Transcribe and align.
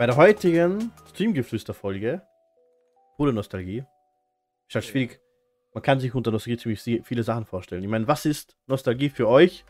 Bei 0.00 0.06
der 0.06 0.16
heutigen 0.16 0.92
Streamgeflüster-Folge, 1.10 2.22
pure 3.18 3.34
Nostalgie, 3.34 3.84
ist 4.66 4.74
halt 4.74 4.86
schwierig. 4.86 5.20
Man 5.74 5.82
kann 5.82 6.00
sich 6.00 6.14
unter 6.14 6.30
Nostalgie 6.30 6.56
ziemlich 6.56 7.06
viele 7.06 7.22
Sachen 7.22 7.44
vorstellen. 7.44 7.82
Ich 7.82 7.88
meine, 7.90 8.08
was 8.08 8.24
ist 8.24 8.56
Nostalgie 8.66 9.10
für 9.10 9.28
euch? 9.28 9.62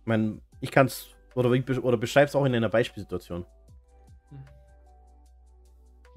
Ich 0.00 0.06
meine, 0.06 0.40
ich 0.62 0.70
kann 0.70 0.86
es, 0.86 1.08
oder, 1.34 1.50
oder 1.82 1.98
beschreib's 1.98 2.34
auch 2.34 2.46
in 2.46 2.54
einer 2.54 2.70
Beispielsituation. 2.70 3.44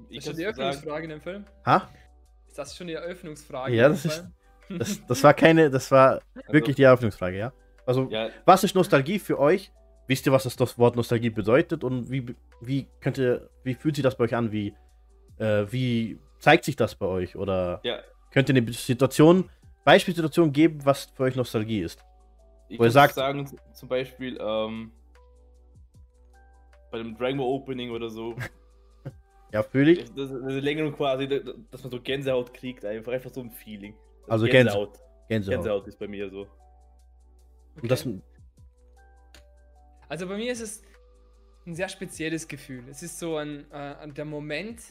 Ich 0.08 0.16
ist 0.16 0.28
das 0.28 0.36
die 0.36 0.44
Eröffnungsfrage 0.44 1.04
in 1.04 1.10
dem 1.10 1.20
Film? 1.20 1.44
Ha? 1.66 1.90
Ist 2.48 2.56
das 2.56 2.74
schon 2.74 2.86
die 2.86 2.94
Eröffnungsfrage? 2.94 3.74
Ja, 3.74 3.90
das 3.90 4.06
ist. 4.06 4.24
Das, 4.70 5.06
das 5.06 5.22
war 5.22 5.34
keine, 5.34 5.68
das 5.68 5.90
war 5.90 6.22
also, 6.34 6.50
wirklich 6.50 6.76
die 6.76 6.84
Eröffnungsfrage, 6.84 7.36
ja. 7.36 7.52
Also, 7.84 8.08
ja. 8.08 8.30
was 8.46 8.64
ist 8.64 8.74
Nostalgie 8.74 9.18
für 9.18 9.38
euch? 9.38 9.70
Wisst 10.06 10.26
ihr, 10.26 10.32
was 10.32 10.42
das 10.42 10.78
Wort 10.78 10.96
Nostalgie 10.96 11.30
bedeutet 11.30 11.84
und 11.84 12.10
wie, 12.10 12.34
wie 12.60 12.88
könnt 13.00 13.18
ihr, 13.18 13.48
wie 13.62 13.74
fühlt 13.74 13.96
sich 13.96 14.02
das 14.02 14.16
bei 14.16 14.24
euch 14.24 14.34
an? 14.34 14.50
Wie, 14.50 14.74
äh, 15.38 15.64
wie 15.70 16.18
zeigt 16.38 16.64
sich 16.64 16.76
das 16.76 16.94
bei 16.94 17.06
euch? 17.06 17.36
Oder 17.36 17.80
ja. 17.84 17.98
könnt 18.30 18.48
ihr 18.48 18.56
eine 18.56 18.72
Situation, 18.72 19.48
Beispielsituation 19.84 20.52
geben, 20.52 20.84
was 20.84 21.04
für 21.14 21.24
euch 21.24 21.36
Nostalgie 21.36 21.80
ist? 21.80 22.04
Ich 22.68 22.78
Wo 22.78 22.84
ihr 22.84 22.90
sagt, 22.90 23.14
sagen, 23.14 23.48
zum 23.72 23.88
Beispiel 23.88 24.38
ähm, 24.40 24.90
bei 26.90 26.98
dem 26.98 27.16
Dragon 27.16 27.38
Ball 27.38 27.46
Opening 27.46 27.90
oder 27.90 28.08
so. 28.08 28.34
ja, 29.52 29.62
fühle 29.62 29.92
ich. 29.92 30.04
Das, 30.04 30.14
das, 30.14 30.30
das 30.30 30.62
Längerung 30.62 30.92
quasi, 30.92 31.28
dass 31.28 31.82
man 31.82 31.90
so 31.90 32.00
Gänsehaut 32.00 32.54
kriegt, 32.54 32.84
einfach, 32.84 33.12
einfach 33.12 33.30
so 33.30 33.40
ein 33.40 33.50
Feeling. 33.50 33.94
Also 34.28 34.46
Gänsehaut. 34.46 34.98
Gänsehaut. 35.28 35.56
Gänsehaut 35.56 35.86
ist 35.88 35.98
bei 35.98 36.08
mir 36.08 36.28
so. 36.30 36.42
Okay. 36.42 37.82
Und 37.82 37.90
das, 37.90 38.08
also 40.12 40.28
bei 40.28 40.36
mir 40.36 40.52
ist 40.52 40.60
es 40.60 40.82
ein 41.66 41.74
sehr 41.74 41.88
spezielles 41.88 42.46
Gefühl. 42.46 42.84
Es 42.90 43.02
ist 43.02 43.18
so 43.18 43.38
ein, 43.38 43.70
äh, 43.72 44.08
der 44.12 44.26
Moment, 44.26 44.82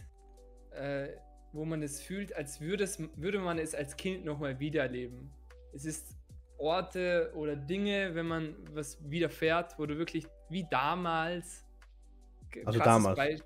äh, 0.72 1.10
wo 1.54 1.64
man 1.64 1.84
es 1.84 2.02
fühlt, 2.02 2.36
als 2.36 2.60
würde, 2.60 2.86
es, 2.86 2.98
würde 3.16 3.38
man 3.38 3.60
es 3.60 3.76
als 3.76 3.96
Kind 3.96 4.26
nochmal 4.26 4.60
wiedererleben. 4.60 5.30
Es 5.74 5.86
ist 5.86 6.16
Orte 6.58 7.32
oder 7.36 7.56
Dinge, 7.56 8.16
wenn 8.16 8.26
man 8.26 8.56
was 8.74 8.98
widerfährt, 9.12 9.78
wo 9.78 9.86
du 9.86 9.96
wirklich 9.96 10.26
wie 10.50 10.66
damals. 10.72 11.66
Also 12.66 12.80
damals. 12.80 13.16
Beispiel, 13.16 13.46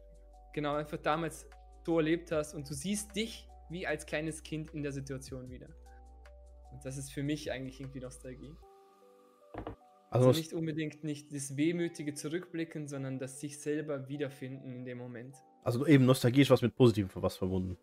genau, 0.53 0.75
einfach 0.75 0.99
damals 0.99 1.45
so 1.85 1.97
erlebt 1.97 2.31
hast 2.31 2.53
und 2.53 2.69
du 2.69 2.73
siehst 2.73 3.13
dich 3.17 3.49
wie 3.69 3.85
als 3.85 4.05
kleines 4.05 4.43
Kind 4.43 4.71
in 4.71 4.81
der 4.81 4.93
Situation 4.93 5.49
wieder. 5.49 5.67
Und 6.71 6.85
das 6.85 6.95
ist 6.95 7.11
für 7.11 7.21
mich 7.21 7.51
eigentlich 7.51 7.81
irgendwie 7.81 7.99
Nostalgie. 7.99 8.55
Also, 10.09 10.27
also 10.27 10.39
nicht 10.39 10.53
unbedingt 10.53 11.03
nicht 11.03 11.33
das 11.33 11.57
wehmütige 11.57 12.13
Zurückblicken, 12.13 12.87
sondern 12.87 13.19
das 13.19 13.39
sich 13.39 13.59
selber 13.59 14.07
wiederfinden 14.07 14.71
in 14.71 14.85
dem 14.85 14.97
Moment. 14.97 15.35
Also 15.63 15.85
eben 15.87 16.05
Nostalgie 16.05 16.41
ist 16.41 16.51
was 16.51 16.61
mit 16.61 16.75
Positivem 16.75 17.09
für 17.09 17.21
was 17.21 17.37
verbunden. 17.37 17.77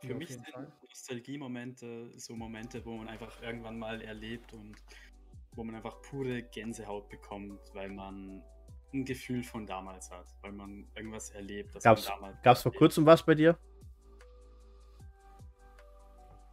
Für 0.00 0.08
ja, 0.08 0.14
mich 0.14 0.28
sind 0.28 0.44
Nostalgie-Momente 0.82 2.10
so 2.18 2.36
Momente, 2.36 2.84
wo 2.84 2.92
man 2.96 3.08
einfach 3.08 3.42
irgendwann 3.42 3.78
mal 3.78 4.00
erlebt 4.02 4.52
und 4.52 4.76
wo 5.54 5.64
man 5.64 5.74
einfach 5.74 6.00
pure 6.02 6.42
Gänsehaut 6.42 7.08
bekommt, 7.08 7.60
weil 7.72 7.88
man 7.88 8.42
ein 8.92 9.04
Gefühl 9.04 9.42
von 9.42 9.66
damals 9.66 10.10
hat, 10.10 10.26
weil 10.42 10.52
man 10.52 10.86
irgendwas 10.94 11.30
erlebt. 11.30 11.74
Das 11.74 11.82
gab's, 11.82 12.10
gab's 12.42 12.62
vor 12.62 12.72
kurzem 12.72 13.06
was 13.06 13.24
bei 13.24 13.34
dir? 13.34 13.58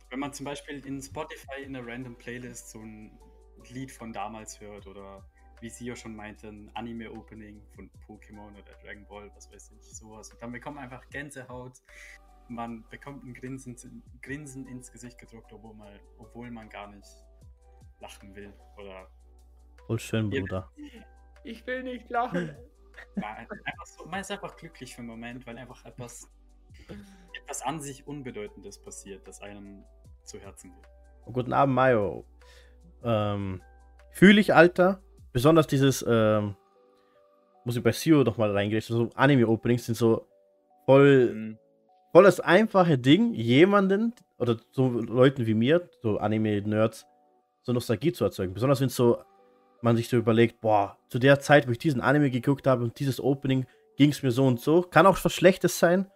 Wenn 0.10 0.20
man 0.20 0.32
zum 0.32 0.46
Beispiel 0.46 0.86
in 0.86 1.02
Spotify 1.02 1.64
in 1.64 1.76
einer 1.76 1.86
random 1.86 2.16
Playlist 2.16 2.70
so 2.70 2.80
ein 2.80 3.20
Lied 3.70 3.92
von 3.92 4.14
damals 4.14 4.60
hört 4.60 4.88
oder 4.88 5.24
wie 5.62 5.70
sie 5.70 5.86
ja 5.86 5.96
schon 5.96 6.16
meinte, 6.16 6.50
ein 6.50 6.70
Anime-Opening 6.74 7.62
von 7.74 7.90
Pokémon 8.06 8.52
oder 8.52 8.74
Dragon 8.84 9.06
Ball, 9.08 9.32
was 9.34 9.50
weiß 9.52 9.72
ich, 9.72 9.96
sowas. 9.96 10.30
Und 10.32 10.42
dann 10.42 10.52
bekommt 10.52 10.76
man 10.76 10.84
einfach 10.84 11.08
Gänsehaut, 11.10 11.82
man 12.50 12.84
bekommt 12.90 13.24
ein 13.24 13.34
Grinsen, 13.34 14.04
Grinsen 14.22 14.68
ins 14.68 14.92
Gesicht 14.92 15.18
gedruckt, 15.18 15.54
obwohl 15.54 15.74
man, 15.74 16.00
obwohl 16.18 16.52
man 16.52 16.68
gar 16.70 16.88
nicht 16.88 17.08
lachen 18.02 18.36
will 18.36 18.54
oder. 18.78 19.08
Voll 19.88 20.00
schön, 20.00 20.30
Bruder. 20.30 20.70
Ich 21.44 21.66
will 21.66 21.84
nicht 21.84 22.10
lachen. 22.10 22.56
Ja, 23.16 23.48
so, 23.86 24.06
man 24.06 24.22
ist 24.22 24.30
einfach 24.30 24.56
glücklich 24.56 24.94
für 24.94 25.00
einen 25.00 25.08
Moment, 25.08 25.48
weil 25.48 25.58
einfach 25.58 25.84
etwas, 25.84 26.30
etwas 27.34 27.64
an 27.64 27.82
sich 27.82 28.06
Unbedeutendes 28.06 28.80
passiert, 28.80 29.28
das 29.28 29.42
einem 29.42 29.84
zu 30.22 30.40
Herzen 30.40 30.72
geht. 30.72 31.34
Guten 31.34 31.54
Abend, 31.54 31.74
Mayo. 31.74 32.24
Ähm, 33.04 33.62
Fühle 34.12 34.40
ich, 34.40 34.54
Alter. 34.54 35.02
Besonders 35.32 35.68
dieses, 35.68 36.06
ähm, 36.08 36.56
muss 37.66 37.76
ich 37.76 37.84
bei 37.84 37.92
Sio 37.92 38.24
noch 38.24 38.38
mal 38.38 38.52
reingehen, 38.52 38.82
so 38.82 39.10
Anime-Openings 39.16 39.86
sind 39.86 39.96
so 39.96 40.28
voll, 40.86 41.34
mhm. 41.34 41.58
voll 42.12 42.24
das 42.24 42.40
einfache 42.40 42.98
Ding, 42.98 43.34
jemanden 43.34 44.14
oder 44.38 44.58
so 44.72 44.90
Leuten 44.90 45.48
wie 45.48 45.56
mir, 45.56 45.90
so 46.02 46.18
Anime-Nerds, 46.18 47.06
so 47.64 47.74
Nostalgie 47.74 48.12
zu 48.12 48.24
erzeugen. 48.24 48.54
Besonders 48.54 48.82
wenn 48.82 48.90
so 48.90 49.18
man 49.82 49.98
sich 49.98 50.08
so 50.08 50.18
überlegt, 50.18 50.62
boah, 50.62 50.98
zu 51.10 51.20
der 51.20 51.40
Zeit, 51.40 51.68
wo 51.68 51.72
ich 51.72 51.78
diesen 51.78 52.00
Anime 52.00 52.30
geguckt 52.30 52.68
habe 52.68 52.84
und 52.84 53.00
dieses 53.00 53.20
Opening 53.20 53.66
ging 53.98 54.12
es 54.12 54.24
mir 54.24 54.32
so 54.32 54.46
und 54.46 54.60
so. 54.62 54.82
Kann 54.82 55.06
auch 55.06 55.18
was 55.24 55.34
Schlechtes 55.34 55.78
sein. 55.78 56.08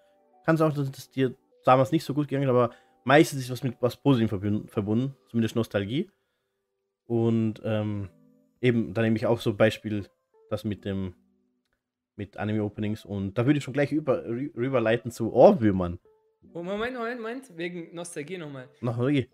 Kann 0.46 0.56
es 0.56 0.62
auch, 0.62 0.72
dass 0.72 0.88
es 0.90 1.12
dir 1.12 1.36
damals 1.66 1.92
nicht 1.92 2.06
so 2.06 2.14
gut 2.14 2.30
gegangen 2.30 2.50
aber 2.50 2.70
meistens 3.04 3.42
ist 3.42 3.50
was 3.50 3.64
mit 3.64 3.76
was 3.82 3.98
Positivem 3.98 4.68
verbunden, 4.68 5.16
zumindest 5.30 5.56
Nostalgie. 5.56 6.10
Und 7.08 7.62
ähm, 7.64 8.10
eben, 8.62 8.94
da 8.94 9.02
nehme 9.02 9.16
ich 9.16 9.26
auch 9.26 9.40
so 9.40 9.56
Beispiel 9.56 10.06
das 10.50 10.64
mit 10.64 10.86
dem 10.86 11.16
mit 12.18 12.36
Anime-Openings 12.38 13.06
und 13.06 13.38
da 13.38 13.46
würde 13.46 13.60
ich 13.60 13.64
schon 13.64 13.76
gleich 13.76 13.92
über, 13.92 14.26
rüberleiten 14.26 15.12
zu 15.12 15.32
Ohrwürmern. 15.34 16.00
Oh, 16.54 16.64
Moment, 16.64 16.96
Moment, 16.96 17.22
Moment, 17.22 17.58
wegen 17.58 17.94
Nostalgie 17.94 18.40
nochmal. 18.40 18.68
Nostalgie. 18.82 19.30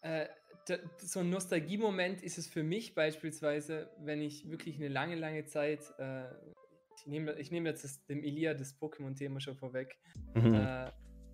Äh, 0.00 0.26
so 0.98 1.20
ein 1.20 1.30
Nostalgie-Moment 1.30 2.22
ist 2.22 2.38
es 2.38 2.46
für 2.46 2.62
mich 2.62 2.94
beispielsweise, 2.94 3.90
wenn 3.98 4.22
ich 4.22 4.48
wirklich 4.50 4.76
eine 4.76 4.88
lange, 4.88 5.16
lange 5.16 5.44
Zeit, 5.44 5.80
äh, 5.98 6.24
ich 6.96 7.06
nehme 7.06 7.38
ich 7.38 7.50
nehm 7.50 7.66
jetzt 7.66 7.84
das, 7.84 8.04
dem 8.06 8.22
Elia 8.22 8.54
das 8.54 8.74
Pokémon-Thema 8.80 9.40
schon 9.40 9.56
vorweg, 9.56 9.98
mhm. 10.34 10.54
äh, 10.54 10.90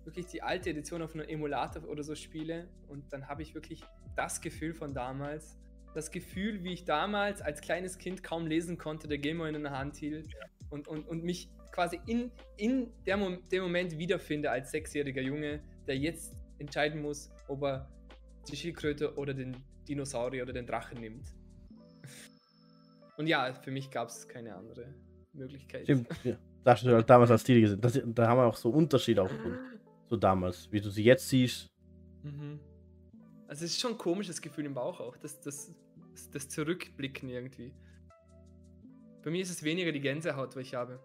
wirklich 0.07 0.25
die 0.25 0.41
alte 0.41 0.71
Edition 0.71 1.01
auf 1.01 1.13
einem 1.13 1.27
Emulator 1.27 1.87
oder 1.87 2.01
so 2.01 2.15
spiele 2.15 2.67
und 2.87 3.11
dann 3.13 3.27
habe 3.27 3.43
ich 3.43 3.53
wirklich 3.53 3.83
das 4.15 4.41
Gefühl 4.41 4.73
von 4.73 4.93
damals. 4.93 5.59
Das 5.93 6.11
Gefühl, 6.11 6.63
wie 6.63 6.73
ich 6.73 6.85
damals 6.85 7.41
als 7.41 7.61
kleines 7.61 7.97
Kind 7.97 8.23
kaum 8.23 8.47
lesen 8.47 8.77
konnte, 8.77 9.07
der 9.07 9.17
Gameboy 9.17 9.53
in 9.53 9.61
der 9.61 9.71
Hand 9.71 9.97
hielt 9.97 10.27
ja. 10.27 10.39
und, 10.69 10.87
und, 10.87 11.07
und 11.07 11.23
mich 11.23 11.49
quasi 11.71 11.99
in, 12.07 12.31
in 12.55 12.91
der 13.05 13.17
Mom 13.17 13.39
dem 13.51 13.63
Moment 13.63 13.97
wiederfinde 13.97 14.49
als 14.49 14.71
sechsjähriger 14.71 15.21
Junge, 15.21 15.61
der 15.87 15.97
jetzt 15.97 16.33
entscheiden 16.57 17.01
muss, 17.01 17.29
ob 17.47 17.63
er 17.63 17.91
die 18.49 18.55
Schildkröte 18.55 19.15
oder 19.15 19.33
den 19.33 19.57
Dinosaurier 19.87 20.43
oder 20.43 20.53
den 20.53 20.65
Drachen 20.65 20.99
nimmt. 21.01 21.33
Und 23.17 23.27
ja, 23.27 23.53
für 23.53 23.71
mich 23.71 23.91
gab 23.91 24.07
es 24.07 24.27
keine 24.27 24.55
andere 24.55 24.93
Möglichkeit. 25.33 25.83
Stimmt, 25.83 26.07
ja. 26.23 26.37
Das 26.63 26.79
hast 26.79 26.85
du 26.85 26.93
halt 26.93 27.09
damals 27.09 27.31
als 27.31 27.43
Titel 27.43 27.61
gesehen. 27.61 27.81
Das, 27.81 27.99
da 28.05 28.27
haben 28.27 28.39
wir 28.39 28.45
auch 28.45 28.55
so 28.55 28.69
Unterschiede 28.69 29.21
auch 29.21 29.29
gefunden. 29.29 29.57
So 30.09 30.15
damals, 30.15 30.71
wie 30.71 30.79
du 30.79 30.89
sie 30.89 31.03
jetzt 31.03 31.27
siehst. 31.27 31.69
Mhm. 32.23 32.59
Also 33.47 33.65
es 33.65 33.71
ist 33.71 33.81
schon 33.81 33.93
ein 33.93 33.97
komisches 33.97 34.41
Gefühl 34.41 34.65
im 34.65 34.73
Bauch 34.73 34.99
auch, 34.99 35.17
das, 35.17 35.39
das, 35.41 35.71
das, 36.31 36.49
Zurückblicken 36.49 37.29
irgendwie. 37.29 37.73
Bei 39.23 39.31
mir 39.31 39.41
ist 39.41 39.49
es 39.49 39.63
weniger 39.63 39.91
die 39.91 39.99
Gänsehaut, 39.99 40.55
was 40.55 40.63
ich 40.63 40.73
habe. 40.73 40.99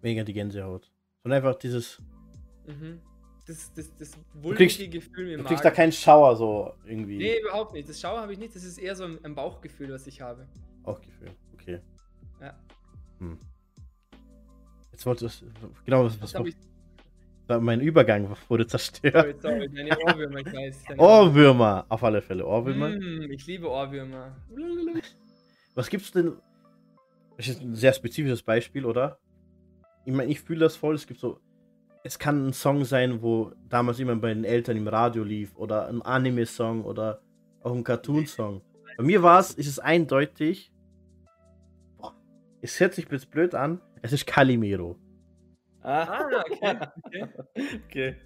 Weniger 0.00 0.24
die 0.24 0.32
Gänsehaut. 0.32 0.90
Sondern 1.22 1.38
einfach 1.42 1.58
dieses. 1.58 2.02
Mhm. 2.66 3.00
Das, 3.46 3.72
das, 3.74 3.94
das 3.96 4.12
wulmige 4.34 4.88
Gefühl 4.88 5.32
im 5.32 5.40
Du 5.40 5.44
kriegst 5.44 5.64
Magen. 5.64 5.74
da 5.74 5.82
keinen 5.82 5.92
Schauer 5.92 6.36
so 6.36 6.74
irgendwie. 6.86 7.18
Nee, 7.18 7.40
überhaupt 7.40 7.72
nicht. 7.72 7.88
Das 7.88 8.00
Schauer 8.00 8.20
habe 8.20 8.32
ich 8.32 8.38
nicht. 8.38 8.54
Das 8.54 8.62
ist 8.62 8.78
eher 8.78 8.94
so 8.94 9.04
ein, 9.04 9.22
ein 9.24 9.34
Bauchgefühl, 9.34 9.92
was 9.92 10.06
ich 10.06 10.20
habe. 10.20 10.46
Bauchgefühl, 10.84 11.30
okay. 11.54 11.80
Ja. 12.40 12.58
Hm. 13.18 13.38
Jetzt 14.92 15.06
wolltest 15.06 15.42
du. 15.42 15.46
Genau, 15.84 16.04
was, 16.04 16.20
was, 16.20 16.34
was, 16.34 16.54
mein 17.60 17.80
Übergang 17.80 18.34
wurde 18.48 18.66
zerstört. 18.66 19.14
Sorry, 19.14 19.34
sorry, 19.40 19.68
deine 19.68 19.98
Ohrwürmer, 19.98 20.38
ich 20.40 20.52
weiß. 20.52 20.84
Ohrwürmer, 20.98 21.86
auf 21.88 22.02
alle 22.04 22.22
Fälle. 22.22 22.46
Ohrwürmer. 22.46 22.90
Mm, 22.90 23.30
ich 23.30 23.46
liebe 23.46 23.68
Ohrwürmer. 23.68 24.36
Was 25.74 25.88
gibt's 25.88 26.12
denn? 26.12 26.34
Das 27.36 27.48
ist 27.48 27.62
ein 27.62 27.74
sehr 27.74 27.92
spezifisches 27.92 28.42
Beispiel, 28.42 28.84
oder? 28.84 29.18
Ich 30.04 30.12
meine, 30.12 30.30
ich 30.30 30.40
fühle 30.40 30.60
das 30.60 30.76
voll. 30.76 30.94
Es 30.94 31.06
gibt 31.06 31.20
so. 31.20 31.40
Es 32.04 32.18
kann 32.18 32.48
ein 32.48 32.52
Song 32.52 32.84
sein, 32.84 33.22
wo 33.22 33.52
damals 33.68 33.98
jemand 33.98 34.22
bei 34.22 34.34
den 34.34 34.44
Eltern 34.44 34.76
im 34.76 34.88
Radio 34.88 35.22
lief, 35.22 35.56
oder 35.56 35.88
ein 35.88 36.02
Anime-Song 36.02 36.84
oder 36.84 37.22
auch 37.62 37.72
ein 37.72 37.84
Cartoon-Song. 37.84 38.60
Bei 38.96 39.04
mir 39.04 39.22
war 39.22 39.38
es, 39.38 39.54
ist 39.54 39.68
es 39.68 39.78
eindeutig. 39.78 40.72
Boah, 41.96 42.14
es 42.60 42.78
hört 42.80 42.94
sich 42.94 43.08
jetzt 43.10 43.30
blöd 43.30 43.54
an. 43.54 43.80
Es 44.02 44.12
ist 44.12 44.26
Calimero. 44.26 44.98
Ah, 45.82 46.02
ah 46.02 46.44
okay. 46.50 46.78
okay. 47.04 47.28
okay. 47.86 48.16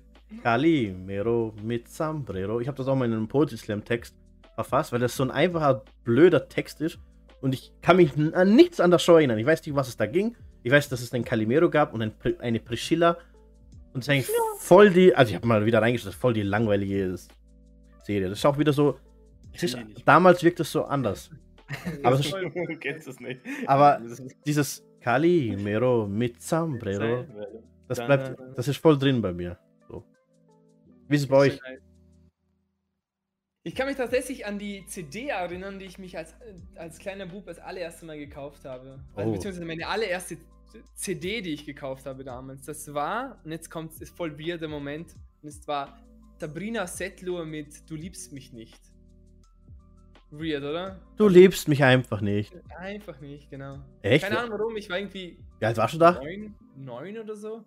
Calimero 0.43 1.55
mit 1.62 1.88
Sombrero. 1.88 2.61
Ich 2.61 2.69
habe 2.69 2.76
das 2.76 2.88
auch 2.88 2.97
mal 2.97 3.05
in 3.05 3.12
einem 3.12 3.29
Poetry 3.29 3.56
Slam 3.56 3.85
Text 3.85 4.17
verfasst, 4.55 4.93
weil 4.93 5.00
das 5.00 5.17
so 5.17 5.23
ein 5.23 5.31
einfacher, 5.31 5.85
blöder 6.05 6.49
Text 6.49 6.81
ist 6.81 6.99
und 7.41 7.55
ich 7.55 7.73
kann 7.82 7.97
mich 7.97 8.12
an 8.35 8.55
nichts 8.55 8.81
an 8.81 8.91
der 8.91 8.99
Show 8.99 9.14
erinnern. 9.14 9.38
Ich 9.38 9.47
weiß 9.47 9.64
nicht, 9.64 9.76
was 9.76 9.88
es 9.88 9.97
da 9.97 10.06
ging. 10.06 10.37
Ich 10.62 10.73
weiß, 10.73 10.88
dass 10.88 11.00
es 11.00 11.12
einen 11.12 11.25
Calimero 11.25 11.70
gab 11.70 11.94
und 11.94 12.03
ein, 12.03 12.12
eine 12.41 12.58
Priscilla. 12.58 13.19
Und 13.93 14.00
es 14.00 14.08
ist 14.08 14.11
eigentlich 14.11 14.31
voll 14.58 14.91
die, 14.91 15.14
also 15.14 15.31
ich 15.31 15.37
habe 15.37 15.47
mal 15.47 15.64
wieder 15.64 15.81
reingeschaut, 15.81 16.08
das 16.08 16.14
ist 16.14 16.20
voll 16.20 16.35
die 16.35 16.43
langweilige 16.43 17.14
Serie. 18.03 18.29
Das 18.29 18.38
ist 18.38 18.44
auch 18.44 18.58
wieder 18.58 18.73
so, 18.73 18.99
es 19.53 19.62
ist, 19.62 19.79
damals 20.05 20.43
wirkt 20.43 20.61
es 20.61 20.73
so 20.73 20.85
anders. 20.85 21.31
Aber, 22.03 22.19
es 22.19 22.26
ist, 22.26 22.32
du 22.32 22.76
kennst 22.79 23.08
es 23.08 23.19
nicht. 23.19 23.41
aber 23.67 24.00
dieses 24.47 24.85
Calimero 25.06 26.08
mit 26.08 26.43
Sombrero, 26.43 27.25
das 27.87 28.05
bleibt, 28.05 28.37
das 28.56 28.67
ist 28.67 28.79
voll 28.79 28.99
drin 28.99 29.23
bei 29.23 29.32
mir. 29.32 29.56
So. 29.88 30.03
Wie 31.06 31.14
ist 31.14 31.23
es 31.23 31.29
bei 31.29 31.37
euch? 31.37 31.61
Ich 33.62 33.76
kann 33.76 33.87
mich 33.87 33.97
tatsächlich 33.97 34.47
an 34.47 34.58
die 34.58 34.85
CD 34.87 35.29
erinnern, 35.29 35.79
die 35.79 35.85
ich 35.85 35.99
mich 35.99 36.19
als, 36.19 36.35
als 36.75 36.99
kleiner 36.99 37.26
Bub 37.26 37.47
das 37.47 37.61
allererste 37.61 38.05
Mal 38.05 38.19
gekauft 38.19 38.64
habe. 38.64 38.99
Also, 39.14 39.31
Oh. 39.31 39.35
beziehungsweise 39.35 39.64
meine 39.64 39.87
allererste 39.87 40.38
CD, 40.97 41.41
die 41.41 41.53
ich 41.53 41.64
gekauft 41.64 42.05
habe 42.05 42.25
damals. 42.25 42.67
Das 42.67 42.93
war, 42.93 43.41
und 43.44 43.53
jetzt 43.53 43.70
kommt 43.70 43.93
es 44.00 44.11
voll 44.11 44.37
weird 44.37 44.61
der 44.61 44.69
Moment, 44.69 45.14
und 45.41 45.49
es 45.49 45.69
war 45.69 46.00
Sabrina 46.41 46.85
Settler 46.88 47.44
mit 47.44 47.88
Du 47.88 47.94
liebst 47.94 48.32
mich 48.32 48.53
nicht. 48.53 48.81
Weird, 50.31 50.62
oder? 50.64 51.00
Du 51.17 51.28
liebst 51.28 51.69
mich 51.69 51.82
einfach 51.84 52.20
nicht. 52.20 52.52
Einfach 52.76 53.20
nicht, 53.20 53.49
genau. 53.50 53.78
Echt? 54.02 54.25
Keine 54.25 54.40
Ahnung 54.40 54.58
warum, 54.58 54.76
ich 54.76 54.90
war 54.90 54.99
irgendwie 54.99 55.38
Wie 55.61 55.64
alt 55.67 55.76
warst 55.76 55.94
du 55.94 55.99
da? 55.99 56.12
neun, 56.12 56.55
neun 56.76 57.19
oder 57.19 57.37
so. 57.37 57.55
Und 57.56 57.64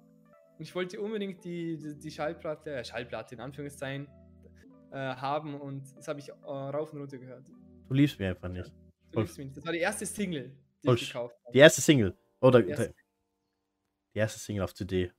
ich 0.66 0.76
wollte 0.76 1.00
unbedingt 1.00 1.44
die, 1.46 1.78
die, 1.78 1.98
die 1.98 2.12
Schallplatte, 2.12 2.72
äh, 2.76 2.84
Schallplatte 2.84 3.36
in 3.36 3.42
Anführungszeichen, 3.42 4.08
äh, 4.92 4.96
haben 4.98 5.56
und 5.60 5.84
das 5.98 6.08
habe 6.08 6.20
ich 6.20 6.30
äh, 6.30 6.34
rauf 6.46 6.92
und 6.92 7.00
runter 7.00 7.18
gehört. 7.18 7.48
Du 7.88 7.94
liebst 7.94 8.20
mich 8.20 8.28
einfach 8.28 8.50
nicht. 8.50 8.68
Du 8.68 9.14
Voll- 9.14 9.24
liebst 9.24 9.38
mich 9.38 9.48
nicht. 9.48 9.58
Das 9.58 9.66
war 9.66 9.72
die 9.72 9.80
erste 9.80 10.06
Single, 10.06 10.52
die 10.84 10.88
Voll 10.88 10.96
ich 10.96 11.02
sch- 11.04 11.08
gekauft 11.14 11.36
habe. 11.46 11.54
Die 11.54 11.60
erste 11.60 11.82
Single. 11.82 12.18
Oder 12.42 12.62
Die 12.62 12.70
erste- 12.72 12.94
die 14.16 14.20
erste 14.20 14.40
Single 14.40 14.64
auf 14.64 14.74
CD. 14.74 15.12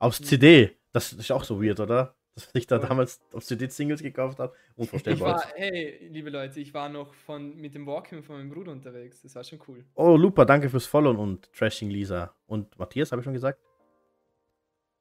Auf 0.00 0.18
Mhm. 0.18 0.24
CD. 0.24 0.76
Das 0.92 1.12
ist 1.12 1.30
auch 1.30 1.44
so 1.44 1.62
weird, 1.62 1.78
oder? 1.78 2.16
Dass 2.34 2.48
ich 2.54 2.66
da 2.66 2.78
damals 2.78 3.20
auf 3.32 3.44
CD 3.44 3.68
Singles 3.68 4.02
gekauft 4.02 4.38
habe. 4.38 4.54
Ich 4.76 4.82
Unvorstellbar. 4.82 5.34
war, 5.34 5.44
hey, 5.56 6.08
liebe 6.10 6.30
Leute, 6.30 6.60
ich 6.60 6.72
war 6.72 6.88
noch 6.88 7.12
von, 7.12 7.56
mit 7.56 7.74
dem 7.74 7.86
Walkman 7.86 8.22
von 8.22 8.36
meinem 8.36 8.50
Bruder 8.50 8.72
unterwegs. 8.72 9.20
Das 9.22 9.34
war 9.34 9.44
schon 9.44 9.60
cool. 9.68 9.84
Oh, 9.94 10.16
Lupa, 10.16 10.44
danke 10.44 10.70
fürs 10.70 10.86
Followen 10.86 11.18
und 11.18 11.52
Trashing 11.52 11.90
Lisa. 11.90 12.34
Und 12.46 12.78
Matthias, 12.78 13.10
habe 13.12 13.20
ich 13.20 13.24
schon 13.24 13.34
gesagt? 13.34 13.60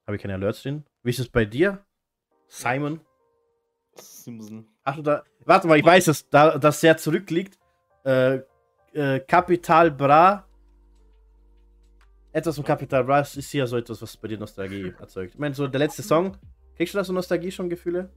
Habe 0.08 0.16
ich 0.16 0.22
keine 0.22 0.34
Alerts 0.34 0.64
drin? 0.64 0.84
Wie 1.04 1.12
ist 1.12 1.20
es 1.20 1.30
bei 1.30 1.46
dir? 1.46 1.86
Simon? 2.48 3.00
Simpson. 3.94 4.66
Hast 4.84 4.98
du 4.98 5.02
da. 5.04 5.24
Warte 5.46 5.68
mal, 5.68 5.78
ich 5.78 5.86
weiß 5.86 6.08
es, 6.08 6.28
da 6.30 6.58
das 6.58 6.82
sehr 6.82 6.98
zurückliegt. 6.98 7.60
Äh, 8.04 8.40
äh, 8.94 9.20
Capital 9.20 9.92
Bra. 9.92 10.48
Etwas 12.32 12.56
von 12.56 12.66
Capital 12.66 13.04
Bra 13.04 13.20
ist 13.20 13.52
hier 13.52 13.66
so 13.68 13.78
etwas, 13.78 14.02
was 14.02 14.18
bei 14.18 14.28
dir 14.28 14.38
Nostalgie 14.38 14.94
erzeugt. 15.00 15.34
Ich 15.34 15.40
meine, 15.40 15.56
so 15.56 15.68
der 15.68 15.80
letzte 15.80 16.04
Song. 16.04 16.38
Kriegst 16.80 16.94
du 16.94 16.98
da 16.98 17.04
so 17.04 17.12
Nostalgie 17.12 17.52
schon 17.52 17.70
Gefühle? 17.70 18.10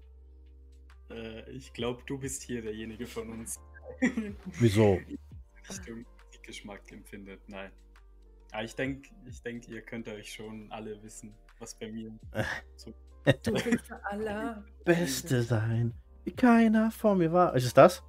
Äh, 1.10 1.50
ich 1.50 1.72
glaube, 1.72 2.00
du 2.06 2.16
bist 2.16 2.44
hier 2.44 2.62
derjenige 2.62 3.08
von 3.08 3.28
uns, 3.28 3.60
Wieso? 4.60 5.00
Richtung 5.68 6.06
Musikgeschmack 6.26 6.92
empfindet. 6.92 7.40
Nein. 7.48 7.72
Aber 8.52 8.62
ich 8.62 8.76
denke, 8.76 9.10
ich 9.28 9.42
denk, 9.42 9.66
ihr 9.66 9.82
könnt 9.82 10.06
euch 10.06 10.32
schon 10.32 10.70
alle 10.70 11.02
wissen, 11.02 11.34
was 11.58 11.74
bei 11.74 11.90
mir 11.90 12.12
so. 12.76 12.94
Du 13.42 13.52
bist 13.64 13.90
der 13.90 14.06
aller. 14.06 14.64
Beste 14.84 15.42
sein, 15.42 15.92
wie 16.22 16.30
keiner 16.30 16.92
vor 16.92 17.16
mir 17.16 17.32
war. 17.32 17.56
Ist 17.56 17.66
es 17.66 17.74
das? 17.74 18.04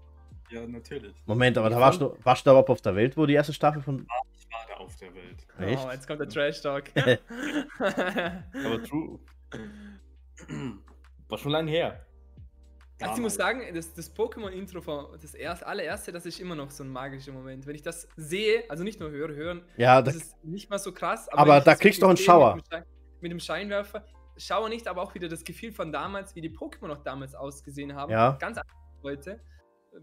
Ja, 0.52 0.68
natürlich. 0.68 1.16
Moment, 1.26 1.58
aber 1.58 1.72
da 1.72 1.80
warst 1.80 2.00
du, 2.00 2.16
warst 2.22 2.46
du 2.46 2.50
da 2.50 2.52
überhaupt 2.52 2.70
auf 2.70 2.82
der 2.82 2.96
Welt, 2.96 3.18
wo 3.18 3.26
die 3.26 3.34
erste 3.34 3.54
Staffel 3.54 3.82
von. 3.82 4.06
Ich 4.38 4.48
war 4.52 4.68
da 4.68 4.76
auf 4.76 4.96
der 4.98 5.16
Welt. 5.16 5.48
Echt? 5.58 5.84
Oh, 5.84 5.90
jetzt 5.90 6.06
kommt 6.06 6.20
der 6.20 6.30
Trash 6.30 6.62
Talk. 6.62 6.92
Aber 7.80 8.84
true. 8.84 9.20
War 11.28 11.38
schon 11.38 11.52
lange 11.52 11.72
her. 11.72 12.06
Also 13.02 13.16
ich 13.16 13.22
muss 13.22 13.36
sagen, 13.36 13.62
das, 13.74 13.94
das 13.94 14.16
Pokémon-Intro, 14.16 14.82
von- 14.82 15.20
das 15.20 15.34
erste, 15.34 15.68
allererste, 15.68 16.12
das 16.12 16.26
ist 16.26 16.40
immer 16.40 16.56
noch 16.56 16.72
so 16.72 16.84
ein 16.84 16.90
magischer 16.90 17.34
Moment. 17.34 17.66
Wenn 17.66 17.76
ich 17.76 17.82
das 17.82 18.08
sehe, 18.16 18.64
also 18.70 18.84
nicht 18.84 19.00
nur 19.00 19.10
höre, 19.10 19.34
hören, 19.34 19.66
Ja, 19.78 20.02
das 20.02 20.14
da, 20.14 20.20
ist 20.22 20.46
nicht 20.46 20.70
mal 20.70 20.80
so 20.80 20.94
krass. 20.94 21.28
Aber 21.30 21.58
ich 21.58 21.64
da 21.66 21.76
kriegst 21.76 21.98
du 21.98 22.02
doch 22.04 22.10
einen 22.10 22.18
Schauer. 22.18 22.56
Mit 22.56 22.66
dem, 22.66 22.70
Schein, 22.72 22.86
mit 23.20 23.32
dem 23.32 23.40
Scheinwerfer. 23.40 24.06
Schauer 24.38 24.70
nicht, 24.70 24.88
aber 24.88 25.02
auch 25.02 25.14
wieder 25.16 25.28
das 25.28 25.44
Gefühl 25.44 25.72
von 25.74 25.92
damals, 25.92 26.36
wie 26.36 26.42
die 26.42 26.50
Pokémon 26.50 26.88
noch 26.88 27.04
damals 27.04 27.36
ausgesehen 27.36 27.94
haben. 27.94 28.12
Ja. 28.12 28.38
Ganz 28.40 28.58
anders 28.58 28.78
heute. 29.04 29.42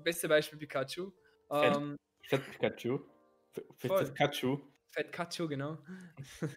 Beste 0.05 0.29
Beispiel 0.29 0.59
Pikachu. 0.59 1.11
Fett. 1.50 1.77
Ähm, 1.77 1.97
Fett 2.29 2.43
Pikachu. 2.50 3.00
Fett 3.79 4.15
Pikachu. 4.15 4.59
Fett 4.91 5.11
Pikachu, 5.11 5.49
genau. 5.49 5.79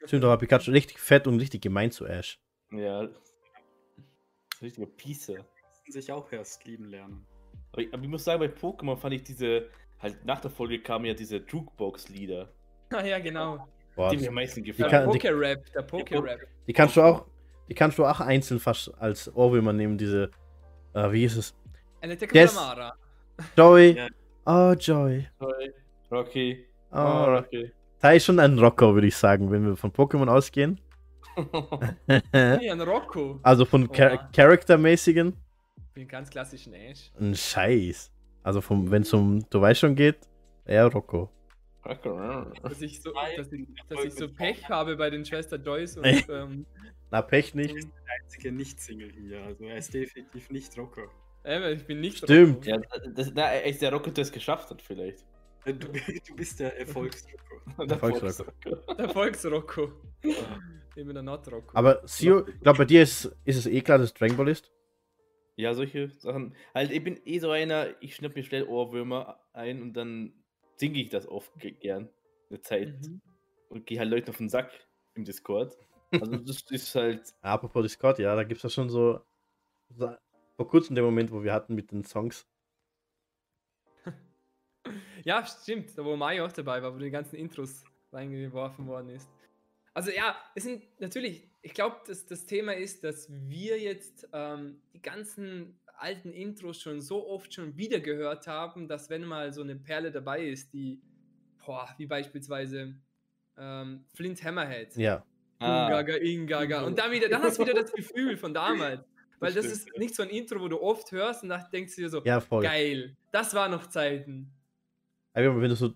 stimmt 0.06 0.24
aber 0.24 0.38
Pikachu 0.38 0.72
richtig 0.72 1.00
fett 1.00 1.26
und 1.26 1.40
richtig 1.40 1.62
gemein 1.62 1.92
zu 1.92 2.06
Ash. 2.06 2.40
Ja. 2.72 3.08
Ist 4.64 4.78
richtiger 4.78 4.88
Piecer. 4.98 5.46
sich 5.90 6.10
auch 6.12 6.32
erst 6.32 6.64
lieben 6.66 6.86
lernen. 6.86 7.26
Aber 7.74 7.82
ich, 7.82 7.94
aber 7.94 8.02
ich 8.04 8.08
muss 8.10 8.24
sagen, 8.24 8.40
bei 8.40 8.48
Pokémon 8.48 8.96
fand 8.96 9.14
ich 9.14 9.24
diese, 9.24 9.68
halt 10.00 10.24
nach 10.26 10.40
der 10.40 10.50
Folge 10.52 10.80
kamen 10.80 11.04
ja 11.06 11.14
diese 11.14 11.38
Jukebox-Lieder. 11.38 12.48
Ah 12.94 13.04
ja, 13.04 13.20
genau. 13.20 13.68
Boah, 13.96 14.10
Die 14.10 14.18
mir 14.18 14.30
am 14.30 14.36
meisten 14.36 14.64
Der 14.64 14.74
kann- 14.74 14.88
gefallen. 14.90 15.12
die- 15.12 15.20
Poké-Rap, 15.20 15.66
der 15.74 15.82
Poké-Rap. 15.88 16.40
die 16.68 16.74
kannst 16.74 16.96
du 16.96 17.02
auch, 17.02 17.26
die 17.70 17.74
kannst 17.76 17.98
du 17.98 18.06
auch 18.06 18.20
einzeln 18.22 18.60
fast 18.60 18.94
als 19.00 19.34
Ohrwürmer 19.36 19.74
nehmen, 19.74 19.98
diese, 19.98 20.32
äh, 20.94 21.12
wie 21.12 21.20
hieß 21.20 21.38
es? 21.38 21.56
Eine 22.02 22.18
Yes. 22.32 22.56
Mara. 22.56 22.94
Joy, 23.58 23.96
Ja. 23.98 24.08
oh 24.46 24.74
Joy, 24.80 25.28
Rocky. 25.42 25.72
Rocky. 26.12 26.66
oh, 26.92 26.96
Oh, 26.98 27.24
Rocky. 27.36 27.72
Da 28.00 28.12
ist 28.12 28.26
schon 28.26 28.40
ein 28.40 28.58
Rocker, 28.58 28.94
würde 28.94 29.08
ich 29.08 29.16
sagen, 29.18 29.52
wenn 29.52 29.66
wir 29.66 29.76
von 29.76 29.92
Pokémon 29.92 30.28
ausgehen. 30.30 30.80
Hey, 32.32 32.70
ein 32.72 32.82
Rocco. 32.82 33.40
also 33.44 33.66
von 33.66 33.90
Char. 33.94 34.30
Charaktermäßigen, 34.32 35.34
Den 35.96 36.08
ganz 36.08 36.30
klassischen 36.30 36.74
Ash. 36.74 37.12
ein 37.20 37.36
Scheiß. 37.36 38.12
Also 38.44 38.62
vom, 38.62 38.90
wenn 38.92 39.04
es 39.04 39.14
um, 39.14 39.46
du 39.50 39.62
weißt 39.62 39.80
schon 39.82 39.96
geht, 39.96 40.18
eher 40.66 40.88
Rocco. 40.88 41.30
Dass 41.84 42.82
ich 42.82 43.02
so, 43.02 43.12
dass 43.38 43.52
ich, 43.52 43.68
dass 43.90 44.04
ich 44.06 44.14
so 44.14 44.28
Pech 44.30 44.68
habe 44.70 44.96
bei 44.96 45.10
den 45.10 45.26
Schwester 45.26 45.58
Joyce 45.58 45.98
und 45.98 46.06
ähm, 46.30 46.66
Na, 47.12 47.22
Pech 47.22 47.54
nicht. 47.56 47.74
und- 47.74 47.92
Einzige 48.22 48.52
Nicht-Single 48.52 49.12
hier. 49.12 49.42
Also 49.44 49.64
er 49.66 49.78
ist 49.78 49.94
definitiv 49.94 50.50
nicht 50.52 50.78
Rocker. 50.78 51.08
äh, 51.44 51.74
ich 51.74 51.86
bin 51.86 52.00
nicht 52.00 52.18
Stimmt. 52.20 52.68
Rocco. 52.68 52.70
Ja, 52.70 53.10
das, 53.14 53.32
na, 53.34 53.44
er 53.52 53.66
ist 53.66 53.82
der 53.82 53.92
Rocky, 53.92 54.12
der 54.12 54.22
es 54.22 54.32
geschafft 54.32 54.70
hat, 54.70 54.82
vielleicht. 54.82 55.26
Äh, 55.66 55.74
Du, 55.74 55.88
du 56.28 56.36
bist 56.36 56.60
der 56.60 56.78
Erfolgsrocker. 56.80 57.86
Der 57.88 57.98
Volksrocker. 57.98 58.96
Der 58.98 59.10
Volksrocco. 59.10 59.92
Eben 60.96 61.14
der 61.14 61.24
Not 61.24 61.52
Rocco. 61.52 61.76
Aber 61.76 62.02
Sio, 62.08 62.48
ich 62.48 62.60
glaube, 62.60 62.80
bei 62.80 62.86
dir 62.86 63.02
ist, 63.02 63.26
ist 63.46 63.58
es 63.58 63.66
eh 63.66 63.82
klar, 63.82 63.98
dass 63.98 64.08
es 64.10 64.14
Dragon 64.14 64.38
Ball 64.38 64.50
ist. 64.50 64.72
Ja, 65.56 65.74
solche 65.74 66.10
Sachen. 66.20 66.56
Halt, 66.74 66.92
ich 66.92 67.04
bin 67.04 67.20
eh 67.26 67.40
so 67.40 67.52
einer, 67.52 68.02
ich 68.02 68.16
schnapp 68.16 68.36
mir 68.36 68.44
schnell 68.44 68.64
Ohrwürmer 68.64 69.40
ein 69.54 69.82
und 69.82 69.94
dann 69.94 70.34
singe 70.78 71.00
ich 71.02 71.10
das 71.10 71.28
oft 71.28 71.54
ge- 71.60 71.72
gern. 71.72 72.10
Eine 72.50 72.62
Zeit. 72.62 73.02
Mhm. 73.02 73.22
Und 73.70 73.86
gehe 73.86 74.00
halt 74.00 74.10
Leuten 74.10 74.30
auf 74.30 74.38
den 74.38 74.50
Sack 74.50 74.72
im 75.16 75.26
Discord. 75.26 75.76
Also 76.12 76.38
das 76.38 76.62
ist 76.72 76.94
halt. 76.96 77.34
Apropos 77.42 77.84
Discord, 77.84 78.20
ja, 78.20 78.36
da 78.36 78.44
gibt 78.44 78.58
es 78.58 78.64
ja 78.64 78.70
schon 78.70 78.90
so, 78.90 79.22
so 79.90 80.12
vor 80.56 80.68
kurzem 80.68 80.96
den 80.96 81.06
Moment, 81.06 81.32
wo 81.32 81.44
wir 81.44 81.54
hatten 81.54 81.76
mit 81.76 81.92
den 81.92 82.04
Songs. 82.04 82.48
Ja, 85.24 85.46
stimmt. 85.46 85.98
Da 85.98 86.04
wo 86.04 86.18
Mario 86.18 86.46
auch 86.46 86.52
dabei 86.52 86.82
war, 86.84 86.94
wo 86.94 87.00
die 87.00 87.10
ganzen 87.10 87.38
Intros 87.38 87.86
reingeworfen 88.12 88.86
worden 88.88 89.10
ist. 89.10 89.30
Also 89.94 90.12
ja, 90.12 90.36
es 90.56 90.64
sind 90.64 90.84
natürlich, 91.00 91.48
ich 91.62 91.74
glaube, 91.74 91.98
dass 92.08 92.26
das 92.26 92.46
Thema 92.46 92.74
ist, 92.74 93.04
dass 93.04 93.28
wir 93.30 93.80
jetzt 93.80 94.28
ähm, 94.34 94.82
die 94.94 95.02
ganzen 95.02 95.80
alten 95.98 96.34
Intros 96.34 96.82
schon 96.82 97.02
so 97.02 97.28
oft 97.28 97.54
schon 97.54 97.78
wieder 97.78 98.00
gehört 98.00 98.48
haben, 98.48 98.88
dass 98.88 99.10
wenn 99.10 99.26
mal 99.26 99.54
so 99.54 99.62
eine 99.62 99.76
Perle 99.76 100.12
dabei 100.12 100.46
ist, 100.46 100.74
die, 100.74 101.02
boah, 101.66 101.88
wie 101.98 102.08
beispielsweise 102.08 102.96
ähm, 103.58 104.06
Flint 104.14 104.44
Hammerhead, 104.44 104.96
Ja. 104.98 105.24
Ah, 105.60 105.86
Ungaga, 105.86 106.16
Ingaga, 106.18 106.82
und 106.84 106.98
dann 106.98 107.12
wieder, 107.12 107.30
dann 107.30 107.42
hast 107.42 107.58
du 107.58 107.64
wieder 107.64 107.74
das 107.74 107.94
Gefühl 107.94 108.36
von 108.36 108.54
damals. 108.54 109.02
Weil 109.40 109.54
das 109.54 109.66
stimmt, 109.66 109.78
ist 109.78 109.88
ja. 109.94 110.00
nicht 110.00 110.16
so 110.16 110.24
ein 110.24 110.30
Intro, 110.30 110.60
wo 110.60 110.68
du 110.68 110.82
oft 110.82 111.12
hörst 111.12 111.44
und 111.44 111.50
dann 111.50 111.64
denkst 111.72 111.96
du 111.96 112.02
dir 112.02 112.10
so, 112.10 112.22
Ja, 112.24 112.40
voll. 112.40 112.64
geil, 112.64 113.16
das 113.32 113.54
war 113.54 113.70
noch 113.70 113.88
Zeiten. 113.88 114.52
Aber 115.34 115.62
wenn 115.62 115.70
du 115.70 115.76
so 115.76 115.94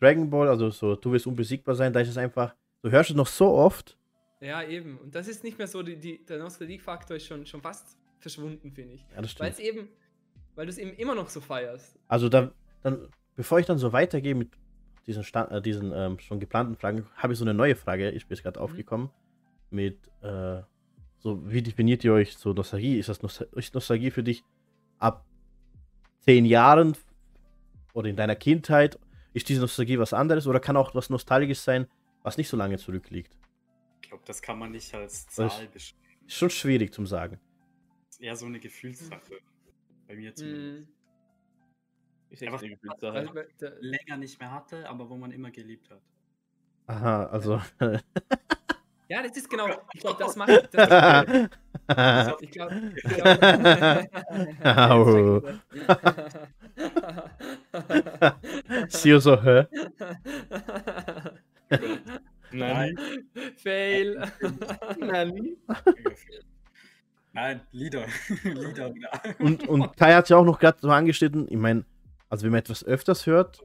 Dragon 0.00 0.28
Ball, 0.30 0.48
also 0.48 0.70
so, 0.70 0.96
du 0.96 1.12
wirst 1.12 1.26
unbesiegbar 1.26 1.74
sein, 1.74 1.92
da 1.92 2.00
ist 2.00 2.08
es 2.08 2.16
einfach, 2.16 2.54
du 2.82 2.90
hörst 2.90 3.10
es 3.10 3.16
noch 3.16 3.26
so 3.26 3.48
oft. 3.48 3.96
Ja, 4.40 4.62
eben. 4.62 4.98
Und 4.98 5.14
das 5.14 5.28
ist 5.28 5.44
nicht 5.44 5.58
mehr 5.58 5.66
so, 5.68 5.82
die, 5.82 5.96
die, 5.96 6.24
der 6.26 6.38
Nostalgie-Faktor 6.38 7.16
ist 7.16 7.26
schon, 7.26 7.46
schon 7.46 7.62
fast 7.62 7.96
verschwunden, 8.18 8.72
finde 8.72 8.94
ich. 8.94 9.00
Ja, 9.14 9.22
das 9.22 9.38
Weil 9.38 9.52
stimmt. 9.52 9.52
es 9.52 9.58
eben, 9.60 9.88
weil 10.54 10.66
du 10.66 10.70
es 10.70 10.78
eben 10.78 10.92
immer 10.94 11.14
noch 11.14 11.28
so 11.28 11.40
feierst. 11.40 11.98
Also 12.08 12.28
dann, 12.28 12.50
dann, 12.82 13.08
bevor 13.36 13.60
ich 13.60 13.66
dann 13.66 13.78
so 13.78 13.92
weitergehe 13.92 14.34
mit 14.34 14.50
diesen, 15.06 15.22
Sta 15.24 15.44
äh, 15.44 15.62
diesen 15.62 15.92
ähm, 15.94 16.18
schon 16.18 16.40
geplanten 16.40 16.76
Fragen, 16.76 17.06
habe 17.16 17.32
ich 17.32 17.38
so 17.38 17.44
eine 17.44 17.54
neue 17.54 17.76
Frage, 17.76 18.08
ist 18.08 18.28
mir 18.28 18.34
jetzt 18.36 18.42
gerade 18.42 18.58
Mhm. 18.58 18.64
aufgekommen. 18.64 19.10
Mit, 19.70 19.98
äh, 20.22 20.62
so, 21.18 21.40
wie 21.50 21.62
definiert 21.62 22.04
ihr 22.04 22.12
euch 22.12 22.36
so 22.36 22.52
Nostalgie? 22.52 22.98
Ist 22.98 23.08
das 23.08 23.22
Nostal 23.22 23.48
ist 23.54 23.74
Nostalgie 23.74 24.10
für 24.10 24.22
dich 24.24 24.42
ab 24.98 25.24
zehn 26.20 26.44
Jahren 26.44 26.96
oder 27.94 28.08
in 28.08 28.16
deiner 28.16 28.36
Kindheit? 28.36 28.98
ist 29.34 29.48
diese 29.48 29.62
Nostalgie 29.62 29.98
was 29.98 30.12
anderes 30.12 30.46
oder 30.46 30.60
kann 30.60 30.76
auch 30.76 30.94
was 30.94 31.08
Nostalgisches 31.08 31.64
sein, 31.64 31.86
was 32.22 32.36
nicht 32.36 32.48
so 32.48 32.56
lange 32.56 32.78
zurückliegt? 32.78 33.36
Ich 34.02 34.08
glaube, 34.08 34.24
das 34.26 34.42
kann 34.42 34.58
man 34.58 34.70
nicht 34.72 34.92
als 34.94 35.26
Zahl 35.26 35.48
beschreiben. 35.68 35.98
Ist 36.26 36.34
schon 36.36 36.50
schwierig 36.50 36.92
zum 36.92 37.06
sagen. 37.06 37.38
Das 38.06 38.16
ist 38.16 38.20
eher 38.22 38.36
so 38.36 38.46
eine 38.46 38.60
Gefühlssache. 38.60 39.38
Bei 40.06 40.14
mir 40.16 40.34
zumindest. 40.34 40.88
Mhm. 40.88 40.94
Ich 42.30 42.42
Einfach- 42.42 42.60
eine 42.62 42.70
Gefühlssache. 42.70 43.48
Der- 43.60 43.76
Länger 43.80 44.16
nicht 44.18 44.38
mehr 44.40 44.50
hatte, 44.50 44.88
aber 44.88 45.08
wo 45.08 45.16
man 45.16 45.30
immer 45.32 45.50
geliebt 45.50 45.90
hat. 45.90 46.00
Aha, 46.86 47.26
also. 47.26 47.60
Ja, 49.08 49.22
das 49.22 49.36
ist 49.36 49.50
genau. 49.50 49.68
Ich 49.92 50.00
glaube, 50.00 50.16
das 50.24 50.36
macht. 50.36 50.70
Das, 50.72 52.32
ich 52.40 52.50
glaube. 52.50 52.92
Ich 53.04 53.22
Au. 54.64 55.40
glaub, 55.40 55.60
Sio 58.88 59.18
so, 59.18 59.42
hä? 59.42 59.66
Nein. 62.52 62.98
Fail. 63.56 64.30
Nein. 64.98 65.56
Nein, 67.32 67.60
Lieder. 67.70 68.06
Lieder 68.44 68.94
wieder. 68.94 69.10
Und, 69.38 69.66
und 69.68 69.96
Kai 69.96 70.12
hat 70.14 70.28
ja 70.28 70.36
auch 70.36 70.44
noch 70.44 70.58
gerade 70.58 70.78
so 70.80 70.90
angeschnitten, 70.90 71.46
ich 71.48 71.56
meine, 71.56 71.84
also 72.28 72.44
wenn 72.44 72.50
man 72.52 72.58
etwas 72.60 72.84
öfters 72.84 73.26
hört 73.26 73.62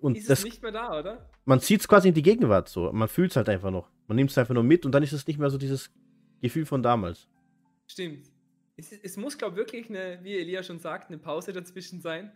und 0.00 0.16
Ist 0.16 0.24
es 0.24 0.28
das, 0.28 0.44
nicht 0.44 0.62
mehr 0.62 0.72
da, 0.72 0.98
oder? 0.98 1.30
man 1.46 1.60
zieht 1.60 1.80
es 1.80 1.88
quasi 1.88 2.08
in 2.08 2.14
die 2.14 2.22
Gegenwart 2.22 2.68
so, 2.68 2.92
man 2.92 3.08
fühlt 3.08 3.30
es 3.30 3.36
halt 3.36 3.48
einfach 3.48 3.70
noch. 3.70 3.88
Man 4.08 4.16
nimmt 4.16 4.30
es 4.30 4.36
einfach 4.38 4.54
nur 4.54 4.62
mit 4.62 4.84
und 4.84 4.92
dann 4.92 5.02
ist 5.02 5.12
es 5.12 5.26
nicht 5.26 5.38
mehr 5.38 5.48
so 5.50 5.56
dieses 5.58 5.90
Gefühl 6.42 6.66
von 6.66 6.82
damals. 6.82 7.28
Stimmt. 7.86 8.26
Es, 8.76 8.92
es 8.92 9.16
muss, 9.16 9.38
glaube 9.38 9.52
ich, 9.54 9.58
wirklich 9.58 9.88
eine, 9.88 10.18
wie 10.22 10.36
Elia 10.36 10.62
schon 10.62 10.78
sagt, 10.78 11.08
eine 11.08 11.16
Pause 11.18 11.54
dazwischen 11.54 12.02
sein. 12.02 12.30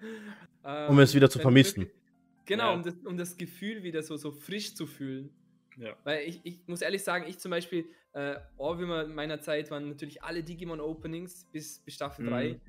Um 0.88 0.99
es 1.00 1.14
wieder 1.14 1.28
zu 1.28 1.38
wenn 1.38 1.42
vermissen. 1.42 1.82
wirklich- 1.82 2.00
Genau, 2.47 2.70
Ja. 2.70 2.75
um, 2.75 2.82
das, 2.82 2.94
um 3.04 3.16
das 3.16 3.37
Gefühl 3.37 3.82
wieder 3.82 4.02
so, 4.02 4.16
so 4.16 4.32
frisch 4.32 4.75
zu 4.75 4.87
fühlen. 4.87 5.30
Ja. 5.76 5.94
Weil 6.04 6.26
ich, 6.28 6.40
ich 6.44 6.66
muss 6.66 6.82
ehrlich 6.82 7.02
sagen, 7.04 7.25
ich 7.28 7.38
zum 7.38 7.50
Beispiel, 7.50 7.87
äh, 8.12 8.37
Ohrwürmer 8.56 9.06
meiner 9.06 9.40
Zeit 9.40 9.70
waren 9.70 9.88
natürlich 9.88 10.23
alle 10.23 10.42
Digimon-Openings 10.42 11.47
bis, 11.52 11.78
bis 11.80 11.94
Staffel 11.94 12.25
Mhm. 12.25 12.30
3. 12.30 12.61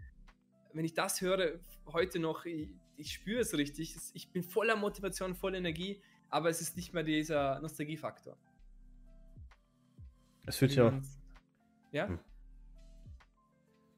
Wenn 0.73 0.85
ich 0.85 0.93
das 0.93 1.19
höre, 1.19 1.59
heute 1.87 2.19
noch, 2.19 2.45
ich, 2.45 2.69
ich 2.95 3.11
spüre 3.13 3.41
es 3.41 3.57
richtig. 3.57 3.95
Ich 4.13 4.31
bin 4.31 4.43
voller 4.43 4.75
Motivation, 4.75 5.33
voller 5.35 5.57
Energie, 5.57 6.01
aber 6.29 6.49
es 6.49 6.61
ist 6.61 6.77
nicht 6.77 6.93
mehr 6.93 7.03
dieser 7.03 7.59
Nostalgiefaktor. 7.59 8.37
Es 10.45 10.57
fühlt 10.57 10.71
Wie 10.71 10.75
sich 10.75 10.83
auch, 10.83 10.91
man's- 10.91 11.19
Ja? 11.91 12.07
Hm. 12.07 12.19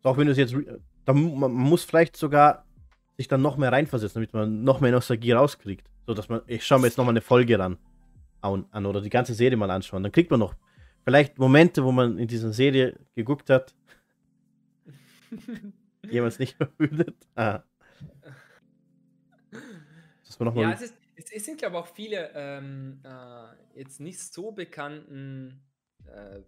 auch 0.03 0.17
wenn 0.17 0.25
du 0.27 0.31
es 0.31 0.37
jetzt, 0.37 0.53
re- 0.55 0.79
da, 1.05 1.13
man 1.13 1.51
muss 1.51 1.83
vielleicht 1.83 2.15
sogar 2.15 2.65
sich 3.17 3.27
dann 3.27 3.41
noch 3.41 3.57
mehr 3.57 3.71
reinversetzen, 3.71 4.15
damit 4.15 4.33
man 4.33 4.63
noch 4.63 4.81
mehr 4.81 4.91
Nostalgie 4.91 5.31
rauskriegt. 5.33 5.89
So 6.05 6.13
dass 6.13 6.29
man, 6.29 6.41
ich 6.47 6.65
schaue 6.65 6.79
mir 6.79 6.87
jetzt 6.87 6.97
noch 6.97 7.05
mal 7.05 7.11
eine 7.11 7.21
Folge 7.21 7.57
ran 7.57 7.77
an, 8.41 8.65
an 8.71 8.85
oder 8.85 9.01
die 9.01 9.09
ganze 9.09 9.33
Serie 9.33 9.57
mal 9.57 9.71
anschauen. 9.71 10.03
Dann 10.03 10.11
kriegt 10.11 10.31
man 10.31 10.39
noch 10.39 10.55
vielleicht 11.03 11.37
Momente, 11.37 11.83
wo 11.83 11.91
man 11.91 12.17
in 12.17 12.27
dieser 12.27 12.51
Serie 12.53 12.99
geguckt 13.15 13.49
hat, 13.49 13.73
jemals 16.09 16.39
nicht 16.39 16.55
verwüdet. 16.57 17.15
Ah. 17.35 17.63
Dass 20.25 20.39
man 20.39 20.47
noch 20.47 20.55
Ja, 20.55 20.67
mal 20.67 20.73
es, 20.73 20.81
ist, 20.81 20.95
es 21.15 21.45
sind, 21.45 21.57
glaube 21.57 21.75
ich, 21.75 21.81
auch 21.83 21.87
viele 21.87 22.31
ähm, 22.33 22.99
äh, 23.03 23.79
jetzt 23.79 23.99
nicht 23.99 24.19
so 24.19 24.51
bekannten 24.51 25.61
äh, 26.05 26.41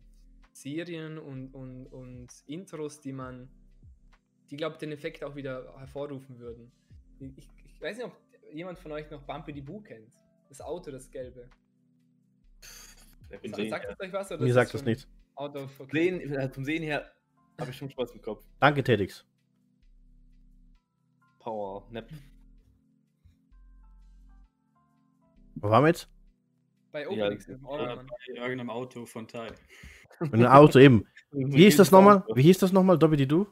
Serien 0.51 1.17
und, 1.17 1.53
und, 1.53 1.87
und 1.87 2.27
Intros, 2.47 3.01
die 3.01 3.13
man, 3.13 3.49
die, 4.49 4.57
glaube 4.57 4.73
ich, 4.73 4.79
den 4.79 4.91
Effekt 4.91 5.23
auch 5.23 5.35
wieder 5.35 5.73
hervorrufen 5.77 6.39
würden. 6.39 6.71
Ich, 7.19 7.37
ich, 7.37 7.81
weiß 7.81 7.97
nicht, 7.97 8.05
ob 8.05 8.15
jemand 8.51 8.79
von 8.79 8.91
euch 8.91 9.09
noch 9.09 9.21
Bumpy 9.23 9.53
the 9.53 9.61
Boo 9.61 9.81
kennt. 9.81 10.13
Das 10.49 10.61
Auto, 10.61 10.91
das 10.91 11.09
gelbe. 11.09 11.49
Vom 13.41 13.69
Sagt, 13.69 13.85
das 13.89 13.99
euch 13.99 14.13
was? 14.13 14.31
Oder 14.31 14.41
Mir 14.41 14.49
ist 14.49 14.53
sagt 14.53 14.73
das 14.73 14.85
nichts. 14.85 15.07
Out 15.35 15.55
of, 15.55 15.79
okay. 15.79 15.91
Sehen, 15.91 16.33
äh, 16.33 16.49
vom 16.49 16.63
Sehen 16.63 16.83
her 16.83 17.11
habe 17.59 17.71
ich 17.71 17.77
schon 17.77 17.89
Spaß 17.89 18.11
im 18.11 18.21
Kopf. 18.21 18.45
Danke, 18.59 18.83
Tedix. 18.83 19.25
Power, 21.39 21.87
Nap. 21.91 22.09
Wo 25.55 25.69
waren 25.69 25.83
wir 25.83 25.87
jetzt? 25.89 26.09
Bei 26.91 27.01
Ja, 27.03 27.27
im 27.27 27.39
Ja, 27.39 27.57
Orgelmann. 27.63 28.07
bei 28.07 28.33
irgendeinem 28.35 28.69
Auto 28.69 29.05
von 29.05 29.27
Tai. 29.27 29.47
Einem 30.19 30.45
Auto 30.45 30.79
eben. 30.79 31.05
Wie 31.31 31.63
hieß 31.63 31.77
das 31.77 31.91
nochmal? 31.91 32.23
Wie 32.33 32.43
hieß 32.43 32.59
das 32.59 32.71
nochmal? 32.71 32.97
Dobby 32.97 33.27
Du? 33.27 33.47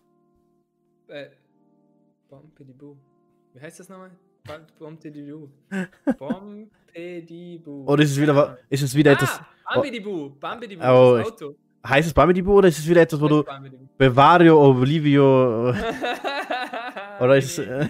Äh, 1.13 1.29
Bumpy 2.27 2.63
the 2.65 2.74
Boo. 2.74 2.98
Wie 3.53 3.62
heißt 3.62 3.79
das 3.79 3.88
nochmal? 3.89 4.10
Bum- 4.46 4.65
Bumpy 4.79 5.12
the 5.13 5.22
Boo. 5.22 5.50
Bumpy 6.17 7.25
the 7.27 7.58
Boo. 7.63 7.86
Oder 7.86 8.01
ist 8.03 8.12
es 8.12 8.20
wieder, 8.20 8.58
ist 8.70 8.82
es 8.82 8.96
wieder 8.96 9.12
etwas, 9.12 9.39
Ah, 9.65 9.75
Bambi 9.75 9.91
die 9.91 10.00
Boo, 10.00 10.29
Bambi 10.39 10.67
die 10.67 10.75
Boo, 10.75 10.84
Oh, 10.86 11.17
das 11.17 11.27
Auto. 11.32 11.55
heißt 11.88 12.08
es 12.08 12.13
Bambi 12.13 12.41
oder 12.41 12.67
ist 12.67 12.79
es 12.79 12.89
wieder 12.89 13.01
etwas, 13.01 13.22
wo 13.22 13.27
du 13.27 13.43
Bambi. 13.43 13.70
Bevario, 13.98 14.60
Oblivio, 14.70 15.70
oder 17.22 17.38
ist 17.38 17.58
es 17.58 17.60
äh, 17.60 17.86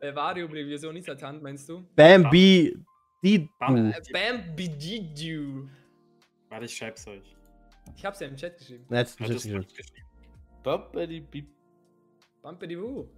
nee. 0.00 0.08
Äh, 0.08 0.14
Vario 0.14 0.46
Oblivion 0.46 0.96
ist 0.96 1.22
Hand, 1.22 1.42
meinst 1.42 1.68
du? 1.68 1.84
Bambi, 1.94 2.74
Äh, 3.22 3.46
Bambi 3.58 4.68
Didu. 4.68 5.68
Warte, 6.48 6.64
ich 6.64 6.74
schreib's 6.76 7.06
euch. 7.06 7.36
Ich 7.96 8.04
hab's 8.04 8.18
ja 8.20 8.26
im 8.28 8.36
Chat 8.36 8.56
geschrieben. 8.58 8.84
Jetzt 8.90 9.20
Ja, 9.20 9.26
das 9.28 9.44
hab 9.44 9.52
nicht. 9.52 9.70
ich 9.70 9.76
geschrieben. 9.76 10.06
Bambi 10.64 11.46
Boo. 12.42 13.08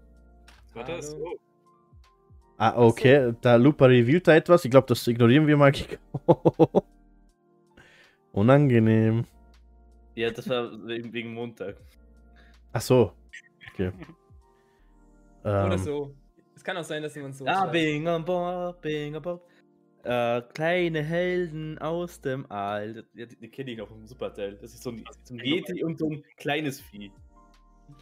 War 0.75 0.85
das? 0.85 1.15
Oh, 1.15 1.39
Ah, 2.57 2.73
okay, 2.77 3.35
da 3.41 3.57
Lupa 3.57 3.87
revealt 3.87 4.29
da 4.29 4.37
etwas. 4.37 4.65
Ich 4.65 4.71
glaube, 4.71 4.87
das 4.87 5.07
ignorieren 5.09 5.47
wir 5.47 5.57
mal. 5.57 5.73
Unangenehm. 8.33 9.25
Ja, 10.15 10.31
das 10.31 10.49
war 10.49 10.71
wegen, 10.87 11.35
Montag. 11.35 11.77
Ach 12.73 12.81
so. 12.81 13.13
Okay. 13.73 13.91
Oder 15.43 15.73
Ähm, 15.73 15.79
so. 15.79 16.15
Es 16.55 16.63
kann 16.63 16.77
auch 16.77 16.85
sein, 16.85 17.03
dass 17.03 17.15
jemand 17.17 17.35
so. 17.35 17.45
Ah. 17.47 17.67
Bing 17.67 18.07
on 18.07 18.25
Bob, 18.25 18.81
Bing 18.81 19.17
on 19.17 19.23
Bob. 19.23 19.49
Äh, 20.05 20.43
kleine 20.55 21.03
Helden 21.03 21.79
aus 21.79 22.21
dem 22.21 22.49
All. 22.51 23.05
Die, 23.15 23.27
die 23.27 23.49
kenne 23.49 23.73
ich 23.73 23.79
noch 23.79 23.89
vom 23.89 24.07
Superteil. 24.07 24.57
Das 24.61 24.75
ist 24.75 24.83
so 24.85 24.91
ein, 24.91 25.05
so 25.25 25.35
ein 25.35 25.41
Yeti 25.41 25.83
und 25.83 25.99
so 25.99 26.09
ein 26.09 26.23
kleines 26.37 26.81
Vieh. 26.81 27.11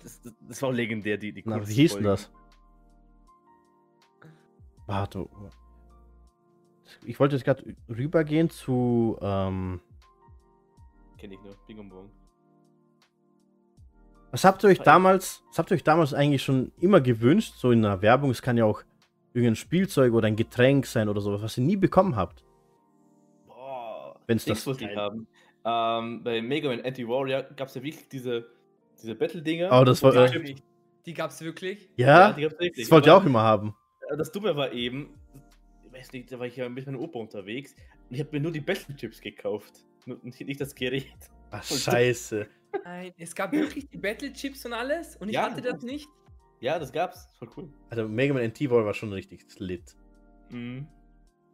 Das, 0.02 0.20
das, 0.22 0.32
das 0.48 0.62
war 0.62 0.70
auch 0.70 0.74
legendär, 0.74 1.16
die, 1.16 1.32
die 1.32 1.42
Na, 1.46 1.66
wie 1.66 1.72
hieß 1.74 1.94
denn 1.94 2.04
das? 2.04 2.30
Warte. 4.86 5.26
Ich 7.04 7.18
wollte 7.20 7.36
jetzt 7.36 7.44
gerade 7.44 7.74
rübergehen 7.88 8.50
zu. 8.50 9.16
Ähm, 9.20 9.80
Kenn 11.18 11.32
ich 11.32 11.40
nur. 11.42 11.54
Bing 11.66 11.78
on 11.78 11.88
Bong. 11.88 12.10
was 14.30 14.44
habt 14.44 14.64
ihr 14.64 14.70
euch 14.70 14.80
Ah, 14.80 14.84
damals, 14.84 15.42
was 15.48 15.58
habt 15.58 15.70
ihr 15.70 15.76
euch 15.76 15.84
damals 15.84 16.12
eigentlich 16.14 16.42
schon 16.42 16.72
immer 16.80 17.00
gewünscht? 17.00 17.54
So 17.56 17.70
in 17.70 17.84
einer 17.84 18.02
Werbung, 18.02 18.30
es 18.30 18.42
kann 18.42 18.56
ja 18.56 18.64
auch 18.64 18.82
irgendein 19.32 19.56
Spielzeug 19.56 20.12
oder 20.12 20.26
ein 20.26 20.36
Getränk 20.36 20.86
sein 20.86 21.08
oder 21.08 21.20
sowas, 21.20 21.42
was 21.42 21.56
ihr 21.58 21.64
nie 21.64 21.76
bekommen 21.76 22.16
habt. 22.16 22.44
Boah. 23.46 24.18
Wenn's 24.26 24.44
Dings 24.44 24.58
das- 24.58 24.66
wollte 24.66 24.84
ich 24.90 24.96
haben. 24.96 25.26
Ähm, 25.64 26.24
bei 26.24 26.42
Mega 26.42 26.68
Man 26.68 26.80
Anti-Warrior 26.84 27.44
gab 27.54 27.68
es 27.68 27.74
ja 27.76 27.82
wirklich 27.84 28.08
diese, 28.08 28.46
diese 29.02 29.14
Battle-Dinger. 29.14 29.70
Oh, 29.72 29.84
das 29.84 30.02
war- 30.02 30.12
Die 30.12 30.18
äh, 30.18 30.22
gab's 30.22 30.34
wirklich. 30.34 30.62
Die 31.06 31.14
gab's 31.14 31.40
wirklich. 31.40 31.88
Ja, 31.96 32.32
die 32.32 32.42
gab's 32.42 32.58
wirklich. 32.58 32.84
das 32.86 32.90
wollte 32.90 33.08
ich 33.08 33.12
auch 33.12 33.24
immer 33.24 33.42
haben. 33.42 33.74
Das 34.16 34.30
Dumme 34.30 34.54
war 34.56 34.72
eben, 34.72 35.14
ich 35.84 35.92
weiß 35.92 36.12
nicht, 36.12 36.30
da 36.32 36.38
war 36.38 36.46
ich 36.46 36.56
ja 36.56 36.68
mit 36.68 36.86
meiner 36.86 37.00
Opa 37.00 37.18
unterwegs 37.18 37.74
und 38.08 38.14
ich 38.14 38.20
habe 38.20 38.30
mir 38.32 38.40
nur 38.40 38.52
die 38.52 38.60
Battle 38.60 38.94
Chips 38.96 39.20
gekauft. 39.20 39.84
Nicht 40.22 40.60
das 40.60 40.74
Gerät. 40.74 41.06
Ach, 41.50 41.62
scheiße. 41.64 42.46
Nein, 42.84 43.12
es 43.18 43.34
gab 43.34 43.52
wirklich 43.52 43.88
die 43.88 43.98
Battle 43.98 44.32
Chips 44.32 44.64
und 44.66 44.72
alles 44.72 45.16
und 45.16 45.28
ich 45.28 45.34
Ja, 45.34 45.50
hatte 45.50 45.60
das 45.62 45.82
nicht. 45.82 46.08
Ja, 46.60 46.78
das 46.78 46.92
gab's. 46.92 47.26
Das 47.32 47.40
war 47.40 47.48
cool. 47.56 47.68
Also 47.90 48.08
Mega 48.08 48.32
Man 48.34 48.42
NT 48.44 48.70
war 48.70 48.92
schon 48.94 49.12
richtig 49.12 49.44
lit. 49.58 49.94
Mhm. 50.50 50.86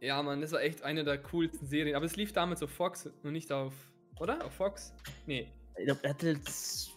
Ja, 0.01 0.21
Mann, 0.23 0.39
das 0.41 0.51
war 0.53 0.61
echt 0.61 0.83
eine 0.83 1.03
der 1.03 1.17
coolsten 1.17 1.65
Serien. 1.67 1.95
Aber 1.95 2.05
es 2.05 2.15
lief 2.15 2.31
damals 2.31 2.63
auf 2.63 2.69
Fox 2.71 3.09
und 3.23 3.31
nicht 3.33 3.51
auf. 3.51 3.73
Oder? 4.19 4.43
Auf 4.45 4.53
Fox? 4.53 4.93
Nee, 5.25 5.47
Ich 5.77 5.85
glaub, 5.85 6.01
Battles. 6.01 6.91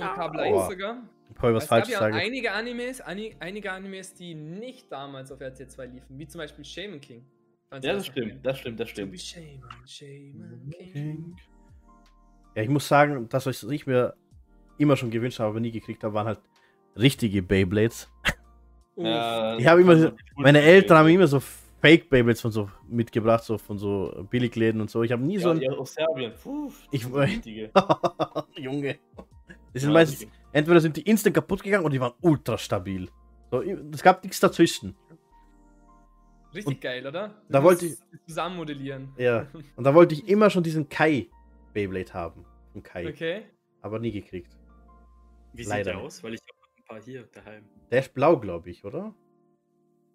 Ja, 0.00 0.14
Kabel 0.14 0.40
Aua. 0.40 0.62
1 0.66 0.70
sogar. 0.72 1.02
Ich 1.34 1.42
was 1.42 1.64
es 1.64 1.68
gab 1.68 1.78
falsch 1.78 1.88
ja 1.90 1.98
sage. 1.98 2.14
einige 2.16 2.52
Animes, 2.52 3.00
ani 3.00 3.36
einige 3.40 3.70
Animes, 3.72 4.14
die 4.14 4.34
nicht 4.34 4.90
damals 4.90 5.30
auf 5.32 5.40
RTL 5.40 5.68
2 5.68 5.86
liefen, 5.86 6.18
wie 6.18 6.26
zum 6.26 6.38
Beispiel 6.38 6.64
Shaman 6.64 7.00
King. 7.00 7.24
Ja, 7.72 7.78
das 7.80 8.06
stimmt, 8.06 8.46
das 8.46 8.58
stimmt, 8.58 8.80
das 8.80 8.90
stimmt. 8.90 9.20
Shaman, 9.20 9.86
Shaman 9.86 10.70
King. 10.70 11.36
Ja, 12.54 12.62
ich 12.62 12.68
muss 12.70 12.88
sagen, 12.88 13.28
das, 13.28 13.44
was 13.44 13.62
ich 13.64 13.86
mir 13.86 14.14
immer 14.78 14.96
schon 14.96 15.10
gewünscht 15.10 15.38
habe, 15.40 15.50
aber 15.50 15.60
nie 15.60 15.70
gekriegt 15.72 16.02
habe, 16.04 16.14
waren 16.14 16.26
halt 16.28 16.40
richtige 16.96 17.42
Beyblades. 17.42 18.08
Uff. 18.94 19.04
Ja, 19.04 19.58
Ich 19.58 19.66
habe 19.66 19.82
immer 19.82 19.96
so- 19.96 20.12
Meine 20.36 20.62
Eltern 20.62 20.96
haben 20.98 21.08
immer 21.08 21.26
so 21.26 21.40
Fake 21.82 22.08
Beyblades 22.08 22.40
von 22.40 22.50
so 22.50 22.70
mitgebracht, 22.88 23.44
so 23.44 23.58
von 23.58 23.76
so 23.78 24.26
Billigläden 24.30 24.80
und 24.80 24.88
so. 24.90 25.02
Ich 25.02 25.12
habe 25.12 25.22
nie 25.22 25.36
so 25.38 25.48
Ja, 25.50 25.54
ein. 25.54 25.60
ja, 25.60 25.72
aus 25.72 25.92
Serbien. 25.92 26.32
Puh, 26.42 26.72
Ich- 26.90 27.12
richtige. 27.14 27.70
Junge. 28.56 28.96
Die 29.76 29.80
sind 29.80 29.90
Ja, 29.90 29.94
meistens, 29.94 30.20
die- 30.20 30.28
entweder 30.52 30.80
sind 30.80 30.96
die 30.96 31.02
instant 31.02 31.34
kaputt 31.34 31.62
gegangen 31.62 31.84
oder 31.84 31.92
die 31.92 32.00
waren 32.00 32.14
ultra 32.22 32.56
stabil. 32.56 33.10
So, 33.50 33.60
es 33.62 34.02
gab 34.02 34.22
nichts 34.24 34.40
dazwischen. 34.40 34.96
Richtig 36.54 36.66
Und 36.76 36.80
geil, 36.80 37.06
oder? 37.06 37.28
Du 37.28 37.34
da 37.52 37.62
wollte 37.62 37.86
es 37.86 38.02
Zusammen 38.26 38.56
modellieren. 38.56 39.12
Ja. 39.18 39.46
Und 39.76 39.84
da 39.84 39.94
wollte 39.94 40.14
ich 40.14 40.26
immer 40.26 40.48
schon 40.48 40.62
diesen 40.62 40.88
Kai 40.88 41.28
Beyblade 41.74 42.12
haben. 42.14 42.46
Von 42.72 42.82
Kai. 42.82 43.08
Okay. 43.10 43.42
Aber 43.82 43.98
nie 43.98 44.10
gekriegt. 44.10 44.56
Wie 45.52 45.62
sieht 45.62 45.68
Leider 45.70 45.84
der 45.84 45.94
nicht. 45.96 46.04
aus? 46.06 46.24
Weil 46.24 46.34
ich 46.34 46.40
habe 46.40 46.58
ein 46.78 46.84
paar 46.86 47.00
hier 47.02 47.24
daheim. 47.32 47.64
Der 47.90 48.00
ist 48.00 48.14
blau, 48.14 48.38
glaube 48.38 48.70
ich, 48.70 48.82
oder? 48.84 49.14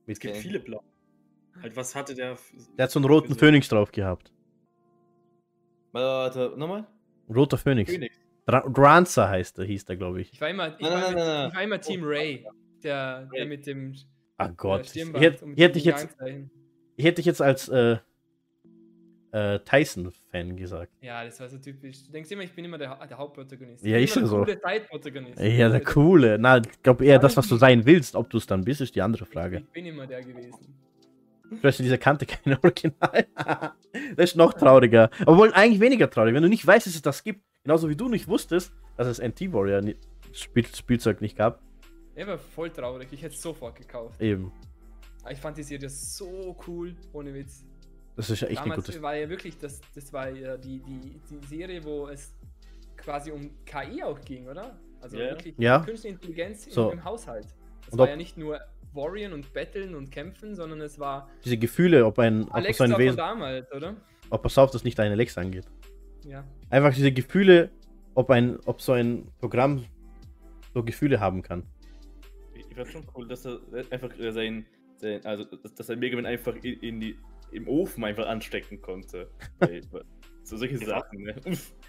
Mit 0.07 0.17
Es 0.17 0.19
gibt 0.19 0.37
viele 0.37 0.59
blau. 0.59 0.83
Halt, 1.61 1.75
was 1.75 1.93
hatte 1.95 2.15
der? 2.15 2.35
Der 2.77 2.83
hat 2.85 2.91
so 2.91 2.97
einen 2.99 3.05
roten 3.05 3.35
Phönix 3.35 3.67
drauf 3.69 3.91
gehabt. 3.91 4.33
Warte, 5.91 6.53
nochmal? 6.57 6.87
Ein 7.27 7.35
roter 7.35 7.57
Phönix. 7.57 7.91
Phoenix. 7.91 8.15
Dra 8.51 8.69
Drancer 8.69 9.29
heißt 9.29 9.57
der, 9.57 9.65
hieß 9.65 9.85
der, 9.85 9.95
glaube 9.97 10.21
ich. 10.21 10.33
Ich 10.33 10.41
war 10.41 10.49
immer, 10.49 10.79
ich 10.79 10.85
war 10.85 11.11
nein. 11.11 11.49
Ich 11.49 11.55
war 11.55 11.63
immer 11.63 11.81
Team 11.81 12.01
Ray. 12.03 12.45
Der, 12.83 13.27
der 13.33 13.41
Ray. 13.41 13.47
mit 13.47 13.65
dem 13.65 13.95
Ah 14.41 14.47
äh, 14.47 14.53
Gott. 14.55 14.81
Ich, 14.85 14.89
Stirnband 14.89 15.23
hätte, 15.23 15.45
ich 15.45 15.75
ich 15.75 15.85
jetzt, 15.85 16.17
ich 16.95 17.05
hätte 17.05 17.21
ich 17.21 17.27
jetzt 17.27 17.41
als 17.41 17.69
äh, 17.69 17.97
äh, 19.31 19.59
Tyson-Fan 19.59 20.57
gesagt. 20.57 20.91
Ja, 21.01 21.23
das 21.23 21.39
war 21.39 21.47
so 21.47 21.57
typisch. 21.57 22.03
Du 22.05 22.11
denkst 22.11 22.31
immer, 22.31 22.41
ich 22.41 22.51
bin 22.51 22.65
immer 22.65 22.77
der, 22.77 22.97
der 23.07 23.17
Hauptprotagonist. 23.17 23.85
Ja, 23.85 23.97
Ich 23.97 24.13
bin 24.13 24.25
so. 24.25 24.43
Der 24.43 24.59
Zeitprotagonist. 24.59 25.39
Ja, 25.39 25.69
der 25.69 25.81
coole. 25.81 26.37
Na, 26.39 26.57
ich 26.57 26.81
glaube 26.81 27.05
eher 27.05 27.19
das, 27.19 27.37
was 27.37 27.47
du 27.47 27.55
sein 27.55 27.85
willst. 27.85 28.15
Ob 28.15 28.29
du 28.29 28.37
es 28.37 28.47
dann 28.47 28.63
bist, 28.63 28.81
ist 28.81 28.95
die 28.95 29.01
andere 29.01 29.25
Frage. 29.25 29.57
Ich 29.57 29.69
bin 29.69 29.85
immer 29.85 30.07
der 30.07 30.21
gewesen. 30.21 30.75
Du 31.49 31.67
hast 31.67 31.79
in 31.79 31.83
dieser 31.83 31.97
Kante 31.97 32.25
kein 32.25 32.57
Original. 32.63 33.27
das 34.15 34.31
ist 34.31 34.35
noch 34.35 34.53
trauriger. 34.53 35.09
Obwohl 35.25 35.53
eigentlich 35.53 35.81
weniger 35.81 36.09
traurig, 36.09 36.33
wenn 36.33 36.43
du 36.43 36.49
nicht 36.49 36.65
weißt, 36.65 36.87
dass 36.87 36.95
es 36.95 37.01
das 37.01 37.23
gibt. 37.23 37.41
Genauso 37.63 37.89
wie 37.89 37.95
du 37.95 38.09
nicht 38.09 38.27
wusstest, 38.27 38.73
dass 38.97 39.07
es 39.07 39.19
NT-Warrior 39.19 39.81
ni- 39.81 39.95
Spiel 40.33 40.65
Spielzeug 40.65 41.21
nicht 41.21 41.37
gab. 41.37 41.61
Er 42.15 42.27
war 42.27 42.37
voll 42.37 42.69
traurig. 42.71 43.07
Ich 43.11 43.21
hätte 43.21 43.35
es 43.35 43.41
sofort 43.41 43.75
gekauft. 43.75 44.19
Eben. 44.21 44.51
Aber 45.21 45.31
ich 45.31 45.37
fand 45.39 45.57
die 45.57 45.63
Serie 45.63 45.89
so 45.89 46.55
cool, 46.67 46.95
ohne 47.13 47.33
Witz. 47.33 47.63
Das 48.15 48.29
ist 48.29 48.41
ja 48.41 48.47
echt 48.47 48.59
ein 48.59 48.69
Damals 48.69 48.85
gutes. 48.87 49.01
war 49.01 49.15
ja 49.15 49.29
wirklich, 49.29 49.57
das, 49.57 49.79
das 49.93 50.11
war 50.11 50.29
ja 50.29 50.57
die, 50.57 50.79
die, 50.81 51.19
die 51.29 51.47
Serie, 51.47 51.83
wo 51.83 52.07
es 52.07 52.33
quasi 52.97 53.31
um 53.31 53.51
KI 53.65 54.03
auch 54.03 54.19
ging, 54.21 54.47
oder? 54.47 54.77
Also 54.99 55.17
Ja. 55.17 55.29
wirklich 55.31 55.55
Ja. 55.57 55.79
künstliche 55.79 56.15
Intelligenz 56.15 56.65
So. 56.71 56.91
im, 56.91 57.03
Haushalt. 57.03 57.47
Es 57.87 57.97
war 57.97 58.03
ob- 58.05 58.09
ja 58.09 58.15
nicht 58.15 58.37
nur 58.37 58.59
Warrior 58.93 59.33
und 59.33 59.53
Betteln 59.53 59.95
und 59.95 60.11
Kämpfen, 60.11 60.55
sondern 60.55 60.81
es 60.81 60.99
war 60.99 61.29
Diese 61.45 61.57
Gefühle, 61.57 62.05
ob 62.05 62.17
ein, 62.19 62.41
ob 62.43 62.47
es 62.47 62.51
so 62.51 62.55
Alexa 62.57 62.83
ein 62.85 62.91
von 62.91 62.99
Wesen. 62.99 63.17
damals, 63.17 63.71
oder? 63.71 63.95
Oh, 64.31 64.37
pass 64.37 64.57
auf, 64.57 64.71
dass 64.71 64.83
nicht 64.83 64.97
deine 64.99 65.11
Alexa 65.13 65.39
angeht. 65.41 65.65
Ja. 66.25 66.45
Einfach 66.69 66.93
diese 66.93 67.11
Gefühle, 67.11 67.71
ob 68.15 68.29
ein, 68.29 68.57
ob 68.65 68.81
so 68.81 68.93
ein 68.93 69.27
Programm 69.39 69.85
so 70.73 70.83
Gefühle 70.83 71.19
haben 71.19 71.41
kann. 71.41 71.63
Ich, 72.53 72.65
ich 72.69 72.75
fand 72.75 72.87
schon 72.89 73.07
cool, 73.15 73.27
dass 73.27 73.45
er 73.45 73.59
einfach 73.89 74.17
äh, 74.19 74.31
sein, 74.31 74.65
sein 74.97 75.25
also 75.25 75.43
dass, 75.45 75.89
er 75.89 75.97
Mega 75.97 76.15
Man 76.15 76.25
einfach 76.25 76.55
in, 76.55 76.79
in 76.81 76.99
die, 76.99 77.17
im 77.51 77.67
Ofen 77.67 78.03
einfach 78.03 78.27
anstecken 78.27 78.81
konnte. 78.81 79.29
So 80.43 80.57
solche 80.57 80.79
Sachen, 80.79 81.21
ne? 81.21 81.35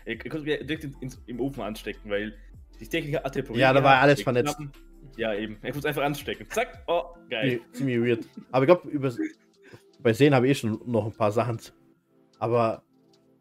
Er 0.04 0.18
konnte 0.18 0.40
mich 0.42 0.58
direkt 0.66 0.84
in, 0.84 0.94
ins, 1.00 1.22
im 1.26 1.40
Ofen 1.40 1.62
anstecken, 1.62 2.10
weil 2.10 2.34
die 2.78 2.86
Technik 2.86 3.14
hatte 3.24 3.42
Probleme. 3.42 3.62
Ja, 3.62 3.72
da 3.72 3.82
war 3.82 3.96
alles 3.98 4.20
vernetzt. 4.20 4.58
Knappen- 4.58 4.70
Ja, 5.16 5.34
eben. 5.34 5.54
Er 5.62 5.72
konnte 5.72 5.78
es 5.78 5.84
einfach 5.86 6.02
anstecken. 6.02 6.46
Zack, 6.50 6.82
oh, 6.86 7.02
geil. 7.30 7.46
Nee, 7.48 7.60
ziemlich 7.72 7.98
weird. 7.98 8.28
Aber 8.50 8.64
ich 8.64 8.66
glaube, 8.66 8.88
über 8.90 9.10
bei 10.00 10.12
Sehen 10.12 10.34
habe 10.34 10.46
ich 10.46 10.52
eh 10.52 10.54
schon 10.54 10.80
noch 10.84 11.06
ein 11.06 11.12
paar 11.12 11.32
Sachen. 11.32 11.58
Aber 12.38 12.82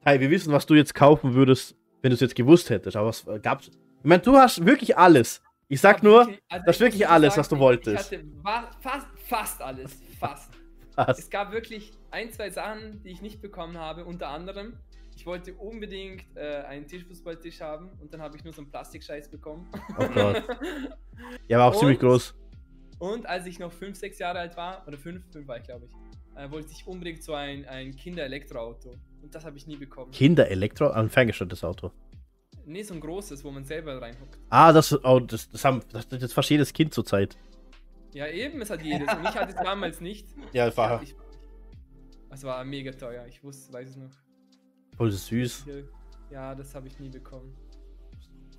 hey, 0.03 0.20
wir 0.20 0.29
wissen, 0.29 0.51
was 0.51 0.65
du 0.65 0.74
jetzt 0.75 0.93
kaufen 0.96 1.34
würdest, 1.34 1.75
wenn 2.01 2.10
du 2.12 2.15
es 2.15 2.20
jetzt 2.22 2.36
gewusst 2.36 2.70
hättest. 2.70 2.96
Aber 2.98 3.08
was 3.10 3.25
äh, 3.27 3.39
gab's? 3.39 3.67
Ich 3.67 3.74
meine, 4.03 4.22
du 4.22 4.36
hast 4.36 4.65
wirklich 4.65 4.98
alles. 4.98 5.41
Ich 5.67 5.79
sag 5.79 6.03
nur, 6.03 6.22
wirklich- 6.25 6.41
also 6.50 6.65
das 6.65 6.75
ist 6.75 6.81
ich 6.81 6.86
wirklich 6.88 7.08
alles, 7.08 7.34
sagen, 7.34 7.39
was 7.41 7.50
du 7.50 7.60
wolltest. 7.60 8.12
Ich 8.12 8.17
hatte 8.20 8.25
fast, 8.81 9.08
fast 9.27 9.62
alles. 9.62 10.01
Fast. 10.20 10.51
was? 10.95 11.19
Es 11.19 11.30
gab 11.30 11.52
wirklich 11.52 11.91
ein, 12.10 12.32
zwei 12.32 12.49
Sachen, 12.49 13.02
die 13.04 13.10
ich 13.12 13.21
nicht 13.21 13.41
bekommen 13.41 13.78
habe. 13.78 14.04
Unter 14.06 14.28
anderem, 14.30 14.73
ich 15.15 15.26
wollte 15.26 15.54
unbedingt 15.54 16.26
äh, 16.36 16.63
einen 16.63 16.88
Tischfußballtisch 16.88 17.62
haben 17.62 17.89
und 18.02 18.13
dann 18.13 18.21
habe 18.21 18.36
ich 18.36 18.43
nur 18.43 18.54
so 18.54 18.62
einen 18.62 18.69
Plastikscheiß 18.71 19.30
bekommen. 19.30 19.69
Oh 19.97 20.08
Gott. 20.13 20.43
Ja, 21.47 21.60
war 21.60 21.67
auch 21.67 21.73
Und- 21.73 21.80
ziemlich 21.80 21.99
groß. 21.99 22.36
Und 22.97 23.26
als 23.28 23.45
ich 23.45 23.58
noch 23.60 23.71
5, 23.71 23.95
6 23.97 24.19
Jahre 24.19 24.39
alt 24.39 24.58
war, 24.58 24.84
oder 24.88 24.97
5, 24.97 25.23
5 25.32 25.47
war 25.47 25.58
ich 25.58 25.63
glaube 25.63 25.86
ich, 25.86 25.91
äh, 26.36 26.50
wollte 26.52 26.70
ich 26.72 26.86
unbedingt 26.88 27.24
so 27.24 27.34
ein, 27.34 27.65
ein 27.65 27.96
Kinder-Elektroauto. 27.96 28.96
Und 29.22 29.36
das 29.36 29.46
habe 29.46 29.58
ich 29.58 29.67
nie 29.67 29.76
bekommen. 29.78 30.12
Kinder-Elektro, 30.12 30.89
ein 30.91 31.10
ferngesteuertes 31.10 31.63
Auto. 31.63 31.91
Nee, 32.65 32.84
so 32.84 32.94
ein 32.94 33.00
großes, 33.02 33.44
wo 33.44 33.52
man 33.52 33.65
selber 33.65 34.02
reinhockt. 34.02 34.38
Ah, 34.50 34.72
das, 34.72 34.94
oh, 35.04 35.20
das, 35.20 35.50
das 35.50 35.65
haben 35.65 35.82
das, 35.91 36.08
das 36.08 36.32
fast 36.34 36.50
jedes 36.50 36.72
Kind 36.74 36.94
zurzeit. 36.94 37.36
Ja, 38.13 38.28
eben, 38.28 38.62
es 38.62 38.70
hat 38.70 38.82
jedes. 38.84 39.12
Und 39.13 39.24
ich 39.24 39.36
hatte 39.36 39.50
es 39.54 39.56
damals 39.63 40.00
nicht. 40.02 40.28
Ja, 40.54 40.67
Ich, 40.67 40.78
war 40.78 41.02
ich, 41.02 41.15
es 42.30 42.44
war 42.44 42.63
mega 42.63 42.91
teuer, 42.91 43.26
ich 43.28 43.44
wusste, 43.44 43.74
weiß 43.74 43.89
es 43.89 43.96
noch. 43.98 44.12
voll 44.96 45.12
süß, 45.12 45.65
Ja, 46.30 46.54
das 46.56 46.74
habe 46.76 46.88
ich 46.88 47.00
nie 47.00 47.10
bekommen. 47.10 47.54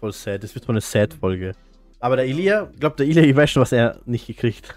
voll 0.00 0.12
sad. 0.12 0.42
Das 0.42 0.54
wird 0.54 0.64
so 0.64 0.72
eine 0.72 0.80
Sad-Folge. 0.80 1.52
Aber 2.00 2.16
der 2.16 2.26
Ilia, 2.26 2.68
ich 2.72 2.80
glaube, 2.80 2.96
der 2.96 3.06
Ilia, 3.06 3.22
ich 3.22 3.36
weiß 3.36 3.50
schon, 3.50 3.62
was 3.62 3.72
er 3.72 4.00
nicht 4.04 4.26
gekriegt. 4.26 4.76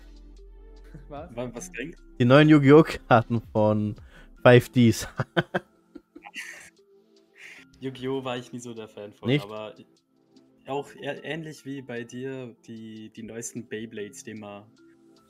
Was? 1.10 1.36
Wa- 1.36 1.50
Was 1.54 1.72
denkst 1.72 1.98
Die 2.20 2.26
neuen 2.26 2.48
Yu-Gi-Oh! 2.50 2.84
Karten 3.08 3.42
von 3.52 3.96
5Ds. 4.44 5.08
Yu-Gi-Oh! 7.80 8.24
war 8.24 8.38
ich 8.38 8.52
nie 8.54 8.60
so 8.60 8.74
der 8.74 8.88
Fan 8.88 9.12
von, 9.14 9.28
Nicht? 9.30 9.44
aber 9.44 9.74
auch 10.68 10.88
ähnlich 11.02 11.66
wie 11.66 11.82
bei 11.82 12.04
dir 12.04 12.56
die, 12.66 13.10
die 13.10 13.24
neuesten 13.24 13.68
Beyblades, 13.68 14.24
die 14.24 14.34
mal 14.34 14.66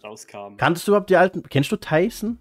rauskamen. 0.03 0.57
Kanntest 0.57 0.87
du 0.87 0.91
überhaupt 0.91 1.09
die 1.09 1.17
alten? 1.17 1.43
Kennst 1.43 1.71
du 1.71 1.75
Tyson? 1.77 2.37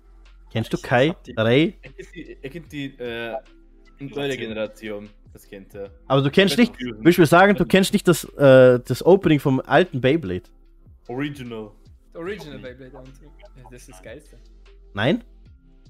Kennst 0.53 0.73
du 0.73 0.77
Ich 0.77 0.83
Kai? 0.83 1.17
die- 1.27 1.33
Ray? 1.37 1.79
Er 1.83 1.91
kennt 1.91 2.15
die, 2.15 2.37
er 2.43 2.51
kennt 2.51 2.73
die 2.73 2.85
äh, 2.99 3.35
neue 3.99 4.37
Generation. 4.37 5.09
Das 5.33 5.49
kennt 5.49 5.75
er. 5.75 5.91
Aber 6.07 6.23
du 6.23 6.31
kennst 6.31 6.57
nicht. 6.59 6.73
Willst 6.79 7.19
du 7.19 7.23
mir 7.23 7.27
sagen, 7.27 7.57
du 7.57 7.65
kennst 7.65 7.93
nicht 7.93 8.07
das, 8.07 8.23
äh, 8.35 8.79
das 8.79 9.05
Opening 9.05 9.41
vom 9.41 9.61
alten 9.61 10.01
Beyblade? 10.01 10.45
Original. 11.09 11.73
Original 12.15 12.59
Beyblade. 12.59 12.97
Und, 12.97 13.09
ja, 13.23 13.63
das 13.71 13.83
ist 13.83 13.91
das 13.91 14.03
Geilste. 14.03 14.39
Nein? 14.95 15.25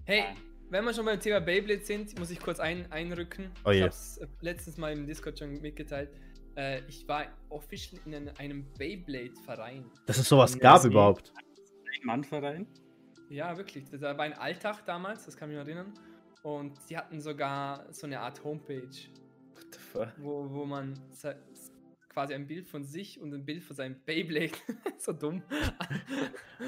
Hey, 0.05 0.25
wenn 0.71 0.85
wir 0.85 0.93
schon 0.95 1.05
beim 1.05 1.21
Thema 1.21 1.41
Beyblade 1.41 1.85
sind, 1.85 2.19
muss 2.19 2.31
ich 2.31 2.41
kurz 2.41 2.59
ein, 2.61 2.91
einrücken. 2.91 3.51
Oh 3.65 3.71
ich 3.71 3.77
je. 3.77 3.83
habe 3.83 3.91
es 3.93 4.21
letztens 4.41 4.77
mal 4.79 4.93
im 4.93 5.07
Discord 5.07 5.39
schon 5.39 5.61
mitgeteilt. 5.61 6.11
Äh, 6.57 6.81
ich 6.89 7.07
war 7.09 7.27
official 7.49 8.01
in 8.07 8.15
einem, 8.15 8.35
einem 8.39 8.67
Beyblade-Verein. 8.79 9.85
Dass 10.07 10.19
es 10.19 10.29
sowas 10.29 10.55
Ja, 10.55 10.61
gab 10.61 10.81
sie- 10.83 10.89
überhaupt. 10.89 11.33
Ein 12.01 12.07
Mannverein? 12.07 12.67
Ja, 13.29 13.57
wirklich. 13.57 13.89
Das 13.91 14.01
war 14.03 14.19
ein 14.21 14.35
Alltag 14.35 14.85
damals, 14.87 15.25
das 15.25 15.37
kann 15.37 15.51
ich 15.51 15.57
mich 15.57 15.67
erinnern. 15.67 15.93
Und 16.43 16.79
die 16.91 16.97
hatten 16.97 17.21
sogar 17.21 17.91
so 17.93 18.07
eine 18.07 18.21
Art 18.21 18.43
Homepage, 18.45 18.83
What 19.55 19.67
the 19.73 19.79
fuck? 19.81 20.09
wo, 20.19 20.49
wo 20.51 20.65
man 20.67 20.95
quasi 22.15 22.33
ein 22.35 22.47
Bild 22.47 22.67
von 22.69 22.85
sich 22.85 23.21
und 23.21 23.35
ein 23.35 23.45
Bild 23.45 23.63
von 23.65 23.77
seinem 23.77 24.01
Beyblade, 24.05 24.53
so 24.99 25.13
dumm. 25.13 25.43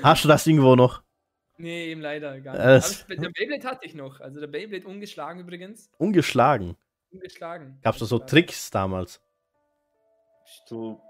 Hast 0.03 0.25
du 0.25 0.29
das 0.29 0.47
irgendwo 0.47 0.77
noch? 0.77 1.03
nee, 1.59 1.87
eben 1.91 2.03
leider 2.03 2.39
gar 2.41 2.53
nicht. 2.53 2.61
Aber 2.61 2.77
ich, 3.17 3.21
der 3.23 3.31
Beyblade 3.31 3.65
hatte 3.65 3.87
ich 3.87 3.95
noch. 3.95 4.21
Also 4.21 4.41
der 4.41 4.47
Beyblade 4.49 4.87
ungeschlagen 4.87 5.41
übrigens. 5.41 5.91
Ungeschlagen. 5.97 6.77
Ungeschlagen. 7.11 7.79
Gab's 7.83 7.99
da 8.01 8.05
so. 8.05 8.19
Tricks 8.19 8.71
damals? 8.71 9.23
So 10.67 11.01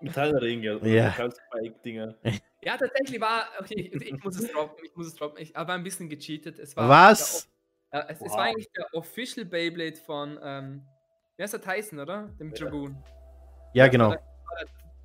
Metallringe 0.00 0.76
oder 0.78 0.86
Ja. 0.86 1.06
Metallspike-Dinger. 1.08 2.14
Ja, 2.62 2.76
tatsächlich 2.76 3.18
war, 3.22 3.48
okay, 3.58 3.90
ich, 3.90 4.22
muss 4.22 4.38
es 4.38 4.52
droppen, 4.52 4.84
ich 4.84 4.94
muss 4.94 5.06
es 5.06 5.14
droppen. 5.14 5.40
Ich 5.42 5.56
aber 5.56 5.72
ein 5.72 5.82
bisschen 5.82 6.10
gecheatet. 6.10 6.58
Es 6.58 6.76
war 6.76 6.90
Was? 6.90 7.48
Der, 7.90 8.10
es, 8.10 8.20
es 8.20 8.28
Wow. 8.28 8.36
war 8.36 8.44
eigentlich 8.44 8.70
der 8.72 8.84
Official 8.92 9.46
Beyblade 9.46 9.96
von, 9.96 10.38
ähm, 10.42 10.82
wer 11.38 11.46
ist 11.46 11.54
der 11.54 11.62
Tyson, 11.62 12.00
oder? 12.00 12.28
Dem 12.38 12.50
Ja. 12.50 12.56
Dragoon. 12.58 13.02
Ja, 13.72 13.88
genau. 13.88 14.14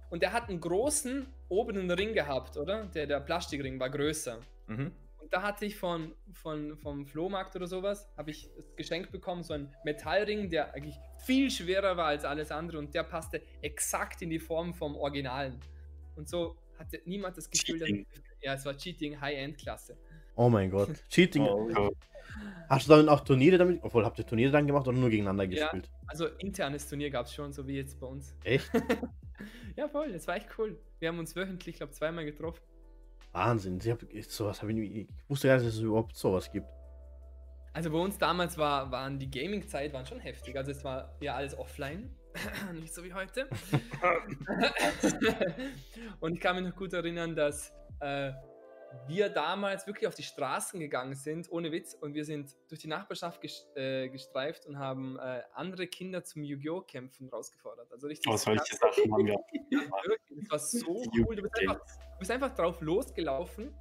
Und 0.09 0.21
der 0.21 0.31
hat 0.31 0.49
einen 0.49 0.61
großen 0.61 1.27
oberen 1.49 1.89
Ring 1.91 2.13
gehabt, 2.13 2.57
oder? 2.57 2.85
Der, 2.85 3.05
der 3.05 3.19
Plastikring 3.19 3.79
war 3.79 3.89
größer. 3.89 4.39
Mhm. 4.67 4.91
Und 5.25 5.33
da 5.33 5.41
hatte 5.41 5.65
ich 5.65 5.75
von, 5.75 6.13
von, 6.33 6.77
vom 6.77 7.07
Flohmarkt 7.07 7.55
oder 7.55 7.67
sowas, 7.67 8.07
habe 8.15 8.29
ich 8.29 8.47
das 8.55 8.75
Geschenk 8.75 9.11
bekommen, 9.11 9.43
so 9.43 9.53
einen 9.53 9.73
Metallring, 9.83 10.49
der 10.49 10.73
eigentlich 10.75 10.99
viel 11.17 11.49
schwerer 11.49 11.97
war 11.97 12.05
als 12.05 12.25
alles 12.25 12.51
andere 12.51 12.77
und 12.77 12.93
der 12.93 13.03
passte 13.03 13.41
exakt 13.61 14.21
in 14.21 14.29
die 14.29 14.39
Form 14.39 14.73
vom 14.73 14.95
Originalen. 14.95 15.59
Und 16.15 16.29
so 16.29 16.55
hatte 16.77 17.01
niemand 17.05 17.37
das 17.37 17.49
Gefühl, 17.49 17.79
dass, 17.79 17.89
ja, 18.41 18.53
es 18.53 18.65
war 18.65 18.77
Cheating 18.77 19.19
High-End-Klasse. 19.19 19.97
Oh 20.35 20.49
mein 20.49 20.69
Gott. 20.69 20.89
Cheating. 21.09 21.43
Oh, 21.43 21.69
Oh. 21.75 21.91
Hast 22.69 22.87
du 22.89 22.93
dann 22.95 23.09
auch 23.09 23.19
Turniere 23.21 23.57
damit? 23.59 23.79
Obwohl, 23.83 24.03
habt 24.05 24.17
ihr 24.17 24.25
Turniere 24.25 24.51
dann 24.51 24.65
gemacht 24.65 24.87
oder 24.87 24.97
nur 24.97 25.09
gegeneinander 25.09 25.43
Ja. 25.45 25.65
gespielt? 25.67 25.89
Also 26.07 26.25
internes 26.39 26.87
Turnier 26.89 27.09
gab 27.11 27.27
es 27.27 27.33
schon, 27.33 27.53
so 27.53 27.67
wie 27.67 27.75
jetzt 27.75 27.99
bei 27.99 28.07
uns. 28.07 28.35
Echt? 28.43 28.69
Ja, 29.75 29.89
voll, 29.89 30.13
das 30.13 30.25
war 30.27 30.37
echt 30.37 30.47
cool. 30.57 30.79
Wir 30.99 31.09
haben 31.09 31.19
uns 31.19 31.35
wöchentlich, 31.35 31.75
glaube 31.75 31.91
zweimal 31.91 32.23
getroffen. 32.23 32.61
Wahnsinn. 33.33 33.77
Ich 33.83 33.89
hab, 33.91 34.01
ich- 34.03 34.29
sowas 34.29 34.61
hab 34.61 34.69
ich, 34.69 34.75
nie, 34.75 34.85
ich 35.01 35.07
wusste 35.27 35.49
gar 35.49 35.55
nicht, 35.57 35.67
dass 35.67 35.73
es 35.75 35.81
überhaupt 35.81 36.15
sowas 36.15 36.49
gibt. 36.49 36.65
Also 37.73 37.91
bei 37.91 37.97
uns 37.97 38.17
damals 38.17 38.57
war, 38.57 38.89
waren 38.91 39.19
die 39.19 39.29
Gaming-Zeit 39.29 39.91
waren 39.91 40.05
schon 40.05 40.21
heftig. 40.21 40.55
Also 40.57 40.71
es 40.71 40.81
war 40.85 41.13
ja 41.19 41.35
alles 41.35 41.57
offline. 41.57 42.15
Nicht 42.79 42.93
so 42.93 43.03
wie 43.03 43.13
heute. 43.13 43.49
Und 46.21 46.33
ich 46.35 46.39
kann 46.39 46.55
mich 46.55 46.65
noch 46.71 46.75
gut 46.77 46.93
erinnern, 46.93 47.35
dass 47.35 47.73
äh, 47.99 48.31
wir 49.07 49.29
damals 49.29 49.87
wirklich 49.87 50.07
auf 50.07 50.15
die 50.15 50.23
Straßen 50.23 50.79
gegangen 50.79 51.15
sind, 51.15 51.51
ohne 51.51 51.71
Witz, 51.71 51.93
und 51.93 52.13
wir 52.13 52.25
sind 52.25 52.55
durch 52.69 52.81
die 52.81 52.87
Nachbarschaft 52.87 53.41
äh, 53.75 54.09
gestreift 54.09 54.65
und 54.65 54.77
haben 54.79 55.17
äh, 55.19 55.41
andere 55.53 55.87
Kinder 55.87 56.23
zum 56.23 56.43
Yu-Gi-Oh! 56.43 56.81
Kämpfen 56.81 57.29
rausgefordert. 57.29 57.91
Also 57.91 58.07
richtig. 58.07 58.31
Oh, 58.31 58.37
solche 58.37 58.75
Sachen 58.75 59.11
haben 59.13 59.25
wir. 59.27 59.35
Das 60.49 60.51
war 60.51 60.59
so 60.59 61.03
cool. 61.17 61.35
Du 61.35 61.41
bist, 61.43 61.59
einfach, 61.59 61.79
du 61.79 62.19
bist 62.19 62.31
einfach 62.31 62.53
drauf 62.55 62.81
losgelaufen 62.81 63.73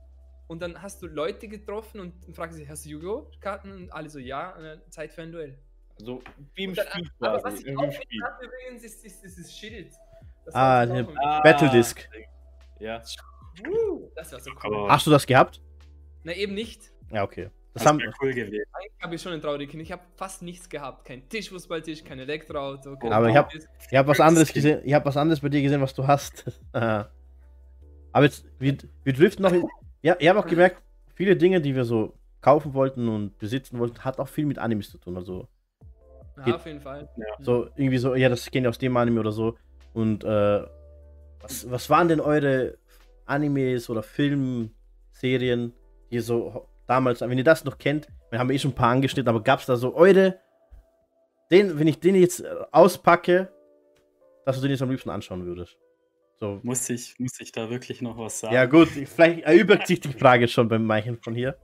und 0.46 0.60
dann 0.62 0.80
hast 0.80 1.02
du 1.02 1.06
Leute 1.06 1.48
getroffen 1.48 2.00
und 2.00 2.24
dann 2.26 2.34
fragst 2.34 2.56
sie, 2.56 2.68
hast 2.68 2.84
du 2.84 2.90
Yu-Gi-Oh! 2.90 3.30
Karten? 3.40 3.72
Und 3.72 3.90
alle 3.92 4.08
so, 4.08 4.18
ja, 4.18 4.50
und 4.56 4.62
dann 4.64 4.82
Zeit 4.90 5.12
für 5.12 5.22
ein 5.22 5.32
Duell. 5.32 5.58
So 5.98 6.22
wie 6.54 6.64
im 6.64 6.74
dann- 6.74 6.86
Spiel 6.88 7.08
Aber 7.20 7.34
was 7.34 7.42
quasi. 7.42 7.56
ich 7.58 7.66
wie 7.66 7.76
auch 7.76 7.92
Spiel. 7.92 8.22
hatte 8.22 8.44
übrigens, 8.46 8.82
ist, 8.84 9.04
ist, 9.04 9.24
ist 9.24 9.36
dieses 9.36 9.52
Schild. 9.56 9.92
Das 10.44 10.54
Ah, 10.54 10.84
auch- 10.84 11.14
Ah, 11.22 11.40
Battle 11.40 11.70
Disc. 11.70 12.08
Ja. 12.80 13.02
Uh, 13.66 14.10
das 14.16 14.32
war 14.32 14.40
so 14.40 14.50
cool. 14.64 14.88
Hast 14.88 15.06
du 15.06 15.10
das 15.10 15.26
gehabt? 15.26 15.60
Na, 16.22 16.32
eben 16.32 16.54
nicht. 16.54 16.92
Ja, 17.12 17.22
okay. 17.22 17.50
Das 17.74 17.82
das 17.82 17.86
haben, 17.92 18.00
cool 18.22 18.32
gewesen. 18.32 18.64
Eigentlich 18.72 18.92
habe 19.02 19.14
ich 19.16 19.22
schon 19.22 19.32
ein 19.32 19.40
trauriges 19.40 19.70
Kind. 19.70 19.82
Ich 19.82 19.90
habe 19.92 20.02
fast 20.16 20.42
nichts 20.42 20.68
gehabt. 20.68 21.04
Kein 21.04 21.28
Tischfußballtisch, 21.28 22.04
kein 22.04 22.18
Elektroauto. 22.20 22.96
kein 22.96 23.12
Aber 23.12 23.28
ich 23.28 23.36
hab- 23.36 23.52
habe 23.52 24.08
was 24.08 24.18
Das 24.18 24.26
anderes 24.26 24.52
gesehen. 24.52 24.80
Ich 24.84 24.94
habe 24.94 25.04
was 25.04 25.16
anderes 25.16 25.40
bei 25.40 25.48
dir 25.48 25.60
gesehen, 25.60 25.80
was 25.80 25.92
du 25.94 26.06
hast. 26.06 26.44
Aber 26.72 28.24
jetzt, 28.24 28.44
wir, 28.58 28.76
wir 29.02 29.12
driften 29.12 29.42
noch 29.42 29.52
in. 29.52 29.66
Ja, 30.02 30.16
ich 30.18 30.28
habe 30.28 30.38
auch 30.38 30.46
gemerkt, 30.46 30.82
viele 31.14 31.36
Dinge, 31.36 31.60
die 31.60 31.74
wir 31.74 31.84
so 31.84 32.14
kaufen 32.40 32.74
wollten 32.74 33.08
und 33.08 33.38
besitzen 33.38 33.78
wollten, 33.78 34.04
hat 34.04 34.18
auch 34.20 34.28
viel 34.28 34.46
mit 34.46 34.58
Animes 34.58 34.90
zu 34.90 34.98
tun. 34.98 35.16
Also 35.16 35.48
Ja, 36.38 36.44
geht- 36.44 36.54
auf 36.54 36.66
jeden 36.66 36.80
Fall. 36.80 37.08
so 37.40 37.68
irgendwie 37.76 37.98
so, 37.98 38.14
ja, 38.14 38.28
das 38.28 38.50
kenne 38.50 38.66
ich 38.66 38.70
aus 38.70 38.78
dem 38.78 38.96
Anime 38.96 39.18
oder 39.20 39.32
so. 39.32 39.56
Und 39.94 40.22
äh, 40.24 40.62
was, 41.40 41.68
was 41.70 41.90
waren 41.90 42.08
denn 42.08 42.20
eure 42.20 42.76
Animes 43.26 43.88
oder 43.90 44.02
Filmserien, 44.02 45.72
die 46.10 46.16
ihr 46.16 46.22
so 46.22 46.68
damals, 46.86 47.20
wenn 47.20 47.38
ihr 47.38 47.44
das 47.44 47.64
noch 47.64 47.78
kennt, 47.78 48.08
wir 48.30 48.38
haben 48.38 48.50
eh 48.50 48.58
schon 48.58 48.72
ein 48.72 48.74
paar 48.74 48.90
angeschnitten, 48.90 49.28
aber 49.28 49.42
gab 49.42 49.60
es 49.60 49.66
da 49.66 49.76
so 49.76 49.94
eure, 49.94 50.38
den, 51.50 51.78
wenn 51.78 51.86
ich 51.86 52.00
den 52.00 52.14
jetzt 52.16 52.40
äh, 52.40 52.54
auspacke, 52.72 53.52
dass 54.44 54.56
du 54.56 54.62
den 54.62 54.70
jetzt 54.72 54.82
am 54.82 54.90
liebsten 54.90 55.10
anschauen 55.10 55.44
würdest? 55.46 55.78
So. 56.40 56.58
Muss 56.62 56.90
ich, 56.90 57.14
muss 57.18 57.38
ich 57.40 57.52
da 57.52 57.70
wirklich 57.70 58.02
noch 58.02 58.18
was 58.18 58.40
sagen? 58.40 58.54
Ja, 58.54 58.66
gut, 58.66 58.88
vielleicht 58.88 59.44
erübrigt 59.44 59.86
sich 59.86 60.00
die 60.00 60.12
Frage 60.12 60.48
schon 60.48 60.68
beim 60.68 60.84
Meichen 60.84 61.18
von 61.22 61.34
hier. 61.34 61.56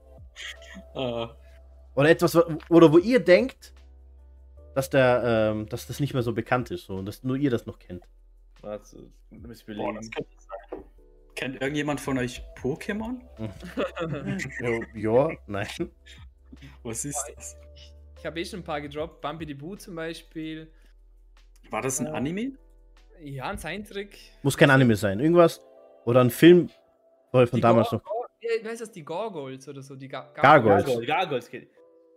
Äh, 0.94 1.26
Oder 1.96 2.08
etwas, 2.10 2.34
wo- 2.36 2.44
oder 2.70 2.92
wo 2.92 2.98
ihr 2.98 3.18
denkt, 3.18 3.74
dass 4.74 4.88
der, 4.88 5.50
ähm, 5.52 5.66
dass 5.68 5.88
das 5.88 5.98
nicht 5.98 6.14
mehr 6.14 6.22
so 6.22 6.32
bekannt 6.32 6.70
ist, 6.70 6.84
so, 6.86 6.94
und 6.94 7.04
dass 7.06 7.24
nur 7.24 7.36
ihr 7.36 7.50
das 7.50 7.66
noch 7.66 7.78
kennt. 7.80 8.04
Warte, 8.60 9.10
muss 9.30 9.58
ich 9.60 9.76
boah, 9.76 9.92
das 9.94 10.08
könnte 10.10 10.30
sein. 10.38 10.84
Kennt 11.40 11.62
irgendjemand 11.62 12.02
von 12.02 12.18
euch 12.18 12.42
Pokémon? 12.60 13.18
ja, 14.94 15.30
nein. 15.46 15.90
Was 16.82 17.06
ist 17.06 17.32
das? 17.34 17.56
Ich 18.18 18.26
habe 18.26 18.38
eh 18.38 18.44
schon 18.44 18.60
ein 18.60 18.64
paar 18.64 18.82
gedroppt. 18.82 19.22
Bumpy 19.22 19.46
the 19.46 19.54
Boo 19.54 19.74
zum 19.74 19.94
Beispiel. 19.94 20.70
War 21.70 21.80
das 21.80 21.98
ein 21.98 22.08
Äh, 22.08 22.10
Anime? 22.10 22.52
Ja, 23.22 23.44
ein 23.48 23.56
Zeichentrick. 23.56 24.18
Muss 24.42 24.54
kein 24.58 24.68
Anime 24.68 24.96
sein. 24.96 25.18
Irgendwas. 25.18 25.62
Oder 26.04 26.20
ein 26.20 26.28
Film 26.30 26.68
von 27.30 27.48
Die 27.54 27.60
damals 27.62 27.90
noch. 27.90 28.02
Wie 28.42 28.68
heißt 28.68 28.82
das? 28.82 28.92
Die 28.92 29.02
Gargoyles 29.02 29.66
oder 29.66 29.80
so? 29.80 29.96
Die 29.96 30.08
Gar 30.08 30.34
Gargoyles. 30.34 30.84
Gargoyle, 30.84 31.06
Gargoyles 31.06 31.48
ich. 31.54 31.68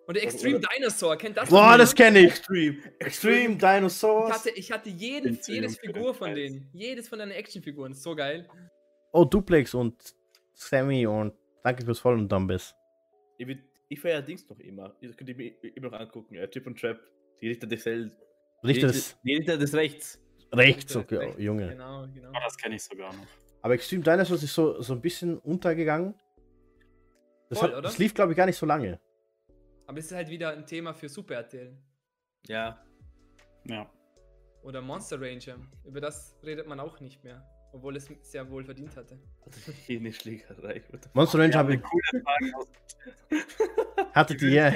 Und 0.06 0.18
der 0.18 0.24
Extreme 0.24 0.60
Dinosaur. 0.60 1.16
Kennt 1.16 1.38
das? 1.38 1.48
Boah, 1.50 1.78
das 1.78 1.96
kenne 1.96 2.20
ich. 2.20 2.26
Extreme. 2.26 2.78
Extreme 3.00 3.54
Ich 3.54 3.58
Dinosaurs. 3.58 4.34
hatte, 4.34 4.50
ich 4.50 4.70
hatte 4.70 4.90
jedes 4.90 5.48
für 5.48 5.80
Figur 5.80 6.14
von 6.14 6.36
denen. 6.36 6.70
Jedes 6.74 7.08
von 7.08 7.20
deinen 7.20 7.32
Actionfiguren. 7.32 7.94
So 7.94 8.14
geil. 8.14 8.50
Oh, 9.14 9.26
Duplex 9.26 9.76
und 9.76 10.16
Sammy 10.54 11.06
und 11.06 11.34
danke 11.64 11.86
fürs 11.86 12.00
Follow 12.00 12.18
und 12.18 12.32
Dumbbis. 12.32 12.76
Ich, 13.38 13.48
ich 13.90 14.00
feiere 14.00 14.24
Dings 14.24 14.50
noch 14.50 14.60
immer. 14.60 14.96
Das 15.02 15.16
könnt 15.16 15.30
ihr 15.30 15.36
mir 15.36 15.54
immer 15.76 15.92
noch 15.92 16.00
angucken. 16.00 16.34
Ja, 16.34 16.48
Chip 16.48 16.66
und 16.66 16.80
Trap. 16.80 17.00
Die 17.40 17.48
Richter 17.48 17.68
des 17.68 17.86
Hells. 17.86 18.18
Richter 18.64 18.88
des 18.88 19.16
die 19.24 19.36
Richter 19.36 19.58
des 19.58 19.74
Rechts. 19.76 20.20
Rechts, 20.52 20.96
Richter 20.96 21.00
okay, 21.00 21.16
des 21.16 21.26
Rechts. 21.26 21.38
oh, 21.38 21.42
Junge. 21.42 21.70
Genau, 21.70 22.08
genau. 22.12 22.30
Ah, 22.34 22.40
das 22.44 22.58
kenne 22.58 22.76
ich 22.76 22.84
sogar 22.84 23.14
noch. 23.14 23.28
Aber 23.62 23.76
Extreme 23.76 24.04
Dinosaurs 24.04 24.42
ist 24.42 24.56
so, 24.56 24.82
so 24.82 24.94
ein 24.94 25.02
bisschen 25.02 25.38
untergegangen. 25.40 26.16
Das, 27.50 27.60
Voll, 27.60 27.70
hat, 27.70 27.78
oder? 27.78 27.82
das 27.84 28.00
lief, 28.00 28.16
glaube 28.16 28.32
ich, 28.32 28.38
gar 28.38 28.48
nicht 28.48 28.58
so 28.58 28.66
lange. 28.66 29.00
Aber 29.86 30.00
es 30.00 30.06
ist 30.06 30.14
halt 30.14 30.30
wieder 30.30 30.50
ein 30.50 30.66
Thema 30.66 30.94
für 30.94 31.08
Super 31.08 31.36
RTL. 31.36 31.78
Ja. 32.48 32.84
Ja. 33.66 33.92
Oder 34.64 34.82
Monster 34.82 35.22
Ranger. 35.22 35.58
Über 35.86 36.02
das 36.02 36.36
redet 36.44 36.68
man 36.68 36.80
auch 36.80 37.00
nicht 37.00 37.24
mehr. 37.24 37.48
Obwohl 37.74 37.96
es 37.98 38.08
sehr 38.22 38.50
wohl 38.50 38.64
verdient 38.64 38.96
hatte. 38.96 39.18
Eine 39.90 40.14
Schlägerei. 40.14 40.82
Monster 41.14 41.40
Range 41.40 41.54
habe 41.56 41.74
ich. 41.76 41.82
Hattet 44.14 44.42
ihr 44.44 44.72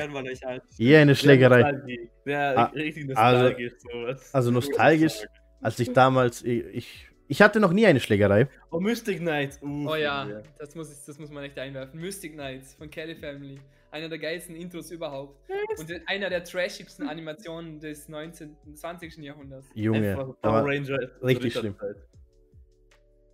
je, 0.77 0.97
eine 0.97 1.15
Schlägerei? 1.15 1.79
Ja, 2.25 2.55
Ah, 2.55 2.63
richtig 2.73 3.15
also- 3.15 3.38
nostalgisch 3.43 3.73
sowas. 3.79 4.33
Also 4.33 4.51
nostalgisch, 4.51 5.25
als 5.62 5.79
ich 5.79 5.93
damals. 5.93 6.43
Ich, 6.43 6.65
ich, 6.65 7.07
ich 7.27 7.41
hatte 7.41 7.60
noch 7.60 7.71
nie 7.71 7.86
eine 7.86 7.99
Schlägerei. 7.99 8.47
Oh, 8.71 8.79
Mystic 8.79 9.19
Knights. 9.19 9.62
Uh, 9.62 9.89
Oh 9.89 9.95
ja, 9.95 10.27
das 10.57 10.73
muss, 10.75 10.91
ich- 10.91 11.05
das 11.05 11.19
muss 11.19 11.29
man 11.29 11.43
echt 11.43 11.57
einwerfen. 11.60 11.99
Mystic 11.99 12.33
Knights 12.33 12.73
von 12.73 12.89
Kelly 12.89 13.15
Family. 13.15 13.60
Einer 13.91 14.10
der 14.10 14.17
geilsten 14.17 14.55
Intros 14.55 14.91
überhaupt. 14.91 15.39
Und 15.77 15.88
der- 15.89 16.01
einer 16.07 16.29
der 16.29 16.43
trashigsten 16.43 17.07
Animationen 17.07 17.79
des 17.79 18.10
19., 18.10 18.55
20. 18.73 19.17
Jahrhunderts. 19.23 19.67
Junge. 19.75 20.15
Power 20.15 20.36
war- 20.41 20.65
Ranger. 20.65 20.97
richtig 21.23 21.53
schlimm. 21.53 21.73
Ritterzeit. 21.79 22.03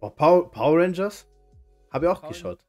Oh, 0.04 0.10
Power, 0.10 0.52
Power 0.52 0.82
Rangers? 0.82 1.26
Habe 1.92 2.06
ich 2.06 2.12
auch 2.12 2.20
Power- 2.20 2.30
geschaut. 2.30 2.60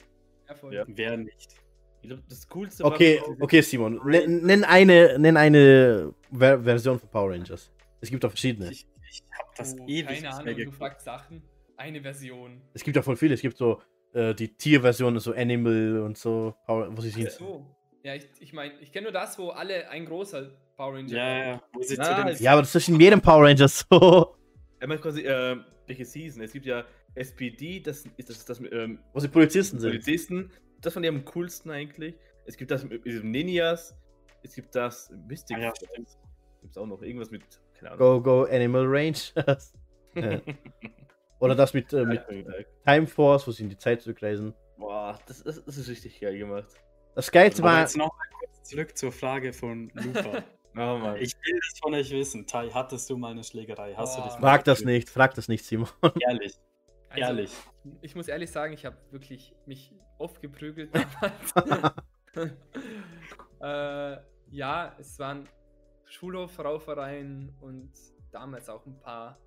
Ja. 0.48 0.70
Ja. 0.70 0.84
Wer 0.86 1.16
nicht? 1.16 1.56
Ich 2.02 2.08
glaube, 2.08 2.22
das 2.28 2.48
Coolste 2.48 2.84
Okay, 2.84 3.20
war- 3.26 3.36
okay, 3.40 3.60
Simon. 3.60 4.00
Nenn, 4.04 4.42
nenn 4.44 4.62
eine, 4.62 5.18
nenn 5.18 5.36
eine 5.36 6.14
Ver 6.30 6.62
Version 6.62 7.00
von 7.00 7.08
Power 7.08 7.30
Rangers. 7.32 7.72
Es 8.00 8.08
gibt 8.10 8.24
auch 8.24 8.28
verschiedene. 8.30 8.70
Ich, 8.70 8.86
ich 9.10 9.22
habe 9.36 9.48
das 9.56 9.74
Oh, 9.80 9.84
ewig 9.88 10.22
keine 10.22 10.32
Ahnung, 10.32 10.56
du 10.56 10.70
fragst 10.70 11.04
Sachen. 11.04 11.42
Eine 11.76 12.00
Version. 12.02 12.60
Es 12.72 12.84
gibt 12.84 12.94
ja 12.94 13.02
voll 13.02 13.16
viele. 13.16 13.34
Es 13.34 13.40
gibt 13.40 13.56
so 13.56 13.80
äh, 14.12 14.32
die 14.32 14.54
Tierversionen, 14.54 15.18
so 15.18 15.32
Animal 15.32 16.02
und 16.04 16.16
so, 16.16 16.54
Power, 16.66 16.96
wo 16.96 17.00
sie 17.00 17.10
Ach 17.10 17.16
sind. 17.16 17.30
so. 17.32 17.66
Ja, 18.04 18.14
ich, 18.14 18.28
ich 18.38 18.52
meine, 18.52 18.74
ich 18.80 18.92
kenne 18.92 19.04
nur 19.04 19.12
das, 19.12 19.36
wo 19.40 19.48
alle 19.48 19.88
ein 19.88 20.04
großer 20.04 20.50
Power 20.76 20.94
Ranger 20.94 21.16
Ja, 21.16 21.46
ja, 21.46 21.62
wo 21.72 21.82
sie 21.82 21.96
zu 21.98 22.14
den 22.14 22.28
es- 22.28 22.38
Ja, 22.38 22.52
aber 22.52 22.62
das 22.62 22.72
ist 22.76 22.88
in 22.88 23.00
jedem 23.00 23.20
Power 23.20 23.42
Rangers 23.44 23.84
so. 23.90 24.36
Ich 24.80 24.86
meine 24.86 25.00
quasi, 25.00 25.22
äh, 25.22 25.56
welche 25.86 26.04
Season? 26.04 26.42
Es 26.42 26.52
gibt 26.52 26.66
ja 26.66 26.84
SPD, 27.14 27.80
das 27.80 28.04
ist 28.16 28.30
das, 28.30 28.44
das 28.44 28.60
mit 28.60 28.72
ähm, 28.72 28.98
Wo 29.12 29.20
sie 29.20 29.28
Polizisten 29.28 29.78
sind. 29.78 29.90
Polizisten. 29.90 30.50
Das 30.80 30.92
fand 30.92 31.06
ich 31.06 31.10
am 31.10 31.24
coolsten 31.24 31.70
eigentlich. 31.70 32.14
Es 32.46 32.56
gibt 32.56 32.70
das 32.70 32.84
mit 32.84 33.04
diesem 33.04 33.30
Ninjas. 33.30 33.96
Es 34.42 34.54
gibt 34.54 34.74
das 34.74 35.10
Mystic. 35.26 35.56
Ah, 35.56 35.60
ja. 35.60 35.72
Gibt's 36.60 36.76
auch 36.76 36.86
noch 36.86 37.02
irgendwas 37.02 37.30
mit, 37.30 37.42
keine 37.74 37.92
Ahnung. 37.92 38.22
Go, 38.22 38.44
go, 38.44 38.44
Animal 38.44 38.84
Rangers. 38.86 39.72
Ja. 40.14 40.40
Oder 41.40 41.54
das 41.54 41.74
mit, 41.74 41.92
äh, 41.92 42.04
mit 42.04 42.22
Time 42.86 43.06
Force, 43.06 43.46
wo 43.46 43.50
sie 43.50 43.64
in 43.64 43.68
die 43.68 43.76
Zeit 43.76 44.02
zurückreisen. 44.02 44.54
Boah, 44.78 45.18
das, 45.26 45.42
das, 45.42 45.64
das 45.64 45.76
ist 45.76 45.88
richtig 45.88 46.20
geil 46.20 46.38
gemacht. 46.38 46.68
Das 47.14 47.30
Geilste 47.30 47.62
war. 47.62 47.80
jetzt 47.80 47.96
noch 47.96 48.08
mal 48.08 48.38
kurz 48.38 48.68
zurück 48.68 48.96
zur 48.96 49.12
Frage 49.12 49.52
von 49.52 49.90
Luca. 49.94 50.42
Oh 50.76 50.98
Mann. 50.98 51.16
ich 51.16 51.32
will 51.34 51.60
das 51.70 51.78
von 51.80 51.94
euch 51.94 52.10
wissen. 52.10 52.46
Tai, 52.46 52.68
hattest 52.70 53.08
du 53.10 53.16
mal 53.16 53.30
eine 53.30 53.44
Schlägerei? 53.44 53.94
Hast 53.94 54.16
du 54.16 54.20
Boah. 54.22 54.28
dich 54.28 54.38
mal 54.38 54.48
Frag 54.48 54.64
das 54.64 54.84
nicht, 54.84 55.08
frag 55.08 55.34
das 55.34 55.48
nicht, 55.48 55.64
Simon. 55.64 55.88
Ehrlich, 56.26 56.54
Also, 57.10 57.20
ehrlich. 57.20 57.52
Ich 58.00 58.14
muss 58.16 58.28
ehrlich 58.28 58.50
sagen, 58.50 58.72
ich 58.72 58.84
habe 58.84 58.96
wirklich 59.10 59.54
mich 59.66 59.92
oft 60.18 60.40
geprügelt 60.40 60.90
damals. 62.34 62.52
äh, 63.60 64.16
ja, 64.50 64.96
es 64.98 65.18
waren 65.18 65.48
Schulhof-Raufereien 66.06 67.54
und 67.60 67.92
damals 68.32 68.68
auch 68.68 68.84
ein 68.86 68.98
paar 69.00 69.38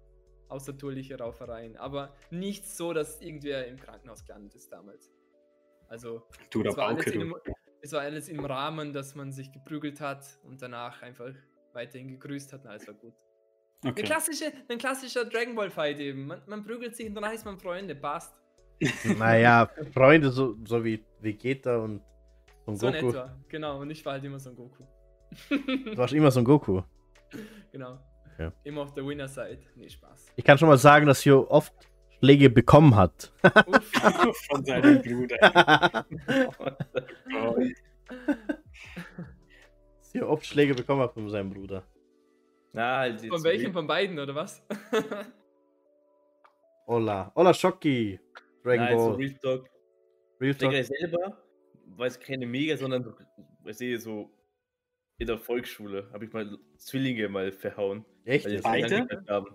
außertourliche 0.50 1.18
Raufereien, 1.18 1.76
aber 1.76 2.14
nicht 2.30 2.66
so, 2.66 2.94
dass 2.94 3.20
irgendwer 3.22 3.68
im 3.68 3.78
Krankenhaus 3.80 4.24
gelandet 4.26 4.56
ist 4.56 4.72
damals. 4.72 5.12
Also, 5.90 6.24
Du, 6.50 6.62
alles 6.62 6.76
Bauke, 6.76 7.10
in 7.12 7.20
du. 7.20 7.26
einem, 7.26 7.36
es 7.88 7.94
war 7.94 8.02
alles 8.02 8.28
im 8.28 8.44
Rahmen, 8.44 8.92
dass 8.92 9.16
man 9.16 9.32
sich 9.32 9.50
geprügelt 9.52 10.02
hat 10.02 10.26
und 10.44 10.62
danach 10.62 11.02
einfach 11.02 11.32
weiterhin 11.74 12.10
gegrüßt 12.10 12.52
hat 12.52 12.66
und 12.66 12.70
alles 12.70 12.86
war 12.86 12.96
gut. 12.96 13.14
Okay. 13.86 14.04
klassische, 14.04 14.52
ein 14.68 14.78
klassischer 14.78 15.24
Dragon 15.24 15.56
Ball 15.56 15.70
Fight 15.70 16.00
eben. 16.00 16.28
Man, 16.28 16.42
man 16.48 16.64
prügelt 16.64 16.96
sich 16.96 17.08
und 17.08 17.16
danach 17.16 17.32
ist 17.32 17.46
man 17.46 17.58
Freunde, 17.58 17.96
passt. 17.96 18.42
naja, 19.18 19.70
Freunde, 19.94 20.32
so, 20.32 20.58
so 20.66 20.84
wie 20.84 21.04
Vegeta 21.22 21.78
und, 21.78 22.02
So 22.66 22.88
in 22.88 22.94
Goku. 22.96 23.10
etwa, 23.10 23.38
genau. 23.48 23.80
Und 23.80 23.90
ich 23.90 24.06
war 24.06 24.14
halt 24.14 24.24
immer 24.26 24.40
so 24.40 24.50
ein 24.50 24.56
Goku. 24.56 24.84
Du 25.50 25.98
warst 25.98 26.14
immer 26.14 26.32
so 26.32 26.40
ein 26.40 26.46
Goku. 26.46 26.82
genau. 27.72 28.00
Ja. 28.38 28.52
Immer 28.64 28.82
auf 28.82 28.94
der 28.94 29.06
Winner-Side. 29.06 29.60
Nee, 29.76 29.90
Spaß. 29.90 30.28
Ich 30.36 30.44
kann 30.44 30.58
schon 30.58 30.68
mal 30.68 30.78
sagen, 30.78 31.06
dass 31.06 31.22
Hio 31.22 31.48
oft 31.50 31.74
Schläge 32.20 32.50
bekommen 32.50 32.96
hat. 32.96 33.32
Von 34.50 34.66
seinem 34.66 35.02
Bruder. 35.02 36.06
Oh, 37.36 37.56
Hio 40.14 40.30
oft 40.30 40.46
Schläge 40.46 40.74
bekommen 40.74 41.02
hat 41.02 41.14
von 41.14 41.30
seinem 41.30 41.52
Bruder. 41.52 41.84
Na, 42.74 43.00
halt 43.00 43.26
Von 43.26 43.44
welchem? 43.44 43.74
Von 43.74 43.86
beiden, 43.86 44.18
oder 44.18 44.34
was? 44.34 44.64
Hola. 46.88 47.32
Hola, 47.36 47.54
Schocki. 47.54 48.20
Dragon 48.64 48.86
Nein, 48.86 48.98
Ball. 48.98 49.16
Real 49.16 49.34
Talk. 49.42 49.70
Real 50.40 50.56
Talk. 50.56 50.86
Selber 50.86 51.38
war 51.98 52.08
es 52.08 52.20
keine 52.20 52.46
mega, 52.46 52.78
sondern 52.78 53.04
so- 53.04 53.14
ich 53.66 53.78
sehe 53.78 54.00
so 54.00 54.32
in 55.18 55.28
der 55.28 55.38
Volksschule 55.38 56.10
habe 56.14 56.26
ich 56.26 56.34
mal 56.34 56.58
Zwillinge 56.78 57.28
mal 57.28 57.52
verhauen. 57.52 58.06
Echt 58.24 58.46
Beide? 58.64 59.08
haben. 59.28 59.48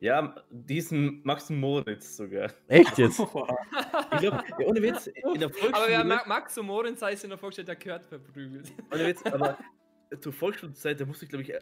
Ja, 0.00 0.34
diesen 0.50 1.20
Max 1.24 1.50
und 1.50 1.60
Moritz 1.60 2.16
sogar. 2.16 2.50
Echt 2.68 2.96
jetzt? 2.98 3.20
Ich 4.12 4.18
glaube, 4.18 4.42
ja, 4.58 4.66
ohne 4.66 4.82
Witz, 4.82 5.06
in 5.06 5.38
der 5.40 5.50
Volksschule. 5.50 5.74
Aber 5.76 5.90
ja, 5.90 6.02
Ma- 6.02 6.22
Max 6.26 6.56
und 6.58 6.66
Moritz 6.66 7.00
heißt 7.02 7.24
in 7.24 7.30
der 7.30 7.38
Volksstadt, 7.38 7.68
der 7.68 7.76
gehört 7.76 8.04
verprügelt. 8.06 8.72
Ohne 8.92 9.06
Witz, 9.06 9.22
aber 9.24 9.56
zur 10.20 10.32
Volksschulzeit, 10.32 11.00
da 11.00 11.04
musste 11.06 11.24
ich, 11.26 11.30
glaube 11.30 11.42
ich, 11.44 11.52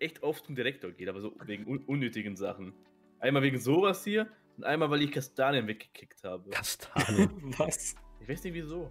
echt 0.00 0.22
oft 0.22 0.44
zum 0.44 0.54
Direktor 0.54 0.90
gehen, 0.92 1.08
aber 1.08 1.20
so 1.20 1.34
wegen 1.46 1.66
un 1.66 1.78
unnötigen 1.86 2.36
Sachen. 2.36 2.74
Einmal 3.20 3.42
wegen 3.42 3.58
sowas 3.58 4.04
hier 4.04 4.28
und 4.58 4.64
einmal, 4.64 4.90
weil 4.90 5.02
ich 5.02 5.12
Kastanien 5.12 5.66
weggekickt 5.66 6.22
habe. 6.24 6.50
Kastanien. 6.50 7.30
Was? 7.58 7.94
Ich 8.20 8.28
weiß 8.28 8.44
nicht 8.44 8.54
wieso. 8.54 8.90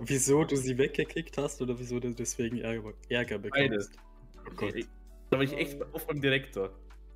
Wieso 0.00 0.44
du 0.44 0.56
sie 0.56 0.76
weggekickt 0.76 1.36
hast 1.38 1.60
oder 1.62 1.78
wieso 1.78 2.00
du 2.00 2.12
deswegen 2.14 2.58
Ärger, 2.58 2.92
Ärger 3.08 3.38
bekommst? 3.38 3.92
Oh 4.46 4.50
Gott, 4.56 4.74
Ich- 4.74 4.86
Da 5.30 5.36
war 5.38 5.44
ich 5.44 5.52
echt 5.56 5.80
oft 5.92 6.06
beim 6.08 6.20
Direktor. 6.20 6.70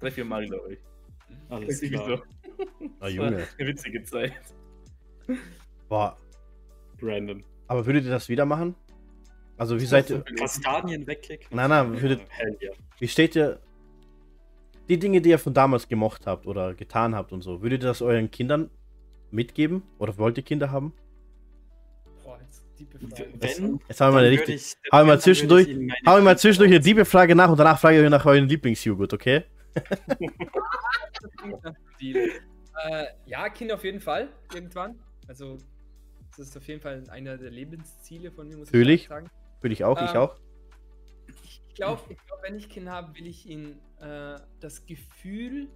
Drei, 0.04 0.10
vier 0.10 0.24
Mal, 0.26 0.46
glaube 0.46 0.74
ich. 0.74 0.78
alles 1.48 1.80
nicht 1.80 1.94
klar. 1.94 2.20
wieso. 2.78 2.90
Ah, 3.00 3.08
Junge. 3.08 3.46
Eine 3.58 3.68
witzige 3.68 4.02
Zeit. 4.02 4.32
Boah. 5.88 6.16
Random. 7.00 7.42
Aber 7.68 7.86
würdet 7.86 8.04
ihr 8.04 8.10
das 8.10 8.28
wieder 8.28 8.44
machen? 8.44 8.74
Also, 9.56 9.80
wie 9.80 9.86
seid 9.86 10.10
ihr. 10.10 10.20
Kastanien 10.38 11.06
wegkicken? 11.06 11.56
Nein, 11.56 11.70
nein, 11.70 12.02
würdet, 12.02 12.20
yeah. 12.62 12.72
wie 12.98 13.08
steht 13.08 13.34
ihr. 13.36 13.60
Die 14.90 14.98
Dinge, 14.98 15.22
die 15.22 15.30
ihr 15.30 15.38
von 15.38 15.54
damals 15.54 15.88
gemocht 15.88 16.26
habt 16.26 16.46
oder 16.46 16.74
getan 16.74 17.14
habt 17.14 17.32
und 17.32 17.40
so, 17.40 17.62
würdet 17.62 17.82
ihr 17.82 17.86
das 17.88 18.02
euren 18.02 18.30
Kindern 18.30 18.68
mitgeben? 19.30 19.82
Oder 19.98 20.18
wollt 20.18 20.36
ihr 20.36 20.42
Kinder 20.44 20.70
haben? 20.70 20.92
Boah, 22.22 22.38
jetzt 22.42 22.62
tiefe 22.76 23.00
W- 23.00 23.06
Frage. 23.08 23.28
Wenn, 23.40 23.80
Jetzt 23.88 24.00
haben 24.02 24.12
wir 24.14 24.20
mal 24.20 24.26
richtig. 24.28 24.54
ich- 24.56 24.92
hau 24.92 25.00
ich 25.00 25.06
mal 25.06 25.18
zwischendurch- 25.20 25.68
mal 26.04 26.36
zwischendurch 26.38 26.70
eine 26.70 26.80
diebe 26.80 27.06
Frage 27.06 27.34
nach 27.34 27.48
und 27.48 27.56
danach 27.58 27.80
frage 27.80 27.98
ich 27.98 28.04
euch 28.04 28.10
nach 28.10 28.26
euren 28.26 28.46
Lieblingsjoghurt, 28.46 29.14
okay? 29.14 29.44
Äh, 32.86 33.06
ja, 33.26 33.48
Kinder 33.50 33.76
auf 33.76 33.84
jeden 33.84 34.00
Fall, 34.00 34.28
irgendwann. 34.52 34.98
Also, 35.28 35.58
das 36.36 36.48
ist 36.48 36.56
auf 36.56 36.66
jeden 36.66 36.80
Fall 36.80 37.08
einer 37.08 37.38
der 37.38 37.50
Lebensziele 37.50 38.32
von 38.32 38.48
mir, 38.48 38.56
muss 38.56 38.70
Fühl 38.70 38.90
ich. 38.90 39.06
sagen. 39.06 39.30
Will 39.62 39.72
ich 39.72 39.84
auch, 39.84 40.00
ich 40.02 40.10
Ähm, 40.10 40.16
auch. 40.16 40.36
Ich 41.44 41.62
glaube, 41.74 42.02
ich 42.12 42.18
glaub, 42.26 42.42
wenn 42.42 42.56
ich 42.56 42.68
Kinder 42.68 42.92
habe, 42.92 43.14
will 43.16 43.26
ich 43.26 43.46
ihnen 43.46 43.80
äh, 44.00 44.36
das 44.60 44.84
Gefühl 44.86 45.68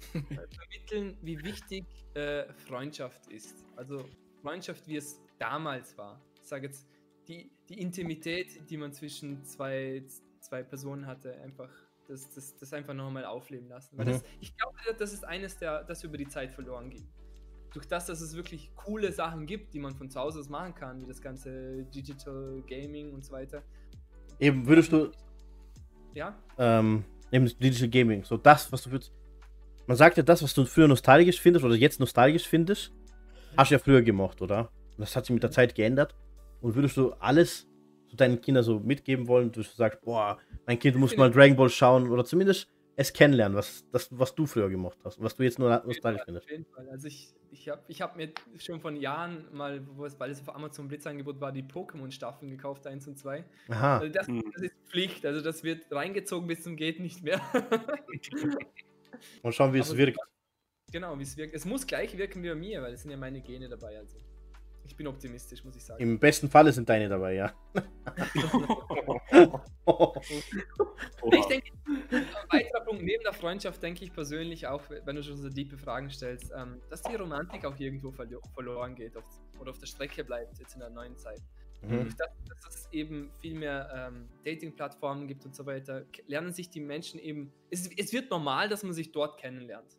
vermitteln, 0.10 1.16
wie 1.22 1.42
wichtig 1.44 1.84
äh, 2.14 2.44
Freundschaft 2.66 3.26
ist. 3.28 3.64
Also 3.76 4.04
Freundschaft, 4.42 4.86
wie 4.88 4.96
es 4.96 5.20
damals 5.38 5.96
war. 5.96 6.20
Ich 6.42 6.48
sage 6.48 6.66
jetzt, 6.66 6.86
die, 7.28 7.50
die 7.68 7.80
Intimität, 7.80 8.68
die 8.68 8.76
man 8.76 8.92
zwischen 8.92 9.44
zwei, 9.44 10.02
zwei 10.40 10.62
Personen 10.62 11.06
hatte, 11.06 11.34
einfach 11.42 11.70
das, 12.12 12.30
das, 12.30 12.56
das 12.56 12.72
einfach 12.72 12.94
nochmal 12.94 13.24
aufleben 13.24 13.68
lassen. 13.68 13.96
Weil 13.98 14.06
Mhm. 14.06 14.10
das, 14.12 14.24
ich 14.40 14.56
glaube, 14.56 14.76
das 14.98 15.12
ist 15.12 15.24
eines, 15.24 15.58
der, 15.58 15.84
das 15.84 16.04
über 16.04 16.16
die 16.16 16.28
Zeit 16.28 16.52
verloren 16.52 16.90
geht. 16.90 17.06
Durch 17.72 17.86
das, 17.86 18.06
dass 18.06 18.20
es 18.20 18.36
wirklich 18.36 18.70
coole 18.76 19.12
Sachen 19.12 19.46
gibt, 19.46 19.72
die 19.72 19.78
man 19.78 19.94
von 19.94 20.10
zu 20.10 20.20
Hause 20.20 20.40
aus 20.40 20.48
machen 20.50 20.74
kann, 20.74 21.00
wie 21.00 21.06
das 21.06 21.20
ganze 21.22 21.84
Digital 21.84 22.62
Gaming 22.68 23.12
und 23.14 23.24
so 23.24 23.32
weiter. 23.32 23.62
Eben, 24.38 24.66
würdest 24.66 24.92
du, 24.92 25.10
Ja, 26.14 26.36
ähm, 26.58 27.04
eben 27.30 27.46
das 27.46 27.56
Digital 27.56 27.88
Gaming, 27.88 28.24
so 28.24 28.36
das, 28.36 28.70
was 28.70 28.82
du 28.82 28.90
würdest. 28.90 29.12
Man 29.86 29.96
sagt 29.96 30.16
ja, 30.18 30.22
das, 30.22 30.42
was 30.42 30.52
du 30.54 30.64
früher 30.66 30.86
nostalgisch 30.86 31.40
findest 31.40 31.64
oder 31.64 31.74
jetzt 31.74 31.98
nostalgisch 31.98 32.46
findest, 32.46 32.92
hast 33.56 33.70
du 33.70 33.74
ja 33.74 33.78
früher 33.78 34.02
gemocht, 34.02 34.42
oder? 34.42 34.70
Das 34.98 35.16
hat 35.16 35.24
sich 35.26 35.32
mit 35.34 35.42
der 35.42 35.50
Zeit 35.50 35.74
geändert. 35.74 36.14
Und 36.60 36.74
würdest 36.74 36.96
du 36.96 37.12
alles 37.14 37.66
deinen 38.16 38.40
Kindern 38.40 38.64
so 38.64 38.78
mitgeben 38.80 39.26
wollen, 39.28 39.50
du 39.52 39.62
sagst, 39.62 40.00
boah, 40.02 40.38
mein 40.66 40.78
Kind 40.78 40.96
muss 40.96 41.16
mal 41.16 41.30
Dragon 41.30 41.56
Ball 41.56 41.68
schauen 41.70 42.10
oder 42.10 42.24
zumindest 42.24 42.68
es 42.94 43.10
kennenlernen, 43.12 43.56
was, 43.56 43.84
das, 43.90 44.08
was 44.10 44.34
du 44.34 44.44
früher 44.46 44.68
gemocht 44.68 44.98
hast, 45.04 45.18
was 45.20 45.34
du 45.34 45.42
jetzt 45.44 45.58
nur 45.58 45.82
nostalgisch 45.86 46.22
findest. 46.26 46.46
Auf 46.46 46.50
jeden 46.50 46.66
Fall. 46.66 46.88
Also 46.90 47.08
ich, 47.08 47.34
ich 47.50 47.68
habe 47.70 47.80
ich 47.88 48.02
hab 48.02 48.16
mir 48.16 48.28
schon 48.58 48.80
von 48.82 48.96
Jahren 48.96 49.46
mal, 49.52 49.80
wo 49.96 50.04
es, 50.04 50.20
weil 50.20 50.30
es 50.30 50.40
auf 50.42 50.54
Amazon 50.54 50.88
Blitzangebot 50.88 51.40
war, 51.40 51.52
die 51.52 51.62
Pokémon-Staffeln 51.62 52.50
gekauft, 52.50 52.86
1 52.86 53.08
und 53.08 53.18
2. 53.18 53.44
Aha. 53.70 53.98
Also 53.98 54.12
das, 54.12 54.28
Mhm. 54.28 54.42
das 54.52 54.62
ist 54.64 54.74
Pflicht, 54.88 55.24
also 55.24 55.40
das 55.40 55.64
wird 55.64 55.86
reingezogen 55.90 56.46
bis 56.46 56.62
zum 56.62 56.76
geht 56.76 57.00
nicht 57.00 57.22
mehr. 57.22 57.40
Mal 59.42 59.52
schauen, 59.52 59.72
wie 59.72 59.78
es 59.80 59.88
Aber- 59.90 59.98
wirkt. 59.98 60.18
genau, 60.92 61.18
wie 61.18 61.22
es 61.22 61.36
wirkt. 61.36 61.54
Es 61.54 61.64
muss 61.64 61.86
gleich 61.86 62.16
wirken 62.18 62.42
wie 62.42 62.48
bei 62.50 62.54
mir, 62.54 62.82
weil 62.82 62.92
es 62.92 63.02
sind 63.02 63.10
ja 63.10 63.16
meine 63.16 63.40
Gene 63.40 63.68
dabei. 63.70 63.98
Also 63.98 64.18
ich 64.84 64.96
bin 64.96 65.06
optimistisch, 65.06 65.64
muss 65.64 65.76
ich 65.76 65.84
sagen. 65.84 66.02
Im 66.02 66.18
besten 66.18 66.48
Falle 66.48 66.72
sind 66.72 66.88
deine 66.88 67.08
dabei, 67.08 67.34
ja. 67.34 67.52
Ich 71.32 71.46
denke, 71.46 71.72
ein 72.10 72.26
weiterer 72.50 72.84
Punkt 72.84 73.02
neben 73.02 73.22
der 73.22 73.32
Freundschaft 73.32 73.82
denke 73.82 74.04
ich 74.04 74.12
persönlich 74.12 74.66
auch, 74.66 74.82
wenn 75.04 75.16
du 75.16 75.22
schon 75.22 75.36
so 75.36 75.48
tiefe 75.48 75.76
Fragen 75.76 76.10
stellst, 76.10 76.52
ähm, 76.56 76.80
dass 76.90 77.02
die 77.02 77.14
Romantik 77.14 77.64
auch 77.64 77.78
irgendwo 77.78 78.10
verlo 78.10 78.40
verloren 78.54 78.94
geht 78.94 79.16
auf, 79.16 79.24
oder 79.60 79.70
auf 79.70 79.78
der 79.78 79.86
Strecke 79.86 80.24
bleibt 80.24 80.58
jetzt 80.58 80.74
in 80.74 80.80
der 80.80 80.90
neuen 80.90 81.16
Zeit. 81.16 81.40
Mhm. 81.82 82.02
Durch 82.02 82.14
das, 82.14 82.28
dass 82.48 82.74
es 82.74 82.92
eben 82.92 83.30
viel 83.40 83.54
mehr 83.54 84.10
ähm, 84.12 84.28
Dating-Plattformen 84.44 85.26
gibt 85.26 85.44
und 85.44 85.54
so 85.54 85.66
weiter, 85.66 86.04
lernen 86.26 86.52
sich 86.52 86.70
die 86.70 86.80
Menschen 86.80 87.18
eben. 87.18 87.52
Es, 87.70 87.88
es 87.96 88.12
wird 88.12 88.30
normal, 88.30 88.68
dass 88.68 88.82
man 88.82 88.92
sich 88.92 89.10
dort 89.12 89.38
kennenlernt. 89.40 89.98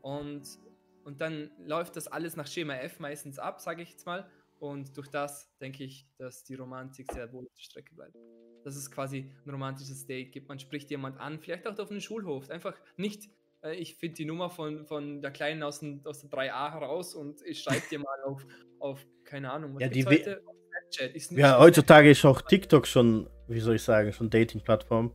Und, 0.00 0.58
und 1.06 1.20
dann 1.20 1.50
läuft 1.64 1.94
das 1.94 2.08
alles 2.08 2.34
nach 2.34 2.48
Schema 2.48 2.74
F 2.74 2.98
meistens 2.98 3.38
ab, 3.38 3.60
sage 3.60 3.82
ich 3.82 3.90
jetzt 3.90 4.06
mal. 4.06 4.28
Und 4.58 4.96
durch 4.96 5.08
das 5.08 5.56
denke 5.60 5.84
ich, 5.84 6.08
dass 6.18 6.42
die 6.42 6.56
Romantik 6.56 7.12
sehr 7.12 7.32
wohl 7.32 7.46
auf 7.46 7.54
der 7.54 7.62
Strecke 7.62 7.94
bleibt. 7.94 8.16
Dass 8.64 8.74
es 8.74 8.90
quasi 8.90 9.30
ein 9.44 9.50
romantisches 9.50 10.04
Date 10.06 10.32
gibt. 10.32 10.48
Man 10.48 10.58
spricht 10.58 10.90
jemand 10.90 11.20
an, 11.20 11.38
vielleicht 11.38 11.66
auch 11.68 11.78
auf 11.78 11.90
einem 11.90 12.00
Schulhof. 12.00 12.50
Einfach 12.50 12.74
nicht, 12.96 13.30
äh, 13.62 13.76
ich 13.76 13.94
finde 13.94 14.16
die 14.16 14.24
Nummer 14.24 14.50
von, 14.50 14.84
von 14.84 15.22
der 15.22 15.30
Kleinen 15.30 15.62
aus, 15.62 15.78
dem, 15.78 16.00
aus 16.04 16.22
der 16.22 16.30
3a 16.30 16.72
heraus 16.72 17.14
und 17.14 17.40
ich 17.42 17.62
schreibe 17.62 17.86
dir 17.88 18.00
mal 18.00 18.22
auf, 18.24 18.44
auf, 18.80 19.06
keine 19.24 19.52
Ahnung, 19.52 19.74
was 19.74 19.82
Ja, 19.82 19.88
die 19.88 20.04
heute? 20.04 20.42
Auf 20.44 20.56
Snapchat. 20.90 21.38
Ja, 21.38 21.58
heutzutage 21.60 22.10
ist 22.10 22.24
auch 22.24 22.42
TikTok 22.42 22.84
schon, 22.86 23.30
wie 23.46 23.60
soll 23.60 23.76
ich 23.76 23.82
sagen, 23.82 24.12
schon 24.12 24.28
Dating-Plattform. 24.28 25.14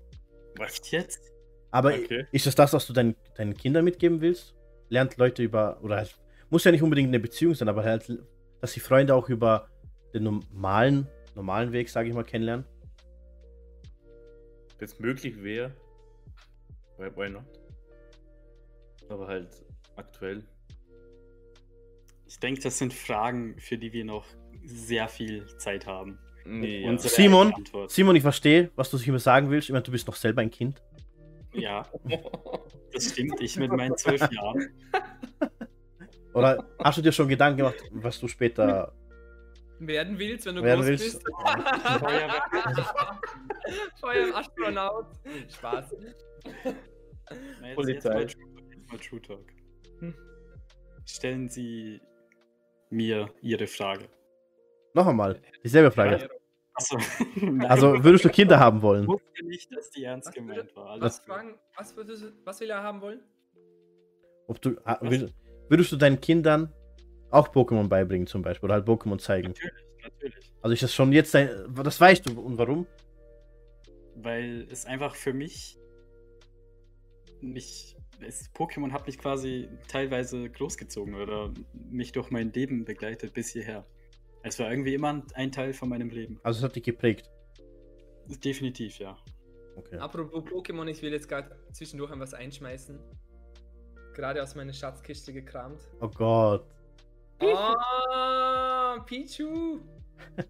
Echt 0.58 0.90
jetzt? 0.92 1.20
Aber 1.72 1.94
Okay. 1.94 2.28
ist 2.32 2.46
das 2.46 2.56
das, 2.56 2.72
was 2.72 2.88
du 2.88 2.94
deinen, 2.94 3.16
deinen 3.36 3.56
Kindern 3.58 3.84
mitgeben 3.84 4.22
willst? 4.22 4.56
Lernt 4.92 5.16
Leute 5.16 5.42
über, 5.42 5.80
oder 5.82 5.96
halt, 5.96 6.20
muss 6.50 6.66
ja 6.66 6.72
nicht 6.72 6.84
unbedingt 6.84 7.08
eine 7.08 7.20
Beziehung 7.20 7.56
sein, 7.56 7.70
aber 7.70 7.84
halt, 7.84 8.12
dass 8.60 8.74
die 8.74 8.82
Freunde 8.82 9.16
auch 9.16 9.30
über 9.30 9.70
den 10.14 10.24
normalen, 10.24 11.08
normalen 11.34 11.72
Weg, 11.72 11.90
sage 11.90 12.10
ich 12.10 12.14
mal, 12.14 12.26
kennenlernen. 12.26 12.66
Wenn 14.78 14.86
es 14.86 15.00
möglich 15.00 15.42
wäre, 15.42 15.72
why, 16.98 17.10
why 17.16 17.30
not? 17.30 17.46
Aber 19.08 19.28
halt 19.28 19.64
aktuell. 19.96 20.44
Ich 22.28 22.40
denke, 22.40 22.62
das 22.62 22.78
sind 22.78 22.94
Fragen, 22.94 23.58
für 23.60 23.78
die 23.78 23.94
wir 23.94 24.04
noch 24.04 24.26
sehr 24.66 25.08
viel 25.08 25.46
Zeit 25.58 25.86
haben. 25.86 26.20
Nee, 26.44 26.86
Unsere 26.86 27.14
Simon? 27.14 27.54
Simon, 27.88 28.16
ich 28.18 28.24
verstehe, 28.24 28.72
was 28.76 28.90
du 28.90 28.98
immer 28.98 29.20
sagen 29.20 29.50
willst. 29.50 29.70
Ich 29.70 29.74
meine, 29.74 29.84
du 29.84 29.92
bist 29.92 30.08
noch 30.08 30.16
selber 30.16 30.42
ein 30.42 30.52
Kind. 30.52 30.82
Ja, 31.54 31.86
das 32.94 33.12
stimmt. 33.12 33.40
Ich 33.42 33.58
mit 33.58 33.72
meinen 33.72 33.98
zwölf 33.98 34.22
Jahren. 34.32 34.74
Oder 36.34 36.66
hast 36.80 36.98
du 36.98 37.02
dir 37.02 37.12
schon 37.12 37.28
Gedanken 37.28 37.58
gemacht, 37.58 37.84
was 37.92 38.20
du 38.20 38.28
später. 38.28 38.94
werden 39.80 40.18
willst, 40.18 40.46
wenn 40.46 40.56
du 40.56 40.64
Werden 40.64 40.80
groß 40.80 40.88
willst. 40.90 41.24
bist. 41.24 41.28
Feuerwehr. 42.00 43.20
Feuerastronaut. 44.00 45.08
Spaß. 45.50 45.96
Na, 47.62 47.68
jetzt, 47.68 47.76
Polizei. 47.76 48.20
Jetzt 48.22 48.38
mal, 48.40 48.46
True- 48.46 48.64
jetzt 48.76 48.92
mal 48.92 49.00
True 49.00 49.22
Talk. 49.22 49.46
Stellen 51.06 51.50
Sie 51.50 52.00
mir 52.90 53.30
Ihre 53.42 53.68
Frage. 53.68 54.06
Noch 54.94 55.08
einmal, 55.08 55.42
dieselbe 55.64 55.92
Frage. 55.92 56.30
Achso. 56.74 56.98
Also, 57.68 58.04
würdest 58.04 58.24
du 58.26 58.30
Kinder 58.30 58.60
haben 58.60 58.82
wollen? 58.82 59.04
ich 59.04 59.08
wusste 59.10 59.46
nicht, 59.46 59.76
dass 59.76 59.90
die 59.92 60.04
ernst 60.06 60.28
Was, 60.28 60.34
gemeint 60.36 60.76
war. 60.76 60.92
Alles 60.92 61.04
was 61.04 61.20
fragen, 61.20 61.56
was, 61.78 61.96
würdest 61.96 62.24
du- 62.24 62.32
was 62.46 62.60
will 62.62 62.70
er 62.70 62.82
haben 62.84 63.02
wollen? 63.02 63.22
Ob 64.48 64.62
du, 64.62 64.76
ah, 64.86 65.00
würd- 65.02 65.32
würdest 65.70 65.92
du 65.92 65.98
deinen 65.98 66.20
Kindern 66.22 66.72
auch 67.30 67.50
Pokémon 67.50 67.88
beibringen, 67.88 68.28
zum 68.28 68.42
Beispiel? 68.42 68.66
Oder 68.68 68.76
halt 68.76 68.88
Pokémon 68.88 69.20
zeigen? 69.20 69.50
Natürlich, 69.50 69.84
natürlich. 70.04 70.54
Also, 70.62 70.74
ist 70.74 70.84
das 70.84 70.94
schon 70.94 71.12
jetzt 71.12 71.34
dein. 71.34 71.50
Das 71.76 72.00
weißt 72.00 72.26
du. 72.30 72.40
Und 72.42 72.58
warum? 72.58 72.88
Weil 74.16 74.68
es 74.70 74.86
einfach 74.86 75.16
für 75.16 75.34
mich 75.34 75.78
mich. 77.42 77.96
Es, 78.24 78.54
Pokémon 78.54 78.92
hat 78.92 79.08
mich 79.08 79.18
quasi 79.18 79.68
teilweise 79.88 80.48
großgezogen 80.50 81.16
oder 81.16 81.52
mich 81.90 82.12
durch 82.12 82.30
mein 82.30 82.54
Leben 82.54 82.86
begleitet 82.86 83.34
bis 83.34 83.50
hierher. 83.50 83.84
Es 84.44 84.58
war 84.60 84.72
irgendwie 84.72 84.94
immer 84.96 85.24
ein 85.36 85.52
Teil 85.52 85.74
von 85.74 85.90
meinem 85.90 86.10
Leben. 86.10 86.40
Also, 86.44 86.60
es 86.60 86.64
hat 86.64 86.76
dich 86.76 86.84
geprägt. 86.84 87.30
Definitiv, 88.44 88.98
ja. 89.00 89.18
Okay. 89.76 89.98
Apropos 89.98 90.44
Pokémon, 90.44 90.88
ich 90.88 91.02
will 91.02 91.12
jetzt 91.12 91.30
gerade 91.30 91.56
zwischendurch 91.74 92.12
was 92.18 92.34
einschmeißen. 92.34 93.00
Gerade 94.14 94.44
aus 94.44 94.56
meiner 94.56 94.74
Schatzkiste 94.74 95.32
gekramt. 95.32 95.88
Oh 96.02 96.10
Gott. 96.10 96.66
Oh, 97.40 99.02
Pichu. 99.06 99.80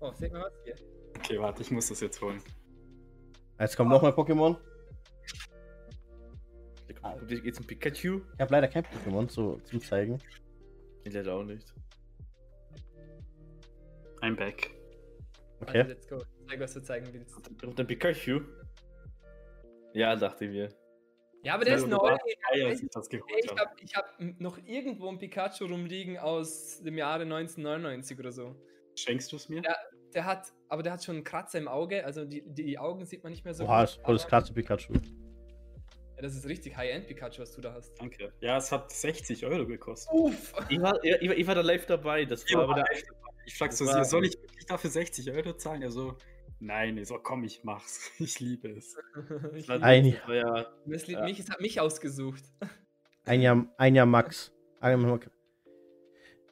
Oh, 0.01 0.11
seht 0.11 0.33
mal 0.33 0.41
was 0.41 0.53
hier. 0.65 0.75
Okay, 1.17 1.39
warte, 1.39 1.61
ich 1.61 1.71
muss 1.71 1.87
das 1.87 2.01
jetzt 2.01 2.21
holen. 2.21 2.41
Jetzt 3.57 3.77
kommt 3.77 3.89
nochmal 3.89 4.11
Pokémon. 4.11 4.57
Jetzt 7.29 7.59
ein 7.59 7.65
Pikachu? 7.65 8.21
Ich 8.33 8.39
habe 8.41 8.51
leider 8.51 8.67
kein 8.67 8.83
Pokémon 8.83 9.29
so 9.29 9.61
zum 9.63 9.79
Zeigen. 9.79 10.19
Ich 11.05 11.13
leider 11.13 11.35
auch 11.35 11.43
nicht. 11.43 11.73
I'm 14.21 14.35
back. 14.35 14.71
Okay. 15.61 15.79
Also, 15.79 15.89
let's 15.93 16.07
go. 16.07 16.17
Zeig, 16.49 16.59
was 16.59 16.73
du 16.73 16.81
zeigen 16.81 17.07
willst. 17.13 17.35
Und 17.63 17.79
ein 17.79 17.87
Pikachu? 17.87 18.41
Ja, 19.93 20.15
dachte 20.15 20.45
ich 20.45 20.51
mir. 20.51 20.69
Ja, 21.43 21.55
aber 21.55 21.65
der 21.65 21.75
ist 21.77 21.87
neu. 21.87 21.97
als 21.97 22.21
ich 22.25 22.87
Ich 23.43 23.49
habe. 23.51 23.71
hab 23.95 24.19
noch 24.39 24.57
irgendwo 24.65 25.09
ein 25.09 25.17
Pikachu 25.17 25.65
rumliegen 25.65 26.17
aus 26.17 26.81
dem 26.83 26.97
Jahre 26.97 27.23
1999 27.23 28.19
oder 28.19 28.31
so. 28.31 28.55
Schenkst 28.95 29.31
du 29.31 29.37
es 29.37 29.49
mir? 29.49 29.61
Ja. 29.63 29.75
Der 30.13 30.25
hat, 30.25 30.51
aber 30.67 30.83
der 30.83 30.91
hat 30.93 31.03
schon 31.03 31.15
einen 31.15 31.23
Kratzer 31.23 31.57
im 31.57 31.67
Auge, 31.69 32.03
also 32.05 32.25
die, 32.25 32.43
die 32.45 32.77
Augen 32.77 33.05
sieht 33.05 33.23
man 33.23 33.31
nicht 33.31 33.45
mehr 33.45 33.53
so. 33.53 33.63
Oha, 33.63 33.79
gut, 33.81 33.89
ist 33.89 34.01
voll 34.03 34.15
das 34.15 34.23
aber- 34.23 34.29
klasse 34.29 34.53
Pikachu. 34.53 34.93
Ja, 34.93 36.21
das 36.21 36.35
ist 36.35 36.45
richtig 36.47 36.75
High-End 36.75 37.07
Pikachu, 37.07 37.41
was 37.41 37.53
du 37.53 37.61
da 37.61 37.73
hast. 37.73 37.93
Danke. 37.99 38.31
Ja, 38.41 38.57
es 38.57 38.71
hat 38.71 38.91
60 38.91 39.45
Euro 39.45 39.65
gekostet. 39.65 40.13
Uff! 40.13 40.53
Ich 40.69 40.81
war, 40.81 41.01
ich, 41.03 41.29
war- 41.29 41.37
ich 41.37 41.47
war 41.47 41.55
da 41.55 41.61
live 41.61 41.85
dabei. 41.85 42.25
Das 42.25 42.43
war 42.53 42.63
aber 42.65 42.75
der, 42.75 42.85
Ich 43.45 43.57
frag 43.57 43.73
so, 43.73 43.85
war- 43.85 44.05
soll 44.05 44.25
ich 44.25 44.33
wirklich 44.41 44.65
dafür 44.65 44.89
60 44.89 45.31
Euro 45.31 45.53
zahlen? 45.53 45.81
Er 45.81 45.91
so, 45.91 46.17
nein, 46.59 46.97
ich 46.97 47.07
so, 47.07 47.17
komm, 47.17 47.43
ich 47.43 47.63
mach's. 47.63 48.11
Ich 48.19 48.39
liebe 48.39 48.69
es. 48.69 48.95
Ich 49.55 49.65
das 49.67 49.77
lieb- 49.77 49.83
Ein- 49.83 50.15
ja. 50.29 50.65
es, 50.89 51.07
liebt 51.07 51.19
ja. 51.19 51.25
mich, 51.25 51.39
es 51.39 51.49
hat 51.49 51.61
mich 51.61 51.79
ausgesucht. 51.79 52.43
Ein 53.25 53.41
Jahr, 53.41 53.65
ein 53.77 53.95
Jahr 53.95 54.05
Max. 54.05 54.51
Ein 54.79 54.99
Jahr 55.01 55.09
Max. 55.11 55.29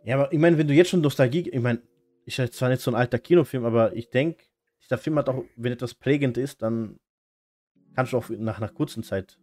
Ja, 0.03 0.15
aber 0.15 0.31
ich 0.31 0.39
meine, 0.39 0.57
wenn 0.57 0.67
du 0.67 0.73
jetzt 0.73 0.89
schon 0.89 1.01
Nostalgie, 1.01 1.49
ich 1.49 1.59
meine, 1.61 1.81
ist 2.25 2.37
ja 2.37 2.49
zwar 2.49 2.69
nicht 2.69 2.81
so 2.81 2.91
ein 2.91 2.95
alter 2.95 3.19
Kinofilm, 3.19 3.65
aber 3.65 3.95
ich 3.95 4.09
denke, 4.09 4.43
der 4.89 4.97
Film 4.97 5.17
hat 5.17 5.29
auch, 5.29 5.43
wenn 5.55 5.71
etwas 5.73 5.93
prägend 5.93 6.37
ist, 6.37 6.61
dann 6.61 6.97
kannst 7.95 8.13
du 8.13 8.17
auch 8.17 8.29
nach 8.29 8.57
einer 8.57 8.69
kurzen 8.69 9.03
Zeit 9.03 9.37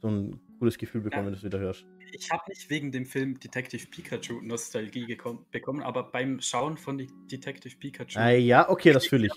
so 0.00 0.08
ein 0.08 0.40
cooles 0.60 0.78
Gefühl 0.78 1.00
bekommen, 1.00 1.22
Ja. 1.22 1.26
wenn 1.26 1.32
du 1.32 1.38
es 1.38 1.44
wieder 1.44 1.58
hörst. 1.58 1.86
Ich 2.12 2.30
habe 2.30 2.42
nicht 2.48 2.68
wegen 2.70 2.92
dem 2.92 3.06
Film 3.06 3.40
Detective 3.40 3.86
Pikachu 3.88 4.40
Nostalgie 4.42 5.06
gekommen, 5.06 5.44
bekommen, 5.50 5.82
aber 5.82 6.04
beim 6.04 6.40
Schauen 6.40 6.76
von 6.76 6.98
De- 6.98 7.08
Detective 7.30 7.76
Pikachu. 7.76 8.18
Ah, 8.18 8.30
ja, 8.30 8.68
okay, 8.68 8.92
das 8.92 9.06
fühle 9.06 9.26
ich. 9.26 9.32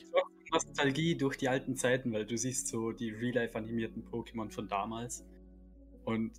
Nostalgie 0.52 1.16
durch 1.16 1.38
die 1.38 1.50
alten 1.50 1.76
Zeiten, 1.76 2.12
weil 2.14 2.26
du 2.28 2.38
siehst 2.38 2.68
so 2.68 2.92
die 2.92 3.10
Real-Life-animierten 3.10 4.04
Pokémon 4.04 4.52
von 4.52 4.68
damals. 4.68 5.26
Und 6.06 6.32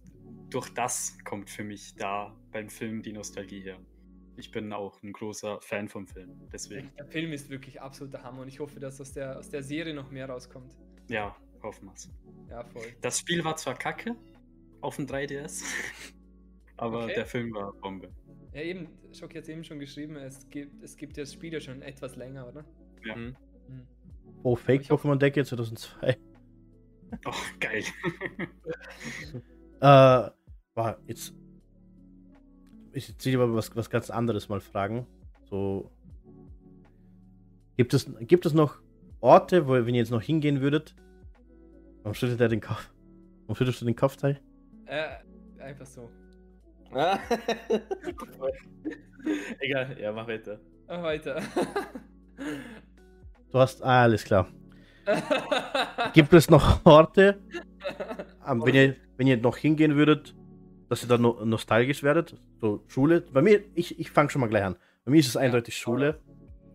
durch 0.51 0.69
das 0.75 1.17
kommt 1.25 1.51
für 1.51 1.65
mich 1.65 1.97
da 1.97 2.37
beim 2.53 2.69
Film 2.69 3.03
die 3.03 3.13
Nostalgie 3.13 3.61
her. 3.63 3.79
Ich 4.37 4.51
bin 4.53 4.73
auch 4.73 5.03
ein 5.03 5.13
großer 5.13 5.61
Fan 5.63 5.89
vom 5.89 6.07
Film, 6.07 6.31
deswegen. 6.53 6.93
Der 6.99 7.07
Film 7.07 7.33
ist 7.33 7.49
wirklich 7.51 7.81
absoluter 7.81 8.23
Hammer 8.23 8.43
und 8.43 8.49
ich 8.49 8.61
hoffe, 8.61 8.79
dass 8.79 9.01
aus 9.01 9.13
der, 9.13 9.39
aus 9.39 9.49
der 9.49 9.63
Serie 9.63 9.95
noch 9.95 10.11
mehr 10.11 10.29
rauskommt. 10.29 10.77
Ja, 11.09 11.35
hoffen 11.63 11.87
wir's. 11.89 12.09
Ja, 12.51 12.63
voll. 12.65 12.87
Das 13.01 13.19
Spiel 13.21 13.43
war 13.45 13.57
zwar 13.57 13.75
kacke 13.77 14.15
auf 14.85 14.97
dem 14.97 15.07
3DS, 15.07 15.63
aber 16.77 17.05
Okay. 17.05 17.15
der 17.15 17.27
Film 17.27 17.53
war 17.55 17.73
Bombe. 17.75 18.09
Ja, 18.53 18.61
eben, 18.63 18.89
Schock 19.13 19.35
hat 19.35 19.49
eben 19.49 19.65
schon 19.65 19.79
geschrieben, 19.81 20.17
es 20.17 20.49
gibt, 20.51 20.83
es 20.83 20.97
gibt 20.97 21.17
ja 21.17 21.23
das 21.25 21.33
Spiel 21.33 21.53
ja 21.53 21.61
schon 21.61 21.83
etwas 21.83 22.15
länger, 22.17 22.47
oder? 22.49 22.65
Ja. 23.05 23.15
Hm. 23.17 23.37
Hm. 23.69 23.87
Oh, 24.43 24.55
Fake 24.57 24.83
Ich 24.83 24.91
hoffe- 24.91 25.09
Pokémon 25.09 25.17
Decke 25.17 25.45
2002. 25.45 26.17
Oh, 27.27 27.33
geil. 27.61 27.85
Äh, 29.81 30.31
war 30.75 30.99
jetzt. 31.07 31.35
Ich 32.93 33.09
will 33.09 33.15
dich 33.17 33.35
aber 33.37 33.55
was, 33.55 33.75
was 33.77 33.91
ganz 33.91 34.11
anderes 34.11 34.49
mal 34.49 34.61
fragen. 34.61 35.07
So. 35.51 35.91
Gibt 37.77 37.93
es, 37.95 38.11
gibt 38.21 38.47
es 38.47 38.55
noch 38.55 38.79
Orte, 39.21 39.67
wo, 39.67 39.73
wenn 39.73 39.95
ihr 39.95 40.01
jetzt 40.01 40.11
noch 40.11 40.23
hingehen 40.23 40.61
würdet? 40.61 40.95
Warum 42.03 42.15
schüttelt 42.15 42.41
er 42.41 42.49
den 42.49 42.61
Kopf? 42.61 42.91
Warum 43.43 43.57
schüttelst 43.57 43.81
du 43.81 43.85
den 43.85 43.97
Kopfteil? 43.97 44.41
Äh, 44.87 45.63
einfach 45.63 45.87
so. 45.87 46.11
Egal, 49.61 49.97
ja, 50.01 50.13
mach 50.13 50.29
weiter. 50.29 50.61
Ah, 50.87 51.03
weiter. 51.03 51.43
Du 53.51 53.59
hast. 53.59 53.83
Ah, 53.83 54.03
alles 54.03 54.25
klar. 54.25 54.49
Gibt 56.13 56.33
es 56.33 56.51
noch 56.51 56.85
Orte, 56.85 57.39
wenn, 58.47 58.75
ihr, 58.75 58.97
wenn 59.17 59.27
ihr 59.27 59.37
noch 59.37 59.57
hingehen 59.57 59.97
würdet, 59.97 60.35
dass 60.89 61.03
ihr 61.03 61.09
dann 61.09 61.23
no 61.23 61.45
nostalgisch 61.45 62.03
werdet? 62.03 62.37
So 62.61 62.85
Schule? 62.89 63.23
Bei 63.33 63.43
mir, 63.43 63.63
ich, 63.75 63.99
ich 63.99 64.11
fange 64.11 64.31
schon 64.31 64.41
mal 64.41 64.49
gleich 64.49 64.65
an. 64.65 64.77
Bei 65.05 65.11
mir 65.11 65.21
ist 65.21 65.29
es 65.29 65.37
eindeutig 65.37 65.77
Schule. 65.77 66.21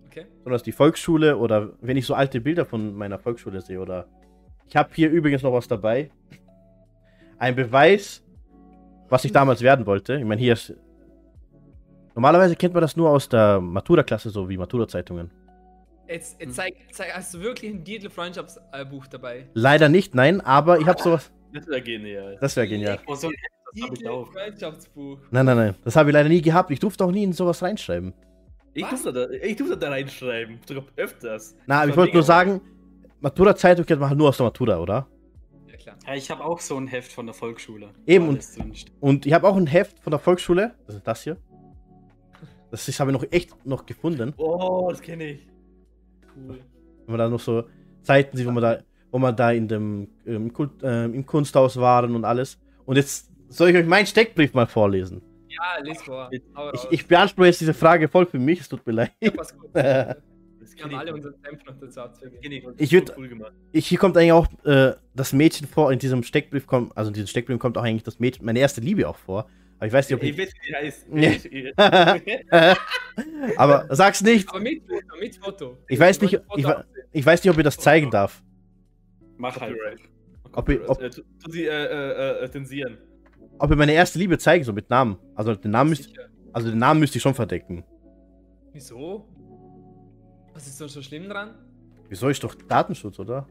okay. 0.06 0.26
sondern 0.44 0.56
es 0.56 0.62
ist 0.62 0.68
die 0.68 0.72
Volksschule 0.72 1.38
oder 1.38 1.74
wenn 1.82 1.98
ich 1.98 2.06
so 2.06 2.14
alte 2.14 2.42
Bilder 2.42 2.66
von 2.66 2.94
meiner 2.96 3.20
Volksschule 3.20 3.62
sehe 3.62 3.80
oder 3.80 4.08
ich 4.68 4.76
habe 4.76 4.90
hier 4.94 5.10
übrigens 5.10 5.42
noch 5.42 5.54
was 5.54 5.68
dabei. 5.68 6.12
Ein 7.40 7.56
Beweis, 7.56 8.24
was 9.08 9.26
ich 9.26 9.32
damals 9.32 9.62
werden 9.62 9.86
wollte. 9.86 10.16
Ich 10.16 10.26
meine, 10.26 10.40
hier 10.42 10.54
ist. 10.54 10.74
Normalerweise 12.14 12.56
kennt 12.56 12.74
man 12.74 12.82
das 12.82 12.98
nur 12.98 13.10
aus 13.10 13.30
der 13.30 13.62
Matura-Klasse, 13.62 14.30
so 14.30 14.50
wie 14.50 14.58
Matura-Zeitungen. 14.58 15.32
Jetzt, 16.08 16.42
jetzt 16.42 16.56
zeig, 16.56 16.74
zeig, 16.92 17.16
hast 17.16 17.34
du 17.34 17.40
wirklich 17.40 17.72
ein 17.72 17.84
Dietl-Freundschaftsbuch 17.84 19.08
dabei? 19.08 19.48
Leider 19.54 19.88
nicht, 19.90 20.16
nein, 20.16 20.42
aber 20.42 20.80
ich 20.80 20.88
habe 20.88 21.02
sowas. 21.02 21.32
Das 21.54 21.68
wäre 21.68 21.82
genial. 21.82 22.38
Das 22.42 22.56
wäre 22.56 22.68
genial. 22.68 23.00
Oh, 23.08 23.16
so. 23.16 23.32
Dietl-Freundschaftsbuch. 23.76 25.20
Nein, 25.32 25.46
nein, 25.46 25.58
nein. 25.58 25.76
Das 25.84 25.96
habe 25.96 26.10
ich 26.10 26.14
leider 26.14 26.28
nie 26.28 26.42
gehabt. 26.42 26.72
Ich 26.72 26.80
durfte 26.80 27.06
auch 27.06 27.12
nie 27.12 27.24
in 27.24 27.32
sowas 27.32 27.62
reinschreiben. 27.62 28.14
Ich 28.74 28.86
durfte, 28.86 29.14
da, 29.14 29.30
ich 29.30 29.56
durfte 29.56 29.78
da 29.78 29.90
reinschreiben. 29.90 30.60
Sogar 30.68 30.84
öfters. 30.98 31.56
Na, 31.68 31.82
aber 31.82 31.92
ich 31.92 31.98
wollte 31.98 32.14
nur 32.16 32.24
sagen, 32.24 32.60
Matura-Zeitung 33.22 33.86
kennt 33.86 34.00
man 34.00 34.10
halt 34.10 34.18
nur 34.18 34.30
aus 34.30 34.38
der 34.38 34.48
Matura, 34.48 34.80
oder? 34.80 35.08
Ja, 35.90 35.96
klar. 35.96 36.16
Ja, 36.16 36.18
ich 36.18 36.32
habe 36.32 36.44
auch 36.44 36.60
so 36.60 36.78
ein 36.78 36.88
Heft 36.88 37.12
von 37.12 37.26
der 37.26 37.34
Volksschule. 37.34 37.90
Eben, 38.06 38.30
und-. 38.30 38.46
Und 39.00 39.26
ich 39.26 39.34
habe 39.34 39.48
auch 39.48 39.56
ein 39.56 39.68
Heft 39.68 40.00
von 40.00 40.12
der 40.12 40.20
Volksschule. 40.20 40.76
Das 40.88 40.96
ist 40.96 41.08
das 41.08 41.24
hier. 41.24 41.38
Das 42.72 43.00
habe 43.00 43.12
ich 43.12 43.18
noch 43.18 43.26
echt 43.32 43.66
noch 43.66 43.86
gefunden. 43.86 44.34
Oh, 44.38 44.88
das 44.92 45.02
kenne 45.02 45.26
ich. 45.26 45.48
Cool. 46.36 46.60
Wenn 47.06 47.12
man 47.12 47.18
da 47.18 47.30
noch 47.30 47.40
so 47.40 47.64
Zeiten 48.04 48.38
sieht, 48.38 48.46
wo 48.46 48.52
man 48.52 48.62
da, 48.62 48.80
wo 49.12 49.18
man 49.18 49.36
da 49.36 49.52
in 49.52 49.68
dem 49.68 50.08
ähm, 50.28 50.54
Kult, 50.54 50.72
ähm, 50.84 51.16
im 51.16 51.26
Kunsthaus 51.26 51.78
waren 51.78 52.16
und 52.16 52.26
alles. 52.26 52.60
Und 52.86 52.98
jetzt 52.98 53.32
soll 53.48 53.70
ich 53.70 53.76
euch 53.76 53.88
meinen 53.88 54.06
Steckbrief 54.06 54.54
mal 54.54 54.68
vorlesen. 54.68 55.24
Ja, 55.48 55.84
lies 55.84 56.02
vor. 56.04 56.30
Ich, 56.32 56.44
ich 56.92 57.08
beanspruche 57.08 57.48
jetzt 57.48 57.62
diese 57.62 57.74
Frage 57.74 58.08
voll 58.08 58.28
für 58.28 58.38
mich, 58.38 58.60
es 58.60 58.70
tut 58.70 58.86
mir 58.86 58.94
leid. 58.94 59.12
Ja, 59.22 60.16
Äh, 60.60 60.66
Das 60.66 60.74
ich. 60.74 60.98
alle 60.98 61.14
unseren 61.14 61.34
Senf 61.42 61.64
noch 61.66 61.76
dazu. 61.80 62.02
Kenn 62.42 62.52
ich. 62.52 62.64
Ich 62.78 62.90
So 62.90 62.98
würd- 62.98 63.14
cool. 63.18 63.52
Ich, 63.72 63.88
hier 63.88 63.98
kommt 63.98 64.18
eigentlich 64.18 64.32
auch 64.34 64.48
äh, 64.66 64.94
das 65.16 65.34
Mädchen 65.34 65.68
vor, 65.68 65.92
in 65.92 66.00
diesem 66.00 66.24
Steckbrief 66.24 66.68
kommt, 66.68 66.96
also 66.98 67.10
in 67.10 67.14
diesem 67.14 67.28
Steckbrief 67.28 67.60
kommt 67.60 67.78
auch 67.78 67.84
eigentlich 67.84 68.04
das 68.04 68.20
Mädchen, 68.20 68.46
meine 68.46 68.60
erste 68.60 68.82
Liebe 68.82 69.08
auch 69.08 69.18
vor. 69.18 69.48
Aber 69.78 69.88
ich 69.88 69.94
weiß 69.94 70.10
nicht, 70.10 70.16
ob 70.18 70.24
Ich 70.24 70.32
ich. 70.32 70.38
weiß, 70.38 70.54
wie 70.62 70.68
die 70.68 70.76
heißt. 70.76 71.08
Nee. 71.10 71.40
Ich- 71.52 71.74
aber 73.58 73.88
sag's 73.90 74.22
nicht. 74.22 74.50
Aber 74.50 74.60
mit 74.60 74.84
Foto, 74.86 75.18
mit 75.20 75.36
Foto. 75.38 75.78
Ich 75.88 76.00
weiß 76.00 76.22
nicht, 76.22 76.34
ich, 76.56 76.66
ich 77.12 77.26
weiß 77.26 77.44
nicht, 77.44 77.52
ob 77.52 77.58
ihr 77.58 77.64
das 77.64 77.78
zeigen 77.78 78.12
darf. 78.12 78.44
Mach 79.38 79.60
halt. 79.60 79.78
Ob 80.52 80.68
ich- 80.70 80.82
ob- 80.90 81.02
Äh, 81.02 81.10
tu- 81.10 81.22
tu 81.44 81.52
sie 81.52 81.66
äh, 81.66 81.70
äh, 81.70 82.44
äh, 82.46 82.52
zensieren. 82.52 82.98
Ob 83.58 83.70
ihr 83.70 83.76
meine 83.78 83.94
erste 83.94 84.20
Liebe 84.20 84.38
zeigen, 84.38 84.64
so 84.64 84.74
mit 84.74 84.90
Namen. 84.90 85.18
Also 85.36 85.56
den 85.56 85.72
Namen 85.72 85.92
müsst, 85.92 86.10
also 86.54 86.70
den 86.70 86.78
Namen 86.80 87.00
müsste 87.00 87.18
ich 87.18 87.22
schon 87.22 87.36
verdecken. 87.36 87.84
Wieso? 88.74 89.28
Was 90.60 90.68
ist 90.68 90.78
so 90.78 90.88
so 90.90 91.02
schlimm 91.02 91.30
dran? 91.30 91.56
Wieso 92.10 92.28
ist 92.28 92.44
doch 92.44 92.54
Datenschutz, 92.54 93.18
oder? 93.18 93.48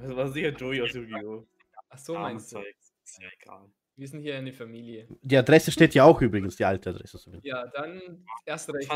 Das 0.00 0.16
war 0.16 0.26
sicher 0.28 0.48
Joey 0.48 0.80
aus 0.80 0.94
Yu-Gi-Oh! 0.94 1.46
Ach 1.90 1.98
so 1.98 2.14
meinst 2.14 2.50
du. 2.50 2.60
Ist 3.04 3.20
ja 3.20 3.28
egal. 3.42 3.66
Wir 3.94 4.08
sind 4.08 4.22
hier 4.22 4.38
eine 4.38 4.50
Familie. 4.50 5.06
Die 5.20 5.36
Adresse 5.36 5.70
steht 5.70 5.92
ja 5.92 6.04
auch 6.04 6.22
übrigens, 6.22 6.56
die 6.56 6.64
alte 6.64 6.88
Adresse. 6.88 7.18
so. 7.18 7.30
Ja, 7.42 7.66
dann 7.66 8.24
erst 8.46 8.72
recht. 8.72 8.90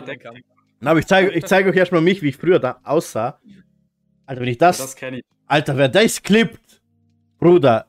Na, 0.81 0.93
aber 0.93 1.01
ich 1.01 1.07
zeige 1.07 1.31
ich 1.33 1.45
zeig 1.45 1.67
euch 1.67 1.77
erstmal 1.77 2.01
mich, 2.01 2.23
wie 2.23 2.31
ich 2.31 2.37
früher 2.39 2.59
da 2.59 2.81
aussah. 2.83 3.39
Alter, 4.25 4.41
wenn 4.41 4.49
ich 4.49 4.57
Das, 4.57 4.79
das. 4.79 4.87
das 4.87 4.97
kenne 4.97 5.19
ich. 5.19 5.25
Alter, 5.49 5.77
wer 5.77 5.91
das 5.91 6.23
klippt, 6.23 6.81
Bruder, 7.39 7.89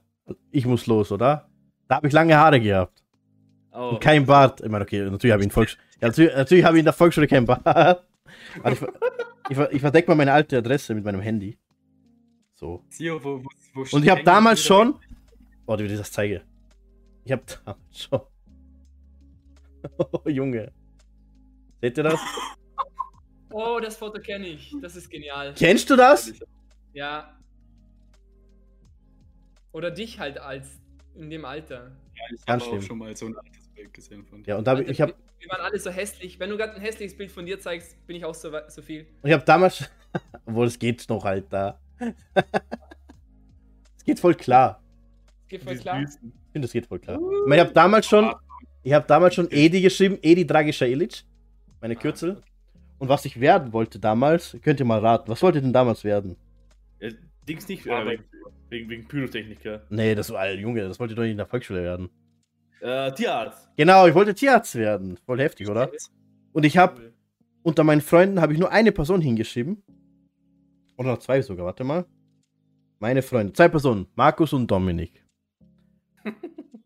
ich 0.51 0.65
muss 0.65 0.85
los, 0.85 1.13
oder? 1.13 1.47
Da 1.87 1.95
habe 1.95 2.07
ich 2.07 2.13
lange 2.13 2.35
Haare 2.35 2.59
gehabt. 2.59 3.05
Oh. 3.71 3.91
Und 3.91 4.01
kein 4.01 4.25
Bart. 4.25 4.59
Ich 4.59 4.67
meine, 4.69 4.83
okay, 4.83 5.09
natürlich 5.09 5.31
habe 5.31 5.45
ich 5.45 5.55
in 5.55 5.63
ja, 6.01 6.07
natürlich, 6.09 6.35
natürlich 6.35 6.65
habe 6.65 6.75
ich 6.75 6.79
in 6.79 6.85
der 6.85 6.93
Volksschule 6.93 7.25
kein 7.27 7.45
Bart. 7.45 8.03
Ich, 8.71 8.79
ich, 9.49 9.55
ver- 9.55 9.71
ich 9.73 9.81
verdecke 9.81 10.09
mal 10.09 10.15
meine 10.15 10.33
alte 10.33 10.57
Adresse 10.57 10.93
mit 10.95 11.03
meinem 11.03 11.21
Handy. 11.21 11.57
So. 12.53 12.83
Sio, 12.89 13.23
wo, 13.23 13.43
wo, 13.43 13.49
wo 13.73 13.95
Und 13.95 14.03
ich 14.03 14.09
habe 14.09 14.23
damals 14.23 14.61
schon. 14.63 14.95
Oh, 15.65 15.77
wie 15.77 15.83
ich 15.83 15.97
das 15.97 16.11
zeige. 16.11 16.43
Ich 17.23 17.31
habe 17.31 17.43
damals 17.65 17.99
schon. 17.99 18.21
Oh, 19.97 20.21
Junge. 20.29 20.71
Seht 21.81 21.97
ihr 21.97 22.03
das? 22.03 22.19
Oh, 23.51 23.79
das 23.81 23.97
Foto 23.97 24.21
kenne 24.21 24.45
ich. 24.47 24.75
Das 24.79 24.95
ist 24.95 25.09
genial. 25.09 25.55
Kennst 25.57 25.89
du 25.89 25.95
das? 25.95 26.31
Ja. 26.93 27.35
Oder 29.71 29.89
dich 29.89 30.19
halt 30.19 30.37
als 30.37 30.79
in 31.15 31.31
dem 31.31 31.45
Alter. 31.45 31.95
Ja, 32.15 32.23
ich 32.35 32.45
Ganz 32.45 32.63
habe 32.67 32.77
auch 32.77 32.81
schon 32.83 32.99
mal 32.99 33.15
so 33.15 33.25
ein 33.25 33.35
altes 33.35 33.58
Bild 33.79 33.93
gesehen 33.93 34.25
von 34.25 34.43
dir. 34.43 34.51
Ja, 34.51 34.57
und 34.57 34.67
da 34.67 34.73
ich, 34.73 34.79
Alter, 34.79 34.91
ich 34.91 35.01
habe 35.01 35.13
wir, 35.39 35.49
waren 35.49 35.61
alle 35.61 35.79
so 35.79 35.89
hässlich. 35.89 36.39
Wenn 36.39 36.49
du 36.49 36.57
gerade 36.57 36.75
ein 36.75 36.81
hässliches 36.81 37.15
Bild 37.15 37.31
von 37.31 37.45
dir 37.45 37.59
zeigst, 37.59 37.95
bin 38.05 38.17
ich 38.17 38.25
auch 38.25 38.35
so, 38.35 38.51
so 38.67 38.81
viel. 38.81 39.07
ich 39.23 39.31
hab 39.31 39.45
damals, 39.45 39.89
obwohl 40.45 40.67
es 40.67 40.77
geht 40.77 41.07
noch, 41.09 41.23
Alter. 41.23 41.79
es 43.97 44.03
geht 44.05 44.19
voll 44.19 44.35
klar. 44.35 44.83
Geht 45.47 45.63
voll 45.63 45.77
klar. 45.77 46.01
Ich 46.01 46.51
finde, 46.51 46.65
es 46.65 46.73
geht 46.73 46.87
voll 46.87 46.99
klar. 46.99 47.17
Ich, 47.17 47.47
mein, 47.47 47.57
ich 47.57 47.65
habe 47.65 47.73
damals 47.73 48.05
schon, 48.05 48.33
ich 48.83 48.93
habe 48.93 49.07
damals 49.07 49.35
schon 49.35 49.47
Edi 49.49 49.81
geschrieben, 49.81 50.17
Edi 50.21 50.45
Dragischer 50.45 50.87
Illich, 50.87 51.25
meine 51.79 51.95
Kürzel. 51.95 52.41
Und 52.97 53.07
was 53.07 53.23
ich 53.23 53.39
werden 53.39 53.71
wollte 53.71 53.97
damals, 53.97 54.57
könnt 54.61 54.81
ihr 54.81 54.85
mal 54.85 54.99
raten. 54.99 55.31
Was 55.31 55.41
wollt 55.41 55.55
ihr 55.55 55.61
denn 55.61 55.71
damals 55.71 56.03
werden? 56.03 56.35
Ja, 56.99 57.09
Dings 57.47 57.65
nicht, 57.69 57.87
äh, 57.87 58.05
wegen, 58.05 58.23
wegen, 58.67 58.89
wegen 58.89 59.07
Pyrotechniker. 59.07 59.83
Nee, 59.89 60.15
das 60.15 60.29
war, 60.31 60.51
Junge, 60.51 60.81
das 60.81 60.99
wollt 60.99 61.11
ihr 61.11 61.15
doch 61.15 61.23
nicht 61.23 61.31
in 61.31 61.37
der 61.37 61.45
Volksschule 61.45 61.81
werden. 61.81 62.09
Äh, 62.81 63.11
Tierarzt. 63.13 63.69
Genau, 63.77 64.07
ich 64.07 64.15
wollte 64.15 64.33
Tierarzt 64.33 64.75
werden. 64.75 65.17
Voll 65.25 65.39
heftig, 65.39 65.69
oder? 65.69 65.89
Und 66.53 66.65
ich 66.65 66.77
habe 66.77 67.13
unter 67.63 67.83
meinen 67.83 68.01
Freunden 68.01 68.41
habe 68.41 68.53
ich 68.53 68.59
nur 68.59 68.71
eine 68.71 68.91
Person 68.91 69.21
hingeschrieben. 69.21 69.83
Oder 70.97 71.09
noch 71.11 71.19
zwei 71.19 71.41
sogar, 71.41 71.65
warte 71.65 71.83
mal. 71.83 72.05
Meine 72.99 73.21
Freunde, 73.21 73.53
zwei 73.53 73.69
Personen, 73.69 74.07
Markus 74.15 74.51
und 74.53 74.69
Dominik. 74.69 75.23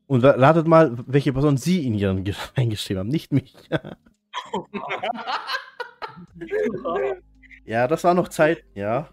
Und 0.05 0.23
ra- 0.23 0.35
ratet 0.37 0.67
mal, 0.67 0.95
welche 1.07 1.33
Person 1.33 1.57
sie 1.57 1.87
in 1.87 1.95
ihren 1.95 2.23
Ge- 2.23 2.35
eingeschrieben 2.55 2.99
haben, 2.99 3.07
nicht 3.09 3.31
mich. 3.31 3.55
ja, 7.65 7.87
das 7.87 8.03
war 8.03 8.13
noch 8.13 8.27
Zeit, 8.29 8.63
ja. 8.75 9.09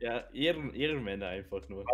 Ja, 0.00 0.28
Ehren, 0.32 0.72
Ehrenmänner 0.74 1.26
einfach 1.28 1.68
nur. 1.68 1.84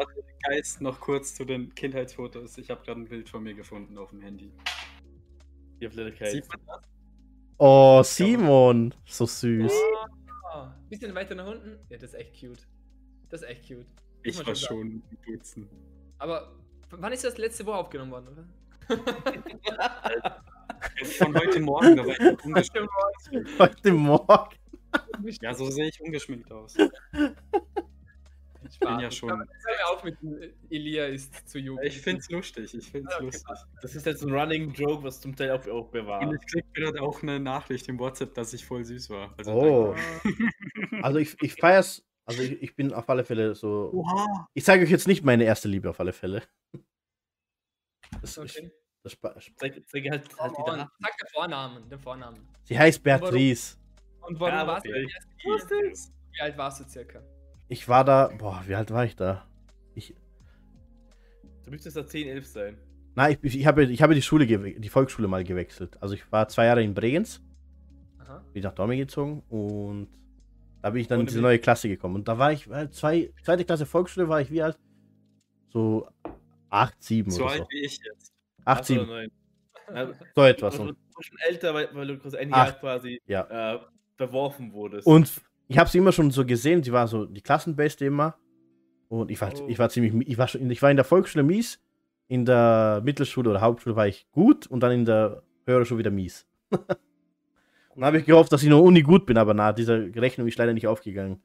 Geist 0.42 0.80
noch 0.80 1.00
kurz 1.00 1.34
zu 1.34 1.44
den 1.44 1.74
Kindheitsfotos. 1.74 2.58
Ich 2.58 2.70
habe 2.70 2.84
gerade 2.84 3.00
ein 3.00 3.08
Bild 3.08 3.28
von 3.28 3.42
mir 3.42 3.54
gefunden 3.54 3.96
auf 3.96 4.10
dem 4.10 4.20
Handy. 4.20 4.52
Leider 5.80 6.12
kein. 6.12 6.30
Sieht 6.30 6.48
man 6.48 6.60
das? 6.66 6.80
Oh, 7.58 8.02
Simon, 8.02 8.94
so 9.04 9.26
süß. 9.26 9.72
Ah, 10.50 10.74
bisschen 10.88 11.14
weiter 11.14 11.34
nach 11.34 11.46
unten. 11.46 11.78
Ja, 11.88 11.98
das 11.98 12.14
ist 12.14 12.20
echt 12.20 12.40
cute. 12.40 12.66
Das 13.28 13.42
ist 13.42 13.48
echt 13.48 13.68
cute. 13.68 13.86
Ich 14.22 14.36
man 14.36 14.46
war 14.46 14.54
schon 14.54 15.02
Dutzend. 15.26 15.68
Aber 16.18 16.54
wann 16.90 17.12
ist 17.12 17.24
das 17.24 17.36
letzte 17.38 17.66
Woche 17.66 17.76
aufgenommen 17.76 18.12
worden, 18.12 18.28
oder? 18.28 18.46
Von 21.18 21.34
heute 21.34 21.60
Morgen, 21.60 21.98
war 21.98 22.08
ich 22.08 22.44
ungeschminkt. 22.44 23.58
Heute 23.58 23.92
Morgen. 23.92 24.56
Ja, 25.40 25.54
so 25.54 25.70
sehe 25.70 25.88
ich 25.88 26.00
ungeschminkt 26.00 26.50
aus. 26.50 26.76
Ich 28.74 28.80
bin 28.80 28.98
ja 28.98 29.10
schon- 29.10 29.28
Hör 29.30 29.36
mir 29.38 29.46
auf 29.88 30.02
mit 30.04 30.20
dem 30.20 30.52
Elia 30.68 31.06
ist 31.06 31.48
zu 31.48 31.58
jung. 31.58 31.78
Ich 31.82 32.00
finde 32.00 32.20
es 32.20 32.28
lustig, 32.30 32.74
ich 32.74 32.90
finde 32.90 33.08
es 33.08 33.14
Ah, 33.14 33.16
okay. 33.18 33.24
lustig. 33.26 33.56
Das 33.82 33.94
ist 33.94 34.04
jetzt 34.06 34.22
ein 34.24 34.32
Running 34.34 34.72
Joke, 34.72 35.02
was 35.04 35.20
zum 35.20 35.34
Teil 35.36 35.52
auch, 35.52 35.66
auch 35.68 35.84
Und 35.86 35.90
bewahrt. 35.92 36.34
ich 36.34 36.46
krieg 36.52 36.64
gerade 36.74 37.00
auch 37.00 37.22
eine 37.22 37.38
Nachricht 37.38 37.88
im 37.88 37.98
WhatsApp, 37.98 38.34
dass 38.34 38.52
ich 38.52 38.64
voll 38.64 38.84
süß 38.84 39.10
war. 39.10 39.32
Also 39.38 39.52
Oh. 39.52 39.94
Also 41.04 41.18
ich, 41.18 41.36
ich 41.42 41.54
feier's. 41.54 42.04
Also 42.26 42.42
ich, 42.42 42.62
ich 42.62 42.74
bin 42.74 42.92
auf 42.92 43.08
alle 43.10 43.24
Fälle 43.24 43.54
so. 43.54 43.90
Oha! 43.92 44.48
Ich 44.54 44.64
zeige 44.64 44.82
euch 44.84 44.90
jetzt 44.90 45.06
nicht 45.06 45.22
meine 45.24 45.44
erste 45.44 45.68
Liebe 45.68 45.88
auf 45.90 46.00
alle 46.00 46.12
Fälle. 46.12 46.42
Das, 48.20 48.38
okay. 48.38 48.72
das, 49.02 49.12
spa- 49.12 49.34
Zeig, 49.56 49.82
zeig 49.88 50.10
halt, 50.10 50.38
halt. 50.38 50.52
Daten. 50.66 50.90
Sag 51.00 51.16
den 51.18 51.28
Vornamen, 51.32 51.88
den 51.88 51.98
Vornamen. 51.98 52.48
sie 52.64 52.78
heißt 52.78 53.02
Beatrice. 53.02 53.76
Und 54.22 54.40
warum 54.40 54.54
Ja, 54.54 54.66
warst 54.66 54.86
du 54.86 54.90
okay. 54.90 55.06
deine 55.42 55.54
erste 55.54 55.74
Liebe? 55.74 55.92
Wie 56.32 56.40
alt 56.40 56.56
warst 56.58 56.80
du 56.80 56.88
circa? 56.88 57.22
Ich 57.74 57.88
war 57.88 58.04
da. 58.04 58.28
Boah, 58.38 58.62
wie 58.68 58.76
alt 58.76 58.92
war 58.92 59.04
ich 59.04 59.16
da? 59.16 59.44
Ich, 59.96 60.14
Du 61.64 61.70
müsstest 61.72 61.96
da 61.96 62.06
10, 62.06 62.28
11 62.28 62.46
sein. 62.46 62.78
nein, 63.16 63.36
ich, 63.42 63.58
ich, 63.58 63.66
habe, 63.66 63.82
ich 63.84 64.00
habe 64.00 64.14
die 64.14 64.22
Schule, 64.22 64.46
die 64.46 64.88
Volksschule 64.88 65.26
mal 65.26 65.42
gewechselt. 65.42 66.00
Also 66.00 66.14
ich 66.14 66.30
war 66.30 66.46
zwei 66.46 66.66
Jahre 66.66 66.84
in 66.84 66.94
Bregenz, 66.94 67.42
Aha. 68.18 68.44
bin 68.52 68.62
nach 68.62 68.74
Dortmund 68.74 69.00
gezogen 69.00 69.42
und 69.48 70.08
da 70.82 70.90
bin 70.90 71.00
ich 71.00 71.08
dann 71.08 71.16
in 71.16 71.20
Ohne 71.22 71.26
diese 71.26 71.38
mich. 71.38 71.42
neue 71.42 71.58
Klasse 71.58 71.88
gekommen. 71.88 72.14
Und 72.14 72.28
da 72.28 72.38
war 72.38 72.52
ich, 72.52 72.70
äh, 72.70 72.90
zwei, 72.92 73.32
zweite 73.42 73.64
Klasse 73.64 73.86
Volksschule 73.86 74.28
war 74.28 74.40
ich 74.40 74.52
wie 74.52 74.62
alt? 74.62 74.78
So 75.70 76.06
8, 76.70 77.02
7 77.02 77.30
So 77.32 77.42
oder 77.42 77.52
alt 77.54 77.60
so. 77.62 77.66
wie 77.70 77.84
ich 77.86 77.98
jetzt. 78.04 78.32
8, 78.66 78.78
Acht 78.82 78.90
oder 78.90 79.00
7, 79.00 79.06
neun. 79.08 79.30
Ja, 79.92 80.12
so 80.36 80.42
etwas. 80.42 80.76
Du 80.76 80.84
warst 80.86 80.96
schon 81.28 81.38
älter, 81.48 81.74
weil, 81.74 81.88
weil 81.92 82.06
du 82.06 82.18
quasi 82.18 82.36
ein. 82.36 82.50
Jahr 82.50 82.72
quasi 82.72 83.20
ja. 83.26 83.74
äh, 83.74 83.80
verworfen 84.16 84.72
wurdest. 84.72 85.06
Und 85.08 85.32
ich 85.74 85.78
habe 85.80 85.90
sie 85.90 85.98
immer 85.98 86.12
schon 86.12 86.30
so 86.30 86.46
gesehen, 86.46 86.84
sie 86.84 86.92
war 86.92 87.08
so 87.08 87.24
die 87.24 87.40
Klassenbeste 87.40 88.04
immer. 88.04 88.36
Und 89.08 89.28
ich 89.30 89.40
war, 89.40 89.52
Oh. 89.52 89.66
ich 89.68 89.78
war 89.78 89.88
ziemlich, 89.88 90.28
ich 90.28 90.38
war 90.38 90.46
schon, 90.46 90.70
ich 90.70 90.80
war 90.80 90.90
in 90.90 90.96
der 90.96 91.04
Volksschule 91.04 91.42
mies, 91.42 91.80
in 92.28 92.44
der 92.44 93.02
Mittelschule 93.04 93.50
oder 93.50 93.60
Hauptschule 93.60 93.96
war 93.96 94.06
ich 94.06 94.28
gut 94.30 94.68
und 94.68 94.80
dann 94.80 94.92
in 94.92 95.04
der 95.04 95.42
höheren 95.66 95.84
Schule 95.84 95.98
wieder 95.98 96.12
mies. 96.12 96.46
Dann 97.96 98.04
habe 98.04 98.18
ich 98.18 98.24
gehofft, 98.24 98.52
dass 98.52 98.62
ich 98.64 98.68
nur 98.68 98.82
Uni 98.82 99.02
gut 99.02 99.24
bin, 99.24 99.38
aber 99.38 99.54
na, 99.54 99.72
diese 99.72 100.10
Rechnung 100.16 100.48
ist 100.48 100.58
leider 100.58 100.72
nicht 100.72 100.88
aufgegangen. 100.88 101.40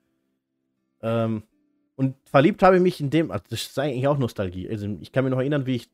Ähm, 1.03 1.43
und 1.95 2.15
verliebt 2.25 2.63
habe 2.63 2.77
ich 2.77 2.81
mich 2.81 2.99
in 2.99 3.11
dem, 3.11 3.29
also 3.29 3.43
das 3.49 3.61
ist 3.61 3.77
eigentlich 3.77 4.07
auch 4.07 4.17
Nostalgie. 4.17 4.67
Also 4.67 4.87
ich 4.99 5.11
kann 5.11 5.25
mich 5.25 5.31
noch 5.31 5.39
erinnern, 5.39 5.67
wie 5.67 5.75
ich, 5.75 5.91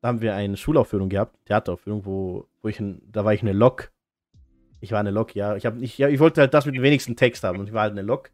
da 0.00 0.08
haben 0.08 0.20
wir 0.20 0.34
eine 0.34 0.56
Schulaufführung 0.56 1.08
gehabt, 1.08 1.36
Theateraufführung, 1.46 2.04
wo, 2.04 2.48
wo 2.60 2.68
ich, 2.68 2.82
da 3.12 3.24
war 3.24 3.34
ich 3.34 3.42
eine 3.42 3.52
Lok. 3.52 3.92
Ich 4.84 4.92
war 4.92 5.00
eine 5.00 5.10
Lok, 5.10 5.34
ja. 5.34 5.56
Ich, 5.56 5.64
hab, 5.64 5.80
ich, 5.80 5.96
ja, 5.96 6.08
ich 6.08 6.20
wollte 6.20 6.42
halt 6.42 6.52
das 6.52 6.66
mit 6.66 6.74
dem 6.74 6.82
wenigsten 6.82 7.16
Text 7.16 7.42
haben 7.42 7.58
und 7.58 7.66
ich 7.66 7.72
war 7.72 7.82
halt 7.82 7.92
eine 7.92 8.02
Lok. 8.02 8.30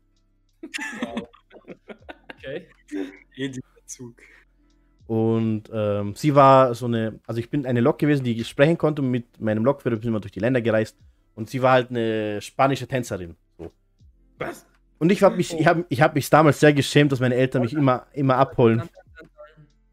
Okay. 2.36 2.66
Eh 3.36 3.48
dieser 3.48 3.62
Zug. 3.86 4.16
Und 5.06 5.64
ähm, 5.72 6.14
sie 6.16 6.34
war 6.34 6.74
so 6.74 6.86
eine, 6.86 7.20
also 7.26 7.38
ich 7.38 7.50
bin 7.50 7.66
eine 7.66 7.80
Lok 7.80 7.98
gewesen, 7.98 8.24
die 8.24 8.42
sprechen 8.44 8.78
konnte 8.78 9.00
und 9.00 9.10
mit 9.10 9.40
meinem 9.40 9.64
Lokführer 9.64 9.96
sind 10.00 10.12
wir 10.12 10.18
durch 10.18 10.32
die 10.32 10.40
Länder 10.40 10.60
gereist. 10.60 10.96
Und 11.36 11.48
sie 11.48 11.62
war 11.62 11.72
halt 11.72 11.90
eine 11.90 12.40
spanische 12.42 12.88
Tänzerin. 12.88 13.36
So. 13.56 13.70
Was? 14.38 14.66
Und 14.98 15.12
ich 15.12 15.22
habe 15.22 15.36
mich, 15.36 15.52
ich 15.56 15.66
habe 15.66 15.84
ich 15.88 16.02
hab 16.02 16.16
mich 16.16 16.28
damals 16.28 16.58
sehr 16.58 16.72
geschämt, 16.72 17.12
dass 17.12 17.20
meine 17.20 17.36
Eltern 17.36 17.62
mich 17.62 17.74
immer, 17.74 18.06
immer 18.12 18.36
abholen. 18.36 18.82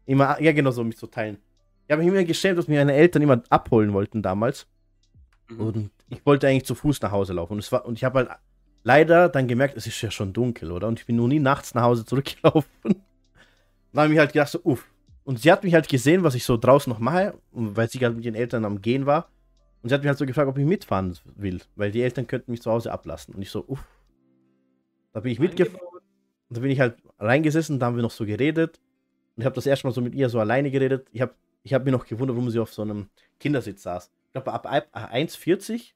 Immer, 0.06 0.40
ja 0.42 0.52
genau 0.52 0.72
so, 0.72 0.82
mich 0.82 0.96
zu 0.96 1.06
teilen. 1.06 1.38
Ich 1.86 1.92
habe 1.92 2.02
mich 2.02 2.12
immer 2.12 2.24
geschämt, 2.24 2.58
dass 2.58 2.66
mich 2.66 2.78
meine 2.78 2.94
Eltern 2.94 3.22
immer 3.22 3.42
abholen 3.48 3.92
wollten 3.92 4.22
damals. 4.22 4.66
Mhm. 5.48 5.60
Und 5.60 5.90
ich 6.08 6.24
wollte 6.24 6.48
eigentlich 6.48 6.64
zu 6.64 6.74
Fuß 6.74 7.00
nach 7.02 7.10
Hause 7.10 7.32
laufen. 7.32 7.54
Und, 7.54 7.58
es 7.60 7.72
war, 7.72 7.84
und 7.84 7.94
ich 7.94 8.04
habe 8.04 8.18
halt 8.18 8.30
leider 8.82 9.28
dann 9.28 9.48
gemerkt, 9.48 9.76
es 9.76 9.86
ist 9.86 10.00
ja 10.00 10.10
schon 10.10 10.32
dunkel, 10.32 10.70
oder? 10.70 10.88
Und 10.88 11.00
ich 11.00 11.06
bin 11.06 11.16
noch 11.16 11.28
nie 11.28 11.40
nachts 11.40 11.74
nach 11.74 11.82
Hause 11.82 12.04
zurückgelaufen. 12.04 12.70
Und 12.82 12.96
dann 13.92 14.04
habe 14.04 14.12
ich 14.12 14.18
halt 14.18 14.32
gedacht, 14.32 14.50
so, 14.50 14.60
uff. 14.62 14.86
Und 15.24 15.40
sie 15.40 15.52
hat 15.52 15.62
mich 15.62 15.74
halt 15.74 15.88
gesehen, 15.88 16.22
was 16.22 16.34
ich 16.34 16.44
so 16.44 16.56
draußen 16.56 16.90
noch 16.90 17.00
mache, 17.00 17.34
weil 17.50 17.90
sie 17.90 17.98
halt 17.98 18.16
mit 18.16 18.24
ihren 18.24 18.34
Eltern 18.34 18.64
am 18.64 18.80
Gehen 18.80 19.04
war. 19.04 19.28
Und 19.82 19.90
sie 19.90 19.94
hat 19.94 20.00
mich 20.00 20.08
halt 20.08 20.18
so 20.18 20.24
gefragt, 20.24 20.48
ob 20.48 20.56
ich 20.56 20.64
mitfahren 20.64 21.16
will, 21.36 21.60
weil 21.76 21.90
die 21.90 22.02
Eltern 22.02 22.26
könnten 22.26 22.50
mich 22.50 22.62
zu 22.62 22.70
Hause 22.70 22.92
ablassen. 22.92 23.34
Und 23.34 23.42
ich 23.42 23.50
so, 23.50 23.64
uff. 23.66 23.84
Da 25.12 25.20
bin 25.20 25.32
ich 25.32 25.38
mitgefahren. 25.38 25.86
Und 26.48 26.56
da 26.56 26.60
bin 26.60 26.70
ich 26.70 26.80
halt 26.80 26.96
reingesessen, 27.18 27.78
da 27.78 27.86
haben 27.86 27.96
wir 27.96 28.02
noch 28.02 28.10
so 28.10 28.24
geredet. 28.24 28.80
Und 29.36 29.42
ich 29.42 29.44
habe 29.44 29.54
das 29.54 29.66
erste 29.66 29.86
Mal 29.86 29.92
so 29.92 30.00
mit 30.00 30.14
ihr 30.14 30.30
so 30.30 30.40
alleine 30.40 30.70
geredet. 30.70 31.08
Ich 31.12 31.20
habe 31.20 31.34
ich 31.62 31.74
hab 31.74 31.84
mir 31.84 31.90
noch 31.90 32.06
gewundert, 32.06 32.36
warum 32.36 32.50
sie 32.50 32.58
auf 32.58 32.72
so 32.72 32.82
einem 32.82 33.08
Kindersitz 33.38 33.82
saß. 33.82 34.10
Ich 34.28 34.32
glaube, 34.32 34.52
ab, 34.52 34.66
ab 34.70 34.88
1,40. 35.12 35.92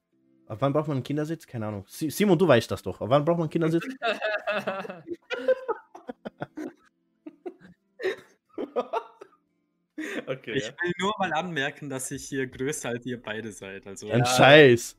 Ab 0.47 0.59
wann 0.61 0.73
braucht 0.73 0.89
man 0.89 0.97
einen 0.99 1.05
Kindersitz? 1.05 1.47
Keine 1.47 1.67
Ahnung. 1.67 1.85
Si- 1.87 2.11
Simon, 2.11 2.39
du 2.39 2.49
weißt 2.49 2.71
das 2.71 2.83
doch. 2.83 3.01
Ab 3.01 3.09
wann 3.11 3.25
braucht 3.25 3.39
man 3.39 3.45
einen 3.45 3.51
Kindersitz? 3.51 3.85
okay, 10.27 10.53
Ich 10.57 10.67
ja. 10.67 10.73
will 10.83 10.93
nur 10.99 11.15
mal 11.19 11.33
anmerken, 11.33 11.89
dass 11.89 12.11
ich 12.11 12.29
hier 12.29 12.47
größer 12.47 12.91
als 12.91 13.07
ihr 13.07 13.21
beide 13.23 13.53
seid. 13.53 13.87
Also, 13.87 14.11
Ein 14.11 14.21
Ja. 14.21 14.27
Scheiß. 14.27 14.97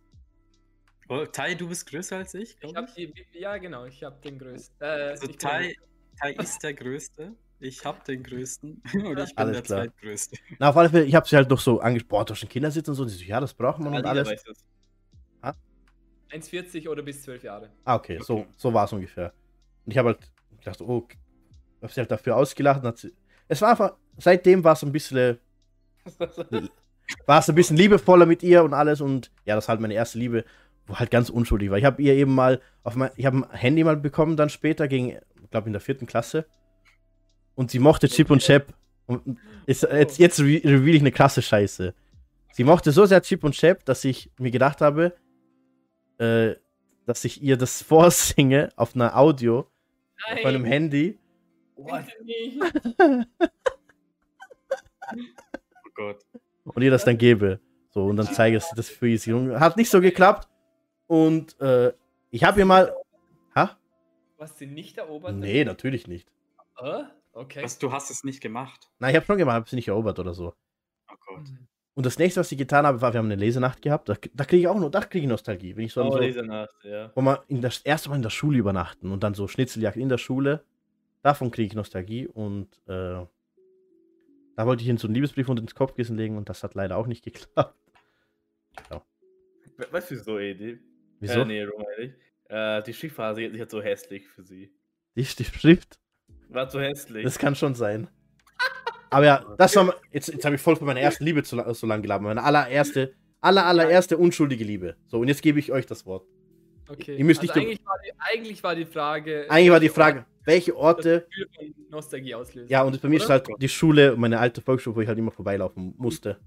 oh, 1.10 1.26
Tai, 1.26 1.56
du 1.56 1.68
bist 1.68 1.86
größer 1.90 2.18
als 2.18 2.34
ich, 2.34 2.56
Ich 2.62 2.74
ich. 2.96 2.98
die, 3.14 3.14
ja, 3.40 3.58
genau, 3.58 3.86
ich 3.86 4.04
habe 4.04 4.20
den 4.22 4.40
größten. 4.40 4.78
Äh, 4.82 4.86
Also, 5.12 5.28
Tai 5.34 5.76
ist 6.38 6.64
der 6.64 6.74
Größte. 6.74 7.34
Ich 7.64 7.86
habe 7.86 8.00
den 8.06 8.24
Größten. 8.24 8.82
Und 8.94 8.96
ich 8.96 9.04
bin 9.04 9.38
Alles 9.38 9.54
der 9.58 9.62
klar. 9.64 9.84
Zweitgrößte. 9.84 10.38
Na, 10.60 10.70
auf 10.70 10.78
alle 10.78 10.90
Fälle, 10.90 11.06
ich 11.06 11.16
habe 11.16 11.28
sie 11.28 11.36
halt 11.36 11.50
noch 11.50 11.60
so 11.60 11.80
angesprochen, 11.80 12.26
du 12.26 12.34
hast 12.34 12.44
einen 12.44 12.50
Kindersitz 12.50 12.88
und 12.90 12.96
so. 12.96 13.04
Und 13.04 13.10
sie 13.10 13.18
so, 13.18 13.24
ja, 13.24 13.40
das 13.40 13.54
braucht 13.54 13.80
man 13.80 13.88
und 13.88 13.94
Alida 13.96 14.10
alles. 14.10 14.30
weiß 14.30 14.44
das. 14.44 14.66
1,40 16.32 16.90
oder 16.90 17.04
bis 17.04 17.22
12 17.22 17.44
Jahre. 17.44 17.70
Ah, 17.86 17.96
okay, 17.96 18.20
so, 18.20 18.40
Okay. 18.40 18.48
so 18.58 18.74
war 18.74 18.86
es 18.86 18.94
ungefähr. 18.94 19.34
Und 19.86 19.92
ich 19.92 19.98
habe 20.00 20.10
halt 20.10 20.32
gedacht, 20.58 20.82
oh, 20.82 21.08
habe 21.82 21.94
sie 21.94 22.00
halt 22.02 22.10
dafür 22.12 22.36
ausgelacht. 22.36 22.82
Und 22.82 22.88
hat 22.88 22.98
sie, 22.98 23.14
es 23.48 23.62
war 23.62 23.70
einfach, 23.70 23.94
seitdem 24.18 24.64
war 24.64 24.74
es 24.74 24.84
ein 24.84 24.92
bisschen, 24.92 25.38
war 27.28 27.40
es 27.40 27.50
ein 27.50 27.56
bisschen 27.56 27.78
liebevoller 27.78 28.26
mit 28.26 28.42
ihr 28.44 28.64
und 28.64 28.74
alles. 28.74 29.00
Und 29.00 29.32
ja, 29.46 29.56
das 29.56 29.66
ist 29.66 29.70
halt 29.70 29.80
meine 29.80 29.94
erste 29.94 30.18
Liebe, 30.18 30.44
wo 30.88 30.96
halt 30.96 31.12
ganz 31.12 31.30
unschuldig 31.30 31.70
war. 31.70 31.78
Ich 31.78 31.86
habe 31.86 32.02
ihr 32.02 32.14
eben 32.16 32.34
mal 32.34 32.62
auf 32.84 32.96
mein, 32.96 33.12
ich 33.16 33.26
habe 33.26 33.38
ein 33.38 33.50
Handy 33.52 33.84
mal 33.84 33.96
bekommen, 33.98 34.36
dann 34.36 34.50
später, 34.50 34.88
gegen, 34.88 35.10
ich 35.44 35.52
glaube 35.52 35.68
in 35.68 35.74
der 35.74 35.82
vierten 35.82 36.08
Klasse. 36.08 36.46
Und 37.56 37.72
sie 37.72 37.80
mochte 37.80 38.08
Chip 38.08 38.30
und 38.30 38.42
Chap. 38.42 38.74
Und 39.06 39.38
ist, 39.66 39.84
jetzt, 39.84 40.18
jetzt 40.18 40.40
re 40.40 40.62
reveal 40.64 40.96
ich 40.96 41.02
eine 41.02 41.12
krasse 41.12 41.42
Scheiße. 41.42 41.94
Sie 42.54 42.64
mochte 42.64 42.92
so 42.92 43.06
sehr 43.06 43.22
Chip 43.22 43.44
und 43.44 43.54
Chap, 43.54 43.86
dass 43.86 44.06
ich 44.06 44.30
mir 44.38 44.52
gedacht 44.52 44.82
habe, 44.82 45.14
äh, 46.18 46.56
dass 47.06 47.26
ich 47.26 47.42
ihr 47.42 47.58
das 47.58 47.82
vorsinge 47.84 48.70
auf 48.76 48.96
einer 48.96 49.18
Audio, 49.18 49.68
auf 50.32 50.44
meinem 50.44 50.66
Handy. 50.66 51.20
Nicht. 52.24 52.62
Oh 55.86 55.90
Gott. 55.96 56.20
und 56.64 56.82
ihr 56.82 56.92
das 56.92 57.06
dann 57.06 57.18
gebe. 57.18 57.60
So, 57.90 58.06
und 58.06 58.18
dann 58.18 58.28
zeige 58.28 58.58
ich 58.58 58.64
das 58.76 58.90
für 58.90 59.18
sie. 59.18 59.34
Und 59.34 59.60
hat 59.60 59.78
nicht 59.78 59.90
so 59.90 60.02
geklappt. 60.02 60.48
Und 61.08 61.60
äh, 61.60 61.94
ich 62.32 62.44
habe 62.44 62.60
ihr 62.60 62.66
mal. 62.66 62.96
Ha? 63.56 63.78
Was 64.38 64.58
sie 64.58 64.66
nicht 64.66 64.98
erobert? 64.98 65.36
Nee, 65.36 65.66
natürlich 65.66 66.08
nicht. 66.08 66.28
Äh? 66.78 67.04
Okay. 67.34 67.64
Was, 67.64 67.80
du 67.80 67.92
hast 67.92 68.10
es 68.12 68.24
nicht 68.24 68.42
gemacht. 68.42 68.90
Nein, 69.00 69.12
ich 69.12 69.16
habe 69.18 69.26
schon 69.26 69.38
gemacht, 69.38 69.56
habe 69.56 69.70
sie 69.70 69.76
nicht 69.76 69.88
erobert 69.88 70.20
oder 70.20 70.34
so. 70.34 70.54
Oh 71.12 71.16
Gott. 71.28 71.50
Mhm. 71.50 71.68
Und 71.96 72.06
das 72.08 72.18
nächste, 72.18 72.40
was 72.40 72.52
ich 72.52 72.58
getan 72.58 72.88
habe, 72.88 73.02
war, 73.02 73.14
wir 73.14 73.20
haben 73.20 73.26
eine 73.28 73.36
Lesenacht 73.36 73.82
gehabt. 73.84 74.10
Da, 74.10 74.16
da 74.34 74.46
kriege 74.46 74.62
ich 74.62 74.68
auch 74.68 74.80
noch, 74.80 74.90
da 74.90 75.02
kriege 75.02 75.24
ich 75.26 75.30
Nostalgie. 75.30 75.76
Wenn 75.76 75.86
ich 75.86 75.94
so, 75.94 76.04
Oh, 76.04 76.12
so 76.12 76.18
Lesenacht, 76.18 76.74
ja. 76.84 77.12
wo 77.16 77.22
wir 77.22 77.44
in 77.48 77.62
das 77.62 77.82
erste 77.82 78.10
Mal 78.10 78.16
in 78.16 78.24
der 78.24 78.32
Schule 78.32 78.58
übernachten 78.58 79.12
und 79.12 79.24
dann 79.24 79.36
so 79.36 79.48
Schnitzeljagd 79.48 79.98
in 79.98 80.10
der 80.10 80.18
Schule. 80.18 80.64
Davon 81.22 81.52
kriege 81.52 81.68
ich 81.68 81.74
Nostalgie 81.76 82.28
und 82.28 82.68
äh, 82.88 83.26
da 84.56 84.66
wollte 84.66 84.82
ich 84.84 84.90
ihnen 84.90 84.98
so 84.98 85.08
einen 85.08 85.14
Liebesbrief 85.16 85.48
unter 85.50 85.62
ins 85.62 85.76
Kopfkissen 85.76 86.18
legen 86.18 86.36
und 86.38 86.50
das 86.50 86.64
hat 86.64 86.74
leider 86.76 86.98
auch 86.98 87.08
nicht 87.08 87.24
geklappt. 87.26 87.76
We- 89.78 89.88
Weißt 89.92 90.12
du, 90.12 90.18
so 90.18 90.40
Idee? 90.40 90.80
Wieso? 91.20 91.42
Äh, 91.42 91.46
nee. 91.46 92.14
Äh, 92.50 92.84
die 92.84 92.94
Schriftphase 92.94 93.44
ist 93.44 93.56
jetzt 93.56 93.72
so 93.72 93.82
hässlich 93.82 94.28
für 94.28 94.44
sie. 94.44 94.74
Die, 95.16 95.24
die 95.24 95.44
Schrift, 95.46 96.00
War 96.54 96.70
zu 96.70 96.80
hässlich. 96.80 97.24
das 97.24 97.38
kann 97.38 97.56
schon 97.56 97.76
sein. 97.76 98.08
Aber 99.10 99.26
ja, 99.26 99.56
das 99.58 99.76
war, 99.76 99.96
jetzt, 100.12 100.30
jetzt 100.30 100.44
habe 100.44 100.56
ich 100.56 100.62
voll 100.62 100.76
von 100.76 100.88
meiner 100.88 101.00
ersten 101.02 101.24
Liebe 101.24 101.44
zu, 101.44 101.62
so 101.74 101.88
lange 101.88 102.02
gelabert. 102.02 102.24
Meine 102.24 102.44
allererste, 102.44 103.14
aller, 103.42 103.66
allererste 103.66 104.18
unschuldige 104.18 104.64
Liebe. 104.64 104.96
So, 105.08 105.20
und 105.20 105.28
jetzt 105.28 105.42
gebe 105.44 105.60
ich 105.60 105.72
euch 105.72 105.86
das 105.86 106.06
Wort. 106.06 106.26
Okay. 106.90 107.16
Ihr 107.18 107.26
müsst 107.26 107.42
also 107.42 107.54
nicht- 107.54 107.62
eigentlich, 107.68 107.86
war 107.86 107.98
die, 108.04 108.12
eigentlich 108.20 108.64
war 108.64 108.76
die 108.76 108.86
Frage. 108.86 109.46
Eigentlich 109.50 109.72
war 109.72 109.80
die 109.80 109.84
welche 109.86 109.94
Frage, 109.94 110.26
welche 110.46 110.76
Orte 110.76 111.28
Nostalgie 111.90 112.36
auslösen. 112.36 112.70
Ja, 112.70 112.82
und 112.84 113.00
bei 113.02 113.08
mir 113.08 113.18
ist 113.18 113.26
Oder? 113.26 113.34
halt 113.36 113.48
die 113.60 113.70
Schule, 113.70 114.16
meine 114.18 114.40
alte 114.40 114.62
Volksschule, 114.62 114.96
wo 114.96 115.02
ich 115.02 115.08
halt 115.08 115.18
immer 115.18 115.32
vorbeilaufen 115.32 115.94
musste. 115.98 116.40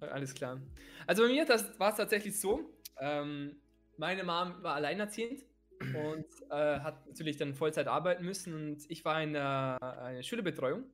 Alles 0.00 0.34
klar. 0.34 0.60
Also 1.06 1.22
bei 1.22 1.28
mir 1.28 1.44
das 1.44 1.78
war 1.78 1.90
es 1.90 1.96
tatsächlich 1.96 2.38
so. 2.38 2.60
Ähm, 3.00 3.56
meine 3.96 4.22
Mom 4.22 4.54
war 4.62 4.74
alleinerziehend 4.76 5.42
und 5.96 6.26
äh, 6.50 6.80
hat 6.80 7.06
natürlich 7.06 7.36
dann 7.36 7.54
Vollzeit 7.54 7.86
arbeiten 7.86 8.24
müssen 8.24 8.54
und 8.54 8.90
ich 8.90 9.04
war 9.04 9.22
in 9.22 9.32
der 9.32 9.78
eine 9.80 10.22
Schülerbetreuung. 10.22 10.84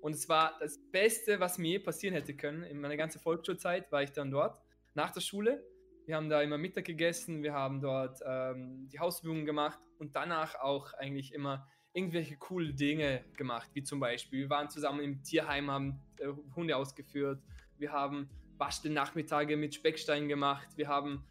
Und 0.00 0.14
es 0.14 0.28
war 0.28 0.58
das 0.58 0.78
Beste, 0.90 1.38
was 1.38 1.58
mir 1.58 1.72
je 1.72 1.78
passieren 1.78 2.14
hätte 2.14 2.34
können. 2.34 2.64
In 2.64 2.80
meiner 2.80 2.96
ganzen 2.96 3.20
Volksschulzeit 3.20 3.92
war 3.92 4.02
ich 4.02 4.10
dann 4.10 4.32
dort 4.32 4.60
nach 4.94 5.12
der 5.12 5.20
Schule. 5.20 5.64
Wir 6.06 6.16
haben 6.16 6.28
da 6.28 6.42
immer 6.42 6.58
Mittag 6.58 6.86
gegessen, 6.86 7.44
wir 7.44 7.52
haben 7.52 7.80
dort 7.80 8.18
ähm, 8.26 8.88
die 8.88 8.98
Hausübungen 8.98 9.46
gemacht 9.46 9.78
und 9.98 10.16
danach 10.16 10.56
auch 10.56 10.92
eigentlich 10.94 11.32
immer 11.32 11.68
irgendwelche 11.92 12.36
coole 12.36 12.74
Dinge 12.74 13.24
gemacht, 13.36 13.70
wie 13.74 13.82
zum 13.82 14.00
Beispiel, 14.00 14.40
wir 14.40 14.50
waren 14.50 14.70
zusammen 14.70 15.00
im 15.00 15.22
Tierheim, 15.22 15.70
haben 15.70 16.00
äh, 16.18 16.26
Hunde 16.56 16.76
ausgeführt, 16.76 17.40
wir 17.78 17.92
haben 17.92 18.28
Bastelnachmittage 18.58 19.56
mit 19.56 19.74
Speckstein 19.74 20.28
gemacht, 20.28 20.68
wir 20.76 20.88
haben 20.88 21.24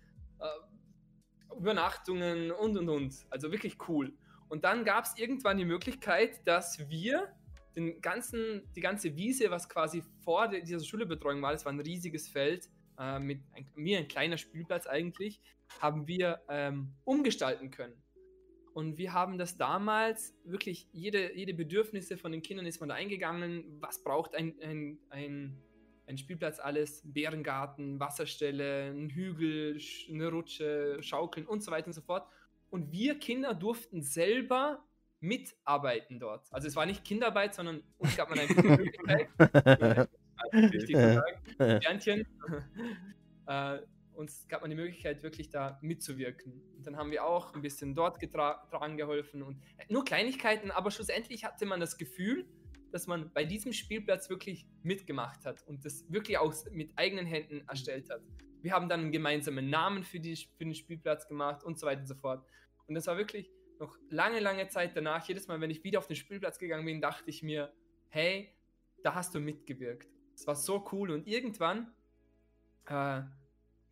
Übernachtungen 1.57 2.51
und 2.51 2.77
und 2.77 2.89
und. 2.89 3.25
Also 3.29 3.51
wirklich 3.51 3.77
cool. 3.87 4.13
Und 4.49 4.63
dann 4.63 4.83
gab 4.83 5.05
es 5.05 5.17
irgendwann 5.17 5.57
die 5.57 5.65
Möglichkeit, 5.65 6.45
dass 6.45 6.89
wir 6.89 7.33
den 7.75 8.01
ganzen, 8.01 8.63
die 8.75 8.81
ganze 8.81 9.15
Wiese, 9.15 9.49
was 9.49 9.69
quasi 9.69 10.03
vor 10.23 10.49
dieser 10.49 10.83
Schulbetreuung 10.83 11.41
war, 11.41 11.53
das 11.53 11.65
war 11.65 11.71
ein 11.71 11.79
riesiges 11.79 12.27
Feld, 12.27 12.69
äh, 12.99 13.19
mit 13.19 13.41
ein, 13.53 13.69
mir 13.75 13.99
ein 13.99 14.07
kleiner 14.07 14.37
Spielplatz 14.37 14.87
eigentlich, 14.87 15.41
haben 15.79 16.07
wir 16.07 16.41
ähm, 16.49 16.93
umgestalten 17.05 17.71
können. 17.71 17.95
Und 18.73 18.97
wir 18.97 19.13
haben 19.13 19.37
das 19.37 19.57
damals 19.57 20.33
wirklich, 20.45 20.87
jede, 20.93 21.35
jede 21.35 21.53
Bedürfnisse 21.53 22.17
von 22.17 22.31
den 22.31 22.41
Kindern 22.41 22.65
ist 22.65 22.79
man 22.79 22.89
da 22.89 22.95
eingegangen. 22.95 23.65
Was 23.81 24.01
braucht 24.03 24.33
ein, 24.33 24.55
ein, 24.61 24.99
ein, 25.09 25.57
ein 26.07 26.17
Spielplatz 26.17 26.59
alles? 26.59 27.01
Bärengarten, 27.05 27.99
Wasserstelle, 27.99 28.91
ein 28.91 29.09
Hügel, 29.09 29.79
eine 30.09 30.29
Rutsche, 30.29 30.97
Schaukeln 31.01 31.45
und 31.45 31.63
so 31.63 31.71
weiter 31.71 31.87
und 31.87 31.93
so 31.93 32.01
fort. 32.01 32.27
Und 32.69 32.91
wir 32.91 33.19
Kinder 33.19 33.53
durften 33.53 34.01
selber 34.01 34.83
mitarbeiten 35.19 36.19
dort. 36.19 36.47
Also 36.51 36.67
es 36.67 36.75
war 36.75 36.85
nicht 36.85 37.03
Kinderarbeit, 37.03 37.53
sondern 37.53 37.83
uns 37.97 38.17
gab 38.17 38.29
man 38.29 38.39
eine 38.39 38.53
Möglichkeit, 38.53 39.29
Sternchen. 41.81 42.25
äh, 43.47 43.79
uns 44.13 44.47
gab 44.47 44.61
man 44.61 44.69
die 44.69 44.75
Möglichkeit, 44.75 45.23
wirklich 45.23 45.49
da 45.49 45.79
mitzuwirken. 45.81 46.61
Und 46.77 46.85
dann 46.85 46.97
haben 46.97 47.11
wir 47.11 47.25
auch 47.25 47.53
ein 47.53 47.61
bisschen 47.61 47.95
dort 47.95 48.19
getra- 48.21 48.69
dran 48.69 48.97
geholfen 48.97 49.41
und 49.41 49.61
äh, 49.77 49.85
nur 49.89 50.03
Kleinigkeiten, 50.03 50.71
aber 50.71 50.91
schlussendlich 50.91 51.45
hatte 51.45 51.65
man 51.65 51.79
das 51.79 51.97
Gefühl, 51.97 52.45
dass 52.91 53.07
man 53.07 53.31
bei 53.33 53.43
diesem 53.43 53.73
Spielplatz 53.73 54.29
wirklich 54.29 54.67
mitgemacht 54.83 55.45
hat 55.45 55.65
und 55.67 55.85
das 55.85 56.05
wirklich 56.11 56.37
auch 56.37 56.53
mit 56.71 56.91
eigenen 56.97 57.25
Händen 57.25 57.63
erstellt 57.67 58.09
hat. 58.09 58.21
Wir 58.61 58.73
haben 58.73 58.89
dann 58.89 59.01
einen 59.01 59.11
gemeinsamen 59.11 59.69
Namen 59.69 60.03
für, 60.03 60.19
die, 60.19 60.35
für 60.35 60.65
den 60.65 60.75
Spielplatz 60.75 61.27
gemacht 61.27 61.63
und 61.63 61.79
so 61.79 61.87
weiter 61.87 62.01
und 62.01 62.07
so 62.07 62.15
fort. 62.15 62.45
Und 62.87 62.95
das 62.95 63.07
war 63.07 63.17
wirklich 63.17 63.49
noch 63.79 63.97
lange, 64.09 64.39
lange 64.39 64.67
Zeit 64.67 64.95
danach. 64.95 65.27
Jedes 65.27 65.47
Mal, 65.47 65.59
wenn 65.59 65.71
ich 65.71 65.83
wieder 65.83 65.99
auf 65.99 66.07
den 66.07 66.15
Spielplatz 66.15 66.59
gegangen 66.59 66.85
bin, 66.85 67.01
dachte 67.01 67.29
ich 67.29 67.41
mir, 67.41 67.73
hey, 68.09 68.53
da 69.03 69.15
hast 69.15 69.33
du 69.33 69.39
mitgewirkt. 69.39 70.07
Es 70.35 70.45
war 70.45 70.55
so 70.55 70.87
cool 70.91 71.11
und 71.11 71.27
irgendwann 71.27 71.91
äh, 72.85 73.21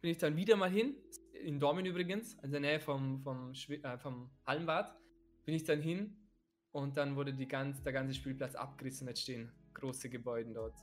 bin 0.02 0.12
ich 0.12 0.18
dann 0.18 0.36
wieder 0.36 0.56
mal 0.56 0.70
hin, 0.70 0.96
in 1.34 1.60
Dormen 1.60 1.86
übrigens, 1.86 2.36
in 2.44 2.52
der 2.52 2.60
Nähe 2.60 2.80
vom, 2.80 3.22
vom, 3.22 3.54
äh, 3.54 3.98
vom 3.98 4.30
Hallenbad, 4.46 4.96
bin 5.46 5.56
ich 5.56 5.64
dann 5.64 5.82
hin 5.82 6.16
und 6.72 6.98
dann 6.98 7.16
wurde 7.16 7.34
die 7.34 7.48
ganz, 7.48 7.82
der 7.84 7.94
ganze 7.94 8.14
Spielplatz 8.14 8.56
abgerissen. 8.56 9.08
Jetzt 9.08 9.22
stehen 9.22 9.52
große 9.74 10.10
Gebäude 10.10 10.54
dort. 10.54 10.76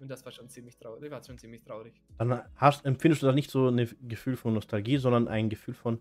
Und 0.00 0.08
das 0.08 0.24
war 0.24 0.32
schon 0.32 0.48
ziemlich 0.48 0.78
traurig. 0.78 1.02
Das 1.02 1.10
war 1.10 1.24
schon 1.24 1.38
ziemlich 1.38 1.62
traurig. 1.64 1.94
Dann 2.18 2.42
hast, 2.56 2.84
empfindest 2.84 3.22
du 3.22 3.26
da 3.26 3.32
nicht 3.32 3.50
so 3.50 3.68
ein 3.68 3.88
Gefühl 4.02 4.36
von 4.36 4.54
Nostalgie, 4.54 4.98
sondern 4.98 5.28
ein 5.28 5.48
Gefühl 5.48 5.74
von. 5.74 6.00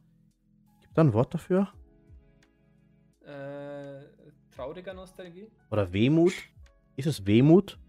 Gibt 0.82 0.98
da 0.98 1.02
ein 1.04 1.14
Wort 1.14 1.34
dafür? 1.34 1.72
Äh, 3.22 4.04
trauriger 4.52 4.94
Nostalgie? 4.94 5.50
Oder 5.72 5.92
Wehmut? 5.92 6.34
Ist 6.96 7.08
es 7.08 7.26
Wehmut? 7.26 7.80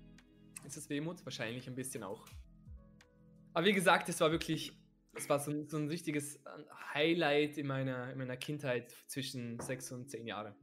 Ist 0.65 0.77
es 0.77 0.89
Wehmut? 0.89 1.25
Wahrscheinlich 1.25 1.69
ein 1.69 1.75
bisschen 1.75 2.03
auch. 2.03 2.25
Aber 3.53 3.67
wie 3.67 3.73
gesagt, 3.73 4.09
es 4.09 4.21
war 4.21 4.31
wirklich, 4.31 4.73
es 5.15 5.29
war 5.29 5.39
so, 5.39 5.51
ein- 5.51 5.69
so 5.69 5.77
ein 5.77 5.89
richtiges 5.89 6.41
Highlight 6.95 7.59
in 7.59 7.67
meiner, 7.67 8.11
in 8.13 8.19
meiner 8.19 8.37
Kindheit 8.37 8.91
zwischen 9.07 9.61
sechs 9.61 9.93
und 9.93 10.11
zehn 10.11 10.27
Jahren. 10.27 10.55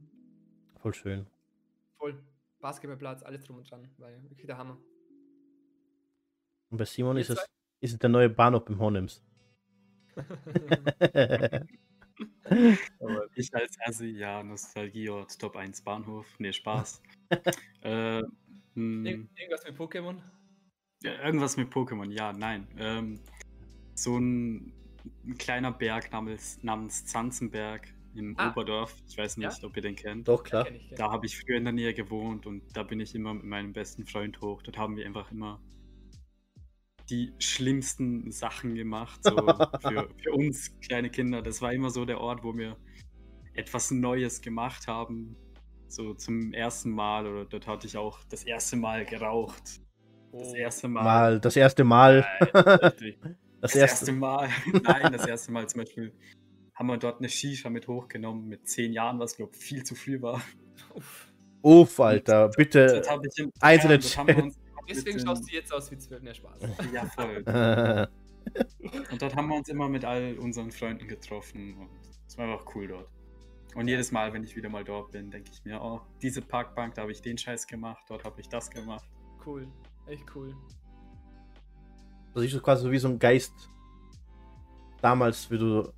Voll 0.84 0.92
schön. 0.92 1.26
Voll. 1.96 2.22
Basketballplatz, 2.60 3.22
alles 3.22 3.42
drum 3.42 3.56
und 3.56 3.70
dran. 3.70 3.88
War 3.96 4.10
wirklich 4.28 4.44
der 4.46 4.58
Hammer. 4.58 4.76
Und 6.68 6.76
bei 6.76 6.84
Simon 6.84 7.16
ist 7.16 7.30
es, 7.30 7.38
ist 7.80 7.92
es 7.94 7.98
der 7.98 8.10
neue 8.10 8.28
Bahnhof 8.28 8.68
im 8.68 8.78
Honems. 8.78 9.24
Aber 13.00 13.28
Ich 13.34 13.54
als 13.54 13.78
Assi, 13.80 14.08
ja, 14.08 14.42
Nostalgieort, 14.42 15.40
Top 15.40 15.56
1 15.56 15.80
Bahnhof. 15.80 16.26
Nee, 16.38 16.52
Spaß. 16.52 17.00
äh, 17.80 18.18
Ir 18.18 18.26
irgendwas 18.74 19.64
mit 19.64 19.78
Pokémon? 19.78 20.20
ja, 21.02 21.24
irgendwas 21.24 21.56
mit 21.56 21.72
Pokémon, 21.72 22.10
ja, 22.10 22.34
nein. 22.34 22.68
Ähm, 22.76 23.20
so 23.94 24.18
ein, 24.18 24.74
ein 25.24 25.38
kleiner 25.38 25.72
Berg 25.72 26.12
namens, 26.12 26.62
namens 26.62 27.06
Zanzenberg 27.06 27.94
in 28.16 28.34
Ah. 28.38 28.50
Oberdorf. 28.50 28.94
Ich 29.08 29.16
weiß 29.18 29.36
nicht, 29.38 29.64
ob 29.64 29.76
ihr 29.76 29.82
den 29.82 29.96
kennt. 29.96 30.28
Doch, 30.28 30.42
klar. 30.42 30.64
Kenn 30.64 30.74
ich, 30.76 30.88
kenn 30.88 30.96
Da 30.98 31.10
habe 31.10 31.26
ich 31.26 31.36
früher 31.38 31.56
in 31.56 31.64
der 31.64 31.72
Nähe 31.72 31.94
gewohnt 31.94 32.46
und 32.46 32.62
da 32.76 32.82
bin 32.82 33.00
ich 33.00 33.14
immer 33.14 33.34
mit 33.34 33.44
meinem 33.44 33.72
besten 33.72 34.04
Freund 34.06 34.40
hoch. 34.40 34.62
Dort 34.62 34.78
haben 34.78 34.96
wir 34.96 35.06
einfach 35.06 35.30
immer 35.30 35.60
die 37.10 37.32
schlimmsten 37.38 38.30
Sachen 38.30 38.74
gemacht, 38.74 39.20
so 39.22 39.30
für, 39.80 40.08
für 40.22 40.32
uns 40.32 40.78
kleine 40.80 41.10
Kinder. 41.10 41.42
Das 41.42 41.60
war 41.60 41.72
immer 41.72 41.90
so 41.90 42.04
der 42.04 42.20
Ort, 42.20 42.42
wo 42.44 42.56
wir 42.56 42.76
etwas 43.52 43.90
Neues 43.90 44.40
gemacht 44.40 44.86
haben. 44.88 45.36
So 45.86 46.14
zum 46.14 46.52
ersten 46.54 46.90
Mal 46.90 47.26
oder 47.26 47.44
dort 47.44 47.66
hatte 47.66 47.86
ich 47.86 47.96
auch 47.96 48.24
das 48.30 48.44
erste 48.44 48.76
Mal 48.76 49.04
geraucht. 49.04 49.62
Das 50.32 50.48
Oh. 50.50 50.54
erste 50.56 50.88
Mal. 50.88 51.04
Mal, 51.04 51.40
das 51.40 51.54
erste 51.56 51.84
Mal. 51.84 52.20
richtig. 52.82 53.18
Das 53.60 53.72
Das 53.72 53.80
erste. 53.80 54.06
erste 54.06 54.12
Mal. 54.12 54.48
Nein, 54.82 55.12
das 55.12 55.26
erste 55.26 55.50
Mal 55.52 55.66
zum 55.68 55.80
Beispiel 55.82 56.12
haben 56.74 56.86
wir 56.88 56.96
dort 56.96 57.18
eine 57.18 57.28
Shisha 57.28 57.70
mit 57.70 57.88
hochgenommen 57.88 58.48
mit 58.48 58.68
zehn 58.68 58.92
Jahren, 58.92 59.18
was 59.18 59.36
glaube 59.36 59.52
ich 59.54 59.62
viel 59.62 59.84
zu 59.84 59.94
früh 59.94 60.20
war. 60.20 60.42
Uff. 60.94 61.32
Uff, 61.62 61.98
Alter, 62.00 62.48
Das 62.48 62.56
bitte. 62.56 63.02
ich 63.04 63.62
Einzelne 63.62 63.98
Deswegen 64.86 65.18
schaust 65.18 65.50
du 65.50 65.54
jetzt 65.54 65.72
aus 65.72 65.90
wie 65.90 65.96
zwölf. 65.96 66.22
Ne, 66.22 66.34
Spaß. 66.34 66.60
Ja, 66.92 67.06
voll. 67.06 67.42
Und 69.10 69.22
dort 69.22 69.34
haben 69.34 69.48
wir 69.48 69.56
uns 69.56 69.68
immer 69.70 69.88
mit 69.88 70.04
all 70.04 70.36
unseren 70.38 70.70
Freunden 70.70 71.08
getroffen 71.08 71.78
und 71.78 71.88
es 72.26 72.36
war 72.36 72.44
einfach 72.46 72.74
cool 72.74 72.88
dort. 72.88 73.08
Und 73.74 73.88
jedes 73.88 74.12
Mal, 74.12 74.32
wenn 74.34 74.44
ich 74.44 74.54
wieder 74.54 74.68
mal 74.68 74.84
dort 74.84 75.12
bin, 75.12 75.30
denke 75.30 75.50
ich 75.52 75.64
mir, 75.64 75.80
oh, 75.80 76.02
diese 76.20 76.42
Parkbank, 76.42 76.94
da 76.94 77.02
habe 77.02 77.12
ich 77.12 77.22
den 77.22 77.38
Scheiß 77.38 77.66
gemacht, 77.66 78.04
dort 78.08 78.24
habe 78.24 78.40
ich 78.40 78.48
das 78.48 78.70
gemacht. 78.70 79.08
Cool. 79.44 79.66
Echt 80.06 80.24
cool. 80.34 80.54
Das 82.34 82.44
ist 82.44 82.52
so 82.52 82.60
quasi 82.60 82.82
so 82.82 82.92
wie 82.92 82.98
so 82.98 83.08
ein 83.08 83.18
Geist. 83.18 83.54
Damals, 85.00 85.50
wie 85.50 85.58
du 85.58 85.90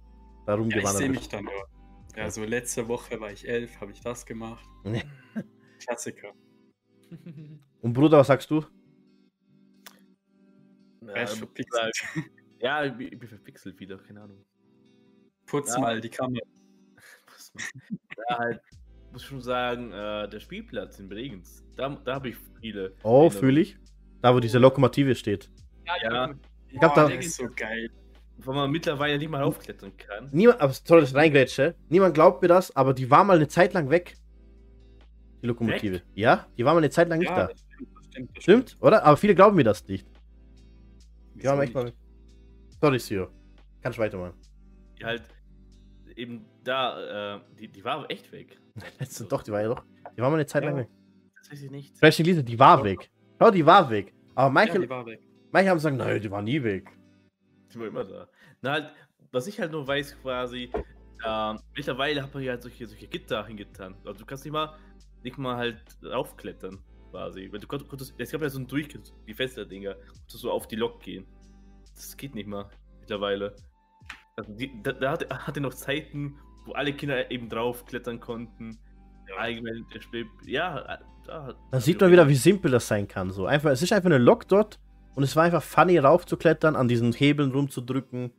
da 0.46 0.56
Ja, 0.58 0.78
ich 0.78 0.88
sehe 0.88 1.08
mich 1.10 1.28
dann 1.28 1.44
dort. 1.46 1.68
Ja, 2.16 2.30
so 2.30 2.42
letzte 2.44 2.88
Woche 2.88 3.20
war 3.20 3.30
ich 3.30 3.46
elf, 3.46 3.78
habe 3.80 3.92
ich 3.92 4.00
das 4.00 4.24
gemacht. 4.24 4.66
Klassiker. 5.84 6.32
Und 7.82 7.92
Bruder, 7.92 8.18
was 8.18 8.28
sagst 8.28 8.50
du? 8.50 8.64
Muss 11.00 11.34
verpixelt? 11.38 11.94
sagen- 11.94 12.30
Ja, 12.60 12.84
ich 12.84 12.94
bin 12.94 13.12
ich 13.12 13.18
bin 13.18 13.28
verpixelt 13.28 13.78
wieder, 13.78 13.98
keine 13.98 14.22
Ahnung. 14.22 14.44
Putz 15.46 15.74
Ja. 15.74 15.80
mal 15.80 16.00
die 16.00 16.08
Kamera. 16.08 16.40
Ja, 18.28 18.38
halt, 18.38 18.60
muss 19.12 19.22
schon 19.22 19.40
sagen, 19.40 19.92
äh, 19.92 20.28
der 20.28 20.40
Spielplatz 20.40 20.98
in 20.98 21.08
Bregenz, 21.08 21.64
da, 21.76 21.88
da 21.90 22.14
habe 22.16 22.30
ich 22.30 22.36
viele. 22.60 22.94
Oh, 23.02 23.30
fühle 23.30 23.60
ich. 23.60 23.78
Da, 24.20 24.34
wo 24.34 24.40
diese 24.40 24.58
Lokomotive 24.58 25.14
steht. 25.14 25.50
Ja, 25.86 25.94
Ja. 26.02 26.34
Ich 26.68 26.78
glaub, 26.80 26.92
Oh, 26.92 26.94
da- 26.96 27.08
der 27.08 27.18
ist 27.20 27.36
so 27.36 27.46
geil. 27.54 27.88
Wo 28.38 28.52
man 28.52 28.70
mittlerweile 28.70 29.18
nicht 29.18 29.30
mal 29.30 29.42
aufklettern 29.42 29.96
kann. 29.96 30.28
Niemand, 30.32 30.60
aber 30.60 30.72
sorry, 30.72 31.00
dass 31.00 31.10
ich 31.10 31.16
reingrätsche. 31.16 31.74
Niemand 31.88 32.14
glaubt 32.14 32.42
mir 32.42 32.48
das, 32.48 32.74
aber 32.76 32.92
die 32.94 33.10
war 33.10 33.24
mal 33.24 33.36
eine 33.36 33.48
Zeit 33.48 33.72
lang 33.72 33.88
weg. 33.90 34.14
Die 35.42 35.46
Lokomotive. 35.46 36.02
Ja, 36.14 36.46
die 36.56 36.64
war 36.64 36.74
mal 36.74 36.78
eine 36.78 36.90
Zeit 36.90 37.08
lang 37.08 37.18
nicht 37.18 37.28
Ja, 37.30 37.46
da. 37.46 37.46
das 37.48 37.60
stimmt, 37.60 37.88
das 37.96 38.06
stimmt. 38.06 38.30
Das 38.36 38.42
Stimmt, 38.42 38.76
oder? 38.80 39.04
Aber 39.04 39.16
viele 39.16 39.34
glauben 39.34 39.56
mir 39.56 39.64
das 39.64 39.86
nicht. 39.88 40.06
Die 41.34 41.44
waren 41.44 41.60
echt 41.62 41.74
mal 41.74 41.84
nicht? 41.84 41.96
weg. 41.96 42.76
Sorry, 42.80 42.98
Sio. 42.98 43.28
Kannst 43.82 43.98
weitermachen. 43.98 44.34
Die 44.98 45.04
halt 45.04 45.22
eben 46.16 46.44
da, 46.64 47.36
äh, 47.36 47.40
die, 47.58 47.68
die 47.68 47.84
war 47.84 48.10
echt 48.10 48.30
weg. 48.32 48.58
Letzte, 48.98 49.24
doch, 49.24 49.42
die 49.42 49.50
war 49.52 49.62
ja 49.62 49.68
doch. 49.68 49.82
Die 50.16 50.20
war 50.20 50.28
mal 50.30 50.36
eine 50.36 50.46
Zeit 50.46 50.64
lang 50.64 50.74
Ja. 50.74 50.80
weg. 50.82 50.88
Das 51.38 51.52
weiß 51.52 51.62
ich 51.62 51.70
nicht. 51.70 51.96
Vielleicht 51.98 52.18
nicht 52.18 52.26
Lisa, 52.28 52.42
die 52.42 52.58
war 52.58 52.82
weg. 52.84 53.10
Schau, 53.40 53.50
die 53.50 53.64
war 53.64 53.88
weg. 53.90 54.12
Aber 54.34 54.46
Ja, 54.48 54.50
manche, 54.50 54.80
die 54.80 54.88
war 54.88 55.06
weg. 55.06 55.20
manche 55.52 55.70
haben 55.70 55.76
gesagt, 55.76 55.96
nein, 55.96 56.20
die 56.20 56.30
war 56.30 56.42
nie 56.42 56.62
weg. 56.62 56.90
Die 57.72 57.78
war 57.80 57.86
immer 57.86 58.04
da. 58.04 58.28
Na 58.62 58.72
halt, 58.72 58.92
was 59.32 59.46
ich 59.46 59.58
halt 59.60 59.72
nur 59.72 59.86
weiß 59.86 60.16
quasi, 60.22 60.70
ähm, 61.24 61.58
mittlerweile 61.74 62.22
hat 62.22 62.34
man 62.34 62.42
ja 62.42 62.52
halt 62.52 62.62
solche, 62.62 62.86
solche 62.86 63.06
Gitter 63.06 63.44
hingetan. 63.46 63.94
Also 64.04 64.20
du 64.20 64.26
kannst 64.26 64.44
nicht 64.44 64.52
mal, 64.52 64.76
nicht 65.22 65.38
mal 65.38 65.56
halt 65.56 65.80
raufklettern, 66.04 66.78
quasi. 67.10 67.48
Weil 67.50 67.60
du 67.60 67.66
konntest, 67.66 68.14
es 68.18 68.30
gab 68.30 68.42
ja 68.42 68.48
so 68.48 68.58
ein 68.58 68.66
Durchgang, 68.66 69.02
die 69.26 69.34
Fensterdinger, 69.34 69.94
konntest 69.94 70.38
so 70.38 70.50
auf 70.50 70.68
die 70.68 70.76
Lok 70.76 71.00
gehen. 71.00 71.26
Das 71.94 72.16
geht 72.16 72.34
nicht 72.34 72.46
mal 72.46 72.68
mittlerweile. 73.00 73.56
Also 74.36 74.52
die, 74.52 74.70
da, 74.82 74.92
da 74.92 75.12
hatte, 75.12 75.28
hatte 75.46 75.60
noch 75.60 75.74
Zeiten, 75.74 76.38
wo 76.66 76.72
alle 76.72 76.92
Kinder 76.92 77.30
eben 77.30 77.48
draufklettern 77.48 78.20
konnten. 78.20 78.78
Allgemein 79.38 79.84
der 79.92 80.00
Spiel, 80.00 80.26
ja, 80.44 81.00
da. 81.24 81.54
Da 81.72 81.80
sieht 81.80 82.00
man 82.00 82.12
wieder, 82.12 82.28
wie 82.28 82.36
simpel 82.36 82.70
das 82.70 82.86
sein 82.86 83.08
kann. 83.08 83.30
So 83.30 83.46
einfach, 83.46 83.70
es 83.70 83.82
ist 83.82 83.92
einfach 83.92 84.06
eine 84.06 84.18
Lok 84.18 84.46
dort 84.46 84.78
und 85.16 85.22
es 85.22 85.34
war 85.34 85.44
einfach 85.44 85.62
funny 85.62 85.98
raufzuklettern, 85.98 86.76
an 86.76 86.88
diesen 86.88 87.12
Hebeln 87.12 87.50
rumzudrücken. 87.50 88.32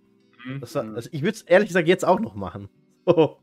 Mhm. 0.46 0.60
Das 0.62 0.76
war, 0.76 0.84
also 0.94 1.10
ich 1.12 1.22
würde 1.22 1.36
es 1.36 1.42
ehrlich 1.42 1.70
gesagt 1.70 1.88
jetzt 1.88 2.06
auch 2.06 2.20
noch 2.20 2.36
machen. 2.36 2.70
So. 3.10 3.40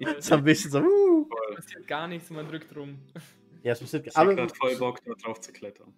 Das 0.00 0.16
ist 0.16 0.32
ein 0.32 0.44
bisschen 0.44 0.70
so. 0.70 0.80
Uh. 0.80 1.28
passiert 1.54 1.86
gar 1.86 2.08
nichts, 2.08 2.30
man 2.30 2.48
drückt 2.48 2.74
rum. 2.74 2.98
Ja, 3.62 3.72
es 3.72 3.80
passiert, 3.80 4.06
Ich 4.06 4.16
hab 4.16 4.22
aber 4.22 4.34
grad 4.34 4.56
voll 4.56 4.74
Bock, 4.76 5.04
da 5.04 5.12
drauf 5.12 5.42
zu 5.42 5.52
klettern. 5.52 5.92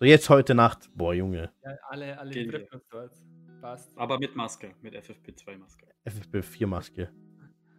so 0.00 0.06
jetzt 0.06 0.30
heute 0.30 0.54
Nacht. 0.54 0.88
Boah, 0.94 1.12
Junge. 1.12 1.52
Ja, 1.62 1.76
alle 1.90 2.18
alle 2.18 2.46
drücken 2.46 2.74
uns 2.74 2.88
dort. 2.88 3.12
Passt. 3.60 3.92
Aber 3.98 4.18
mit 4.18 4.34
Maske, 4.34 4.74
mit 4.80 4.94
FFP2-Maske. 4.94 5.86
FFP4-Maske. 6.06 7.10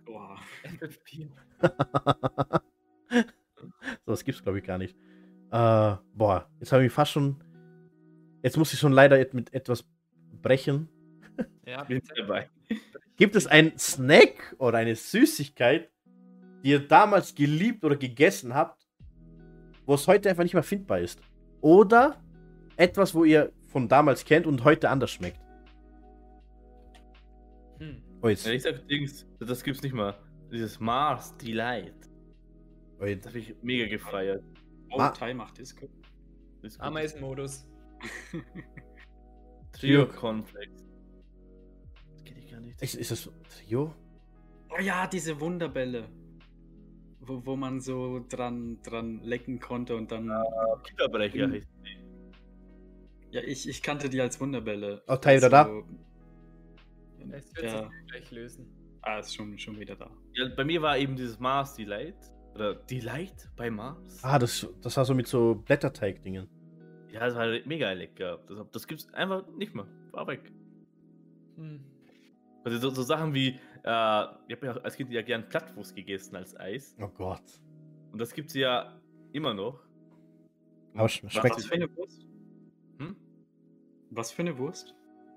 Boah. 0.05 0.37
FFP. 0.63 1.27
so, 3.09 4.11
das 4.11 4.23
gibt's, 4.23 4.43
glaube 4.43 4.59
ich, 4.59 4.63
gar 4.63 4.77
nicht. 4.77 4.95
Äh, 5.51 5.95
boah, 6.13 6.47
jetzt 6.59 6.71
habe 6.71 6.83
ich 6.83 6.87
mich 6.87 6.93
fast 6.93 7.13
schon. 7.13 7.41
Jetzt 8.43 8.57
muss 8.57 8.73
ich 8.73 8.79
schon 8.79 8.91
leider 8.93 9.17
mit 9.33 9.53
etwas 9.53 9.85
brechen. 10.41 10.89
Ja, 11.65 11.83
Bin 11.83 12.01
dabei. 12.15 12.49
Gibt 13.15 13.35
es 13.35 13.47
einen 13.47 13.77
Snack 13.77 14.55
oder 14.59 14.77
eine 14.77 14.95
Süßigkeit, 14.95 15.91
die 16.63 16.69
ihr 16.69 16.87
damals 16.87 17.33
geliebt 17.35 17.83
oder 17.83 17.95
gegessen 17.95 18.53
habt, 18.53 18.87
wo 19.85 19.93
es 19.95 20.07
heute 20.07 20.29
einfach 20.29 20.43
nicht 20.43 20.53
mehr 20.53 20.63
findbar 20.63 20.99
ist? 20.99 21.19
Oder 21.61 22.21
etwas, 22.77 23.13
wo 23.15 23.23
ihr 23.23 23.51
von 23.65 23.87
damals 23.87 24.23
kennt 24.23 24.45
und 24.47 24.63
heute 24.63 24.89
anders 24.89 25.11
schmeckt? 25.11 25.39
Hm. 27.79 28.01
Oh, 28.21 28.29
jetzt, 28.29 28.45
Ja, 28.45 28.53
ich 28.53 28.63
sag 28.63 28.87
Dings, 28.87 29.25
das 29.39 29.63
gibt's 29.63 29.81
nicht 29.83 29.93
mal. 29.93 30.15
Dieses 30.51 30.79
Mars 30.79 31.35
Delight. 31.37 31.93
oh, 32.99 33.05
jetzt. 33.05 33.25
Das 33.25 33.33
habe 33.33 33.39
ich 33.39 33.55
mega 33.61 33.87
gefeiert. 33.87 34.43
Oh, 34.91 34.97
Ma- 34.97 35.09
Thai 35.09 35.33
macht 35.33 35.57
Disco. 35.57 35.87
Das 36.61 36.73
ist 36.73 36.79
gut. 36.79 36.87
Ameisenmodus. 36.87 37.67
Trio 39.73 40.07
Cornflakes. 40.07 40.85
Das 42.13 42.23
kenne 42.23 42.39
ich 42.39 42.51
gar 42.51 42.59
nicht. 42.61 42.81
Ist, 42.81 42.95
ist 42.95 43.11
das 43.11 43.29
Trio? 43.55 43.93
Oh 44.69 44.81
ja, 44.81 45.07
diese 45.07 45.39
Wunderbälle. 45.39 46.09
Wo, 47.19 47.45
wo 47.45 47.55
man 47.55 47.81
so 47.81 48.23
dran, 48.29 48.79
dran 48.83 49.19
lecken 49.23 49.59
konnte 49.59 49.95
und 49.95 50.11
dann. 50.11 50.31
Kipperbrecher 50.83 51.47
Mhm. 51.47 51.53
heißt 51.53 51.67
Ja, 53.31 53.41
ich, 53.41 53.67
ich 53.67 53.81
kannte 53.83 54.09
die 54.09 54.21
als 54.21 54.39
Wunderbälle. 54.39 55.03
Oh, 55.07 55.15
Thai 55.17 55.37
wieder 55.37 55.49
da? 55.49 55.69
Es 57.31 57.53
wird 57.55 57.65
Ja, 57.65 57.89
sich 57.89 58.07
gleich 58.07 58.31
lösen. 58.31 58.67
ah, 59.01 59.19
ist 59.19 59.35
schon, 59.35 59.57
schon 59.59 59.77
wieder 59.79 59.95
da. 59.97 60.09
Ja, 60.33 60.47
bei 60.55 60.63
mir 60.63 60.81
war 60.81 60.97
eben 60.97 61.15
dieses 61.15 61.39
Mars 61.39 61.75
Delight. 61.75 62.15
Oder 62.55 62.75
Delight 62.75 63.49
bei 63.57 63.69
Mars. 63.69 64.23
Ah, 64.23 64.39
das, 64.39 64.65
das 64.81 64.95
war 64.97 65.03
so 65.05 65.13
mit 65.13 65.27
so 65.27 65.55
Blätterteig-Dingen. 65.55 66.47
Ja, 67.11 67.21
das 67.21 67.35
war 67.35 67.47
mega 67.65 67.91
lecker. 67.91 68.39
Das, 68.47 68.59
das 68.71 68.87
gibt's 68.87 69.11
einfach 69.13 69.47
nicht 69.55 69.73
mehr. 69.73 69.87
War 70.11 70.27
weg. 70.27 70.51
Hm. 71.55 71.83
Also 72.63 72.77
so, 72.79 72.89
so 72.89 73.01
Sachen 73.03 73.33
wie, 73.33 73.47
äh, 73.49 73.53
ich 73.53 74.55
habe 74.55 74.65
ja 74.65 74.71
als 74.83 74.95
Kind 74.95 75.11
ja 75.11 75.21
gern 75.21 75.47
Plattwurst 75.47 75.95
gegessen 75.95 76.35
als 76.35 76.55
Eis. 76.59 76.95
Oh 76.99 77.07
Gott. 77.07 77.43
Und 78.11 78.19
das 78.19 78.33
gibt's 78.33 78.53
ja 78.53 78.99
immer 79.31 79.53
noch. 79.53 79.79
Aber 80.93 81.05
sch- 81.07 81.23
Was- 81.23 81.33
schmeckt- 81.33 81.55
Was 81.57 81.65
für 81.65 81.75
eine 81.75 81.95
Wurst? 81.95 82.27
Hm? 82.99 83.15
Was 84.11 84.31
für 84.31 84.41
eine 84.41 84.57
Wurst? 84.57 84.93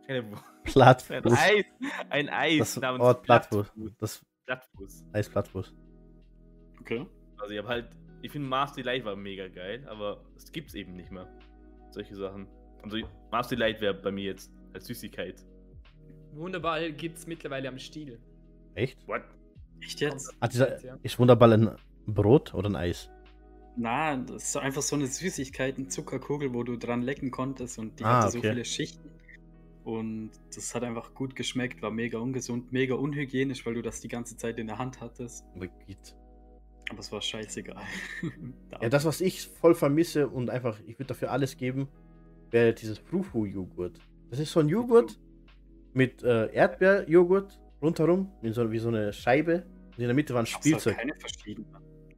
Keine 0.06 0.28
Wurst. 0.30 0.44
Ein 0.64 0.72
Plattfuß. 0.72 1.32
Eis. 1.38 1.64
Ein 2.10 2.28
Eis 2.28 2.58
Das 2.58 2.76
namens 2.80 3.02
Wort 3.04 3.22
Plattfuß. 3.22 3.66
Plattfuß. 3.70 3.96
Das 3.98 4.26
Plattfuß. 4.46 5.04
Eis 5.12 5.28
Plattfuß. 5.28 5.74
Okay. 6.80 7.06
Also 7.38 7.52
ich 7.54 7.58
habe 7.58 7.68
halt, 7.68 7.90
ich 8.22 8.30
finde 8.32 8.48
Mars 8.48 8.72
Delight 8.72 9.04
war 9.04 9.14
mega 9.16 9.48
geil, 9.48 9.86
aber 9.88 10.24
es 10.36 10.50
gibt's 10.52 10.74
eben 10.74 10.94
nicht 10.96 11.10
mehr. 11.10 11.28
Solche 11.90 12.14
Sachen. 12.16 12.46
Also 12.82 12.96
Mars 13.30 13.48
Delight 13.48 13.80
wäre 13.80 13.94
bei 13.94 14.10
mir 14.10 14.24
jetzt 14.24 14.50
als 14.72 14.86
Süßigkeit. 14.86 15.44
Wunderball 16.32 16.92
gibt 16.92 17.18
es 17.18 17.26
mittlerweile 17.26 17.68
am 17.68 17.78
Stiel. 17.78 18.18
Echt? 18.74 19.06
What? 19.08 19.22
Echt 19.82 20.00
jetzt? 20.00 20.32
Ah, 20.40 20.48
dieser, 20.48 20.82
Ja. 20.84 20.96
ist 21.02 21.18
Wunderball 21.18 21.52
ein 21.52 21.70
Brot 22.06 22.54
oder 22.54 22.68
ein 22.70 22.76
Eis? 22.76 23.10
Na, 23.76 24.16
das 24.16 24.44
ist 24.44 24.56
einfach 24.56 24.82
so 24.82 24.96
eine 24.96 25.06
Süßigkeit, 25.06 25.76
eine 25.78 25.88
Zuckerkugel, 25.88 26.52
wo 26.54 26.62
du 26.62 26.76
dran 26.76 27.02
lecken 27.02 27.30
konntest 27.30 27.78
und 27.78 27.98
die 27.98 28.04
Ah, 28.04 28.20
hatte 28.22 28.32
so 28.32 28.38
okay. 28.38 28.50
viele 28.50 28.64
Schichten. 28.64 29.10
Und 29.84 30.30
das 30.54 30.74
hat 30.74 30.84
einfach 30.84 31.14
gut 31.14 31.34
geschmeckt, 31.34 31.80
war 31.82 31.90
mega 31.90 32.18
ungesund, 32.18 32.70
mega 32.72 32.94
unhygienisch, 32.94 33.64
weil 33.64 33.74
du 33.74 33.82
das 33.82 34.00
die 34.00 34.08
ganze 34.08 34.36
Zeit 34.36 34.58
in 34.58 34.66
der 34.66 34.78
Hand 34.78 35.00
hattest. 35.00 35.44
Aber 36.90 36.98
es 36.98 37.10
war 37.12 37.22
scheißegal. 37.22 37.82
Ja, 38.82 38.88
das, 38.88 39.04
was 39.04 39.20
ich 39.20 39.46
voll 39.46 39.74
vermisse 39.74 40.28
und 40.28 40.48
einfach, 40.48 40.78
ich 40.86 40.98
würde 40.98 41.08
dafür 41.08 41.30
alles 41.30 41.56
geben, 41.56 41.88
wäre 42.50 42.72
dieses 42.72 42.98
Frufu-Joghurt. 42.98 43.98
Das 44.30 44.38
ist 44.38 44.52
so 44.52 44.60
ein 44.60 44.68
Joghurt 44.68 45.18
mit 45.92 46.22
äh, 46.22 46.46
Erdbeerjoghurt 46.52 47.60
rundherum, 47.82 48.32
wie 48.40 48.52
so, 48.52 48.70
wie 48.72 48.78
so 48.78 48.88
eine 48.88 49.12
Scheibe. 49.12 49.66
Und 49.88 49.98
in 49.98 50.06
der 50.06 50.14
Mitte 50.14 50.32
war 50.34 50.42
ein 50.42 50.46
Gab's 50.46 50.66
Spielzeug. 50.66 50.96
keine 50.96 51.14
verschiedenen. 51.14 51.68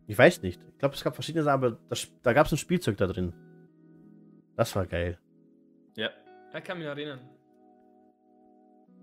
Ich 0.06 0.16
weiß 0.16 0.42
nicht. 0.42 0.60
Ich 0.72 0.78
glaube, 0.78 0.94
es 0.94 1.02
gab 1.02 1.14
verschiedene 1.14 1.42
Sachen, 1.42 1.64
aber 1.64 1.78
das, 1.88 2.08
da 2.22 2.32
gab 2.32 2.46
es 2.46 2.52
ein 2.52 2.58
Spielzeug 2.58 2.96
da 2.96 3.06
drin. 3.06 3.32
Das 4.56 4.74
war 4.76 4.86
geil. 4.86 5.18
Ja. 5.96 6.10
Ja, 6.52 6.60
kann 6.60 6.78
mich 6.78 6.86
erinnern. 6.86 7.20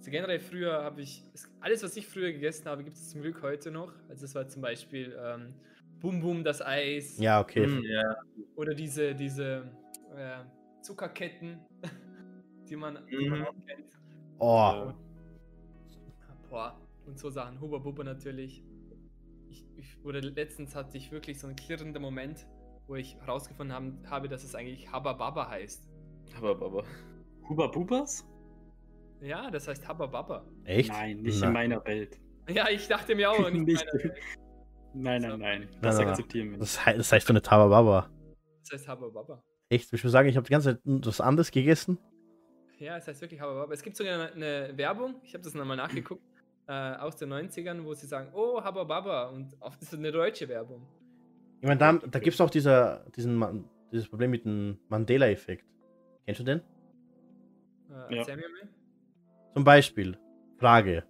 Also 0.09 0.17
generell 0.17 0.39
früher 0.39 0.83
habe 0.83 1.01
ich, 1.01 1.23
es- 1.35 1.47
alles 1.59 1.83
was 1.83 1.95
ich 1.95 2.07
früher 2.07 2.31
gegessen 2.31 2.65
habe, 2.65 2.83
gibt 2.83 2.97
es 2.97 3.09
zum 3.09 3.21
Glück 3.21 3.43
heute 3.43 3.69
noch. 3.69 3.93
Also 4.09 4.25
es 4.25 4.33
war 4.33 4.47
zum 4.47 4.63
Beispiel 4.63 5.15
ähm, 5.23 5.53
Bum 5.99 6.19
Bum 6.19 6.43
das 6.43 6.63
Eis 6.63 7.19
Ja, 7.19 7.39
okay. 7.39 7.65
Hm, 7.67 7.83
ja. 7.83 8.15
oder 8.55 8.73
diese, 8.73 9.13
diese 9.13 9.69
äh, 10.17 10.39
Zuckerketten, 10.81 11.59
die 12.67 12.75
man, 12.75 13.05
die 13.07 13.29
man 13.29 13.39
Mhm. 13.41 13.45
auch 13.45 13.53
kennt. 13.67 13.99
Oh, 14.39 14.93
Boah, 16.49 16.81
und 17.05 17.19
so 17.19 17.29
Sachen. 17.29 17.61
Huba 17.61 17.77
Bubba 17.77 18.03
natürlich. 18.03 18.63
Ich, 19.47 19.63
ich, 19.77 20.03
oder 20.03 20.21
letztens 20.21 20.73
hatte 20.75 20.97
ich 20.97 21.11
wirklich 21.11 21.39
so 21.39 21.45
einen 21.45 21.55
klirrenden 21.55 22.01
Moment, 22.01 22.47
wo 22.87 22.95
ich 22.95 23.15
herausgefunden 23.17 23.75
haben, 23.75 24.01
habe, 24.09 24.27
dass 24.27 24.43
es 24.43 24.55
eigentlich 24.55 24.91
Habba 24.91 25.13
Baba 25.13 25.47
heißt. 25.49 25.87
Aber. 26.41 26.83
Huba 27.47 27.67
Bubas? 27.67 28.25
Ja, 29.21 29.49
das 29.51 29.67
heißt 29.67 29.87
Habba 29.87 30.05
Baba. 30.07 30.45
echt? 30.65 30.89
Nein, 30.89 31.17
nicht 31.21 31.39
Na. 31.41 31.47
in 31.47 31.53
meiner 31.53 31.85
Welt. 31.85 32.19
Ja, 32.49 32.67
ich 32.69 32.87
dachte 32.87 33.15
mir 33.15 33.29
auch. 33.31 33.49
Nicht, 33.51 33.65
Nicht. 33.65 33.85
Nein, 34.93 35.21
nein, 35.21 35.39
nein. 35.39 35.69
Das 35.81 35.95
nein, 35.97 36.05
nein. 36.05 36.07
akzeptieren 36.09 36.45
wir 36.45 36.51
nicht. 36.57 36.61
Das, 36.61 36.83
hei- 36.85 36.97
das 36.97 37.11
heißt 37.11 37.27
doch 37.27 37.31
eine 37.31 37.41
Tabababa. 37.43 38.09
Das 38.63 38.71
heißt 38.79 38.87
Habba 38.87 39.07
Baba. 39.09 39.43
Echt? 39.69 39.93
Ich 39.93 40.03
würde 40.03 40.09
sagen, 40.09 40.27
ich 40.29 40.35
habe 40.35 40.47
die 40.47 40.51
ganze 40.51 40.73
Zeit 40.75 40.81
was 40.83 41.21
anderes 41.21 41.51
gegessen. 41.51 41.99
Ja, 42.79 42.97
es 42.97 43.07
heißt 43.07 43.21
wirklich 43.21 43.39
Habba 43.39 43.53
Baba. 43.53 43.71
Es 43.73 43.83
gibt 43.83 43.95
sogar 43.95 44.15
eine, 44.15 44.31
eine 44.33 44.77
Werbung, 44.77 45.15
ich 45.23 45.33
habe 45.35 45.43
das 45.43 45.53
nochmal 45.53 45.77
nachgeguckt, 45.77 46.23
äh, 46.67 46.71
aus 46.73 47.17
den 47.17 47.31
90ern, 47.31 47.83
wo 47.83 47.93
sie 47.93 48.07
sagen, 48.07 48.31
oh, 48.33 48.63
Habba 48.63 48.83
Baba. 48.83 49.27
Und 49.29 49.55
das 49.61 49.77
ist 49.79 49.93
eine 49.93 50.11
deutsche 50.11 50.47
Werbung. 50.49 50.87
Ich 51.61 51.67
meine, 51.67 51.77
da, 51.77 51.93
da 51.93 52.19
gibt 52.19 52.33
es 52.33 52.41
auch 52.41 52.49
dieser, 52.49 53.05
diesen, 53.15 53.65
dieses 53.91 54.09
Problem 54.09 54.31
mit 54.31 54.43
dem 54.45 54.79
Mandela-Effekt. 54.87 55.65
Kennst 56.25 56.39
du 56.39 56.45
den? 56.45 56.59
Äh, 57.91 58.15
Ja. 58.15 58.17
erzähl 58.21 58.37
mir 58.37 58.49
mal. 58.49 58.69
Zum 59.53 59.63
Beispiel, 59.63 60.17
Frage. 60.57 61.03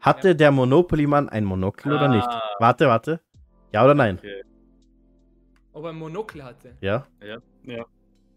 Hatte 0.00 0.36
der 0.36 0.50
Monopoly-Mann 0.52 1.28
ein 1.28 1.44
Monokel 1.44 1.92
oder 1.92 2.08
nicht? 2.08 2.26
Ah. 2.28 2.42
Warte, 2.58 2.86
warte. 2.86 3.20
Ja 3.72 3.84
oder 3.84 3.94
nein? 3.94 4.18
Okay. 4.18 4.42
Ob 5.72 5.84
er 5.84 5.90
ein 5.90 5.96
Monokel 5.96 6.42
hatte? 6.44 6.76
Ja? 6.80 7.06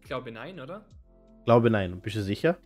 Ich 0.00 0.06
glaube 0.06 0.32
nein, 0.32 0.60
oder? 0.60 0.84
Glaube 1.44 1.70
nein. 1.70 2.00
Bist 2.00 2.16
du 2.16 2.22
sicher? 2.22 2.58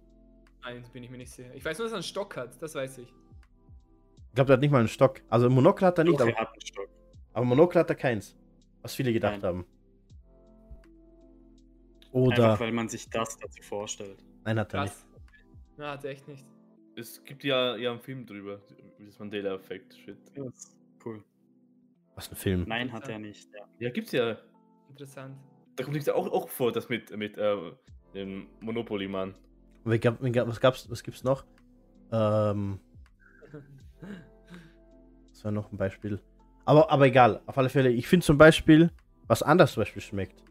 Nein, 0.62 0.82
bin 0.92 1.02
ich 1.04 1.10
mir 1.10 1.18
nicht 1.18 1.30
sicher. 1.30 1.54
Ich 1.54 1.64
weiß 1.64 1.78
nur, 1.78 1.86
dass 1.86 1.92
er 1.92 1.96
einen 1.96 2.02
Stock 2.02 2.36
hat, 2.36 2.60
das 2.60 2.74
weiß 2.74 2.98
ich. 2.98 3.08
Ich 3.08 4.34
glaube, 4.34 4.46
der 4.48 4.54
hat 4.54 4.60
nicht 4.60 4.70
mal 4.70 4.78
einen 4.78 4.88
Stock. 4.88 5.20
Also 5.28 5.48
Monokel 5.50 5.86
hat 5.86 5.98
er 5.98 6.04
nicht, 6.04 6.14
Doch, 6.18 6.22
aber, 6.22 6.30
er 6.32 6.40
hat 6.40 6.52
einen 6.52 6.66
Stock. 6.66 6.88
aber 7.34 7.44
Monokel 7.44 7.80
hat 7.80 7.90
er 7.90 7.96
keins. 7.96 8.36
Was 8.82 8.94
viele 8.94 9.12
gedacht 9.12 9.42
Nein. 9.42 9.42
haben. 9.42 9.66
Oder. 12.12 12.50
Einfach 12.52 12.60
weil 12.60 12.72
man 12.72 12.88
sich 12.88 13.08
das 13.10 13.36
dazu 13.38 13.62
vorstellt. 13.62 14.24
Nein, 14.44 14.58
hat 14.58 14.72
er 14.74 14.82
nicht. 14.84 14.92
Krass. 14.94 15.06
Na, 15.76 15.92
hat 15.92 16.04
er 16.04 16.10
echt 16.10 16.26
nicht. 16.28 16.44
Es 16.96 17.22
gibt 17.24 17.44
ja, 17.44 17.76
ja 17.76 17.90
einen 17.90 18.00
Film 18.00 18.24
drüber, 18.24 18.60
wie 18.98 19.06
das 19.06 19.18
Mandela-Effekt. 19.18 19.94
Shit. 19.96 20.16
Ja, 20.36 20.44
ist 20.44 20.76
cool. 21.04 21.22
Was 22.14 22.30
ein 22.30 22.36
Film. 22.36 22.64
Nein, 22.66 22.92
hat 22.92 23.08
er 23.08 23.18
nicht. 23.18 23.48
Ja. 23.52 23.66
Ja, 23.80 23.90
gibt's 23.90 24.12
ja. 24.12 24.38
Interessant. 24.88 25.36
Da 25.76 25.82
kommt 25.82 25.96
es 25.96 26.08
auch, 26.08 26.30
auch 26.30 26.48
vor, 26.48 26.70
das 26.70 26.88
mit, 26.88 27.16
mit 27.16 27.36
äh, 27.36 27.56
dem 28.14 28.46
Monopoly-Mann. 28.60 29.34
Was 29.84 30.60
gab's, 30.60 30.88
was 30.88 31.02
gibt's 31.02 31.24
noch? 31.24 31.44
Ähm, 32.12 32.78
das 35.30 35.44
war 35.44 35.50
noch 35.50 35.72
ein 35.72 35.76
Beispiel. 35.76 36.20
Aber, 36.64 36.90
aber 36.90 37.06
egal, 37.06 37.42
auf 37.46 37.58
alle 37.58 37.68
Fälle. 37.68 37.90
Ich 37.90 38.06
finde 38.06 38.24
zum 38.24 38.38
Beispiel, 38.38 38.90
was 39.26 39.42
anders 39.42 39.72
zum 39.72 39.82
Beispiel 39.82 40.00
schmeckt. 40.00 40.44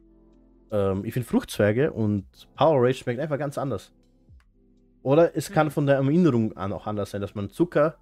Ähm, 0.71 1.05
ich 1.05 1.13
finde 1.13 1.27
Fruchtzwerge 1.27 1.91
und 1.91 2.25
Power 2.55 2.81
Rage 2.81 2.95
schmeckt 2.95 3.19
einfach 3.19 3.39
ganz 3.39 3.57
anders. 3.57 3.93
Oder 5.03 5.35
es 5.35 5.51
kann 5.51 5.69
von 5.69 5.85
der 5.85 5.95
Erinnerung 5.97 6.55
an 6.57 6.71
auch 6.73 6.87
anders 6.87 7.11
sein, 7.11 7.21
dass 7.21 7.35
man 7.35 7.49
Zucker 7.49 7.97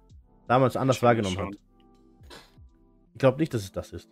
damals 0.48 0.76
anders 0.76 0.96
Stimmt 0.96 1.06
wahrgenommen 1.08 1.34
schon. 1.36 1.46
hat. 1.48 1.56
Ich 3.14 3.18
glaube 3.18 3.38
nicht, 3.38 3.52
dass 3.52 3.62
es 3.64 3.72
das 3.72 3.92
ist. 3.92 4.08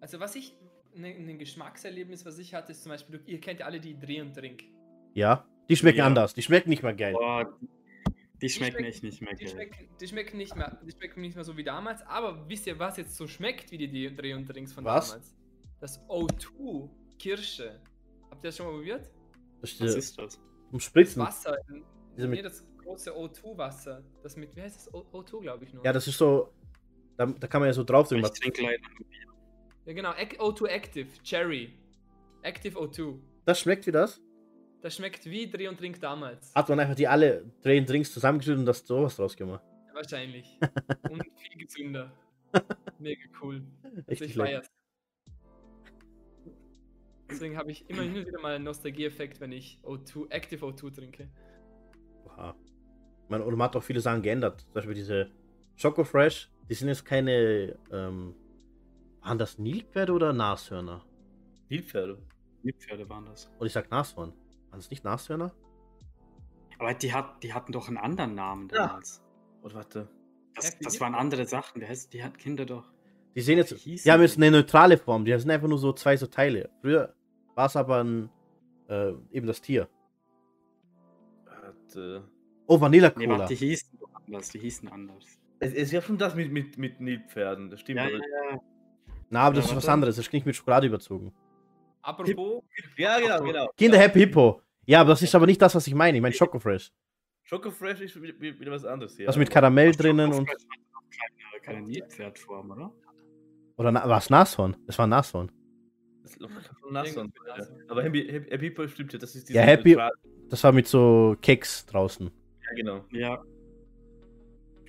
Also 0.00 0.18
was 0.20 0.34
ich, 0.36 0.56
ein 0.94 1.00
ne, 1.02 1.18
ne 1.18 1.36
Geschmackserlebnis, 1.36 2.24
was 2.24 2.38
ich 2.38 2.54
hatte, 2.54 2.72
ist 2.72 2.82
zum 2.82 2.90
Beispiel, 2.90 3.20
ihr 3.26 3.40
kennt 3.40 3.60
ja 3.60 3.66
alle 3.66 3.80
die 3.80 3.98
Dreh 3.98 4.20
und 4.20 4.34
Trink. 4.34 4.64
Ja, 5.14 5.44
die 5.68 5.76
schmecken 5.76 5.98
Ja. 5.98 6.06
anders. 6.06 6.34
Die 6.34 6.42
schmecken 6.42 6.70
nicht 6.70 6.82
mehr 6.82 6.94
geil. 6.94 7.12
Boah, 7.12 7.52
die 8.40 8.48
schmecken 8.48 8.84
echt 8.84 9.02
nicht 9.02 9.20
mehr 9.20 9.34
Die 9.34 9.44
geil. 9.44 9.52
schmecken, 9.52 9.88
die 10.00 10.08
schmecken 10.08 10.36
nicht 10.38 10.56
mehr, 10.56 10.80
die 10.84 10.90
schmecken 10.90 11.20
nicht 11.20 11.34
mehr 11.36 11.44
so 11.44 11.56
wie 11.56 11.62
damals, 11.64 12.02
aber 12.02 12.48
wisst 12.48 12.66
ihr, 12.66 12.78
was 12.78 12.96
jetzt 12.96 13.16
so 13.16 13.26
schmeckt 13.28 13.70
wie 13.70 13.78
die 13.78 14.14
Dreh 14.14 14.34
und 14.34 14.46
Drinks 14.46 14.72
von 14.72 14.84
Was? 14.84 15.10
damals? 15.10 15.34
Das 15.80 16.00
O2 16.08 16.88
Kirsche. 17.18 17.80
Habt 18.30 18.44
ihr 18.44 18.48
das 18.48 18.56
schon 18.56 18.66
mal 18.66 18.72
probiert? 18.72 19.10
Was 19.60 19.72
ist 19.72 20.18
das? 20.18 20.40
Um 20.72 20.80
Spritzen. 20.80 21.22
Wasser. 21.22 21.56
Diese 22.16 22.26
mit- 22.28 22.38
Nee, 22.38 22.42
das 22.42 22.64
große 22.78 23.12
O2 23.12 23.56
Wasser. 23.56 24.02
Das 24.22 24.36
mit, 24.36 24.54
wie 24.56 24.62
heißt 24.62 24.76
das? 24.76 24.92
O- 24.94 25.06
O2, 25.12 25.40
glaube 25.40 25.64
ich 25.64 25.72
nur. 25.72 25.84
Ja, 25.84 25.92
das 25.92 26.08
ist 26.08 26.18
so. 26.18 26.52
Da, 27.16 27.26
da 27.26 27.46
kann 27.46 27.60
man 27.60 27.68
ja 27.68 27.72
so 27.74 27.84
drauf 27.84 28.08
drücken. 28.08 28.24
Ich 28.24 28.30
trinke 28.40 28.62
leider 28.62 28.78
Bier. 28.98 29.06
Ja, 29.86 29.92
genau. 29.92 30.10
Ac- 30.10 30.38
O2 30.38 30.66
Active. 30.68 31.08
Cherry. 31.22 31.72
Active 32.42 32.76
O2. 32.78 33.18
Das 33.44 33.60
schmeckt 33.60 33.86
wie 33.86 33.92
das? 33.92 34.20
Das 34.80 34.96
schmeckt 34.96 35.24
wie 35.26 35.48
Dreh 35.48 35.68
und 35.68 35.76
Trink 35.78 36.00
damals. 36.00 36.52
Hat 36.54 36.68
man 36.68 36.80
einfach 36.80 36.96
die 36.96 37.06
alle 37.06 37.44
Dreh 37.62 37.80
Drinks 37.84 38.12
zusammengeschüttet 38.12 38.60
und 38.60 38.66
das 38.66 38.84
sowas 38.86 39.14
draus 39.16 39.36
gemacht. 39.36 39.62
Wahrscheinlich. 39.94 40.58
und 41.10 41.22
viel 41.36 41.58
gesünder. 41.66 42.10
Mega 42.98 43.22
cool. 43.42 43.62
Echt 44.06 44.22
Also 44.22 44.24
ich 44.24 44.34
lecker. 44.34 44.48
feier's. 44.50 44.70
Deswegen 47.32 47.56
habe 47.56 47.70
ich 47.70 47.88
immer 47.88 48.02
hin 48.02 48.16
und 48.16 48.26
wieder 48.26 48.40
mal 48.40 48.54
einen 48.54 48.64
Nostalgie-Effekt, 48.64 49.40
wenn 49.40 49.52
ich 49.52 49.78
O2, 49.82 50.30
Active 50.30 50.64
O2 50.64 50.94
trinke. 50.94 51.28
Oha. 52.26 52.54
Man, 53.28 53.42
und 53.42 53.56
man 53.56 53.66
hat 53.68 53.76
auch 53.76 53.82
viele 53.82 54.00
Sachen 54.00 54.22
geändert. 54.22 54.60
Zum 54.60 54.72
Beispiel 54.74 54.94
diese 54.94 55.30
Choco 55.80 56.04
Fresh, 56.04 56.50
die 56.68 56.74
sind 56.74 56.88
jetzt 56.88 57.04
keine. 57.04 57.78
Ähm, 57.90 58.34
waren 59.22 59.38
das 59.38 59.58
Nilpferde 59.58 60.12
oder 60.12 60.32
Nashörner? 60.32 61.04
Nilpferde. 61.68 62.18
Nilpferde 62.62 63.08
waren 63.08 63.24
das. 63.26 63.48
Und 63.58 63.66
ich 63.66 63.72
sag 63.72 63.90
Nashorn. 63.90 64.32
Waren 64.70 64.80
es 64.80 64.90
nicht 64.90 65.04
Nashörner? 65.04 65.52
Aber 66.78 66.92
die, 66.94 67.12
hat, 67.12 67.42
die 67.42 67.54
hatten 67.54 67.72
doch 67.72 67.88
einen 67.88 67.98
anderen 67.98 68.34
Namen 68.34 68.68
Ja. 68.72 68.86
damals. 68.88 69.22
Und 69.62 69.74
warte. 69.74 70.08
Das, 70.54 70.76
das 70.80 71.00
waren 71.00 71.14
andere 71.14 71.46
Sachen. 71.46 71.80
Die, 71.80 71.86
heißt, 71.86 72.12
die 72.12 72.22
hatten 72.22 72.36
Kinder 72.36 72.66
doch. 72.66 72.92
Die 73.34 73.40
sehen 73.40 73.58
jetzt. 73.58 73.86
Die 73.86 74.10
haben 74.10 74.20
jetzt 74.20 74.36
eine 74.36 74.50
neutrale 74.50 74.98
Form. 74.98 75.24
Die 75.24 75.38
sind 75.38 75.50
einfach 75.50 75.68
nur 75.68 75.78
so 75.78 75.92
zwei 75.92 76.16
so 76.16 76.26
Teile. 76.26 76.68
Früher 76.82 77.14
war 77.54 77.66
es 77.66 77.76
aber 77.76 78.02
ein. 78.04 78.30
Äh, 78.88 79.12
eben 79.30 79.46
das 79.46 79.60
Tier. 79.60 79.88
warte. 81.46 82.24
Oh, 82.66 82.80
Vanilla 82.80 83.12
Nee, 83.16 83.26
Cola. 83.26 83.38
warte, 83.40 83.54
die 83.54 83.66
hießen 83.66 83.98
doch 83.98 84.08
anders. 84.14 84.48
Die 84.50 84.58
hießen 84.58 84.88
anders. 84.88 85.24
Es 85.60 85.72
ist 85.72 85.92
ja 85.92 86.02
schon 86.02 86.18
das 86.18 86.34
mit, 86.34 86.50
mit, 86.52 86.76
mit 86.78 87.00
Nilpferden, 87.00 87.70
das 87.70 87.80
stimmt. 87.80 87.98
Ja, 87.98 88.04
aber- 88.04 88.12
ja, 88.12 88.18
ja. 88.52 88.60
Na, 89.30 89.40
aber 89.44 89.56
das 89.56 89.66
Ja, 89.66 89.70
ist 89.72 89.76
was 89.76 89.88
anderes. 89.88 90.16
Das 90.16 90.26
ist 90.26 90.32
nicht 90.32 90.44
mit 90.44 90.54
Schokolade 90.56 90.86
überzogen. 90.86 91.32
Apropos, 92.02 92.62
ja 92.96 93.18
genau, 93.20 93.42
genau. 93.44 93.68
Kinder 93.76 93.98
Happy 93.98 94.18
Hippo. 94.20 94.60
Ja, 94.84 95.00
aber 95.02 95.10
das 95.10 95.22
ist 95.22 95.34
aber 95.34 95.46
nicht 95.46 95.62
das, 95.62 95.74
was 95.74 95.86
ich 95.86 95.94
meine. 95.94 96.18
Ich 96.18 96.22
meine 96.22 96.34
Choco 96.34 96.58
Fresh. 96.58 96.92
Schoko 97.44 97.70
Fresh 97.70 98.00
ist 98.00 98.20
wieder, 98.20 98.38
wieder 98.40 98.72
was 98.72 98.84
anderes. 98.84 99.16
Ja. 99.18 99.26
Das 99.26 99.36
mit 99.36 99.48
Karamell 99.50 99.92
drinnen 99.92 100.32
und. 100.32 100.48
Schokofresh 100.48 100.64
hat 100.64 101.62
keine, 101.62 101.76
keine 101.76 101.86
Nilpferdform, 101.86 102.70
oder? 102.72 102.92
Oder 103.76 103.92
na, 103.92 104.08
war 104.08 104.18
es 104.18 104.28
Nashorn? 104.30 104.76
Das 104.86 104.98
war 104.98 105.06
Nashorn. 105.06 105.50
Nashorn. 106.90 107.32
Aber 107.88 108.02
Happy, 108.02 108.26
Happy, 108.50 108.58
Hippo 108.66 108.86
stimmt 108.88 109.12
ja, 109.12 109.18
das 109.18 109.34
ist 109.34 109.48
Ja, 109.50 109.62
Happy- 109.62 109.90
Neutral- 109.94 110.12
Das 110.48 110.62
war 110.64 110.72
mit 110.72 110.86
so 110.86 111.36
Keks 111.40 111.86
draußen. 111.86 112.26
Ja, 112.62 112.74
genau. 112.76 113.04
Ja. 113.12 113.42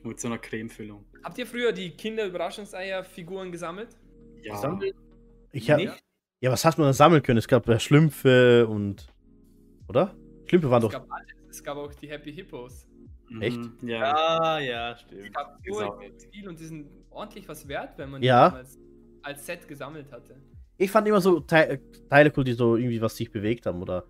Mit 0.04 0.20
so 0.20 0.28
einer 0.28 0.38
Cremefüllung. 0.38 1.06
habt 1.24 1.38
ihr 1.38 1.48
früher 1.48 1.72
die 1.72 1.92
Kinder-Überraschungseier-Figuren 1.92 3.52
gesammelt? 3.52 3.96
Ja. 4.42 4.56
Gesammelt? 4.56 4.96
Ich 5.54 5.70
hab, 5.72 5.78
Nicht? 5.78 6.04
ja, 6.42 6.52
was 6.52 6.66
hast 6.66 6.78
man 6.78 6.88
da 6.88 6.94
sammeln 6.94 7.24
können? 7.24 7.38
Es 7.38 7.48
gab 7.48 7.68
ja 7.68 7.80
Schlümpfe 7.80 8.68
und. 8.68 9.08
Oder? 9.88 10.14
Schlümpfe 10.46 10.70
waren 10.70 10.84
Es 10.84 10.90
doch. 10.90 10.92
gab 10.92 11.10
alles. 11.12 11.28
Es 11.50 11.64
gab 11.64 11.78
auch 11.78 11.94
die 11.94 12.10
Happy 12.10 12.34
Hippos. 12.34 12.88
Mhm, 13.30 13.42
Echt? 13.42 13.60
Ja. 13.84 14.14
Ah, 14.14 14.60
ja, 14.60 14.92
Es 14.92 15.02
stimmt. 15.02 15.34
gab 15.34 15.58
so 15.66 16.00
viel 16.32 16.50
und 16.50 16.60
die 16.60 16.66
sind 16.66 16.90
ordentlich 17.10 17.48
was 17.48 17.66
wert, 17.68 17.98
wenn 17.98 18.10
man 18.10 18.22
Ja. 18.22 18.50
die 18.50 18.52
damals 18.56 18.80
als 19.22 19.46
Set 19.46 19.66
gesammelt 19.68 20.12
hatte. 20.12 20.36
Ich 20.78 20.92
fand 20.92 21.08
immer 21.08 21.22
so 21.22 21.40
Te 21.40 21.80
Teile 22.10 22.32
cool, 22.36 22.44
die 22.44 22.54
so 22.54 22.76
irgendwie 22.76 23.02
was 23.02 23.16
sich 23.16 23.32
bewegt 23.32 23.66
haben, 23.66 23.82
oder? 23.82 24.06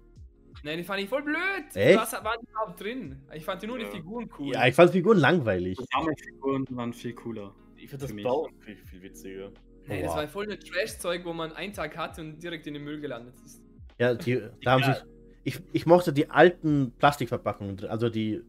Nein, 0.64 0.78
die 0.78 0.84
fand 0.84 1.02
ich 1.02 1.10
voll 1.10 1.24
blöd. 1.24 1.38
Echt? 1.74 2.00
Was 2.00 2.14
waren 2.14 2.40
die 2.42 2.50
überhaupt 2.50 2.82
drin? 2.82 3.22
Ich 3.34 3.44
fand 3.44 3.62
die 3.62 3.68
nur 3.68 3.78
die. 3.80 3.86
Figuren 3.86 4.30
cool. 4.40 4.54
Ja, 4.54 4.66
ich 4.66 4.74
fand 4.76 4.92
Figuren 4.92 5.18
langweilig. 5.18 5.78
Die 5.78 5.86
Sammelfiguren 5.92 6.66
waren 6.70 6.94
viel 6.94 7.14
cooler. 7.14 7.54
Ich 7.76 7.90
finde 7.90 8.08
das. 8.08 8.24
Bauen 8.24 8.54
viel, 8.60 8.78
viel 8.78 9.02
witziger. 9.02 9.52
Das 9.86 10.02
Wow. 10.04 10.16
war 10.16 10.28
voll 10.30 10.46
eine 10.46 10.58
Trash-Zeug, 10.58 11.26
wo 11.26 11.34
man 11.34 11.52
einen 11.52 11.74
Tag 11.74 11.98
hatte 11.98 12.22
und 12.22 12.42
direkt 12.42 12.66
in 12.68 12.76
den 12.76 12.86
Müll 12.86 13.02
gelandet 13.02 13.36
ist. 13.44 13.62
Ja, 14.00 14.14
die, 14.14 14.42
da 14.64 14.72
haben 14.72 14.84
sich. 14.84 14.96
Ich, 15.44 15.60
ich 15.74 15.86
mochte 15.86 16.14
die 16.14 16.30
alten 16.30 16.94
Plastikverpackungen 16.98 17.76
drin. 17.76 17.90
Also 17.90 18.08
die, 18.10 18.42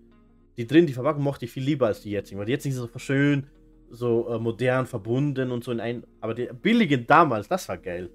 die 0.56 0.64
drin, 0.68 0.86
die 0.86 0.92
Verpackung 0.92 1.24
mochte 1.24 1.46
ich 1.46 1.50
viel 1.50 1.64
lieber 1.64 1.86
als 1.88 2.02
die 2.02 2.10
jetzigen. 2.10 2.38
Weil 2.38 2.46
die 2.46 2.52
jetzigen 2.52 2.72
sind 2.76 2.92
so 2.92 2.98
schön, 3.00 3.48
so 3.94 4.28
äh, 4.28 4.38
modern 4.38 4.86
verbunden 4.86 5.50
und 5.50 5.64
so 5.64 5.72
in 5.72 5.80
ein. 5.80 6.04
Aber 6.20 6.34
die 6.34 6.46
billigen 6.52 7.06
damals, 7.06 7.48
das 7.48 7.68
war 7.68 7.78
geil. 7.78 8.10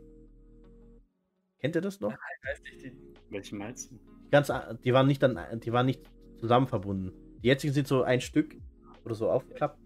Kennt 1.59 1.75
ihr 1.75 1.81
das 1.81 1.99
noch? 1.99 2.11
Ich 2.11 2.49
weiß 2.49 2.61
nicht, 2.63 2.83
die, 2.85 2.93
Welche 3.29 3.55
meinst 3.55 3.91
du? 3.91 3.99
Ganz, 4.31 4.49
a- 4.49 4.73
die 4.73 4.93
waren 4.93 5.07
nicht 5.07 5.21
dann, 5.21 5.37
die 5.59 5.73
waren 5.73 5.85
nicht 5.85 6.01
zusammen 6.37 6.67
verbunden. 6.67 7.11
Die 7.43 7.47
jetzigen 7.47 7.73
sind 7.73 7.87
so 7.87 8.03
ein 8.03 8.21
Stück 8.21 8.55
oder 9.03 9.15
so 9.15 9.29
aufgeklappt 9.29 9.77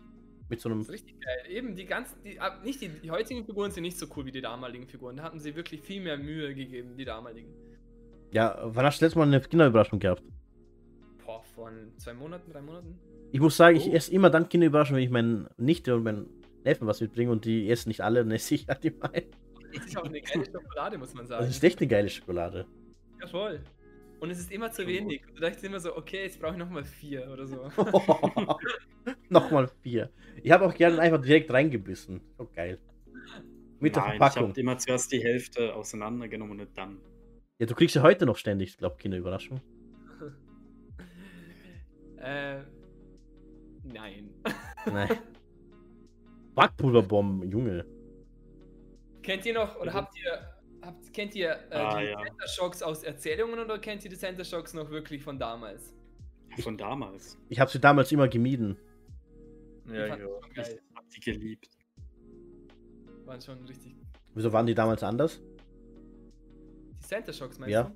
mit 0.50 0.60
so 0.60 0.70
einem. 0.70 0.80
das 0.80 0.88
ist 0.90 0.94
richtig 0.94 1.20
geil. 1.22 1.38
Eben, 1.50 1.76
die 1.76 1.86
ganzen, 1.86 2.22
die, 2.24 2.40
nicht 2.64 2.82
die, 2.82 2.90
die 2.90 3.12
heutigen 3.12 3.46
Figuren 3.46 3.72
sind 3.72 3.84
nicht 3.84 3.98
so 3.98 4.08
cool 4.16 4.26
wie 4.26 4.32
die 4.32 4.42
damaligen 4.42 4.88
Figuren. 4.88 5.16
Da 5.18 5.24
hatten 5.24 5.40
sie 5.40 5.56
wirklich 5.56 5.82
viel 5.82 6.02
mehr 6.02 6.18
Mühe 6.18 6.54
gegeben, 6.54 6.98
die 6.98 7.06
damaligen. 7.06 7.52
Ja, 8.32 8.60
wann 8.64 8.86
hast 8.86 9.00
du 9.02 9.06
letztes 9.06 9.16
Mal 9.18 9.28
eine 9.28 9.40
Kinderüberraschung 9.42 10.00
gehabt? 10.00 10.24
Boah, 11.26 11.42
vor 11.56 11.72
zwei 11.98 12.14
Monaten, 12.14 12.52
drei 12.52 12.62
Monaten? 12.62 13.00
Ich 13.34 13.40
muss 13.40 13.58
sagen, 13.58 13.76
ich 13.76 13.88
Oh. 13.90 13.94
esse 13.94 14.12
immer 14.14 14.30
dann 14.30 14.48
Kinderüberraschung, 14.48 14.96
wenn 14.96 15.04
ich 15.04 15.10
meinen 15.10 15.48
Nichte 15.58 15.96
und 15.96 16.04
meinen 16.04 16.30
Neffen 16.64 16.88
was 16.88 17.02
mitbringe 17.02 17.32
und 17.32 17.46
die 17.46 17.70
essen 17.70 17.90
nicht 17.90 18.02
alle, 18.02 18.20
dann 18.20 18.32
esse 18.32 18.56
ich 18.56 18.68
halt 18.68 18.86
immer 18.86 19.12
ein. 19.14 19.24
Das 19.74 19.86
ist 19.88 19.98
auch 19.98 20.04
eine 20.06 20.22
geile 20.22 20.46
Schokolade, 20.46 20.98
muss 21.00 21.14
man 21.16 21.26
sagen. 21.26 21.44
Das 21.46 21.56
ist 21.56 21.64
echt 21.64 21.80
eine 21.80 21.88
geile 21.88 22.10
Schokolade. 22.10 22.68
Ja, 23.20 23.28
voll. 23.28 23.60
Und 24.20 24.30
es 24.30 24.40
ist 24.40 24.52
immer 24.52 24.72
zu 24.72 24.86
wenig. 24.86 25.28
Und 25.28 25.42
da 25.42 25.50
dachte 25.50 25.58
ich 25.58 25.64
immer 25.66 25.80
so, 25.80 25.98
okay, 25.98 26.24
jetzt 26.24 26.40
brauche 26.40 26.52
ich 26.54 26.60
nochmal 26.60 26.84
vier 26.86 27.28
oder 27.34 27.48
so. 27.48 27.70
Nochmal 29.30 29.68
vier. 29.82 30.12
Ich 30.44 30.52
habe 30.52 30.66
auch 30.66 30.74
gerne 30.76 31.00
einfach 31.00 31.20
direkt 31.20 31.52
reingebissen. 31.52 32.22
So 32.38 32.48
geil. 32.56 32.78
Mit 33.80 33.96
der 33.96 34.04
Nein, 34.04 34.12
ich 34.14 34.18
Verpackung. 34.20 34.50
habe 34.50 34.62
immer 34.62 34.78
zuerst 34.78 35.12
die 35.12 35.22
Hälfte 35.24 35.74
auseinandergenommen 35.74 36.60
und 36.62 36.78
dann. 36.78 37.00
Ja, 37.58 37.66
du 37.66 37.74
kriegst 37.74 37.96
ja 37.96 38.04
heute 38.04 38.26
noch 38.28 38.38
ständig, 38.38 38.70
ich 38.70 38.78
glaube, 38.78 38.96
Kinderüberraschung. 38.98 39.60
äh, 42.18 42.60
nein. 43.84 44.30
Nein. 44.86 45.10
Backpulverbomben, 46.56 47.50
Junge. 47.50 47.86
Kennt 49.24 49.46
ihr 49.46 49.54
noch, 49.54 49.76
oder 49.80 49.94
habt 49.94 50.16
ihr, 50.20 50.50
habt, 50.82 51.14
kennt 51.14 51.34
ihr 51.36 51.50
äh, 51.72 51.76
Ah, 51.76 52.00
die 52.00 52.06
ja. 52.08 52.18
Center 52.22 52.48
Shocks 52.48 52.84
aus 52.84 53.04
Erzählungen 53.04 53.60
oder 53.60 53.80
kennt 53.80 54.04
ihr 54.04 54.10
die 54.10 54.18
Center 54.18 54.44
Shocks 54.44 54.74
noch 54.74 54.90
wirklich 54.90 55.24
von 55.24 55.40
damals? 55.40 55.94
Von 56.60 56.78
damals. 56.78 57.38
Ich 57.50 57.60
habe 57.60 57.72
sie 57.72 57.80
damals 57.80 58.12
immer 58.12 58.28
gemieden. 58.28 58.78
Ja, 59.88 60.16
Die 60.16 60.22
ja. 60.22 60.28
ich 60.64 60.80
hab 60.96 61.10
die 61.10 61.20
geliebt. 61.20 61.70
Waren 63.26 63.42
schon 63.42 63.64
richtig. 63.66 63.96
Wieso 64.36 64.52
waren 64.54 64.66
die 64.68 64.76
damals 64.76 65.02
anders? 65.02 65.42
Die 67.00 67.02
Center 67.08 67.34
Shocks 67.34 67.58
meinst 67.58 67.72
Ja. 67.74 67.84
du? 67.84 67.94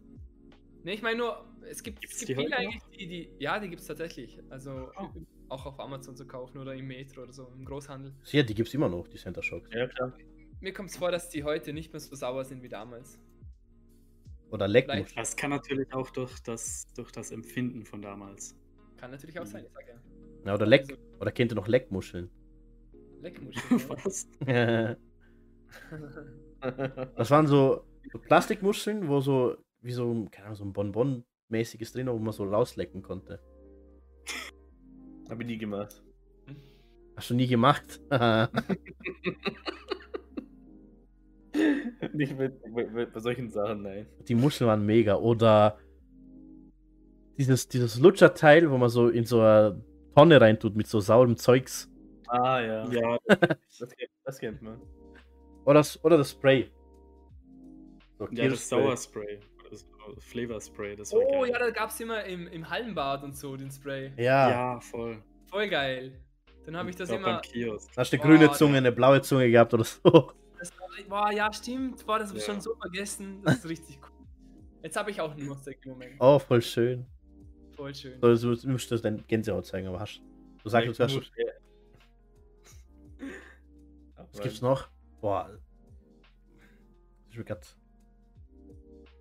Ne, 0.83 0.93
ich 0.93 1.01
meine 1.01 1.17
nur, 1.19 1.45
es 1.69 1.83
gibt, 1.83 1.99
Gibt's 2.01 2.15
es 2.15 2.21
die 2.21 2.33
gibt 2.33 2.39
viele 2.41 2.55
heute 2.55 2.61
eigentlich, 2.67 2.83
die, 2.97 3.07
die. 3.07 3.29
Ja, 3.39 3.59
die 3.59 3.69
gibt 3.69 3.81
es 3.81 3.87
tatsächlich. 3.87 4.39
Also 4.49 4.89
Oh. 4.97 5.09
Auch 5.49 5.65
auf 5.65 5.79
Amazon 5.79 6.15
zu 6.15 6.25
kaufen 6.27 6.57
oder 6.57 6.73
im 6.75 6.87
Metro 6.87 7.23
oder 7.23 7.33
so, 7.33 7.47
im 7.57 7.65
Großhandel. 7.65 8.13
Ja, 8.25 8.43
die 8.43 8.53
gibt's 8.53 8.73
immer 8.73 8.89
noch, 8.89 9.07
die 9.07 9.17
Center 9.17 9.41
Shocks. 9.43 9.69
Ja, 9.73 9.87
klar. 9.87 10.13
Mir 10.59 10.73
kommt 10.73 10.89
es 10.89 10.97
vor, 10.97 11.11
dass 11.11 11.29
die 11.29 11.43
heute 11.43 11.73
nicht 11.73 11.93
mehr 11.93 11.99
so 11.99 12.15
sauer 12.15 12.43
sind 12.45 12.63
wie 12.63 12.69
damals. 12.69 13.19
Oder 14.49 14.67
Leckmuscheln. 14.67 15.07
Das 15.15 15.35
kann 15.35 15.49
natürlich 15.51 15.93
auch 15.93 16.09
durch 16.09 16.39
das, 16.39 16.87
durch 16.95 17.11
das 17.11 17.31
Empfinden 17.31 17.85
von 17.85 18.01
damals. 18.01 18.55
Kann 18.97 19.11
natürlich 19.11 19.39
auch 19.39 19.43
Mhm. 19.43 19.49
sein, 19.49 19.65
ich 19.65 19.71
sag 19.73 19.87
ja. 19.87 19.95
Ja, 20.45 20.53
oder 20.55 20.65
Leck. 20.65 20.97
Oder 21.19 21.31
kennt 21.31 21.51
ihr 21.51 21.55
noch 21.55 21.67
Leckmuscheln? 21.67 22.29
Leckmuscheln. 23.21 23.81
ja. 24.47 24.95
Was? 25.89 26.17
Das 27.15 27.29
waren 27.29 27.45
so, 27.45 27.83
so 28.11 28.19
Plastikmuscheln, 28.19 29.07
wo 29.07 29.19
so, 29.19 29.57
wie 29.81 29.91
so, 29.91 30.25
keine 30.31 30.47
Ahnung, 30.47 30.55
so 30.55 30.63
ein 30.65 30.73
Bonbon-mäßiges 30.73 31.91
drin, 31.93 32.07
war, 32.07 32.15
wo 32.15 32.19
man 32.19 32.33
so 32.33 32.45
rauslecken 32.45 33.01
konnte. 33.03 33.39
Hab 35.29 35.39
ich 35.41 35.47
nie 35.47 35.57
gemacht. 35.57 36.01
Hast 37.15 37.29
du 37.29 37.33
nie 37.33 37.47
gemacht? 37.47 37.99
nicht 42.13 42.37
mit, 42.37 42.65
mit, 42.67 42.93
mit, 42.93 43.13
bei 43.13 43.19
solchen 43.19 43.49
Sachen, 43.49 43.81
nein. 43.81 44.05
die 44.27 44.35
Muscheln 44.35 44.67
waren 44.67 44.85
mega. 44.85 45.15
Oder 45.15 45.79
dieses, 47.37 47.67
dieses 47.67 47.99
Lutscherteil, 47.99 48.69
wo 48.69 48.77
man 48.77 48.89
so 48.89 49.09
in 49.09 49.25
so 49.25 49.41
eine 49.41 49.81
Tonne 50.15 50.39
reintut 50.39 50.75
mit 50.75 50.87
so 50.87 50.99
saurem 50.99 51.37
Zeugs. 51.37 51.89
Ah, 52.27 52.59
ja. 52.59 52.87
Ja, 52.89 53.17
Das, 53.27 53.79
kennt, 53.79 54.11
das 54.23 54.39
kennt 54.39 54.61
man. 54.61 54.81
Oder 55.65 55.79
das, 55.79 56.03
oder 56.03 56.17
das 56.17 56.31
Spray. 56.31 56.69
So, 58.17 58.27
ja 58.31 58.47
das. 58.49 58.69
Sauerspray. 58.69 59.39
Das 59.69 59.85
Flavor 60.19 60.61
Spray, 60.61 60.95
das 60.95 61.11
war 61.11 61.19
oh 61.19 61.41
geil. 61.41 61.51
ja, 61.51 61.59
da 61.59 61.69
gab 61.71 61.89
es 61.89 61.99
immer 61.99 62.23
im, 62.23 62.47
im 62.47 62.69
Hallenbad 62.69 63.23
und 63.23 63.35
so 63.35 63.55
den 63.57 63.69
Spray. 63.69 64.11
Ja, 64.17 64.49
ja, 64.49 64.79
voll. 64.79 65.21
Voll 65.47 65.67
geil. 65.69 66.13
Dann 66.65 66.77
habe 66.77 66.89
ich 66.89 66.95
das 66.95 67.09
Auch 67.09 67.15
immer. 67.15 67.33
beim 67.33 67.41
Kiosk. 67.41 67.91
da 67.93 68.01
hast 68.01 68.11
du 68.13 68.17
eine 68.17 68.25
grüne 68.25 68.39
der- 68.47 68.53
Zunge, 68.53 68.77
eine 68.77 68.91
blaue 68.91 69.21
Zunge 69.21 69.49
gehabt 69.51 69.73
oder 69.73 69.83
so. 69.83 70.31
Das, 70.59 70.71
boah, 71.07 71.31
ja, 71.31 71.51
stimmt. 71.53 72.05
Boah, 72.05 72.19
das 72.19 72.29
habe 72.29 72.39
ich 72.39 72.47
Ja. 72.47 72.53
schon 72.53 72.61
so 72.61 72.75
vergessen. 72.75 73.41
Das 73.43 73.57
ist 73.57 73.69
richtig 73.69 73.99
cool. 74.01 74.25
Jetzt 74.83 74.95
habe 74.97 75.11
ich 75.11 75.19
auch 75.21 75.31
einen 75.31 75.45
Nostalgie-Moment. 75.47 76.15
Oh, 76.19 76.39
voll 76.39 76.61
schön. 76.61 77.05
Voll 77.75 77.93
schön. 77.93 78.19
So, 78.21 78.35
du 78.55 78.55
du 78.61 78.69
musst 78.69 78.89
das 78.91 79.01
dein 79.01 79.23
Gänsehaut 79.27 79.65
zeigen, 79.65 79.87
aber 79.87 79.99
hast 79.99 80.21
du 80.63 80.69
sagst, 80.69 80.97
du 80.99 81.03
hast, 81.03 81.13
Muss- 81.13 81.31
ja. 81.37 83.25
was 84.31 84.41
gibt's 84.41 84.61
noch? 84.61 84.87
Boah. 85.21 85.49
Ich 87.29 87.37
will 87.37 87.43
grad 87.45 87.75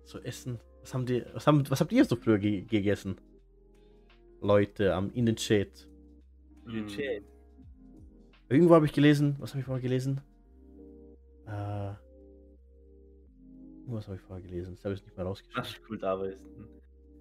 so 0.07 0.19
essen. 0.19 0.59
Was 0.81 0.93
haben 0.93 1.05
die, 1.05 1.23
was 1.33 1.45
haben, 1.47 1.69
was 1.69 1.81
habt 1.81 1.91
ihr 1.91 2.05
so 2.05 2.15
früher 2.15 2.39
ge 2.39 2.61
gegessen? 2.61 3.17
Leute 4.41 4.93
am 4.93 5.11
in 5.13 5.25
den 5.25 5.35
Chat. 5.35 5.87
In 6.65 6.73
den 6.73 6.87
Chat. 6.87 7.23
Irgendwo 8.49 8.75
habe 8.75 8.85
ich 8.85 8.93
gelesen, 8.93 9.35
was 9.39 9.51
habe 9.51 9.59
ich 9.59 9.65
vorher 9.65 9.81
gelesen? 9.81 10.21
Äh, 11.45 11.93
irgendwas 13.81 14.07
habe 14.07 14.15
ich 14.15 14.21
vorher 14.21 14.45
gelesen, 14.45 14.75
das 14.75 14.85
habe 14.85 14.95
ich 14.95 15.03
nicht 15.03 15.17
mehr 15.17 15.25
rausgeschrieben. 15.25 15.61
Naschkult 15.61 16.03
arbeiten. 16.03 16.67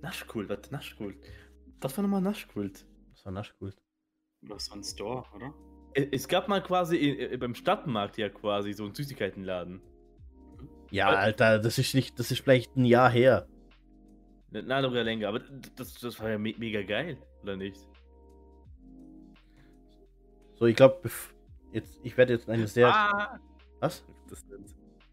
Naschkult, 0.02 0.48
was? 0.48 0.70
Naschkult. 0.70 1.16
Das 1.80 1.96
war 1.96 2.02
nochmal 2.02 2.20
Naschkult. 2.20 2.86
Das 3.12 3.24
war 3.24 3.32
Naschkult. 3.32 3.76
Das 4.42 4.70
war 4.70 4.76
ein 4.76 4.84
Store, 4.84 5.24
oder? 5.34 5.54
Es, 5.94 6.28
gab 6.28 6.46
mal 6.46 6.62
quasi 6.62 7.36
beim 7.38 7.54
Stadtmarkt 7.54 8.18
ja 8.18 8.28
quasi 8.28 8.72
so 8.72 8.84
einen 8.84 8.94
Süßigkeitenladen. 8.94 9.80
Ja, 10.96 11.08
Alter, 11.08 11.58
das 11.58 11.76
ist 11.78 11.94
nicht, 11.94 12.18
das 12.18 12.30
ist 12.30 12.40
vielleicht 12.40 12.74
ein 12.74 12.86
Jahr 12.86 13.10
her. 13.10 13.46
Nein, 14.50 14.82
noch 14.82 14.92
länger, 14.92 15.28
aber 15.28 15.40
das, 15.76 15.94
das 15.94 16.18
war 16.20 16.30
ja 16.30 16.38
me 16.38 16.54
mega 16.56 16.82
geil, 16.82 17.18
oder 17.42 17.54
nicht? 17.56 17.76
So, 20.54 20.64
ich 20.64 20.74
glaube, 20.74 21.10
jetzt, 21.72 22.00
ich 22.02 22.16
werde 22.16 22.32
jetzt 22.32 22.48
eine 22.48 22.66
sehr. 22.66 22.88
Ah! 22.88 23.38
Was? 23.80 24.06
Das 24.30 24.40
sind. 24.40 24.64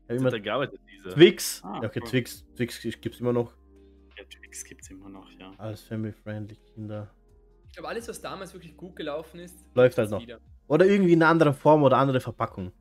Ich 0.07 0.09
hab 0.09 0.15
Immer 0.15 0.39
gearbeitet, 0.39 0.79
diese. 0.89 1.09
Twix. 1.09 1.61
Ah, 1.65 1.79
ja, 1.81 1.89
okay, 1.89 1.99
cool. 2.01 2.09
Twix. 2.09 2.45
Twix 2.55 2.81
gibt's 3.01 3.19
immer 3.19 3.33
noch. 3.33 3.53
Ja, 4.17 4.23
Twix 4.23 4.63
gibt's 4.63 4.89
immer 4.89 5.09
noch, 5.09 5.29
ja. 5.37 5.51
Alles 5.57 5.81
family-friendly, 5.81 6.55
Kinder. 6.73 7.13
Ich 7.67 7.73
glaube, 7.73 7.89
alles, 7.89 8.07
was 8.07 8.21
damals 8.21 8.53
wirklich 8.53 8.77
gut 8.77 8.95
gelaufen 8.95 9.41
ist, 9.41 9.65
Läuft 9.73 9.97
halt 9.97 10.11
noch. 10.11 10.21
wieder. 10.21 10.39
Oder 10.67 10.85
irgendwie 10.85 11.11
in 11.11 11.21
einer 11.21 11.31
anderen 11.31 11.53
Form 11.53 11.83
oder 11.83 11.97
andere 11.97 12.21
Verpackung. 12.21 12.71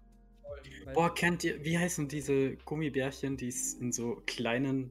Boah, 0.95 1.15
kennt 1.15 1.45
ihr, 1.45 1.65
wie 1.65 1.79
heißen 1.79 2.09
diese 2.09 2.57
Gummibärchen, 2.65 3.37
die 3.37 3.49
es 3.49 3.75
in 3.75 3.93
so 3.93 4.23
kleinen. 4.27 4.91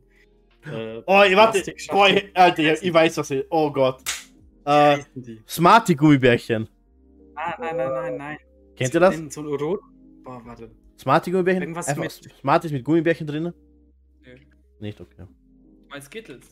Äh, 0.65 1.01
Oh, 1.05 1.13
warte. 1.35 1.73
Boah, 1.89 2.09
Alter, 2.33 2.73
ich, 2.73 2.83
ich 2.83 2.93
weiß, 2.93 3.17
was 3.17 3.31
ich. 3.31 3.45
Oh 3.49 3.71
Gott. 3.71 4.01
Wie 4.63 4.69
Äh, 4.69 4.97
heißen 4.97 5.21
die? 5.23 5.41
Smarty 5.47 5.95
Gummibärchen. 5.95 6.67
Ah, 7.35 7.55
nein, 7.59 7.77
nein, 7.77 7.89
nein, 7.91 8.17
nein. 8.17 8.37
Kennt 8.75 8.93
ihr 8.93 8.99
das? 8.99 9.15
In 9.17 9.29
so 9.29 9.41
ein 9.41 9.47
rot. 9.47 9.81
Boah, 10.23 10.41
warte. 10.45 10.69
Smarty 10.99 11.31
Gummibärchen? 11.31 11.63
Irgendwas 11.63 11.87
Einfach 11.87 12.03
mit- 12.03 12.11
Smarties 12.39 12.71
mit 12.71 12.83
Gummibärchen 12.83 13.25
drin? 13.27 13.43
Nö. 14.23 14.35
Nicht, 14.79 15.01
okay. 15.01 15.25
Ich 15.85 15.89
meine 15.89 16.01
Skittles. 16.03 16.45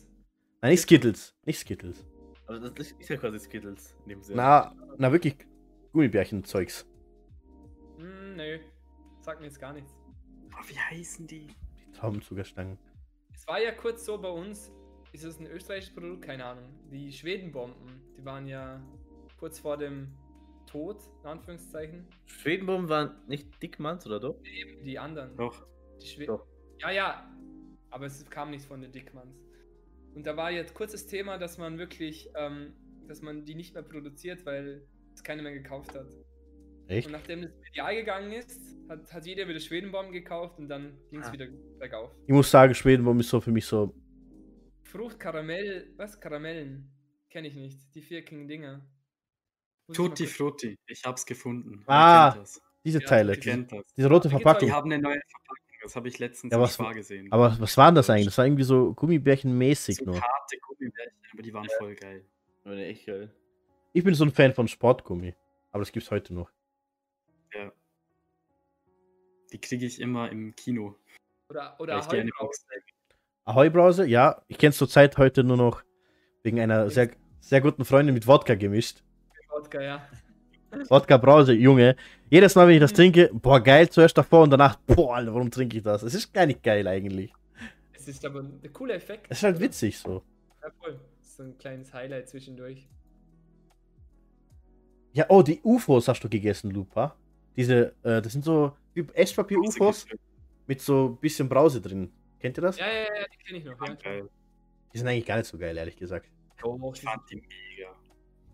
Nein, 0.60 0.72
nicht 0.72 0.82
Skittles. 0.82 1.34
Nicht 1.46 1.58
Skittles. 1.60 2.04
Aber 2.46 2.58
das 2.68 2.90
ist 2.92 3.08
ja 3.08 3.16
quasi 3.16 3.38
Skittles 3.38 3.94
in 4.04 4.08
dem 4.10 4.22
Sinne. 4.22 4.36
Na, 4.38 4.74
na 4.98 5.12
wirklich 5.12 5.36
Gummibärchen-Zeugs. 5.92 6.84
Hm, 7.98 8.36
nö. 8.36 8.58
Sagt 9.20 9.40
mir 9.40 9.46
jetzt 9.46 9.60
gar 9.60 9.72
nichts. 9.72 9.94
Boah, 10.50 10.62
wie 10.66 10.78
heißen 10.78 11.26
die? 11.26 11.48
Die 11.86 11.92
Traubenzuckerstangen. 11.92 12.78
Es 13.34 13.46
war 13.46 13.60
ja 13.60 13.72
kurz 13.72 14.04
so 14.04 14.18
bei 14.18 14.30
uns, 14.30 14.72
ist 15.12 15.24
es 15.24 15.38
ein 15.38 15.46
österreichisches 15.46 15.94
Produkt? 15.94 16.22
Keine 16.22 16.44
Ahnung. 16.44 16.64
Die 16.90 17.12
Schwedenbomben, 17.12 18.00
die 18.16 18.24
waren 18.24 18.46
ja 18.46 18.80
kurz 19.38 19.58
vor 19.58 19.76
dem 19.76 20.16
Tod, 20.66 20.98
in 21.22 21.28
Anführungszeichen. 21.28 22.06
Schwedenbomben 22.26 22.88
waren 22.88 23.16
nicht 23.26 23.62
Dickmanns, 23.62 24.06
oder 24.06 24.20
doch? 24.20 24.36
Eben 24.44 24.84
die 24.84 24.98
anderen. 24.98 25.36
Doch. 25.36 25.66
Die 26.00 26.06
Schwe 26.06 26.26
Doch. 26.26 26.46
Ja, 26.78 26.90
ja. 26.90 27.30
Aber 27.90 28.06
es 28.06 28.24
kam 28.30 28.50
nicht 28.50 28.64
von 28.64 28.80
den 28.80 28.92
Dickmanns. 28.92 29.36
Und 30.14 30.26
da 30.26 30.36
war 30.36 30.50
jetzt 30.50 30.74
kurzes 30.74 31.06
Thema, 31.06 31.38
dass 31.38 31.58
man 31.58 31.78
wirklich, 31.78 32.30
ähm, 32.36 32.72
dass 33.06 33.20
man 33.20 33.44
die 33.44 33.54
nicht 33.54 33.74
mehr 33.74 33.82
produziert, 33.82 34.46
weil 34.46 34.86
es 35.12 35.22
keiner 35.22 35.42
mehr 35.42 35.52
gekauft 35.52 35.94
hat. 35.94 36.06
Echt? 36.90 37.06
Und 37.06 37.12
nachdem 37.12 37.42
das 37.42 37.52
medial 37.64 37.94
gegangen 37.94 38.32
ist, 38.32 38.60
hat, 38.88 39.12
hat 39.12 39.24
jeder 39.26 39.46
wieder 39.48 39.60
Schwedenbomben 39.60 40.12
gekauft 40.12 40.58
und 40.58 40.68
dann 40.68 40.98
ging 41.10 41.20
es 41.20 41.28
Ah. 41.28 41.32
wieder 41.32 41.46
bergauf. 41.78 42.10
Ich 42.26 42.32
muss 42.34 42.50
sagen, 42.50 42.74
Schwedenbomb 42.74 43.20
ist 43.20 43.28
so 43.30 43.40
für 43.40 43.52
mich 43.52 43.64
so. 43.64 43.94
Frucht, 44.82 45.20
Karamell, 45.20 45.92
was? 45.96 46.20
Karamellen? 46.20 46.90
Kenne 47.30 47.46
ich 47.48 47.54
nicht. 47.54 47.94
Die 47.94 48.02
viereckigen 48.02 48.48
Dinger. 48.48 48.78
Muss 49.86 49.96
ich 49.96 49.98
mal 49.98 50.08
Tutti 50.08 50.26
Frutti. 50.26 50.78
Ich 50.86 51.04
hab's 51.04 51.24
gefunden. 51.24 51.84
Ah. 51.86 52.36
Diese 52.84 53.00
Ja, 53.00 53.06
Teile. 53.06 53.36
Diese, 53.36 53.62
das? 53.64 53.84
diese 53.96 54.08
rote 54.08 54.28
Verpackung. 54.30 54.66
Die 54.68 54.72
haben 54.72 54.90
eine 54.90 55.00
neue 55.00 55.20
Verpackung. 55.30 55.56
Das 55.82 55.96
habe 55.96 56.08
ich 56.08 56.18
letztens 56.18 56.52
Ja, 56.52 56.60
was- 56.60 56.76
gesehen. 56.94 57.30
Aber 57.32 57.56
was 57.60 57.76
waren 57.76 57.94
das 57.94 58.10
eigentlich? 58.10 58.26
Das 58.26 58.38
war 58.38 58.46
irgendwie 58.46 58.64
so 58.64 58.92
Gummibärchen-mäßig 58.94 59.96
so 59.98 60.04
nur. 60.06 60.14
harte 60.20 60.58
Gummibärchen, 60.60 61.18
aber 61.32 61.42
die 61.42 61.54
waren 61.54 61.68
voll 61.78 61.94
geil. 61.94 62.24
Ja, 62.64 62.72
echt 62.74 63.06
geil. 63.06 63.32
Ich 63.92 64.02
bin 64.04 64.14
so 64.14 64.24
ein 64.24 64.30
Fan 64.32 64.52
von 64.52 64.66
Sportgummi. 64.68 65.34
Aber 65.72 65.80
das 65.82 65.92
gibt's 65.92 66.10
heute 66.10 66.34
noch. 66.34 66.50
Ja. 67.54 67.72
Die 69.52 69.60
kriege 69.60 69.86
ich 69.86 70.00
immer 70.00 70.30
im 70.30 70.54
Kino. 70.54 70.96
Oder, 71.48 71.76
oder 71.80 71.94
eine 71.94 72.02
Heubrause. 72.06 72.30
Box 72.38 72.66
Ahoi-Brause? 73.44 74.06
Ja, 74.06 74.42
ich 74.48 74.58
kenne 74.58 74.70
es 74.70 74.78
zurzeit 74.78 75.18
heute 75.18 75.42
nur 75.42 75.56
noch 75.56 75.82
wegen 76.42 76.60
einer 76.60 76.88
sehr, 76.90 77.10
sehr 77.40 77.60
guten 77.60 77.84
Freundin 77.84 78.14
mit 78.14 78.26
Wodka 78.26 78.54
gemischt. 78.54 79.02
Wodka, 79.48 79.80
ja. 79.80 80.06
Wodka-Brause, 80.88 81.52
Junge. 81.52 81.96
Jedes 82.28 82.54
Mal, 82.54 82.68
wenn 82.68 82.74
ich 82.74 82.80
das 82.80 82.92
trinke, 82.92 83.30
boah, 83.32 83.60
geil 83.60 83.88
zuerst 83.90 84.16
davor 84.16 84.44
und 84.44 84.50
danach, 84.50 84.76
boah, 84.76 85.16
Alter, 85.16 85.34
warum 85.34 85.50
trinke 85.50 85.76
ich 85.76 85.82
das? 85.82 86.02
Es 86.02 86.14
ist 86.14 86.32
gar 86.32 86.46
nicht 86.46 86.62
geil 86.62 86.86
eigentlich. 86.86 87.32
Es 87.92 88.06
ist 88.06 88.24
aber 88.24 88.40
ein 88.40 88.72
cooler 88.72 88.94
Effekt. 88.94 89.26
Es 89.28 89.38
ist 89.38 89.44
halt 89.44 89.56
oder? 89.56 89.64
witzig 89.64 89.98
so. 89.98 90.22
Ja, 90.62 90.70
voll. 90.78 91.00
So 91.20 91.42
ein 91.42 91.58
kleines 91.58 91.92
Highlight 91.92 92.28
zwischendurch. 92.28 92.88
Ja, 95.12 95.26
oh, 95.28 95.42
die 95.42 95.60
UFOs 95.64 96.06
hast 96.06 96.22
du 96.22 96.28
gegessen, 96.28 96.70
Lupa. 96.70 97.16
Diese, 97.56 97.94
äh, 98.02 98.22
das 98.22 98.32
sind 98.32 98.44
so 98.44 98.76
wie 98.94 99.04
Esspapier-UFOs 99.12 100.06
mit 100.66 100.80
so 100.80 101.08
ein 101.10 101.16
bisschen 101.16 101.48
Brause 101.48 101.80
drin. 101.80 102.10
Kennt 102.38 102.56
ihr 102.58 102.62
das? 102.62 102.78
Ja, 102.78 102.86
ja, 102.86 103.02
ja, 103.02 103.26
die 103.32 103.44
kenne 103.44 103.58
ich 103.58 103.64
noch. 103.64 103.78
Ja. 104.04 104.22
Die 104.92 104.98
sind 104.98 105.06
eigentlich 105.08 105.26
gar 105.26 105.36
nicht 105.36 105.46
so 105.46 105.58
geil, 105.58 105.76
ehrlich 105.76 105.96
gesagt. 105.96 106.28
Doch, 106.62 106.78
Ich 106.94 107.00
fand 107.02 107.22
die 107.30 107.36
mega. 107.36 107.90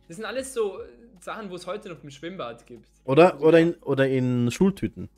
Das 0.09 0.17
sind 0.17 0.25
alles 0.25 0.53
so 0.55 0.81
Sachen, 1.21 1.51
wo 1.51 1.55
es 1.57 1.67
heute 1.67 1.89
noch 1.89 2.03
im 2.03 2.11
Schwimmbad 2.11 2.67
gibt. 2.67 2.89
Oder, 3.05 3.41
oder, 3.41 3.59
in, 3.61 3.75
oder 3.77 4.09
in 4.09 4.51
Schultüten. 4.51 5.09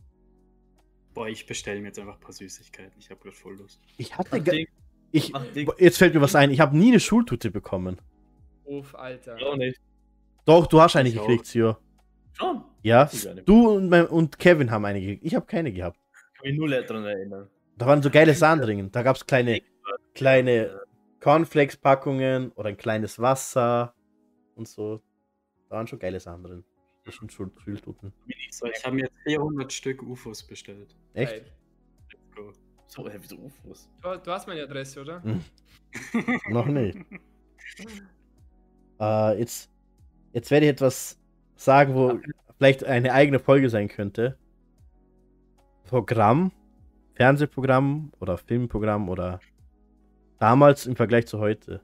Boah, 1.14 1.28
ich 1.28 1.46
bestelle 1.46 1.80
mir 1.80 1.88
jetzt 1.88 1.98
einfach 1.98 2.14
ein 2.14 2.20
paar 2.20 2.32
Süßigkeiten. 2.32 2.92
Ich 2.98 3.10
habe 3.10 3.20
gerade 3.20 3.34
voll 3.36 3.56
Lust. 3.56 3.80
Ich 3.96 4.16
hatte. 4.16 4.36
Mach 4.38 4.44
ga- 4.44 4.52
Ding. 4.52 4.68
Ich, 5.10 5.32
Mach 5.32 5.44
Ding. 5.52 5.70
jetzt 5.78 5.98
fällt 5.98 6.14
mir 6.14 6.20
was 6.20 6.34
ein. 6.34 6.50
Ich 6.50 6.60
habe 6.60 6.76
nie 6.76 6.88
eine 6.88 7.00
Schultute 7.00 7.50
bekommen. 7.50 7.98
Uff, 8.64 8.94
Alter. 8.94 9.36
Auch 9.44 9.56
nicht. 9.56 9.80
Doch, 10.44 10.66
du 10.66 10.80
hast 10.80 10.96
eine 10.96 11.08
Ich 11.08 11.18
auch. 11.18 11.26
gekriegt, 11.26 11.46
Sio. 11.46 11.76
Schon. 12.32 12.64
Ja, 12.82 13.10
du 13.44 13.70
und, 13.70 13.88
mein, 13.88 14.06
und 14.06 14.38
Kevin 14.38 14.70
haben 14.70 14.84
eine 14.84 15.00
gekriegt. 15.00 15.24
Ich 15.24 15.34
habe 15.34 15.46
keine 15.46 15.72
gehabt. 15.72 15.98
Ich 16.34 16.40
kann 16.40 16.50
mich 16.50 16.58
null 16.58 16.70
daran 16.70 17.04
erinnern. 17.04 17.48
Da 17.76 17.86
waren 17.86 18.02
so 18.02 18.10
geile 18.10 18.34
Sahndringen. 18.34 18.90
Da 18.90 19.02
gab 19.02 19.16
es 19.16 19.26
kleine, 19.26 19.62
kleine 20.14 20.80
Cornflakes-Packungen 21.20 22.52
oder 22.52 22.68
ein 22.68 22.76
kleines 22.76 23.18
Wasser 23.18 23.94
und 24.54 24.68
so. 24.68 25.00
Da 25.68 25.76
waren 25.76 25.86
schon 25.86 25.98
geile 25.98 26.20
Sachen 26.20 26.42
drin. 26.42 26.64
Das 27.04 27.16
sind 27.16 27.32
schon 27.32 27.52
so, 27.56 28.68
Ich 28.68 28.84
habe 28.84 28.96
mir 28.96 29.02
jetzt 29.02 29.16
400 29.24 29.72
Stück 29.72 30.02
UFOs 30.02 30.42
bestellt. 30.42 30.94
Echt? 31.14 31.32
Geil. 31.32 31.52
Let's 32.12 32.36
go. 32.36 32.52
so, 32.86 33.08
hä, 33.08 33.16
wieso 33.20 33.36
UFOs? 33.36 33.88
Du, 34.02 34.16
du 34.16 34.30
hast 34.30 34.46
meine 34.46 34.62
Adresse, 34.62 35.00
oder? 35.00 35.22
Hm. 35.22 35.42
Noch 36.50 36.66
nicht. 36.66 36.98
Äh, 39.00 39.38
jetzt, 39.38 39.70
jetzt 40.32 40.50
werde 40.50 40.66
ich 40.66 40.72
etwas 40.72 41.17
sagen, 41.58 41.94
wo 41.94 42.20
vielleicht 42.56 42.84
eine 42.84 43.12
eigene 43.12 43.38
Folge 43.38 43.68
sein 43.68 43.88
könnte. 43.88 44.38
Programm, 45.84 46.52
Fernsehprogramm 47.14 48.12
oder 48.20 48.38
Filmprogramm 48.38 49.08
oder 49.08 49.40
damals 50.38 50.86
im 50.86 50.96
Vergleich 50.96 51.26
zu 51.26 51.38
heute. 51.38 51.82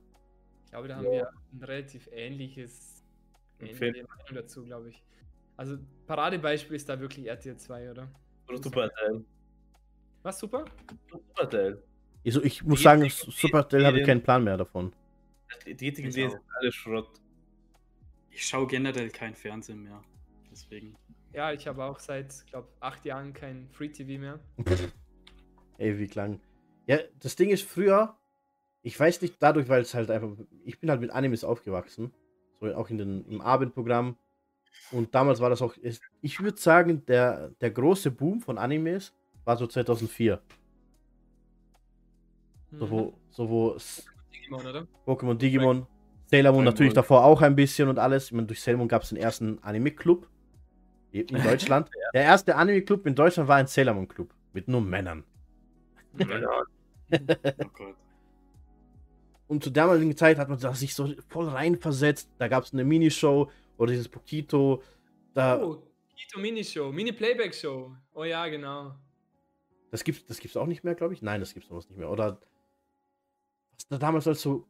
Ich 0.64 0.70
glaube, 0.70 0.88
da 0.88 0.96
haben 0.96 1.04
wir 1.04 1.28
ein 1.28 1.62
relativ 1.62 2.08
ähnliches 2.12 3.04
ähnliche. 3.60 4.04
Meinung 4.04 4.34
dazu, 4.34 4.64
glaube 4.64 4.90
ich. 4.90 5.02
Also 5.56 5.78
Paradebeispiel 6.06 6.76
ist 6.76 6.88
da 6.88 6.98
wirklich 6.98 7.26
RTL 7.26 7.56
2, 7.56 7.90
oder? 7.90 8.08
Oder 8.48 8.62
Superteil. 8.62 9.24
Was 10.22 10.38
super? 10.38 10.64
Superteil. 11.10 11.82
Also 12.26 12.42
ich 12.42 12.62
muss 12.64 12.78
Die 12.78 12.84
sagen, 12.84 13.08
Supertell 13.08 13.84
habe 13.86 14.00
ich 14.00 14.06
keinen 14.06 14.22
Plan 14.22 14.42
mehr 14.42 14.56
davon. 14.56 14.92
Die 15.66 15.74
die 15.74 15.86
jetzigen 15.86 16.08
auch. 16.08 16.12
sind 16.12 16.40
alle 16.58 16.72
Schrott. 16.72 17.20
Ich 18.34 18.44
schaue 18.44 18.66
generell 18.66 19.10
kein 19.10 19.34
Fernsehen 19.34 19.84
mehr. 19.84 20.02
Deswegen. 20.50 20.96
Ja, 21.32 21.52
ich 21.52 21.68
habe 21.68 21.84
auch 21.84 22.00
seit, 22.00 22.44
glaube 22.48 22.68
acht 22.80 23.04
Jahren 23.04 23.32
kein 23.32 23.68
Free 23.70 23.88
TV 23.88 24.20
mehr. 24.20 24.40
Ey, 25.78 25.98
wie 25.98 26.08
klang. 26.08 26.40
Ja, 26.86 26.98
das 27.20 27.36
Ding 27.36 27.50
ist 27.50 27.62
früher, 27.64 28.18
ich 28.82 28.98
weiß 28.98 29.22
nicht 29.22 29.36
dadurch, 29.38 29.68
weil 29.68 29.82
es 29.82 29.94
halt 29.94 30.10
einfach, 30.10 30.36
ich 30.64 30.80
bin 30.80 30.90
halt 30.90 31.00
mit 31.00 31.10
Animes 31.10 31.44
aufgewachsen, 31.44 32.12
so 32.60 32.66
auch 32.74 32.90
in 32.90 32.98
den, 32.98 33.24
im 33.26 33.40
Abendprogramm. 33.40 34.16
Und 34.90 35.14
damals 35.14 35.40
war 35.40 35.48
das 35.50 35.62
auch, 35.62 35.74
ich 36.20 36.40
würde 36.40 36.60
sagen, 36.60 37.06
der, 37.06 37.50
der 37.60 37.70
große 37.70 38.10
Boom 38.10 38.40
von 38.40 38.58
Animes 38.58 39.14
war 39.44 39.56
so 39.56 39.66
2004. 39.66 40.42
So 42.72 42.90
wo, 42.90 43.00
Mhm. 43.02 43.14
so 43.30 43.48
wo 43.48 43.76
Digimon, 44.32 44.66
oder? 44.66 44.86
Pokémon, 45.06 45.34
Digimon, 45.36 45.86
Sailor 46.26 46.52
Moon 46.52 46.64
natürlich 46.64 46.92
Ball. 46.94 47.02
davor 47.02 47.24
auch 47.24 47.42
ein 47.42 47.54
bisschen 47.54 47.88
und 47.88 47.98
alles. 47.98 48.26
Ich 48.26 48.32
meine, 48.32 48.46
durch 48.46 48.60
Sailor 48.62 48.78
Moon 48.78 48.88
gab 48.88 49.02
es 49.02 49.10
den 49.10 49.18
ersten 49.18 49.58
Anime-Club 49.62 50.28
in 51.12 51.26
Deutschland. 51.44 51.90
Der 52.12 52.22
erste 52.22 52.56
Anime-Club 52.56 53.06
in 53.06 53.14
Deutschland 53.14 53.48
war 53.48 53.56
ein 53.56 53.66
Sailor 53.66 53.94
Moon-Club 53.94 54.32
mit 54.52 54.68
nur 54.68 54.80
Männern. 54.80 55.24
Oh 57.12 57.68
Gott. 57.72 57.94
Und 59.46 59.62
zu 59.62 59.70
damaligen 59.70 60.16
Zeit 60.16 60.38
hat 60.38 60.48
man 60.48 60.58
sich 60.74 60.94
so 60.94 61.12
voll 61.28 61.48
reinversetzt. 61.48 62.30
Da 62.38 62.48
gab 62.48 62.64
es 62.64 62.72
eine 62.72 62.82
Minishow 62.82 63.50
oder 63.76 63.92
dieses 63.92 64.08
Pokito. 64.08 64.82
Da, 65.34 65.62
Oh, 65.62 65.82
Kito 66.16 66.40
Minishow, 66.40 66.90
Mini-Playback-Show. 66.90 67.94
Oh 68.14 68.24
ja, 68.24 68.48
genau. 68.48 68.94
Das 69.90 70.02
gibt's, 70.02 70.24
das 70.26 70.38
gibt's 70.40 70.56
auch 70.56 70.66
nicht 70.66 70.82
mehr, 70.82 70.94
glaube 70.94 71.14
ich. 71.14 71.22
Nein, 71.22 71.40
das 71.40 71.52
gibt's 71.54 71.68
sowas 71.68 71.88
nicht 71.88 71.98
mehr. 71.98 72.10
Oder 72.10 72.40
was 73.76 73.86
da 73.88 73.98
damals 73.98 74.26
halt 74.26 74.38
so, 74.38 74.66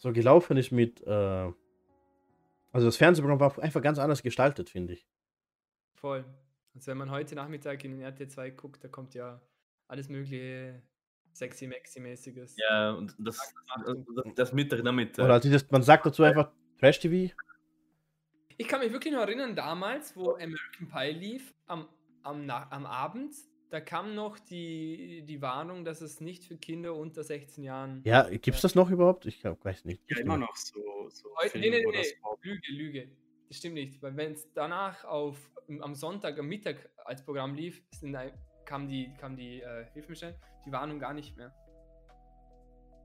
so 0.00 0.12
gelaufen 0.12 0.56
ist 0.56 0.72
mit. 0.72 1.06
Äh, 1.06 1.52
also 2.72 2.86
das 2.86 2.96
Fernsehprogramm 2.96 3.40
war 3.40 3.58
einfach 3.62 3.82
ganz 3.82 3.98
anders 3.98 4.22
gestaltet, 4.22 4.70
finde 4.70 4.94
ich. 4.94 5.06
Voll. 5.94 6.24
Also 6.74 6.90
wenn 6.90 6.98
man 6.98 7.10
heute 7.10 7.34
Nachmittag 7.34 7.84
in 7.84 7.92
den 7.92 8.00
RTL 8.00 8.28
2 8.28 8.50
guckt, 8.50 8.82
da 8.82 8.88
kommt 8.88 9.14
ja 9.14 9.40
alles 9.88 10.08
mögliche 10.08 10.80
sexy 11.32 11.66
maxi 11.66 12.00
mäßiges 12.00 12.56
Ja, 12.56 12.92
und 12.92 13.14
das, 13.18 13.54
das, 13.84 13.96
das 14.36 14.52
Mittag 14.52 14.82
Nachmittag. 14.82 15.24
Oder 15.24 15.34
halt 15.34 15.44
dieses, 15.44 15.70
man 15.70 15.82
sagt 15.82 16.06
dazu 16.06 16.22
einfach 16.22 16.50
Trash 16.78 17.00
TV. 17.00 17.34
Ich 18.56 18.68
kann 18.68 18.80
mich 18.80 18.92
wirklich 18.92 19.12
noch 19.12 19.20
erinnern, 19.20 19.54
damals, 19.54 20.16
wo 20.16 20.34
American 20.34 20.88
Pie 20.88 21.12
lief, 21.12 21.54
am, 21.66 21.88
am, 22.22 22.48
am 22.48 22.86
Abend, 22.86 23.34
da 23.70 23.80
kam 23.80 24.14
noch 24.14 24.38
die, 24.38 25.22
die 25.26 25.40
Warnung, 25.40 25.84
dass 25.84 26.00
es 26.00 26.20
nicht 26.20 26.44
für 26.44 26.56
Kinder 26.56 26.94
unter 26.94 27.22
16 27.22 27.62
Jahren. 27.64 28.02
Ja, 28.04 28.28
gibt's 28.28 28.60
das 28.62 28.74
noch 28.74 28.90
überhaupt? 28.90 29.26
Ich 29.26 29.40
glaub, 29.40 29.64
weiß 29.64 29.84
nicht. 29.84 30.02
Ja, 30.10 30.18
immer 30.18 30.36
noch 30.36 30.54
so. 30.56 31.08
so 31.08 31.28
Heute, 31.36 31.58
nee, 31.58 31.70
Filme, 31.70 31.90
nee, 31.92 31.98
nee, 31.98 32.14
nee. 32.42 32.50
Lüge, 32.50 32.72
Lüge. 32.72 33.10
Das 33.48 33.56
stimmt 33.58 33.74
nicht, 33.74 34.02
weil 34.02 34.16
wenn 34.16 34.32
es 34.32 34.52
danach 34.54 35.04
auf, 35.04 35.36
am 35.80 35.94
Sonntag, 35.94 36.38
am 36.38 36.46
Mittag 36.46 36.90
als 37.04 37.24
Programm 37.24 37.54
lief, 37.54 37.82
sind, 37.92 38.16
kam 38.64 38.88
die, 38.88 39.12
kam 39.18 39.36
die, 39.36 39.60
äh, 39.60 39.86
hilf 39.92 40.08
mir 40.08 40.14
schnell, 40.16 40.36
die 40.66 40.72
Warnung 40.72 40.98
gar 40.98 41.14
nicht 41.14 41.36
mehr. 41.36 41.52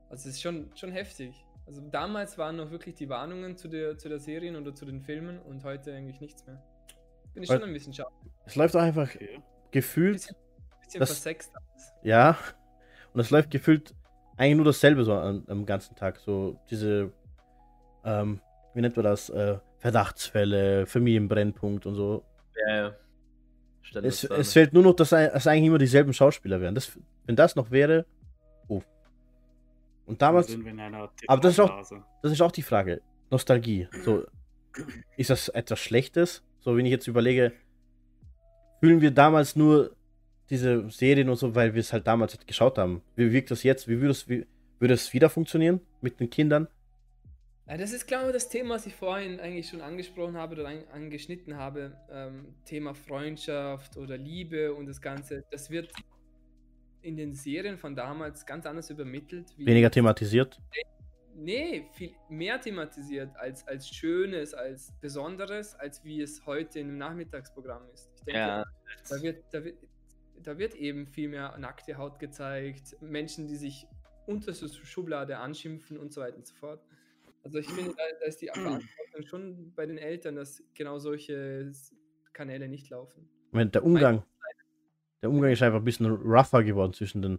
Also 0.08 0.28
es 0.28 0.36
ist 0.36 0.42
schon, 0.42 0.70
schon 0.76 0.92
heftig. 0.92 1.34
Also 1.66 1.80
damals 1.90 2.38
waren 2.38 2.56
noch 2.56 2.70
wirklich 2.70 2.94
die 2.94 3.08
Warnungen 3.08 3.56
zu 3.56 3.66
der, 3.68 3.98
zu 3.98 4.08
der 4.08 4.20
Serien 4.20 4.54
oder 4.54 4.72
zu 4.72 4.84
den 4.84 5.00
Filmen 5.00 5.40
und 5.40 5.64
heute 5.64 5.92
eigentlich 5.92 6.20
nichts 6.20 6.46
mehr. 6.46 6.62
Bin 7.34 7.42
ich 7.42 7.48
Weil- 7.48 7.58
schon 7.58 7.68
ein 7.68 7.72
bisschen 7.74 7.92
schade. 7.92 8.10
Es 8.44 8.54
läuft 8.54 8.76
auch 8.76 8.80
einfach 8.82 9.12
Okay. 9.16 9.40
gefühlt, 9.72 10.32
Bisschen, 10.86 11.00
Das- 11.00 11.10
versext 11.10 11.52
alles. 11.54 11.92
ja. 12.02 12.36
Und 13.12 13.20
es 13.20 13.30
läuft 13.30 13.50
gefühlt 13.50 13.94
eigentlich 14.36 14.56
nur 14.56 14.64
dasselbe 14.66 15.04
so 15.04 15.14
am, 15.14 15.44
am 15.48 15.64
ganzen 15.66 15.94
Tag. 15.96 16.18
So 16.18 16.58
diese, 16.70 17.12
ähm, 18.04 18.40
wie 18.74 18.80
nennt 18.82 18.94
man 18.96 19.04
das? 19.04 19.30
Äh, 19.30 19.58
Verdachtsfälle, 19.78 20.86
Familienbrennpunkt 20.86 21.86
und 21.86 21.94
so. 21.94 22.24
ja, 22.68 22.76
ja. 22.76 22.94
Es, 24.02 24.24
es 24.24 24.52
fehlt 24.52 24.72
nur 24.72 24.82
noch, 24.82 24.94
dass 24.94 25.10
dass 25.10 25.46
eigentlich 25.46 25.66
immer 25.68 25.78
dieselben 25.78 26.12
Schauspieler 26.12 26.60
wären. 26.60 26.74
Das, 26.74 26.98
wenn 27.24 27.36
das 27.36 27.54
noch 27.56 27.70
wäre, 27.70 28.04
oh. 28.68 28.82
Und 30.06 30.20
damals, 30.20 30.54
aber 31.28 31.40
das 31.40 31.52
ist 31.52 31.60
auch- 31.60 31.82
das 32.22 32.32
ist 32.32 32.40
auch 32.42 32.52
die 32.52 32.62
Frage. 32.62 33.00
Nostalgie. 33.30 33.88
So, 34.04 34.24
ist 35.16 35.30
das 35.30 35.48
etwas 35.48 35.78
Schlechtes? 35.78 36.42
So, 36.60 36.76
wenn 36.76 36.84
ich 36.84 36.90
jetzt 36.92 37.06
überlege, 37.06 37.52
fühlen 38.80 39.00
wir 39.00 39.10
damals 39.12 39.56
nur 39.56 39.95
diese 40.50 40.88
Serien 40.90 41.28
und 41.28 41.36
so, 41.36 41.54
weil 41.54 41.74
wir 41.74 41.80
es 41.80 41.92
halt 41.92 42.06
damals 42.06 42.34
halt 42.34 42.46
geschaut 42.46 42.78
haben. 42.78 43.02
Wie 43.16 43.32
wirkt 43.32 43.50
das 43.50 43.62
jetzt? 43.62 43.88
Wie 43.88 44.00
würde 44.00 44.10
es, 44.12 44.28
wie, 44.28 44.46
würde 44.78 44.94
es 44.94 45.12
wieder 45.12 45.28
funktionieren 45.30 45.80
mit 46.00 46.20
den 46.20 46.30
Kindern? 46.30 46.68
Ja, 47.68 47.76
das 47.76 47.92
ist, 47.92 48.06
glaube 48.06 48.26
ich, 48.28 48.32
das 48.32 48.48
Thema, 48.48 48.76
was 48.76 48.86
ich 48.86 48.94
vorhin 48.94 49.40
eigentlich 49.40 49.68
schon 49.68 49.80
angesprochen 49.80 50.36
habe 50.36 50.54
oder 50.54 50.68
an, 50.68 50.84
angeschnitten 50.92 51.56
habe. 51.56 51.96
Ähm, 52.10 52.54
Thema 52.64 52.94
Freundschaft 52.94 53.96
oder 53.96 54.16
Liebe 54.16 54.72
und 54.72 54.86
das 54.86 55.00
Ganze. 55.00 55.44
Das 55.50 55.68
wird 55.70 55.90
in 57.02 57.16
den 57.16 57.34
Serien 57.34 57.76
von 57.76 57.96
damals 57.96 58.46
ganz 58.46 58.66
anders 58.66 58.88
übermittelt. 58.90 59.46
wie- 59.56 59.66
Weniger 59.66 59.90
thematisiert? 59.90 60.60
Nee, 61.34 61.86
viel 61.92 62.12
mehr 62.30 62.60
thematisiert 62.60 63.30
als, 63.36 63.66
als 63.68 63.88
Schönes, 63.88 64.54
als 64.54 64.92
Besonderes, 65.00 65.74
als 65.74 66.02
wie 66.04 66.22
es 66.22 66.46
heute 66.46 66.78
im 66.80 66.96
Nachmittagsprogramm 66.98 67.82
ist. 67.92 68.08
Ich 68.16 68.22
denke, 68.24 68.38
Ja, 68.40 68.64
da 69.10 69.22
wird, 69.22 69.44
da, 69.50 69.64
wird, 69.64 69.76
da 70.42 70.58
wird 70.58 70.74
eben 70.74 71.06
viel 71.06 71.28
mehr 71.28 71.56
nackte 71.58 71.96
Haut 71.96 72.18
gezeigt, 72.18 72.96
Menschen, 73.00 73.46
die 73.46 73.56
sich 73.56 73.86
unter 74.26 74.52
so 74.52 74.68
Schublade 74.68 75.38
anschimpfen 75.38 75.98
und 75.98 76.12
so 76.12 76.20
weiter 76.20 76.36
und 76.36 76.46
so 76.46 76.54
fort. 76.54 76.80
Also 77.44 77.58
ich 77.58 77.68
finde, 77.68 77.94
da, 77.96 78.02
da 78.20 78.26
ist 78.26 78.42
die 78.42 78.48
Verantwortung 78.48 79.22
schon 79.24 79.72
bei 79.74 79.86
den 79.86 79.98
Eltern, 79.98 80.34
dass 80.34 80.62
genau 80.74 80.98
solche 80.98 81.70
Kanäle 82.32 82.68
nicht 82.68 82.90
laufen. 82.90 83.28
Meine, 83.52 83.70
der 83.70 83.84
Umgang, 83.84 84.24
der 85.22 85.30
Umgang 85.30 85.52
ist 85.52 85.62
einfach 85.62 85.78
ein 85.78 85.84
bisschen 85.84 86.06
rougher 86.06 86.64
geworden 86.64 86.92
zwischen 86.92 87.22
den, 87.22 87.38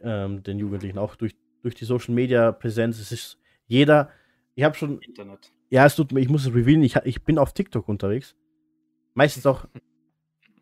ähm, 0.00 0.42
den 0.42 0.58
Jugendlichen, 0.58 0.98
auch 0.98 1.16
durch, 1.16 1.34
durch 1.62 1.74
die 1.74 1.84
Social 1.84 2.14
Media 2.14 2.52
Präsenz. 2.52 3.00
Es 3.00 3.10
ist 3.10 3.38
jeder, 3.66 4.10
ich 4.54 4.62
habe 4.62 4.76
schon, 4.76 5.00
Internet. 5.00 5.52
ja, 5.68 5.84
es 5.84 5.96
tut 5.96 6.12
mir, 6.12 6.20
ich 6.20 6.28
muss 6.28 6.46
es 6.46 6.54
revealen, 6.54 6.82
ich, 6.82 6.96
ich 7.04 7.24
bin 7.24 7.38
auf 7.38 7.52
TikTok 7.52 7.88
unterwegs. 7.88 8.36
Meistens 9.14 9.46
auch. 9.46 9.66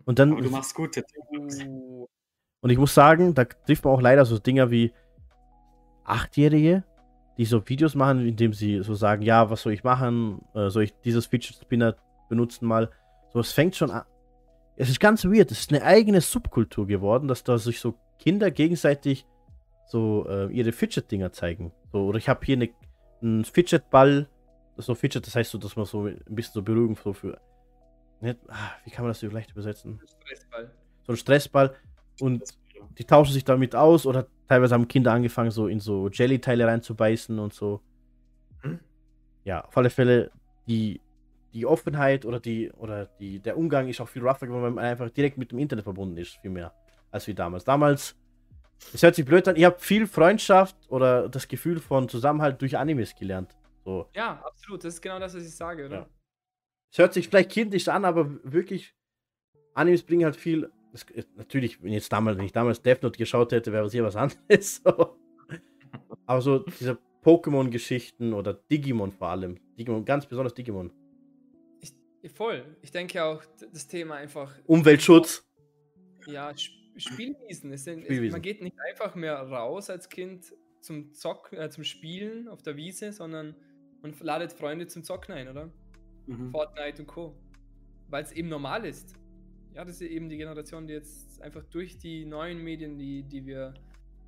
Und 0.04 0.18
dann, 0.18 0.32
Aber 0.32 0.42
du 0.42 0.50
machst 0.50 0.74
gute 0.74 1.02
TikToks. 1.02 1.64
Uh, 1.66 2.06
und 2.60 2.70
ich 2.70 2.78
muss 2.78 2.94
sagen, 2.94 3.34
da 3.34 3.44
trifft 3.44 3.84
man 3.84 3.94
auch 3.94 4.00
leider 4.00 4.24
so 4.24 4.38
Dinger 4.38 4.70
wie 4.70 4.92
Achtjährige, 6.04 6.84
die 7.38 7.44
so 7.44 7.66
Videos 7.68 7.94
machen, 7.94 8.26
indem 8.26 8.52
sie 8.52 8.82
so 8.82 8.94
sagen, 8.94 9.22
ja, 9.22 9.50
was 9.50 9.62
soll 9.62 9.72
ich 9.72 9.84
machen? 9.84 10.42
Äh, 10.54 10.70
soll 10.70 10.84
ich 10.84 10.94
dieses 11.04 11.26
Fidget 11.26 11.56
Spinner 11.56 11.96
benutzen 12.28 12.66
mal? 12.66 12.90
So, 13.32 13.40
es 13.40 13.52
fängt 13.52 13.76
schon 13.76 13.90
an. 13.90 14.04
Es 14.76 14.88
ist 14.88 15.00
ganz 15.00 15.24
weird. 15.24 15.50
Es 15.50 15.60
ist 15.60 15.72
eine 15.72 15.82
eigene 15.82 16.20
Subkultur 16.20 16.86
geworden, 16.86 17.28
dass 17.28 17.44
da 17.44 17.58
sich 17.58 17.80
so 17.80 17.94
Kinder 18.18 18.50
gegenseitig 18.50 19.26
so 19.86 20.26
äh, 20.28 20.46
ihre 20.52 20.72
Fidget-Dinger 20.72 21.32
zeigen. 21.32 21.72
So, 21.92 22.06
oder 22.06 22.18
ich 22.18 22.28
habe 22.28 22.44
hier 22.44 22.56
eine, 22.56 22.70
einen 23.20 23.44
Fidget-Ball. 23.44 24.28
Das 24.76 24.84
ist 24.84 24.86
so 24.86 24.94
Fidget, 24.94 25.26
das 25.26 25.34
heißt 25.34 25.50
so, 25.50 25.58
dass 25.58 25.76
man 25.76 25.84
so 25.84 26.06
ein 26.06 26.20
bisschen 26.28 26.54
so 26.54 26.62
Beruhigung 26.62 26.96
so 27.02 27.12
für. 27.12 27.38
Ne, 28.22 28.36
ah, 28.46 28.70
wie 28.84 28.90
kann 28.90 29.04
man 29.04 29.10
das 29.10 29.18
so 29.18 29.26
leicht 29.26 29.50
übersetzen? 29.50 30.00
Stressball. 30.22 30.70
so 31.02 31.12
ein 31.12 31.16
Stressball. 31.16 31.74
Und 32.20 32.44
die 32.96 33.04
tauschen 33.04 33.32
sich 33.32 33.44
damit 33.44 33.74
aus 33.74 34.06
oder 34.06 34.28
teilweise 34.46 34.74
haben 34.74 34.86
Kinder 34.86 35.12
angefangen, 35.12 35.50
so 35.50 35.66
in 35.66 35.80
so 35.80 36.08
Jelly-Teile 36.08 36.68
reinzubeißen 36.68 37.36
und 37.40 37.52
so. 37.52 37.80
Hm? 38.60 38.78
Ja, 39.42 39.64
auf 39.64 39.76
alle 39.76 39.90
Fälle, 39.90 40.30
die, 40.68 41.00
die 41.52 41.66
Offenheit 41.66 42.24
oder 42.24 42.38
die 42.38 42.70
oder 42.70 43.06
die, 43.18 43.40
der 43.40 43.58
Umgang 43.58 43.88
ist 43.88 44.00
auch 44.00 44.08
viel 44.08 44.22
rougher 44.22 44.46
geworden, 44.46 44.62
weil 44.62 44.70
man 44.70 44.84
einfach 44.84 45.10
direkt 45.10 45.36
mit 45.36 45.50
dem 45.50 45.58
Internet 45.58 45.82
verbunden 45.82 46.16
ist, 46.16 46.36
viel 46.36 46.50
mehr 46.52 46.72
als 47.10 47.26
wie 47.26 47.34
damals. 47.34 47.64
Damals, 47.64 48.14
es 48.94 49.02
hört 49.02 49.16
sich 49.16 49.24
blöd 49.24 49.48
an, 49.48 49.56
ich 49.56 49.64
habe 49.64 49.80
viel 49.80 50.06
Freundschaft 50.06 50.76
oder 50.88 51.28
das 51.28 51.48
Gefühl 51.48 51.80
von 51.80 52.08
Zusammenhalt 52.08 52.60
durch 52.62 52.78
Animes 52.78 53.16
gelernt. 53.16 53.56
So. 53.84 54.08
Ja, 54.14 54.40
absolut. 54.44 54.84
Das 54.84 54.94
ist 54.94 55.02
genau 55.02 55.18
das, 55.18 55.34
was 55.34 55.42
ich 55.42 55.56
sage, 55.56 55.86
oder? 55.86 55.96
Ja. 55.96 56.06
Es 56.92 56.98
hört 56.98 57.14
sich 57.14 57.28
vielleicht 57.28 57.50
kindisch 57.50 57.88
an, 57.88 58.04
aber 58.04 58.38
wirklich, 58.44 58.94
Animes 59.72 60.02
bringen 60.02 60.26
halt 60.26 60.36
viel. 60.36 60.70
Das, 60.92 61.06
natürlich, 61.36 61.82
wenn, 61.82 61.94
jetzt 61.94 62.12
damals, 62.12 62.36
wenn 62.36 62.44
ich 62.44 62.52
damals 62.52 62.82
Death 62.82 63.02
Note 63.02 63.16
geschaut 63.16 63.50
hätte, 63.52 63.72
wäre 63.72 63.86
es 63.86 63.92
hier 63.92 64.04
was 64.04 64.14
anderes. 64.16 64.82
So. 64.84 65.16
Aber 66.26 66.42
so 66.42 66.58
diese 66.58 66.98
Pokémon-Geschichten 67.24 68.34
oder 68.34 68.52
Digimon 68.52 69.10
vor 69.10 69.28
allem. 69.28 69.58
Digimon, 69.78 70.04
ganz 70.04 70.26
besonders 70.26 70.52
Digimon. 70.52 70.92
Ich, 71.80 72.30
voll. 72.30 72.76
Ich 72.82 72.90
denke 72.90 73.24
auch, 73.24 73.42
das 73.72 73.88
Thema 73.88 74.16
einfach. 74.16 74.54
Umweltschutz. 74.66 75.48
Ja, 76.26 76.50
Sp 76.52 76.76
Spielwiesen. 76.98 77.72
Es 77.72 77.84
sind, 77.84 78.04
Spielwiesen. 78.04 78.26
Es, 78.26 78.32
man 78.32 78.42
geht 78.42 78.60
nicht 78.60 78.76
einfach 78.90 79.14
mehr 79.14 79.36
raus 79.36 79.88
als 79.88 80.10
Kind 80.10 80.52
zum 80.82 81.14
Zocken, 81.14 81.58
äh, 81.58 81.70
zum 81.70 81.84
Spielen 81.84 82.48
auf 82.48 82.60
der 82.60 82.76
Wiese, 82.76 83.12
sondern 83.12 83.56
man 84.02 84.14
ladet 84.20 84.52
Freunde 84.52 84.88
zum 84.88 85.02
Zocken 85.02 85.32
ein, 85.32 85.48
oder? 85.48 85.72
Mhm. 86.26 86.50
Fortnite 86.50 87.02
und 87.02 87.08
Co. 87.08 87.34
Weil 88.08 88.24
es 88.24 88.32
eben 88.32 88.48
normal 88.48 88.84
ist. 88.84 89.16
Ja, 89.74 89.84
das 89.84 90.00
ist 90.00 90.10
eben 90.10 90.28
die 90.28 90.36
Generation, 90.36 90.86
die 90.86 90.92
jetzt 90.92 91.40
einfach 91.40 91.64
durch 91.64 91.96
die 91.96 92.26
neuen 92.26 92.62
Medien, 92.62 92.98
die, 92.98 93.22
die 93.22 93.46
wir, 93.46 93.74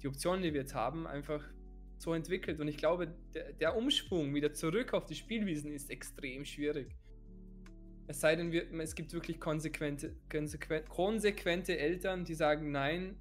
die 0.03 0.09
Optionen, 0.09 0.42
die 0.42 0.53
wir 0.55 0.62
jetzt 0.62 0.74
haben, 0.74 1.07
einfach 1.07 1.42
so 1.99 2.14
entwickelt. 2.14 2.61
Und 2.61 2.68
ich 2.68 2.76
glaube, 2.76 3.14
der, 3.34 3.53
der 3.53 3.76
Umschwung 3.76 4.34
wieder 4.34 4.53
zurück 4.53 4.95
auf 4.95 5.07
die 5.07 5.14
Spielwiesen 5.14 5.72
ist 5.72 5.90
extrem 5.90 6.45
schwierig. 6.45 6.97
Es 8.07 8.20
sei 8.20 8.36
denn, 8.36 8.53
wir, 8.53 8.70
es 8.80 8.95
gibt 8.95 9.12
wirklich 9.12 9.40
konsequente, 9.40 10.14
konsequente, 10.30 10.88
konsequente 10.88 11.78
Eltern, 11.78 12.24
die 12.24 12.34
sagen, 12.34 12.70
nein, 12.70 13.16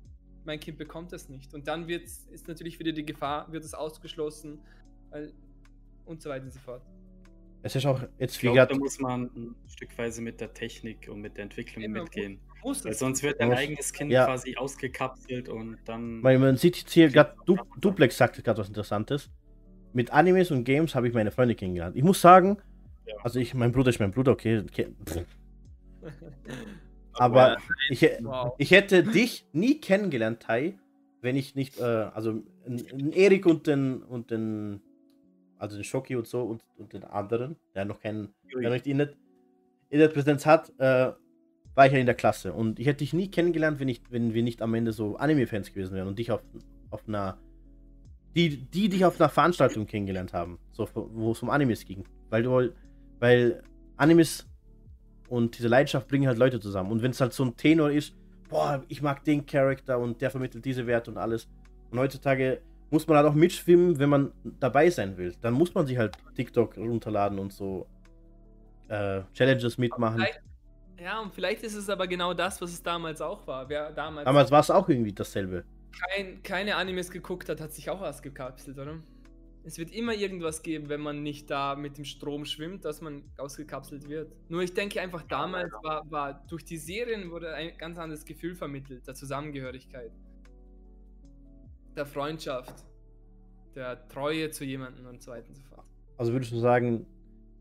mein 0.45 0.59
Kind 0.59 0.77
bekommt 0.77 1.13
das 1.13 1.29
nicht. 1.29 1.53
Und 1.53 1.67
dann 1.67 1.87
wird 1.87 2.03
ist 2.03 2.47
natürlich 2.47 2.79
wieder 2.79 2.91
die 2.91 3.05
Gefahr, 3.05 3.51
wird 3.51 3.63
es 3.63 3.73
ausgeschlossen 3.73 4.61
weil, 5.09 5.33
und 6.05 6.21
so 6.21 6.29
weiter 6.29 6.45
und 6.45 6.53
so 6.53 6.59
fort. 6.59 6.83
Es 7.65 7.75
ist 7.75 7.85
auch 7.85 8.01
jetzt 8.19 8.35
Ich 8.35 8.43
wie 8.43 8.51
glaube, 8.51 8.73
da 8.73 8.77
muss 8.77 8.99
man 8.99 9.23
ein 9.35 9.55
Stückweise 9.67 10.21
mit 10.21 10.41
der 10.41 10.53
Technik 10.53 11.07
und 11.09 11.21
mit 11.21 11.37
der 11.37 11.43
Entwicklung 11.45 11.83
man 11.83 12.03
mitgehen. 12.03 12.39
Muss 12.61 12.81
sonst 12.81 13.23
wird 13.23 13.39
dein 13.39 13.49
muss- 13.49 13.57
eigenes 13.57 13.93
Kind 13.93 14.11
ja. 14.11 14.25
quasi 14.25 14.55
ausgekapselt 14.57 15.49
und 15.49 15.77
dann. 15.85 16.21
weil 16.23 16.39
man 16.39 16.57
sieht 16.57 16.77
jetzt 16.77 16.91
hier 16.91 17.09
gerade, 17.09 17.35
du, 17.45 17.57
Duplex 17.79 18.17
sagte 18.17 18.43
gerade 18.43 18.59
was 18.59 18.67
Interessantes. 18.67 19.29
Mit 19.93 20.11
Animes 20.11 20.51
und 20.51 20.63
Games 20.65 20.93
habe 20.95 21.07
ich 21.07 21.13
meine 21.13 21.31
Freunde 21.31 21.55
kennengelernt. 21.55 21.95
Ich 21.95 22.03
muss 22.03 22.19
sagen, 22.19 22.57
Ja. 23.05 23.15
also 23.23 23.39
ich, 23.39 23.53
mein 23.53 23.71
Bruder 23.71 23.89
ist 23.89 23.99
mein 23.99 24.11
Bruder, 24.11 24.31
okay. 24.33 24.59
okay. 24.59 24.87
Aber 27.13 27.57
ich, 27.89 28.01
wow. 28.21 28.55
Ich 28.57 28.71
hätte 28.71 29.03
dich 29.03 29.45
nie 29.53 29.79
kennengelernt, 29.79 30.41
Tai, 30.41 30.77
wenn 31.21 31.35
ich 31.35 31.55
nicht, 31.55 31.79
äh, 31.79 31.83
also 31.83 32.41
Erik 33.11 33.45
und 33.45 33.67
den, 33.67 34.01
und 34.01 34.31
den, 34.31 34.81
also 35.63 35.77
den 35.77 35.85
Schoki 35.85 36.15
und 36.15 36.27
so 36.27 36.43
und, 36.43 36.61
und 36.77 36.91
den 36.91 37.05
anderen, 37.05 37.55
der 37.73 37.85
noch 37.85 38.01
keinen, 38.01 38.33
der 38.53 38.63
noch 38.63 38.71
nicht 38.71 38.85
Internet, 38.85 39.17
Internetpräsenz 39.89 40.45
hat, 40.45 40.71
äh, 40.77 41.13
war 41.75 41.85
ich 41.87 41.93
ja 41.93 41.99
in 41.99 42.05
der 42.05 42.15
Klasse. 42.15 42.51
Und 42.53 42.79
ich 42.79 42.85
hätte 42.85 42.99
dich 42.99 43.13
nie 43.13 43.31
kennengelernt, 43.31 43.79
wenn, 43.79 43.87
ich, 43.87 44.01
wenn 44.09 44.33
wir 44.33 44.43
nicht 44.43 44.61
am 44.61 44.73
Ende 44.73 44.91
so 44.91 45.15
Anime-Fans 45.15 45.73
gewesen 45.73 45.95
wären 45.95 46.09
und 46.09 46.19
dich 46.19 46.31
auf, 46.31 46.41
auf 46.89 47.07
einer, 47.07 47.37
die, 48.35 48.57
die 48.57 48.89
dich 48.89 49.05
auf 49.05 49.19
einer 49.19 49.29
Veranstaltung 49.29 49.87
kennengelernt 49.87 50.33
haben, 50.33 50.59
so, 50.73 50.87
wo 50.93 51.31
es 51.31 51.41
um 51.41 51.49
Animes 51.49 51.85
ging. 51.85 52.03
Weil 52.29 52.43
du, 52.43 52.73
weil 53.19 53.63
Animes 53.95 54.45
und 55.29 55.57
diese 55.57 55.69
Leidenschaft 55.69 56.09
bringen 56.09 56.27
halt 56.27 56.37
Leute 56.37 56.59
zusammen. 56.59 56.91
Und 56.91 57.01
wenn 57.01 57.11
es 57.11 57.21
halt 57.21 57.31
so 57.31 57.45
ein 57.45 57.55
Tenor 57.55 57.89
ist, 57.89 58.13
boah, 58.49 58.83
ich 58.89 59.01
mag 59.01 59.23
den 59.23 59.45
Charakter 59.45 59.97
und 59.97 60.21
der 60.21 60.29
vermittelt 60.29 60.65
diese 60.65 60.85
Werte 60.87 61.09
und 61.09 61.17
alles. 61.17 61.47
Und 61.89 61.99
heutzutage 61.99 62.61
muss 62.93 63.07
man 63.07 63.17
halt 63.17 63.25
auch 63.27 63.33
mitschwimmen, 63.33 63.97
wenn 63.97 64.09
man 64.09 64.31
dabei 64.59 64.89
sein 64.89 65.17
will. 65.17 65.33
Dann 65.41 65.53
muss 65.53 65.73
man 65.73 65.87
sich 65.87 65.97
halt 65.97 66.15
TikTok 66.35 66.77
runterladen 66.77 67.39
und 67.39 67.51
so 67.51 67.87
äh, 68.87 69.21
Challenges 69.33 69.79
mitmachen. 69.79 70.23
Ja, 71.01 71.19
und 71.19 71.33
vielleicht 71.33 71.63
ist 71.63 71.73
es 71.73 71.89
aber 71.89 72.05
genau 72.05 72.35
das, 72.35 72.61
was 72.61 72.71
es 72.71 72.83
damals 72.83 73.19
auch 73.19 73.47
war. 73.47 73.67
Wer 73.67 73.91
damals 73.91 74.25
Damals 74.25 74.51
war 74.51 74.59
es 74.59 74.69
auch 74.69 74.87
irgendwie 74.87 75.11
dasselbe. 75.11 75.65
kein, 75.91 76.43
keine 76.43 76.75
Animes 76.75 77.09
geguckt 77.09 77.49
hat, 77.49 77.59
hat 77.59 77.73
sich 77.73 77.89
auch 77.89 77.99
ausgekapselt, 77.99 78.77
oder? 78.77 78.99
Es 79.65 79.79
wird 79.79 79.91
immer 79.91 80.13
irgendwas 80.13 80.61
geben, 80.61 80.87
wenn 80.89 81.01
man 81.01 81.23
nicht 81.23 81.49
da 81.49 81.75
mit 81.75 81.97
dem 81.97 82.05
Strom 82.05 82.45
schwimmt, 82.45 82.85
dass 82.85 83.01
man 83.01 83.23
ausgekapselt 83.37 84.07
wird. 84.07 84.31
Nur 84.49 84.61
ich 84.61 84.73
denke 84.73 85.01
einfach, 85.01 85.23
damals 85.23 85.71
war, 85.81 86.03
war 86.11 86.45
durch 86.47 86.63
die 86.63 86.77
Serien 86.77 87.31
wurde 87.31 87.53
ein 87.55 87.75
ganz 87.77 87.97
anderes 87.97 88.23
Gefühl 88.23 88.55
vermittelt, 88.55 89.07
der 89.07 89.15
Zusammengehörigkeit, 89.15 90.11
der 91.95 92.05
Freundschaft, 92.05 92.73
der 93.75 94.07
Treue 94.07 94.49
zu 94.51 94.63
jemandem 94.65 95.05
und 95.07 95.21
so 95.21 95.31
weiter 95.31 95.47
und 95.49 95.55
so 95.55 95.63
fort. 95.63 95.85
Also 96.17 96.31
würdest 96.33 96.51
du 96.51 96.59
sagen, 96.59 97.05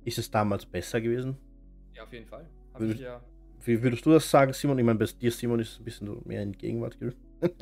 ist 0.05 0.19
es 0.19 0.31
damals 0.31 0.67
besser 0.67 1.01
gewesen? 1.01 1.37
Ja, 1.95 2.03
auf 2.05 2.13
jeden 2.13 2.27
Fall. 2.27 2.49
Hab 2.73 2.81
Würde- 2.81 2.95
ich 2.95 3.01
ja. 3.01 3.21
Wie 3.65 3.81
würdest 3.81 4.05
du 4.05 4.11
das 4.11 4.29
sagen, 4.29 4.53
Simon? 4.53 4.79
Ich 4.81 4.85
meine, 4.85 4.99
bei 4.99 5.05
dir, 5.07 5.31
Simon, 5.31 5.61
ist 5.61 5.79
ein 5.79 5.85
bisschen 5.85 6.07
so 6.09 6.21
mehr 6.25 6.43
in 6.43 6.53
Gegenwart. 6.53 6.99
gell? 6.99 7.15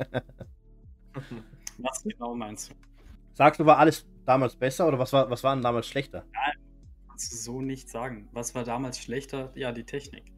Was 1.77 2.03
genau 2.03 2.33
meinst 2.35 2.71
du? 2.71 2.75
Sagst 3.33 3.59
du, 3.59 3.65
war 3.65 3.77
alles 3.77 4.07
damals 4.25 4.55
besser 4.55 4.87
oder 4.87 4.99
was 4.99 5.13
war, 5.13 5.29
was 5.29 5.43
war 5.43 5.55
denn 5.55 5.63
damals 5.63 5.87
schlechter? 5.87 6.25
Kannst 7.07 7.31
du 7.31 7.35
so 7.37 7.61
nicht 7.61 7.89
sagen. 7.89 8.29
Was 8.33 8.53
war 8.55 8.63
damals 8.63 8.99
schlechter? 8.99 9.51
Ja, 9.55 9.71
die 9.71 9.83
Technik. 9.83 10.31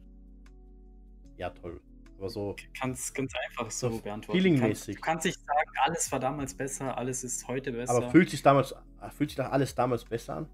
Ja, 1.36 1.50
toll. 1.50 1.80
Aber 2.18 2.28
so, 2.30 2.54
Ganz, 2.80 3.12
ganz 3.12 3.32
einfach 3.46 3.70
so, 3.70 3.90
So 3.90 3.98
beantworten. 4.00 4.40
feelingmäßig. 4.40 4.96
Du 4.96 5.00
kannst 5.02 5.26
nicht 5.26 5.38
sagen, 5.44 5.70
alles 5.84 6.10
war 6.12 6.20
damals 6.20 6.54
besser, 6.54 6.96
alles 6.96 7.24
ist 7.24 7.46
heute 7.48 7.72
besser. 7.72 7.92
aber 7.94 8.10
fühlt 8.10 8.30
sich 8.30 8.42
damals, 8.42 8.74
fühlt 9.16 9.30
sich 9.30 9.36
doch 9.36 9.50
alles 9.50 9.74
damals 9.74 10.04
besser 10.04 10.36
an? 10.36 10.48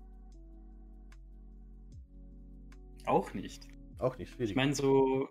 auch 3.07 3.35
nicht. 3.35 3.67
Auch 3.99 4.17
nicht, 4.19 4.33
schwierig. 4.33 4.51
Ich 4.51 4.57
meine, 4.57 4.75
so 4.75 5.29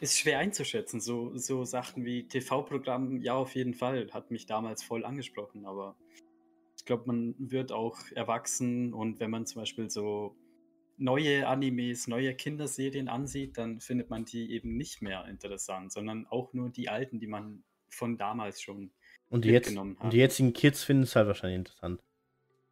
ist 0.00 0.18
schwer 0.18 0.38
einzuschätzen. 0.40 1.00
So, 1.00 1.36
so 1.36 1.64
Sachen 1.64 2.04
wie 2.04 2.28
TV-Programm, 2.28 3.22
ja, 3.22 3.34
auf 3.34 3.54
jeden 3.54 3.72
Fall, 3.74 4.10
hat 4.12 4.30
mich 4.30 4.46
damals 4.46 4.82
voll 4.82 5.04
angesprochen, 5.04 5.64
aber 5.64 5.96
ich 6.76 6.84
glaube, 6.84 7.04
man 7.06 7.34
wird 7.38 7.72
auch 7.72 7.98
erwachsen 8.14 8.92
und 8.92 9.20
wenn 9.20 9.30
man 9.30 9.46
zum 9.46 9.62
Beispiel 9.62 9.88
so 9.90 10.36
neue 10.96 11.46
Animes, 11.46 12.06
neue 12.08 12.34
Kinderserien 12.34 13.08
ansieht, 13.08 13.58
dann 13.58 13.80
findet 13.80 14.10
man 14.10 14.24
die 14.24 14.50
eben 14.52 14.76
nicht 14.76 15.02
mehr 15.02 15.26
interessant, 15.26 15.92
sondern 15.92 16.26
auch 16.26 16.52
nur 16.52 16.70
die 16.70 16.88
alten, 16.88 17.18
die 17.20 17.26
man 17.26 17.64
von 17.88 18.16
damals 18.18 18.60
schon. 18.62 18.90
und, 19.28 19.44
die 19.44 19.50
jetzt, 19.50 19.66
mitgenommen 19.66 19.96
und 19.96 20.12
die 20.12 20.18
jetzigen 20.18 20.52
Kids 20.52 20.84
finden 20.84 21.02
es 21.04 21.14
halt 21.16 21.26
wahrscheinlich 21.26 21.58
interessant. 21.58 22.00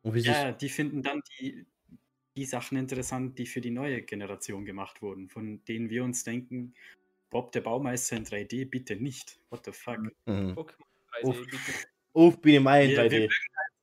Und 0.02 0.14
wie 0.14 0.20
sie 0.20 0.28
Ja, 0.28 0.52
die 0.52 0.68
finden 0.68 1.02
dann 1.02 1.20
die, 1.38 1.66
die 2.36 2.44
Sachen 2.44 2.76
interessant, 2.78 3.38
die 3.38 3.46
für 3.46 3.60
die 3.60 3.70
neue 3.70 4.02
Generation 4.02 4.64
gemacht 4.64 5.02
wurden, 5.02 5.28
von 5.28 5.64
denen 5.64 5.90
wir 5.90 6.05
uns 6.05 6.24
denken, 6.24 6.74
Bob 7.30 7.52
der 7.52 7.62
Baumeister 7.62 8.16
in 8.16 8.24
3D 8.24 8.64
bitte 8.68 8.96
nicht. 8.96 9.38
What 9.51 9.64
the 9.64 9.72
fuck? 9.72 9.98
Mhm. 10.26 10.52
Pokémon 10.52 10.84
3D, 11.10 11.24
Uff. 11.24 11.40
bitte. 11.44 11.59
Uff, 12.12 12.40
Biene 12.40 12.60
Maya 12.60 12.82
in 12.84 12.90
Wir- 12.90 12.96
wir 12.96 13.02
3D. 13.10 13.18
mögen 13.20 13.32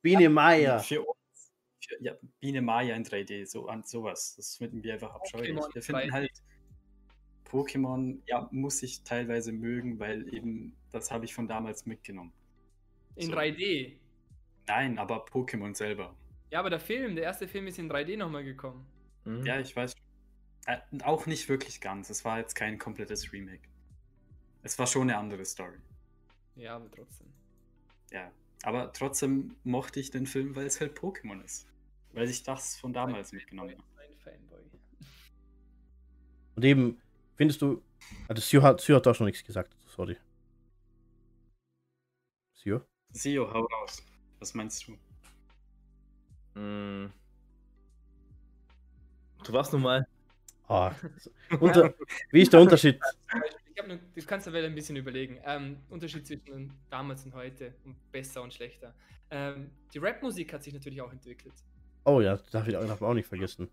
Biene 0.02 0.30
Maya. 0.30 0.80
Für 0.80 1.02
uns. 1.02 1.18
Ja, 2.00 2.14
Biene 2.40 2.62
Maya 2.62 2.96
in 2.96 3.04
3D, 3.04 3.46
so 3.46 3.68
an 3.68 3.84
sowas. 3.84 4.36
Das 4.36 4.58
finden 4.58 4.84
wir 4.84 4.94
einfach 4.94 5.14
abscheulich. 5.14 5.52
Pokémon 5.56 5.74
Wir 5.76 5.82
finden 5.82 6.02
3D. 6.02 6.12
halt 6.12 6.32
Pokémon, 7.46 8.20
ja, 8.28 8.48
muss 8.52 8.82
ich 8.82 9.04
teilweise 9.04 9.52
mögen, 9.52 10.00
weil 10.00 10.34
eben 10.34 10.76
das 10.92 11.12
habe 11.12 11.26
ich 11.26 11.34
von 11.34 11.48
damals 11.48 11.86
mitgenommen. 11.86 12.32
In 13.16 13.28
So. 13.28 13.34
3D. 13.34 13.98
Nein, 14.68 14.98
aber 14.98 15.26
Pokémon 15.26 15.76
selber. 15.76 16.16
Ja, 16.50 16.60
aber 16.60 16.70
der 16.70 16.80
Film, 16.80 17.16
der 17.16 17.26
erste 17.26 17.48
Film 17.48 17.68
ist 17.68 17.78
in 17.80 17.90
3D 17.90 18.18
nochmal 18.18 18.44
gekommen. 18.44 18.86
Mhm. 19.26 19.46
Ja, 19.46 19.60
ich 19.60 19.76
weiß. 19.76 19.94
Äh, 20.68 20.78
auch 21.04 21.26
nicht 21.26 21.50
wirklich 21.50 21.82
ganz. 21.82 22.10
Es 22.10 22.24
war 22.24 22.38
jetzt 22.40 22.56
kein 22.56 22.78
komplettes 22.78 23.34
Remake. 23.34 23.68
Es 24.64 24.78
war 24.78 24.86
schon 24.88 25.04
eine 25.04 25.18
andere 25.18 25.44
Story. 25.44 25.80
Ja, 26.56 26.76
aber 26.76 26.90
trotzdem. 26.92 27.28
Ja. 28.12 28.32
Aber 28.64 28.94
trotzdem 28.94 29.56
mochte 29.64 30.00
ich 30.00 30.12
den 30.12 30.28
Film, 30.28 30.56
weil 30.56 30.68
es 30.68 30.80
halt 30.80 30.98
Pokémon 30.98 31.44
ist. 31.44 31.68
Weil 32.14 32.30
ich 32.30 32.44
das 32.44 32.78
von 32.78 32.94
damals 32.94 33.32
mitgenommen 33.32 33.72
habe. 33.72 33.84
Ein 33.98 34.16
Fanboy. 34.18 34.60
Und 36.56 36.66
eben, 36.66 37.02
findest 37.36 37.62
du. 37.62 37.82
Also, 38.28 38.42
Sio 38.42 38.62
hat, 38.62 38.82
Sio 38.82 38.96
hat 38.96 39.08
auch 39.08 39.16
schon 39.16 39.28
nichts 39.28 39.44
gesagt. 39.44 39.76
Sorry. 39.88 40.18
Sio? 42.54 42.82
Sio, 43.12 43.52
hau 43.52 43.62
raus. 43.66 44.04
Was 44.40 44.54
meinst 44.54 44.88
du? 44.88 44.98
Mhm. 46.60 47.12
Du 49.44 49.54
warst 49.54 49.74
nun 49.74 49.82
mal. 49.82 50.08
Oh, 50.68 50.90
unter, 51.60 51.94
wie 52.32 52.42
ist 52.42 52.54
der 52.54 52.62
Unterschied? 52.62 53.00
Ich 53.74 53.82
hab 53.82 53.88
nur, 53.88 53.98
du 53.98 54.26
kannst 54.26 54.48
dir 54.48 54.54
ein 54.54 54.76
bisschen 54.76 54.96
überlegen. 54.96 55.40
Ähm, 55.44 55.78
Unterschied 55.90 56.26
zwischen 56.26 56.72
damals 56.90 57.26
und 57.26 57.34
heute 57.34 57.74
und 57.84 57.96
besser 58.12 58.42
und 58.42 58.54
schlechter. 58.54 58.94
Ähm, 59.30 59.72
die 59.94 59.98
Rap-Musik 59.98 60.54
hat 60.54 60.64
sich 60.64 60.74
natürlich 60.74 61.02
auch 61.02 61.12
entwickelt. 61.12 61.54
Oh 62.06 62.22
ja, 62.22 62.32
das 62.38 62.50
darf 62.50 62.68
ich 62.68 62.76
auch, 62.76 62.86
darf 62.86 63.00
man 63.02 63.12
auch 63.12 63.14
nicht 63.14 63.28
vergessen. 63.28 63.70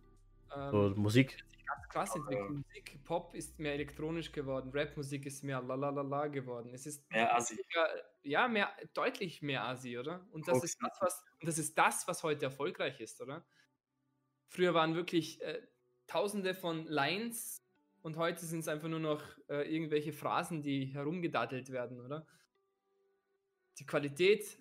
Ähm, 0.54 0.70
So, 0.70 0.90
Musik. 0.96 1.44
ganz 1.66 1.88
krass 1.88 2.14
entwickelt. 2.16 2.50
Musik, 2.50 3.04
Pop 3.04 3.34
ist 3.34 3.58
mehr 3.58 3.74
elektronisch 3.74 4.32
geworden, 4.32 4.70
Rap-Musik 4.70 5.26
ist 5.26 5.42
mehr 5.44 5.60
lalalala 5.62 6.26
geworden. 6.28 6.72
Es 6.74 6.86
ist 6.86 7.10
Mehr 7.10 7.34
Assi. 7.34 7.58
ja, 7.74 7.86
ja 8.22 8.48
mehr, 8.48 8.70
deutlich 8.94 9.42
mehr 9.42 9.64
Asi, 9.64 9.98
oder? 9.98 10.26
Und 10.30 10.48
das 10.48 10.62
ist 10.62 10.78
das, 10.82 10.96
was, 11.00 11.24
und 11.40 11.48
das 11.48 11.58
ist 11.58 11.76
das, 11.78 12.06
was 12.08 12.22
heute 12.22 12.46
erfolgreich 12.46 13.00
ist, 13.00 13.20
oder? 13.20 13.46
Früher 14.48 14.74
waren 14.74 14.94
wirklich 14.94 15.40
äh, 15.42 15.60
tausende 16.06 16.54
von 16.54 16.86
Lines 16.86 17.62
und 18.02 18.16
heute 18.16 18.44
sind 18.46 18.60
es 18.60 18.68
einfach 18.68 18.88
nur 18.88 19.00
noch 19.00 19.22
äh, 19.48 19.70
irgendwelche 19.74 20.12
Phrasen, 20.12 20.62
die 20.62 20.86
herumgedattelt 20.86 21.70
werden, 21.70 22.00
oder? 22.00 22.26
Die 23.78 23.86
Qualität 23.86 24.58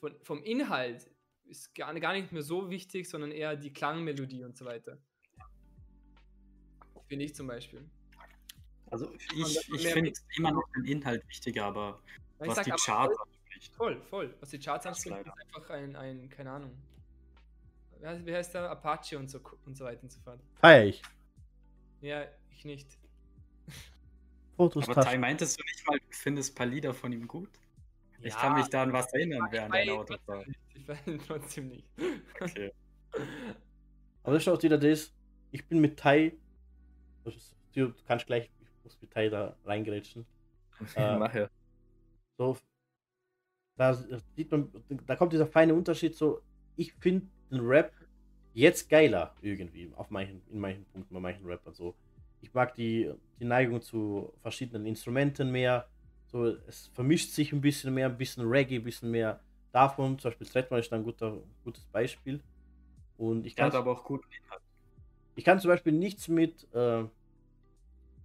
von, 0.00 0.14
vom 0.22 0.42
Inhalt 0.42 1.10
ist 1.48 1.74
gar, 1.74 1.92
gar 1.98 2.12
nicht 2.12 2.32
mehr 2.32 2.42
so 2.42 2.70
wichtig, 2.70 3.08
sondern 3.08 3.30
eher 3.32 3.56
die 3.56 3.72
Klangmelodie 3.72 4.44
und 4.44 4.56
so 4.56 4.64
weiter. 4.64 4.98
Finde 7.08 7.24
ich 7.24 7.34
zum 7.34 7.46
Beispiel. 7.46 7.88
Also 8.90 9.12
ich, 9.36 9.68
ich 9.72 9.86
finde 9.88 10.12
immer 10.36 10.52
noch 10.52 10.64
den 10.74 10.84
Inhalt 10.84 11.26
wichtiger, 11.28 11.64
aber 11.66 12.00
Ja, 12.38 12.44
ich 12.44 12.48
was 12.50 12.56
sag 12.56 12.64
die 12.64 12.72
aber 12.72 12.80
Charts 12.82 13.16
voll- 13.16 13.26
anspricht. 13.26 13.74
Voll, 13.76 14.02
voll. 14.02 14.34
Was 14.40 14.50
die 14.50 14.58
Charts 14.58 14.86
anspricht, 14.86 15.16
ist 15.18 15.26
einfach 15.26 15.70
ein, 15.70 15.96
ein 15.96 16.28
keine 16.28 16.50
Ahnung. 16.52 16.76
Wie 18.00 18.32
heißt, 18.34 18.54
der? 18.54 18.70
Apache 18.70 19.18
und 19.18 19.28
so, 19.28 19.40
und 19.66 19.76
so 19.76 19.84
weiter 19.84 20.02
und 20.04 20.12
so 20.12 20.20
fort. 20.20 20.40
Feier 20.60 20.84
ich. 20.86 21.02
Ja, 22.00 22.26
ich 22.50 22.64
nicht. 22.64 22.96
Fotos, 24.56 24.88
Aber 24.88 25.02
Tai, 25.02 25.18
meintest 25.18 25.58
du 25.58 25.64
nicht 25.64 25.86
mal, 25.86 25.98
du 25.98 26.04
findest 26.10 26.52
ein 26.52 26.54
paar 26.54 26.66
Lieder 26.66 26.94
von 26.94 27.12
ihm 27.12 27.26
gut? 27.26 27.50
Ich 28.20 28.34
Ja, 28.34 28.40
kann 28.40 28.54
mich 28.54 28.68
da 28.68 28.82
an 28.82 28.92
was 28.92 29.12
erinnern 29.12 29.48
während 29.50 29.74
Autofahrt. 29.90 30.20
trotzdem 30.26 30.46
nicht. 30.46 30.60
Ich 30.74 31.06
ihn 31.06 31.18
trotzdem 31.26 31.68
nicht. 31.68 31.88
Okay. 32.40 32.72
Aber 34.22 34.34
das 34.34 34.42
ist 34.42 34.48
auch 34.48 34.62
wieder 34.62 34.78
das. 34.78 35.14
Ich 35.50 35.66
bin 35.66 35.80
mit 35.80 35.98
Tai. 35.98 36.32
Du 37.74 37.92
kannst 38.06 38.26
gleich, 38.26 38.50
ich 38.60 38.84
muss 38.84 39.00
mit 39.00 39.10
Tai 39.12 39.28
da 39.28 39.56
reingerätschen. 39.64 40.26
Äh, 40.94 41.18
Mach 41.18 41.34
ja. 41.34 41.48
So, 42.38 42.56
da 43.76 43.94
sieht 43.94 44.50
man, 44.50 44.70
da 45.06 45.16
kommt 45.16 45.32
dieser 45.32 45.46
feine 45.46 45.74
Unterschied. 45.74 46.14
So, 46.16 46.42
ich 46.76 46.92
finde 46.94 47.26
den 47.50 47.60
Rap 47.60 47.92
jetzt 48.54 48.88
geiler 48.88 49.34
irgendwie 49.40 49.92
auf 49.94 50.10
manchen, 50.10 50.42
in 50.50 50.58
manchen 50.60 50.84
Punkten 50.86 51.14
bei 51.14 51.20
manchen 51.20 51.46
Rappern. 51.46 51.74
So, 51.74 51.94
ich 52.40 52.52
mag 52.54 52.74
die, 52.74 53.12
die 53.38 53.44
Neigung 53.44 53.82
zu 53.82 54.32
verschiedenen 54.42 54.86
Instrumenten 54.86 55.50
mehr. 55.52 55.88
So, 56.30 56.44
es 56.66 56.88
vermischt 56.88 57.30
sich 57.32 57.52
ein 57.52 57.60
bisschen 57.60 57.94
mehr, 57.94 58.06
ein 58.06 58.18
bisschen 58.18 58.46
Reggae, 58.46 58.76
ein 58.76 58.84
bisschen 58.84 59.10
mehr 59.10 59.40
davon. 59.72 60.18
Zum 60.18 60.30
Beispiel 60.30 60.46
Trettmann 60.46 60.80
ist 60.80 60.92
ein 60.92 61.02
guter, 61.02 61.42
gutes 61.64 61.84
Beispiel. 61.86 62.42
Und 63.16 63.46
ich 63.46 63.56
kann, 63.56 63.72
aber 63.72 63.92
auch 63.92 64.08
Inhalt. 64.10 64.62
ich 65.34 65.44
kann 65.44 65.58
zum 65.58 65.68
Beispiel 65.70 65.92
nichts 65.92 66.28
mit, 66.28 66.72
äh, 66.74 67.04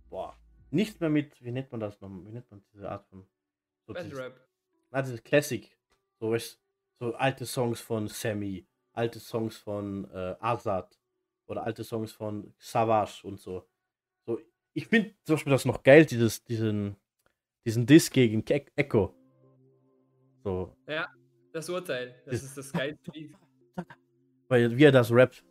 boah, 0.10 0.38
nichts 0.70 1.00
mehr 1.00 1.10
mit, 1.10 1.42
wie 1.44 1.52
nennt 1.52 1.72
man 1.72 1.80
das 1.80 2.00
noch? 2.02 2.10
Wie 2.10 2.32
nennt 2.32 2.50
man 2.52 2.62
diese 2.74 2.90
Art 2.90 3.06
von 3.08 3.26
so 3.88 3.94
Battle 3.94 4.10
dieses- 4.10 4.24
Rap. 4.24 4.48
na, 4.92 5.02
dieses 5.02 5.24
Classic. 5.24 5.76
So, 6.20 6.32
weißt, 6.32 6.60
so 7.00 7.16
alte 7.16 7.46
Songs 7.46 7.80
von 7.82 8.08
Sammy, 8.08 8.68
alte 8.92 9.20
Songs 9.20 9.58
von 9.58 10.10
äh, 10.12 10.36
Azad 10.40 11.00
oder 11.48 11.64
alte 11.64 11.84
Songs 11.84 12.12
von 12.12 12.54
Savage 12.58 13.26
und 13.26 13.40
so. 13.40 13.68
So, 14.26 14.40
ich 14.74 14.88
finde 14.88 15.16
zum 15.24 15.36
Beispiel 15.36 15.52
das 15.52 15.66
noch 15.66 15.82
geil, 15.84 16.06
dieses, 16.06 16.44
diesen, 16.44 16.96
diesen 17.66 17.86
Diss 17.86 18.10
gegen 18.10 18.44
Ke 18.46 18.66
Echo. 18.76 19.14
So, 20.44 20.76
Das 21.52 21.70
Urteil. 21.70 22.16
Das 22.26 22.36
Das- 22.36 22.44
ist 22.44 22.58
das 22.58 22.72
geilste 22.74 23.12
Lied. 23.12 23.34
weil 24.50 24.76
wie 24.78 24.84
er 24.84 24.92
das 24.92 25.12
rappt. 25.12 25.44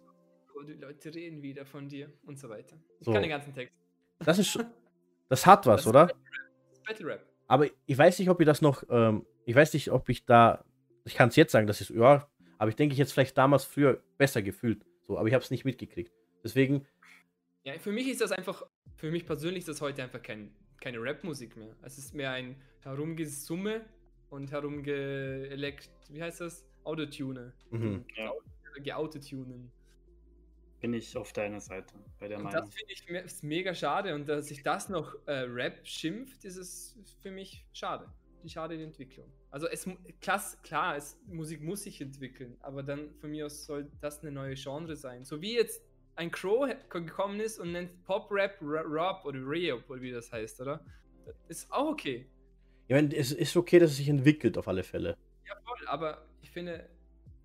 Oh, 0.54 0.62
die 0.62 0.74
Leute 0.74 1.14
reden 1.14 1.42
wieder 1.42 1.64
von 1.64 1.88
dir 1.88 2.12
und 2.24 2.38
so 2.38 2.48
weiter. 2.48 2.76
Ich 3.00 3.06
So. 3.06 3.12
kann 3.12 3.22
den 3.22 3.30
ganzen 3.30 3.54
Text. 3.54 3.74
Das 4.20 4.38
ist, 4.38 4.58
das 5.28 5.46
hat 5.46 5.66
was, 5.66 5.80
Das 5.82 5.86
oder? 5.86 6.08
Battle 6.86 7.06
Rap. 7.06 7.26
Aber 7.48 7.66
ich 7.86 7.98
weiß 7.98 8.18
nicht, 8.18 8.28
ob 8.28 8.40
ich 8.40 8.46
das 8.46 8.62
noch, 8.62 8.84
ähm, 8.90 9.26
ich 9.44 9.54
weiß 9.54 9.72
nicht, 9.74 9.90
ob 9.90 10.08
ich 10.08 10.24
da, 10.24 10.64
ich 11.04 11.14
kann 11.14 11.28
es 11.28 11.36
jetzt 11.36 11.52
sagen, 11.52 11.66
das 11.66 11.80
ist, 11.80 11.90
ja, 11.90 12.28
aber 12.58 12.68
ich 12.68 12.76
denke, 12.76 12.92
ich 12.92 12.98
hätte 12.98 13.06
es 13.08 13.12
vielleicht 13.12 13.36
damals 13.36 13.64
früher 13.64 14.02
besser 14.18 14.42
gefühlt. 14.42 14.84
So, 15.06 15.18
aber 15.18 15.26
ich 15.28 15.34
habe 15.34 15.42
es 15.42 15.50
nicht 15.50 15.64
mitgekriegt. 15.64 16.12
Deswegen, 16.44 16.86
Ja, 17.64 17.78
für 17.78 17.92
mich 17.92 18.08
ist 18.08 18.20
das 18.20 18.32
einfach, 18.32 18.64
für 18.96 19.10
mich 19.10 19.26
persönlich 19.26 19.60
ist 19.60 19.68
das 19.68 19.80
heute 19.80 20.02
einfach 20.02 20.22
kein, 20.22 20.54
keine 20.82 21.00
Rap-Musik 21.00 21.56
mehr. 21.56 21.74
Es 21.82 21.96
ist 21.96 22.12
mehr 22.14 22.32
ein 22.32 22.56
Herumgesumme 22.80 23.84
und 24.30 24.50
herumgeelekt, 24.50 25.90
wie 26.10 26.22
heißt 26.22 26.40
das? 26.40 26.66
Autotune. 26.84 27.52
mhm. 27.70 28.04
Ja, 28.16 28.32
Geautotunen. 28.82 29.70
bin 30.80 30.94
ich 30.94 31.16
auf 31.16 31.32
deiner 31.32 31.60
Seite 31.60 31.94
bei 32.18 32.26
der 32.26 32.38
Und 32.38 32.44
Meinung. 32.44 32.60
das 32.64 32.74
finde 32.74 32.92
ich 32.92 33.08
me- 33.08 33.20
ist 33.20 33.44
mega 33.44 33.72
schade. 33.74 34.14
Und 34.14 34.28
dass 34.28 34.48
sich 34.48 34.62
das 34.64 34.88
noch 34.88 35.14
äh, 35.26 35.32
Rap 35.42 35.86
schimpft, 35.86 36.44
ist 36.44 36.56
es 36.56 36.96
für 37.22 37.30
mich 37.30 37.64
schade. 37.72 38.10
Die 38.42 38.48
schade 38.48 38.76
die 38.76 38.82
Entwicklung. 38.82 39.30
Also 39.50 39.68
es 39.68 39.88
klass, 40.20 40.60
klar, 40.62 40.96
es, 40.96 41.16
Musik 41.28 41.62
muss 41.62 41.84
sich 41.84 42.00
entwickeln, 42.00 42.56
aber 42.60 42.82
dann 42.82 43.14
von 43.20 43.30
mir 43.30 43.46
aus 43.46 43.64
soll 43.66 43.88
das 44.00 44.22
eine 44.22 44.32
neue 44.32 44.54
Genre 44.56 44.96
sein. 44.96 45.24
So 45.24 45.40
wie 45.40 45.54
jetzt 45.54 45.80
ein 46.16 46.30
Crow 46.30 46.68
gekommen 46.90 47.40
ist 47.40 47.58
und 47.58 47.72
nennt 47.72 48.04
Pop-Rap 48.04 48.58
Ra- 48.60 48.84
Rap 48.86 49.24
oder 49.24 49.38
Reop 49.40 49.88
oder 49.88 50.00
wie 50.00 50.10
das 50.10 50.30
heißt, 50.30 50.60
oder? 50.60 50.84
Das 51.24 51.36
ist 51.48 51.72
auch 51.72 51.90
okay. 51.90 52.26
Ich 52.88 52.94
meine, 52.94 53.14
es 53.14 53.32
ist 53.32 53.56
okay, 53.56 53.78
dass 53.78 53.92
es 53.92 53.96
sich 53.96 54.08
entwickelt, 54.08 54.58
auf 54.58 54.68
alle 54.68 54.82
Fälle. 54.82 55.16
Ja, 55.46 55.54
voll, 55.64 55.86
aber 55.86 56.26
ich 56.42 56.50
finde, 56.50 56.88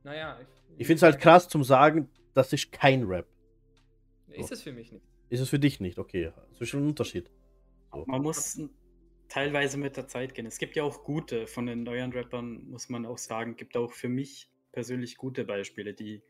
naja. 0.04 0.40
Ich 0.78 0.88
finde 0.88 0.98
es 0.98 1.04
halt 1.04 1.20
krass 1.20 1.48
zum 1.48 1.64
sagen, 1.64 2.10
das 2.34 2.52
ist 2.54 2.72
kein 2.72 3.04
Rap. 3.04 3.28
Ist 4.30 4.52
es 4.52 4.62
für 4.62 4.74
mich 4.74 4.92
nicht. 4.92 5.06
Ist 5.30 5.40
es 5.40 5.50
für 5.50 5.60
dich 5.60 5.80
nicht, 5.80 5.98
okay. 5.98 6.32
Das 6.52 6.62
ist 6.62 6.70
schon 6.70 6.84
ein 6.84 6.90
Unterschied. 6.90 7.30
Man 8.06 8.22
muss 8.22 8.60
teilweise 9.30 9.78
mit 9.78 9.98
der 9.98 10.08
Zeit 10.08 10.34
gehen. 10.34 10.46
Es 10.46 10.58
gibt 10.58 10.76
ja 10.76 10.84
auch 10.84 11.04
gute, 11.04 11.48
von 11.48 11.66
den 11.66 11.84
neuen 11.84 12.12
Rappern 12.14 12.70
muss 12.70 12.90
man 12.90 13.06
auch 13.06 13.18
sagen, 13.18 13.56
gibt 13.56 13.76
auch 13.76 13.92
für 13.92 14.10
mich 14.10 14.50
persönlich 14.72 15.18
gute 15.18 15.44
Beispiele, 15.44 15.94
die 15.94 16.22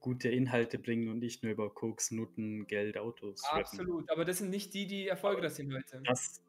gute 0.00 0.28
Inhalte 0.28 0.78
bringen 0.78 1.08
und 1.10 1.18
nicht 1.18 1.42
nur 1.42 1.52
über 1.52 1.72
Koks, 1.72 2.10
Nutten, 2.10 2.66
Geld, 2.66 2.96
Autos 2.98 3.44
rappen. 3.44 3.60
Absolut, 3.60 4.10
aber 4.10 4.24
das 4.24 4.38
sind 4.38 4.50
nicht 4.50 4.72
die, 4.74 4.86
die 4.86 5.06
erfolgreich 5.08 5.52
sind 5.52 5.72
heute. 5.72 6.02
Das 6.04 6.42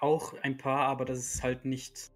auch 0.00 0.34
ein 0.42 0.56
paar, 0.56 0.86
aber 0.88 1.04
das 1.04 1.18
ist 1.18 1.42
halt 1.42 1.64
nicht, 1.66 2.10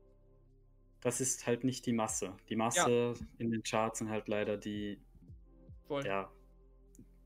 das 1.00 1.20
ist 1.20 1.46
halt 1.46 1.64
nicht 1.64 1.84
die 1.86 1.92
Masse. 1.92 2.34
Die 2.48 2.56
Masse 2.56 3.14
in 3.38 3.50
den 3.50 3.62
Charts 3.62 3.98
sind 3.98 4.08
halt 4.10 4.28
leider 4.28 4.56
die, 4.56 4.98
Voll. 5.86 6.04
ja, 6.06 6.30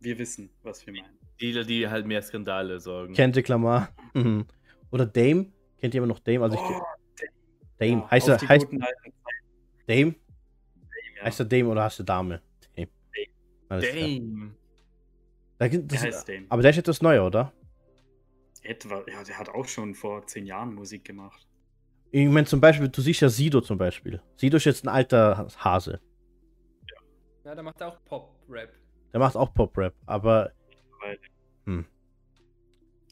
wir 0.01 0.19
wissen, 0.19 0.51
was 0.63 0.85
wir 0.87 0.93
meinen. 0.93 1.17
Die, 1.41 1.53
die 1.65 1.89
halt 1.89 2.05
mehr 2.07 2.21
Skandale 2.23 2.81
sorgen. 2.81 3.15
Kendrick 3.15 3.47
Lamar. 3.47 3.91
Mhm. 4.15 4.45
Oder 4.91 5.07
Dame. 5.07 5.53
Kennt 5.79 5.95
jemand 5.95 6.09
noch 6.09 6.19
Dame? 6.19 6.43
Also 6.43 6.57
ich, 6.57 6.61
Oh, 6.63 6.83
Dame. 7.79 7.93
ja, 8.03 8.11
heißt 8.11 8.29
er, 8.29 8.41
heißt 8.41 8.67
alten 8.67 8.81
Dame? 9.87 10.15
ja. 11.17 11.23
Heißt 11.25 11.39
er 11.39 11.47
Dame 11.47 11.69
oder 11.69 11.85
heißt 11.85 12.01
er 12.01 12.05
Dame? 12.05 12.43
Dame. 13.69 13.81
Alles 13.83 13.91
klar. 13.91 14.09
Damn. 14.09 14.55
Da 15.59 15.69
gibt- 15.69 15.91
Der 15.93 15.99
das, 15.99 16.07
heißt 16.07 16.29
Dame. 16.29 16.47
aber 16.49 16.63
der 16.63 16.71
ist 16.71 16.79
etwas 16.79 17.03
neuer, 17.03 17.27
oder? 17.27 17.53
Etwa, 18.63 19.05
ja, 19.11 19.23
der 19.25 19.39
hat 19.39 19.49
auch 19.49 19.67
schon 19.67 19.95
vor 19.95 20.27
zehn 20.27 20.47
Jahren 20.47 20.75
Musik 20.75 21.05
gemacht. 21.05 21.47
Ich 22.11 22.27
meine, 22.29 22.47
zum 22.47 22.61
Beispiel, 22.61 22.89
du 22.89 23.01
siehst 23.01 23.21
ja 23.21 23.29
Sido 23.29 23.61
zum 23.61 23.79
Beispiel. 23.79 24.21
Sido 24.37 24.57
ist 24.57 24.65
jetzt 24.65 24.85
ein 24.85 24.89
alter 24.89 25.47
Hase. 25.59 26.01
Ja, 27.45 27.55
der 27.55 27.63
macht 27.63 27.83
auch 27.83 28.03
Pop-Rap. 28.05 28.73
Der 29.13 29.21
macht 29.21 29.37
auch 29.37 29.53
Pop-Rap, 29.55 29.95
aber 30.07 30.53
Hm. 31.65 31.87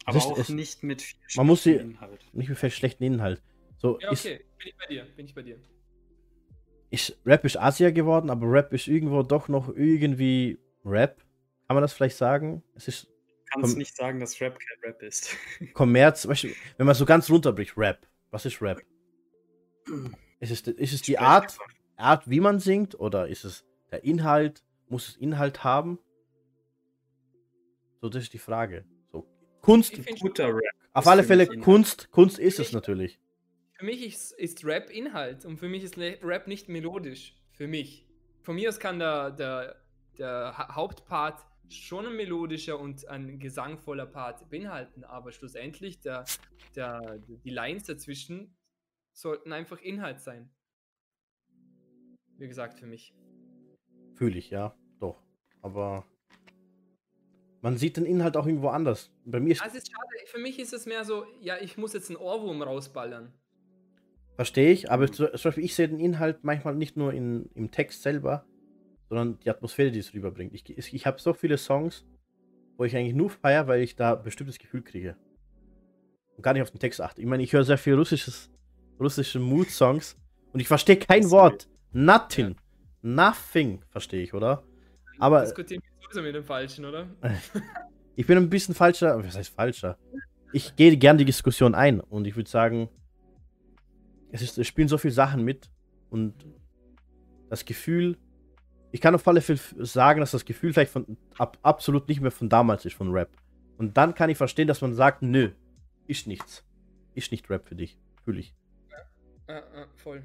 aber 0.04 0.18
ist- 0.18 0.26
auch 0.26 0.38
es- 0.38 0.48
nicht 0.50 0.82
mit 0.82 1.02
viel 1.02 1.18
man 1.36 1.46
muss 1.46 1.62
sie- 1.62 1.70
schlechtem 1.74 1.90
Inhalt. 1.92 2.34
nicht 2.34 2.48
mit 2.48 2.72
schlechten 2.72 3.04
Inhalt. 3.04 3.42
So, 3.78 3.98
Ja, 4.00 4.10
ist, 4.12 4.24
okay, 4.26 4.44
bin 4.58 4.68
ich 4.68 4.76
bei 4.76 4.86
dir, 4.86 5.04
bin 5.16 5.26
ich 5.26 5.34
bei 5.34 5.42
dir. 5.42 5.58
Ist, 6.90 7.18
Rap 7.26 7.44
ist 7.44 7.58
Asia 7.58 7.90
geworden, 7.90 8.30
aber 8.30 8.50
Rap 8.50 8.72
ist 8.72 8.86
irgendwo 8.88 9.22
doch 9.22 9.48
noch 9.48 9.68
irgendwie 9.74 10.58
Rap. 10.84 11.18
Kann 11.66 11.74
man 11.74 11.82
das 11.82 11.92
vielleicht 11.92 12.16
sagen? 12.16 12.62
Es 12.74 12.88
ist 12.88 13.08
kannst 13.52 13.76
nicht 13.76 13.96
sagen, 13.96 14.20
dass 14.20 14.40
Rap 14.40 14.58
kein 14.58 14.90
Rap 14.90 15.02
ist. 15.02 15.36
Kommerz, 15.74 16.26
wenn 16.28 16.86
man 16.86 16.94
so 16.94 17.04
ganz 17.04 17.30
runterbricht, 17.30 17.76
Rap. 17.76 18.06
Was 18.30 18.44
ist 18.46 18.60
Rap? 18.62 18.80
Ist 20.38 20.50
es, 20.50 20.60
ist 20.60 20.92
es 20.92 21.00
die 21.00 21.18
Art, 21.18 21.56
Art, 21.96 22.28
wie 22.28 22.40
man 22.40 22.58
singt, 22.60 23.00
oder 23.00 23.26
ist 23.26 23.44
es 23.46 23.64
der 23.90 24.04
Inhalt? 24.04 24.62
Muss 24.90 25.08
es 25.08 25.16
Inhalt 25.16 25.64
haben? 25.64 25.98
So, 28.02 28.10
das 28.10 28.24
ist 28.24 28.34
die 28.34 28.38
Frage. 28.38 28.84
So, 29.10 29.26
Kunst, 29.62 29.94
Ich 29.96 30.20
Guter 30.20 30.48
Rap. 30.54 30.62
auf 30.92 31.06
alle 31.06 31.24
Fälle. 31.24 31.46
Kunst, 31.46 32.10
Kunst 32.10 32.38
ist 32.38 32.60
es 32.60 32.68
Ich- 32.68 32.72
natürlich. 32.74 33.18
Für 33.78 33.84
mich 33.84 34.02
ist, 34.04 34.32
ist 34.32 34.64
Rap 34.64 34.90
Inhalt 34.90 35.44
und 35.44 35.58
für 35.58 35.68
mich 35.68 35.84
ist 35.84 35.98
Rap 35.98 36.46
nicht 36.46 36.68
melodisch. 36.68 37.34
Für 37.52 37.66
mich. 37.68 38.06
Von 38.42 38.56
mir 38.56 38.68
aus 38.68 38.78
kann 38.78 38.98
der, 38.98 39.30
der, 39.32 39.82
der 40.18 40.56
Ha- 40.56 40.74
Hauptpart 40.74 41.44
schon 41.68 42.06
ein 42.06 42.16
melodischer 42.16 42.78
und 42.78 43.06
ein 43.08 43.38
gesangvoller 43.38 44.06
Part 44.06 44.48
beinhalten, 44.50 45.04
aber 45.04 45.32
schlussendlich 45.32 46.00
der, 46.00 46.24
der, 46.74 47.18
die 47.18 47.50
Lines 47.50 47.84
dazwischen 47.84 48.56
sollten 49.12 49.52
einfach 49.52 49.80
Inhalt 49.80 50.20
sein. 50.20 50.48
Wie 52.38 52.46
gesagt, 52.46 52.78
für 52.78 52.86
mich. 52.86 53.14
Fühle 54.14 54.38
ich, 54.38 54.50
ja, 54.50 54.76
doch. 55.00 55.22
Aber 55.62 56.06
man 57.62 57.76
sieht 57.76 57.96
den 57.96 58.06
Inhalt 58.06 58.36
auch 58.36 58.46
irgendwo 58.46 58.68
anders. 58.68 59.10
Bei 59.24 59.40
mir 59.40 59.52
ist. 59.52 59.62
Also 59.62 59.78
ist 59.78 59.90
schade. 59.90 60.26
Für 60.26 60.38
mich 60.38 60.58
ist 60.58 60.72
es 60.72 60.86
mehr 60.86 61.04
so, 61.04 61.26
ja, 61.40 61.58
ich 61.58 61.76
muss 61.76 61.94
jetzt 61.94 62.10
einen 62.10 62.18
Ohrwurm 62.18 62.62
rausballern. 62.62 63.32
Verstehe 64.36 64.70
ich, 64.70 64.90
aber 64.90 65.10
zum 65.10 65.28
Beispiel, 65.32 65.64
ich 65.64 65.74
sehe 65.74 65.88
den 65.88 65.98
Inhalt 65.98 66.44
manchmal 66.44 66.74
nicht 66.74 66.96
nur 66.96 67.12
in, 67.14 67.48
im 67.54 67.70
Text 67.70 68.02
selber, 68.02 68.44
sondern 69.08 69.40
die 69.40 69.48
Atmosphäre, 69.48 69.90
die 69.90 69.98
es 69.98 70.12
rüberbringt. 70.12 70.52
Ich, 70.52 70.68
ich, 70.94 71.06
habe 71.06 71.18
so 71.18 71.32
viele 71.32 71.56
Songs, 71.56 72.04
wo 72.76 72.84
ich 72.84 72.94
eigentlich 72.94 73.14
nur 73.14 73.30
feiere, 73.30 73.66
weil 73.66 73.80
ich 73.80 73.96
da 73.96 74.14
ein 74.14 74.22
bestimmtes 74.22 74.58
Gefühl 74.58 74.82
kriege. 74.82 75.16
Und 76.36 76.42
gar 76.42 76.52
nicht 76.52 76.62
auf 76.62 76.70
den 76.70 76.80
Text 76.80 77.00
achte. 77.00 77.22
Ich 77.22 77.26
meine, 77.26 77.42
ich 77.42 77.52
höre 77.54 77.64
sehr 77.64 77.78
viel 77.78 77.94
russisches, 77.94 78.50
russische 79.00 79.38
Mood-Songs 79.38 80.18
und 80.52 80.60
ich 80.60 80.68
verstehe 80.68 80.96
kein 80.96 81.30
Wort. 81.30 81.66
Nothing. 81.92 82.50
Ja. 82.50 82.54
Nothing, 83.00 83.82
verstehe 83.88 84.22
ich, 84.22 84.34
oder? 84.34 84.64
Aber. 85.18 85.42
Diskutieren 85.42 85.82
wir 85.82 86.02
sowieso 86.02 86.22
mit 86.22 86.34
dem 86.34 86.44
Falschen, 86.44 86.84
oder? 86.84 87.06
ich 88.16 88.26
bin 88.26 88.36
ein 88.36 88.50
bisschen 88.50 88.74
falscher. 88.74 89.16
Was 89.24 89.36
heißt 89.36 89.54
falscher? 89.54 89.96
Ich 90.52 90.76
gehe 90.76 90.94
gerne 90.98 91.18
die 91.18 91.24
Diskussion 91.24 91.74
ein 91.74 92.00
und 92.00 92.26
ich 92.26 92.36
würde 92.36 92.50
sagen, 92.50 92.90
es, 94.30 94.42
ist, 94.42 94.58
es 94.58 94.66
spielen 94.66 94.88
so 94.88 94.98
viele 94.98 95.14
Sachen 95.14 95.44
mit 95.44 95.70
und 96.10 96.34
das 97.48 97.64
Gefühl, 97.64 98.18
ich 98.92 99.00
kann 99.00 99.14
auf 99.14 99.26
alle 99.28 99.40
Fälle 99.40 99.58
sagen, 99.78 100.20
dass 100.20 100.30
das 100.30 100.44
Gefühl 100.44 100.72
vielleicht 100.72 100.92
von 100.92 101.16
ab, 101.36 101.58
absolut 101.62 102.08
nicht 102.08 102.20
mehr 102.20 102.30
von 102.30 102.48
damals 102.48 102.84
ist, 102.84 102.94
von 102.94 103.10
Rap. 103.10 103.30
Und 103.78 103.96
dann 103.96 104.14
kann 104.14 104.30
ich 104.30 104.38
verstehen, 104.38 104.68
dass 104.68 104.80
man 104.80 104.94
sagt, 104.94 105.22
nö, 105.22 105.50
ist 106.06 106.26
nichts. 106.26 106.64
Ist 107.14 107.30
nicht 107.30 107.48
Rap 107.50 107.66
für 107.66 107.74
dich. 107.74 107.98
Fühle 108.24 108.40
ich. 108.40 108.54
Ja, 109.48 109.54
ja, 109.54 109.86
voll. 109.96 110.24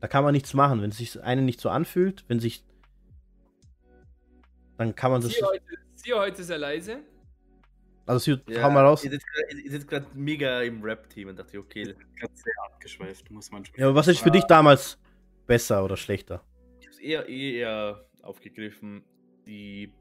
Da 0.00 0.08
kann 0.08 0.24
man 0.24 0.32
nichts 0.32 0.52
machen. 0.52 0.82
Wenn 0.82 0.90
es 0.90 0.96
sich 0.96 1.22
einen 1.22 1.44
nicht 1.44 1.60
so 1.60 1.70
anfühlt, 1.70 2.24
wenn 2.28 2.40
sich. 2.40 2.64
Dann 4.78 4.94
kann 4.94 5.12
man 5.12 5.20
das. 5.20 5.32
Sie 5.32 5.44
heute, 5.44 5.64
sie 5.94 6.12
heute 6.12 6.42
sehr 6.42 6.58
leise. 6.58 6.98
Also, 8.06 8.18
sie, 8.18 8.52
ja, 8.52 8.62
hau 8.62 8.70
mal 8.70 8.84
raus. 8.84 9.04
Ihr 9.04 9.10
sitzt 9.10 9.88
gerade 9.88 10.06
mega 10.14 10.62
im 10.62 10.82
Rap-Team 10.82 11.28
und 11.28 11.38
dachte, 11.38 11.58
okay. 11.58 11.94
Gerade 12.18 12.34
sehr 12.34 12.54
abgeschweift, 12.64 13.30
muss 13.30 13.50
man 13.50 13.64
schon. 13.64 13.74
Ja, 13.76 13.86
aber 13.86 13.94
was 13.94 14.08
ist 14.08 14.20
für 14.20 14.30
dich 14.30 14.44
damals 14.44 14.98
besser 15.46 15.84
oder 15.84 15.96
schlechter? 15.96 16.44
Ich 16.80 16.86
habe 16.86 16.94
es 16.94 16.98
eher, 16.98 17.28
eher 17.28 18.04
aufgegriffen, 18.22 19.04
die, 19.46 19.92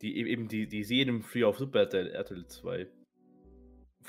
die 0.00 0.16
eben 0.16 0.48
die, 0.48 0.66
die 0.66 0.84
Serien 0.84 1.22
früher 1.22 1.48
auf 1.48 1.58
Super 1.58 1.80
RTL, 1.80 2.10
RTL 2.12 2.46
2. 2.46 2.86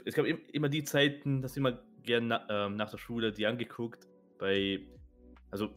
Es 0.06 0.14
gab 0.14 0.26
immer 0.26 0.70
die 0.70 0.84
Zeiten, 0.84 1.42
dass 1.42 1.58
immer 1.58 1.82
gern 2.04 2.28
na, 2.28 2.46
ähm, 2.50 2.76
nach 2.76 2.92
der 2.92 2.98
Schule 2.98 3.32
die 3.32 3.46
angeguckt. 3.46 4.08
Bei, 4.38 4.80
also 5.52 5.70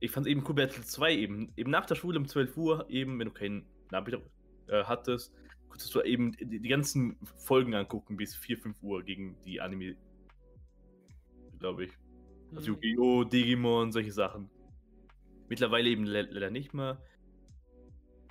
ich 0.00 0.10
fand 0.10 0.26
eben 0.26 0.44
cool 0.48 0.54
bei 0.54 0.62
RTL 0.62 0.84
2 0.84 1.14
eben, 1.14 1.52
eben 1.56 1.70
nach 1.70 1.86
der 1.86 1.94
Schule 1.94 2.18
um 2.18 2.26
12 2.26 2.56
Uhr, 2.56 2.86
eben, 2.88 3.18
wenn 3.18 3.28
du 3.28 3.34
keinen 3.34 3.66
Nachmittag 3.90 4.22
äh, 4.68 4.84
hattest, 4.84 5.34
konntest 5.68 5.94
du 5.94 6.02
eben 6.02 6.32
die, 6.32 6.60
die, 6.60 6.68
ganzen 6.68 7.16
Folgen 7.36 7.74
angucken 7.74 8.16
bis 8.16 8.34
4, 8.34 8.58
5 8.58 8.82
Uhr 8.82 9.02
gegen 9.02 9.36
die 9.44 9.60
Anime. 9.60 9.96
Glaube 11.58 11.84
ich. 11.84 11.92
Also 12.54 12.72
mhm. 12.72 12.76
Yu-Gi-Oh!, 12.82 13.24
Digimon, 13.24 13.92
solche 13.92 14.12
Sachen. 14.12 14.50
Mittlerweile 15.48 15.88
eben 15.88 16.04
leider 16.04 16.50
nicht 16.50 16.74
mehr. 16.74 17.02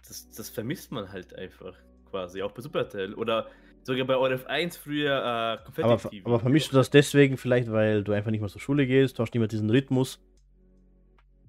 Das, 0.07 0.29
das 0.29 0.49
vermisst 0.49 0.91
man 0.91 1.11
halt 1.11 1.35
einfach 1.35 1.77
quasi, 2.09 2.41
auch 2.41 2.51
bei 2.51 2.61
Supertell. 2.61 3.13
Oder 3.13 3.49
sogar 3.83 4.05
bei 4.05 4.17
ORF 4.17 4.45
1 4.45 4.77
früher 4.77 5.11
äh, 5.11 5.81
aber, 5.81 5.99
aber 6.23 6.39
vermischst 6.39 6.71
du 6.71 6.75
das 6.75 6.89
deswegen 6.89 7.37
vielleicht, 7.37 7.71
weil 7.71 8.03
du 8.03 8.11
einfach 8.11 8.31
nicht 8.31 8.41
mehr 8.41 8.49
zur 8.49 8.61
Schule 8.61 8.85
gehst, 8.85 9.17
du 9.17 9.23
hast 9.23 9.33
nicht 9.33 9.39
mehr 9.39 9.47
diesen 9.47 9.69
Rhythmus? 9.69 10.19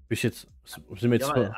Bis 0.08 0.22
jetzt, 0.22 0.48
sind 0.64 1.10
wir 1.10 1.18
jetzt... 1.18 1.28
Ja, 1.28 1.54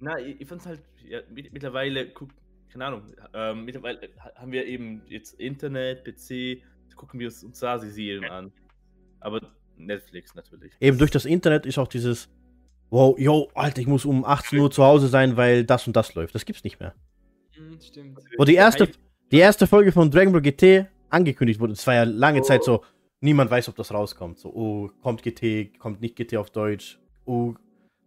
na, 0.00 0.18
ich, 0.18 0.40
ich 0.40 0.46
fand's 0.46 0.66
halt, 0.66 0.80
ja, 1.08 1.20
mittlerweile, 1.30 2.08
guck, 2.10 2.30
keine 2.70 2.86
Ahnung, 2.86 3.02
ähm, 3.34 3.64
mittlerweile 3.64 4.08
haben 4.34 4.52
wir 4.52 4.66
eben 4.66 5.02
jetzt 5.08 5.34
Internet, 5.40 6.04
PC, 6.04 6.62
gucken 6.96 7.20
wir 7.20 7.28
uns 7.28 7.60
da 7.60 7.78
die 7.78 7.90
Serien 7.90 8.24
an. 8.24 8.52
Aber 9.20 9.40
Netflix 9.76 10.34
natürlich. 10.34 10.72
Eben 10.80 10.98
durch 10.98 11.10
das 11.10 11.24
Internet 11.24 11.66
ist 11.66 11.78
auch 11.78 11.88
dieses, 11.88 12.28
wow, 12.90 13.18
yo, 13.18 13.48
Alter, 13.54 13.80
ich 13.80 13.86
muss 13.86 14.04
um 14.04 14.24
18 14.24 14.58
Uhr 14.58 14.70
zu 14.70 14.84
Hause 14.84 15.08
sein, 15.08 15.36
weil 15.36 15.64
das 15.64 15.86
und 15.86 15.96
das 15.96 16.14
läuft. 16.14 16.34
Das 16.34 16.44
gibt's 16.44 16.64
nicht 16.64 16.80
mehr. 16.80 16.94
Mhm, 17.56 17.80
stimmt. 17.80 18.18
Wo 18.36 18.44
die 18.44 18.54
erste, 18.54 18.88
die 19.30 19.38
erste 19.38 19.66
Folge 19.66 19.92
von 19.92 20.10
Dragon 20.10 20.32
Ball 20.32 20.42
GT 20.42 20.86
angekündigt 21.10 21.60
wurde, 21.60 21.72
es 21.72 21.86
war 21.86 21.94
ja 21.94 22.04
lange 22.04 22.40
oh. 22.40 22.42
Zeit 22.42 22.64
so, 22.64 22.84
niemand 23.20 23.50
weiß, 23.50 23.68
ob 23.68 23.76
das 23.76 23.92
rauskommt. 23.92 24.38
So, 24.38 24.52
oh, 24.52 24.90
kommt 25.02 25.22
GT, 25.22 25.78
kommt 25.78 26.00
nicht 26.00 26.16
GT 26.16 26.36
auf 26.36 26.50
Deutsch. 26.50 26.98
Oh, 27.24 27.54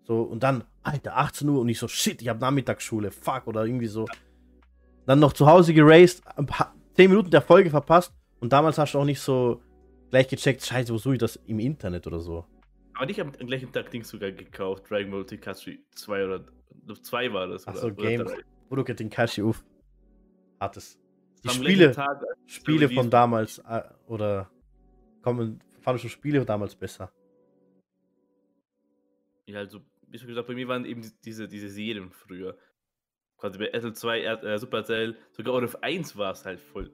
so, 0.03 0.21
und 0.23 0.43
dann, 0.43 0.63
Alter, 0.83 1.17
18 1.17 1.47
Uhr 1.47 1.61
und 1.61 1.69
ich 1.69 1.79
so, 1.79 1.87
shit, 1.87 2.21
ich 2.21 2.27
habe 2.27 2.39
Nachmittagsschule, 2.39 3.11
fuck, 3.11 3.47
oder 3.47 3.65
irgendwie 3.65 3.87
so. 3.87 4.07
Dann 5.05 5.19
noch 5.19 5.33
zu 5.33 5.47
Hause 5.47 5.73
geraced, 5.73 6.23
10 6.95 7.09
Minuten 7.09 7.31
der 7.31 7.41
Folge 7.41 7.69
verpasst 7.69 8.13
und 8.39 8.53
damals 8.53 8.77
hast 8.77 8.93
du 8.93 8.99
auch 8.99 9.05
nicht 9.05 9.19
so 9.19 9.61
gleich 10.09 10.27
gecheckt, 10.27 10.63
scheiße, 10.63 10.93
wo 10.93 10.97
suche 10.97 11.15
ich 11.15 11.19
das 11.19 11.37
im 11.47 11.59
Internet 11.59 12.05
oder 12.07 12.19
so. 12.19 12.45
Aber 12.93 13.09
ich 13.09 13.19
habe 13.19 13.31
am 13.39 13.47
gleichen 13.47 13.71
Tag 13.71 13.89
Dings 13.89 14.09
sogar 14.09 14.31
gekauft, 14.31 14.89
Dragon 14.89 15.11
Ball 15.11 15.25
Tenkaichi 15.25 15.83
2 15.95 16.25
oder 16.25 16.45
2 17.01 17.33
war 17.33 17.47
das. 17.47 17.67
Achso, 17.67 17.91
Game, 17.93 18.27
Budokai 18.69 18.93
Tenkaichi 18.93 19.41
Uff. 19.41 19.63
Hattest. 20.59 20.99
Die 21.43 21.49
Spiele, 21.49 21.91
Tag, 21.91 22.21
Spiele 22.45 22.87
von 22.89 23.09
damals 23.09 23.57
äh, 23.59 23.81
oder 24.05 24.51
kommen, 25.23 25.59
fand 25.79 25.95
ich 25.95 26.01
schon 26.03 26.11
Spiele 26.11 26.45
damals 26.45 26.75
besser. 26.75 27.11
Ja, 29.47 29.59
also, 29.59 29.81
wie 30.07 30.19
schon 30.19 30.27
gesagt, 30.27 30.47
bei 30.47 30.53
mir 30.53 30.67
waren 30.67 30.85
eben 30.85 31.01
diese, 31.25 31.47
diese 31.47 31.69
Serien 31.69 32.11
früher. 32.11 32.55
Quasi 33.41 33.57
bei 33.57 33.65
RTL 33.65 33.93
2, 33.93 34.21
äh, 34.21 34.57
Supercell, 34.57 35.17
sogar 35.31 35.61
auf 35.61 35.83
1 35.83 36.15
war 36.15 36.31
es 36.31 36.45
halt 36.45 36.61
voll 36.61 36.91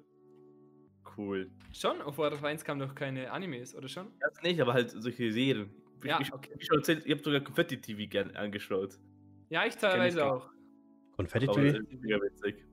cool. 1.18 1.52
Schon? 1.74 2.02
Auf 2.02 2.18
World 2.18 2.34
of 2.34 2.44
1 2.44 2.64
kamen 2.64 2.80
doch 2.80 2.96
keine 2.96 3.32
Animes, 3.32 3.76
oder 3.76 3.88
schon? 3.88 4.08
Das 4.20 4.42
nicht, 4.42 4.60
aber 4.62 4.74
halt 4.74 4.92
solche 4.92 5.32
Serien. 5.32 5.70
Ja, 6.04 6.20
ich, 6.22 6.32
okay. 6.32 6.52
ich, 6.60 6.70
erzählt, 6.72 7.06
ich 7.06 7.12
habe 7.12 7.24
sogar 7.24 7.42
Confetti 7.42 7.82
TV 7.82 8.10
gern 8.10 8.32
angeschaut. 8.36 9.00
Ja, 9.50 9.66
ich 9.66 9.76
teilweise 9.76 10.26
auch. 10.26 10.50
Confetti 11.16 11.48
TV? 11.48 11.80
Mega 12.02 12.22
witzig. 12.22 12.64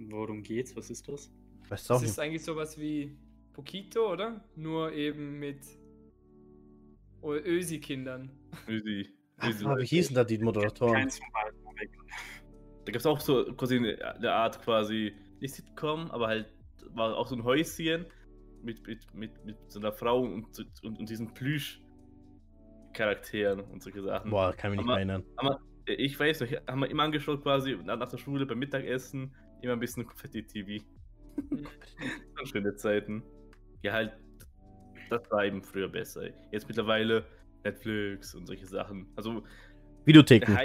Worum 0.00 0.42
geht's? 0.42 0.76
Was 0.76 0.90
ist 0.90 1.08
das? 1.08 1.32
Weißt 1.68 1.90
das 1.90 2.02
ist 2.02 2.18
eigentlich 2.18 2.44
sowas 2.44 2.78
wie 2.78 3.16
Pokito, 3.52 4.12
oder? 4.12 4.44
Nur 4.54 4.92
eben 4.92 5.38
mit 5.38 5.60
Ösi-Kindern. 7.22 8.30
Ösi. 8.68 9.17
Ah, 9.38 9.76
wie 9.78 9.84
hießen 9.84 10.14
da 10.14 10.24
die 10.24 10.38
Moderatoren? 10.38 11.10
Da 12.84 12.92
gab 12.92 13.00
es 13.00 13.06
auch 13.06 13.20
so 13.20 13.44
quasi 13.54 13.76
eine 13.76 14.32
Art 14.32 14.60
quasi, 14.62 15.14
nicht 15.40 15.54
Sitcom, 15.54 16.10
aber 16.10 16.26
halt 16.26 16.52
war 16.90 17.16
auch 17.16 17.26
so 17.26 17.34
ein 17.36 17.44
Häuschen 17.44 18.06
mit, 18.62 18.86
mit, 18.86 19.14
mit, 19.14 19.44
mit 19.44 19.56
so 19.68 19.78
einer 19.78 19.92
Frau 19.92 20.20
und, 20.20 20.46
und, 20.82 20.98
und 20.98 21.08
diesen 21.08 21.32
Plüsch-Charakteren 21.34 23.60
und 23.60 23.82
solche 23.82 24.02
Sachen. 24.02 24.30
Boah, 24.30 24.52
kann 24.54 24.72
mich 24.72 24.78
nicht 24.78 24.86
mehr 24.86 24.96
erinnern. 24.96 25.22
Aber 25.36 25.60
ich 25.86 26.18
weiß 26.18 26.40
noch, 26.40 26.48
haben 26.66 26.80
wir 26.80 26.90
immer 26.90 27.04
angeschaut 27.04 27.42
quasi 27.42 27.78
nach 27.84 28.08
der 28.08 28.18
Schule 28.18 28.44
beim 28.46 28.58
Mittagessen 28.58 29.32
immer 29.62 29.74
ein 29.74 29.80
bisschen 29.80 30.06
Konfetti-TV. 30.06 30.84
Schöne 32.44 32.74
Zeiten. 32.76 33.22
Ja, 33.82 33.92
halt, 33.92 34.16
das 35.10 35.30
war 35.30 35.44
eben 35.44 35.62
früher 35.62 35.88
besser. 35.88 36.30
Jetzt 36.50 36.66
mittlerweile 36.68 37.26
Netflix 37.64 38.34
und 38.34 38.46
solche 38.46 38.66
Sachen. 38.66 39.06
Also. 39.16 39.42
Videotheken. 40.04 40.56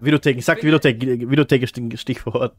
Videotheken, 0.00 0.38
ich 0.40 0.44
sag 0.44 0.62
Videothek, 0.62 1.00
Videothek 1.00 1.62
ist 1.62 2.00
Stichwort. 2.00 2.54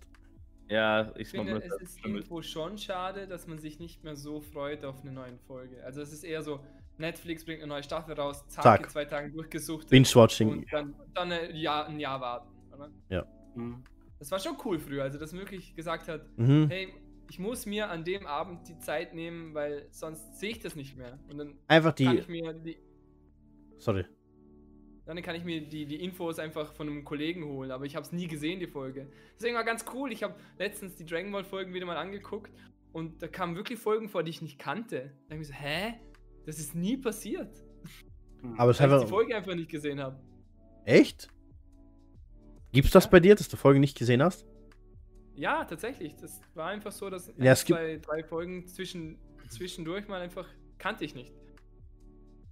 Ja, 0.72 1.12
ich, 1.16 1.22
ich 1.22 1.30
finde, 1.30 1.62
es 1.62 1.82
ist 1.82 2.04
irgendwo 2.04 2.42
schon 2.42 2.78
schade, 2.78 3.28
dass 3.28 3.46
man 3.46 3.60
sich 3.60 3.80
nicht 3.80 4.06
mehr 4.06 4.16
so 4.16 4.40
freut 4.40 4.86
auf 4.86 5.02
eine 5.02 5.12
neue 5.12 5.38
Folge. 5.46 5.84
Also 5.84 6.02
es 6.02 6.14
ist 6.14 6.24
eher 6.24 6.42
so, 6.42 6.62
Netflix 6.98 7.44
bringt 7.44 7.60
eine 7.60 7.68
neue 7.68 7.84
Staffel 7.84 8.16
raus, 8.16 8.48
zack, 8.48 8.64
zack. 8.64 8.84
in 8.84 8.90
zwei 8.90 9.06
Tagen 9.06 9.34
durchgesucht. 9.34 9.90
Binge-Watching. 9.90 10.50
Und 10.50 10.72
dann, 10.72 10.96
dann 11.14 11.32
ein, 11.32 11.56
Jahr, 11.56 11.88
ein 11.88 12.00
Jahr 12.00 12.22
warten, 12.22 12.48
oder? 12.74 12.90
Ja. 13.10 13.26
Mhm. 13.54 13.84
Das 14.18 14.32
war 14.32 14.40
schon 14.40 14.56
cool 14.64 14.80
früher, 14.80 15.04
also 15.04 15.20
dass 15.20 15.34
man 15.34 15.42
wirklich 15.42 15.76
gesagt 15.76 16.08
hat, 16.08 16.22
mhm. 16.38 16.70
hey, 16.70 16.94
ich 17.30 17.38
muss 17.38 17.66
mir 17.66 17.90
an 17.90 18.06
dem 18.06 18.26
Abend 18.26 18.68
die 18.70 18.78
Zeit 18.80 19.14
nehmen, 19.14 19.54
weil 19.54 19.88
sonst 19.92 20.40
sehe 20.40 20.52
ich 20.52 20.60
das 20.60 20.76
nicht 20.76 20.98
mehr. 20.98 21.20
Und 21.30 21.38
dann 21.38 21.56
einfach 21.68 21.92
die. 21.92 22.06
Kann 22.06 22.18
ich 22.18 22.28
mir 22.30 22.54
die 22.54 22.78
Sorry. 23.82 24.06
Dann 25.06 25.20
kann 25.24 25.36
ich 25.36 25.44
mir 25.44 25.62
die, 25.68 25.86
die 25.88 26.04
Infos 26.04 26.38
einfach 26.38 26.74
von 26.74 26.88
einem 26.88 27.04
Kollegen 27.04 27.44
holen, 27.46 27.72
aber 27.72 27.86
ich 27.86 27.96
habe 27.96 28.06
es 28.06 28.12
nie 28.12 28.28
gesehen, 28.28 28.60
die 28.60 28.68
Folge. 28.68 29.12
Deswegen 29.36 29.56
war 29.56 29.64
ganz 29.64 29.84
cool. 29.94 30.12
Ich 30.12 30.22
habe 30.22 30.36
letztens 30.60 30.96
die 30.96 31.06
Dragon 31.06 31.32
Ball 31.32 31.44
Folgen 31.44 31.74
wieder 31.74 31.88
mal 31.88 31.98
angeguckt 31.98 32.52
und 32.94 33.22
da 33.22 33.28
kamen 33.28 33.56
wirklich 33.56 33.80
Folgen 33.80 34.08
vor, 34.10 34.22
die 34.24 34.30
ich 34.30 34.42
nicht 34.44 34.60
kannte. 34.60 35.12
Da 35.28 35.34
habe 35.34 35.34
ich 35.34 35.40
mir 35.40 35.46
so, 35.46 35.54
hä? 35.54 35.94
Das 36.46 36.60
ist 36.60 36.76
nie 36.76 36.96
passiert. 36.96 37.64
Aber 38.58 38.72
es 38.72 38.80
Weil 38.80 38.94
ich 38.94 39.04
die 39.04 39.10
Folge 39.10 39.36
einfach 39.36 39.56
nicht 39.56 39.70
gesehen 39.70 40.00
habe. 40.00 40.20
Echt? 40.86 41.28
Gibt's 42.72 42.92
das 42.92 43.06
Ja. 43.06 43.10
bei 43.10 43.20
dir, 43.20 43.36
dass 43.36 43.50
du 43.50 43.58
Folgen 43.58 43.80
nicht 43.80 43.98
gesehen 43.98 44.22
hast? 44.22 44.46
Ja, 45.36 45.66
tatsächlich. 45.66 46.16
Das 46.16 46.42
war 46.54 46.68
einfach 46.68 46.92
so, 46.92 47.10
dass 47.10 47.34
Ja, 47.38 47.52
ein, 47.52 47.56
zwei, 47.58 47.98
drei 47.98 48.24
Folgen 48.24 48.68
zwischen, 48.68 49.18
zwischendurch 49.50 50.08
mal 50.08 50.22
einfach 50.22 50.48
kannte 50.78 51.04
ich 51.06 51.16
nicht. 51.16 51.34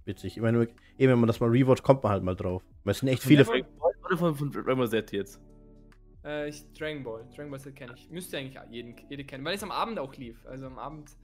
Witzig. 0.04 0.36
Ich 0.36 0.42
meine, 0.42 0.62
eben 0.98 1.12
wenn 1.12 1.18
man 1.20 1.26
das 1.26 1.40
mal 1.40 1.50
rewatcht, 1.50 1.82
kommt 1.82 2.02
man 2.02 2.12
halt 2.12 2.22
mal 2.22 2.34
drauf. 2.34 2.62
Weil 2.84 2.92
es 2.92 2.98
sind 3.00 3.08
echt 3.08 3.22
viele 3.22 3.44
Dragon 3.44 3.64
Folgen. 3.78 4.04
Oder 4.04 4.16
von, 4.16 4.34
von 4.34 4.50
Dragon 4.50 4.78
Ball 4.78 4.88
Z 4.88 5.12
jetzt. 5.12 5.40
Äh, 6.24 6.48
ich, 6.48 6.64
Dragon 6.72 7.02
Ball. 7.04 7.26
Dragon 7.34 7.50
Ball 7.50 7.60
Z 7.60 7.74
kenne 7.76 7.92
ich. 7.96 8.10
Müsste 8.10 8.38
eigentlich 8.38 8.58
jeden, 8.70 8.94
jede 9.08 9.24
kennen, 9.24 9.44
weil 9.44 9.54
es 9.54 9.62
am 9.62 9.70
Abend 9.70 9.98
auch 9.98 10.14
lief. 10.16 10.44
Also 10.46 10.66
am 10.66 10.78
Abend. 10.78 11.16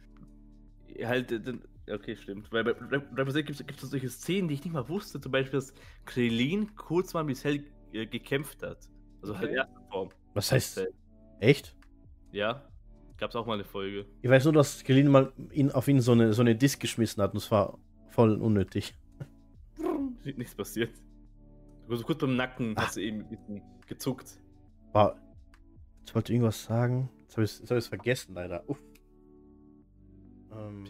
Halt, 1.04 1.32
äh, 1.32 1.40
dann- 1.40 1.62
okay, 1.90 2.16
stimmt. 2.16 2.50
Weil 2.52 2.64
bei 2.64 2.72
Dragon 2.74 3.14
Ball 3.14 3.32
Z 3.32 3.46
gibt 3.46 3.82
es 3.82 3.90
solche 3.90 4.08
Szenen, 4.08 4.48
die 4.48 4.54
ich 4.54 4.64
nicht 4.64 4.72
mal 4.72 4.88
wusste. 4.88 5.20
Zum 5.20 5.32
Beispiel, 5.32 5.58
dass 5.58 5.72
Krillin 6.04 6.74
kurz 6.76 7.12
mal 7.14 7.24
mit 7.24 7.36
Cell 7.36 7.64
äh, 7.92 8.06
gekämpft 8.06 8.62
hat. 8.62 8.78
Also 9.22 9.36
halt 9.36 9.48
Okay. 9.48 9.56
erste 9.56 9.80
Form. 9.90 10.08
Was 10.34 10.52
heißt, 10.52 10.74
Cell. 10.74 10.92
echt? 11.40 11.74
Ja. 12.32 12.68
Gab's 13.18 13.34
auch 13.34 13.46
mal 13.46 13.54
eine 13.54 13.64
Folge. 13.64 14.04
Ich 14.20 14.28
weiß 14.28 14.44
nur, 14.44 14.52
dass 14.52 14.84
Krillin 14.84 15.08
mal 15.08 15.32
ihn, 15.50 15.70
auf 15.70 15.88
ihn 15.88 16.00
so 16.02 16.12
eine, 16.12 16.34
so 16.34 16.42
eine 16.42 16.54
Disc 16.54 16.78
geschmissen 16.80 17.22
hat 17.22 17.32
und 17.32 17.38
es 17.38 17.50
war 17.50 17.78
voll 18.16 18.40
unnötig. 18.40 18.94
Nichts 20.24 20.54
passiert. 20.56 20.90
Also 21.88 22.02
kurz 22.02 22.18
beim 22.18 22.34
Nacken 22.34 22.74
Ah. 22.76 22.82
hast 22.82 22.96
du 22.96 23.00
eben 23.02 23.20
ein 23.20 23.28
bisschen 23.28 23.62
gezuckt. 23.86 24.40
War. 24.92 25.16
Jetzt 26.00 26.14
wollte 26.14 26.32
ich 26.32 26.36
irgendwas 26.36 26.64
sagen. 26.64 27.08
Jetzt 27.20 27.36
habe 27.36 27.44
ich 27.44 27.70
es 27.70 27.86
vergessen, 27.88 28.34
leider. 28.34 28.68
Uff. 28.68 28.82
Ähm, 30.52 30.86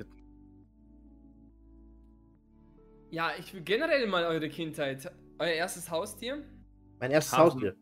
Ja, 3.10 3.30
ich 3.38 3.52
will 3.54 3.62
generell 3.62 4.06
mal 4.06 4.24
eure 4.24 4.48
Kindheit. 4.48 5.10
Euer 5.38 5.50
erstes 5.52 5.90
Haustier? 5.90 6.42
mein 6.98 7.10
erstes 7.10 7.36
Hasen. 7.36 7.60
Haustier. 7.62 7.76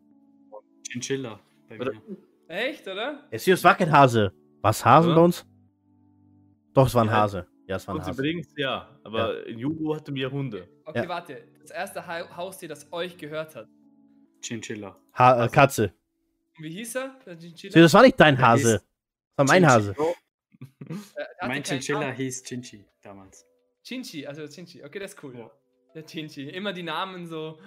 Chinchilla 0.91 1.39
Oder-. 1.79 1.93
Echt, 2.47 2.85
oder? 2.87 3.27
Es 3.31 3.63
war 3.63 3.75
kein 3.75 3.91
Hase. 3.91 4.33
War 4.61 4.71
es 4.71 4.83
Hasen 4.83 5.09
Ja. 5.11 5.15
bei 5.15 5.21
uns? 5.21 5.45
Doch, 6.73 6.87
es 6.87 6.93
war 6.95 7.03
ein 7.03 7.07
Ja. 7.07 7.13
Hase. 7.21 7.47
Ja, 7.67 7.77
es 7.77 7.87
war 7.87 7.95
ein 7.95 7.97
Kurz 7.97 8.07
Hase. 8.09 8.21
übrigens, 8.21 8.53
ja. 8.57 8.99
Aber 9.03 9.45
in 9.47 9.57
Jugo 9.59 9.95
hatten 9.95 10.13
wir 10.13 10.29
Hunde. 10.31 10.67
Okay, 10.85 10.99
Ja. 11.03 11.07
warte. 11.09 11.47
Das 11.61 11.71
erste 11.71 12.05
ha 12.05 12.35
Haustier, 12.37 12.69
das 12.69 12.91
euch 12.93 13.17
gehört 13.17 13.55
hat. 13.55 13.67
Chinchilla. 14.41 14.95
Ha 15.17 15.33
äh, 15.33 15.39
Hase. 15.39 15.51
Katze. 15.51 15.93
Wie 16.59 16.69
hieß 16.69 16.95
er? 16.95 17.19
Der 17.25 17.35
Chinchilla? 17.37 17.81
Das 17.81 17.93
war 17.93 18.03
nicht 18.03 18.19
dein 18.19 18.37
Hase. 18.39 18.73
Das 19.35 19.37
war 19.37 19.45
mein. 19.45 19.65
Hase. 19.67 19.95
Äh, 20.87 21.47
Mein 21.47 21.63
Chinchilla 21.63 22.11
hieß 22.11 22.43
Chinchi 22.43 22.85
damals. 23.01 23.45
Chinchi, 23.83 24.25
also 24.25 24.47
Chinchi. 24.47 24.83
Okay, 24.83 24.99
das 24.99 25.13
ist 25.13 25.23
cool. 25.23 25.37
Ja. 25.37 25.51
Der 25.93 26.05
Chinchi. 26.05 26.49
Immer 26.49 26.71
die 26.73 26.83
Namen 26.83 27.25
so. 27.27 27.59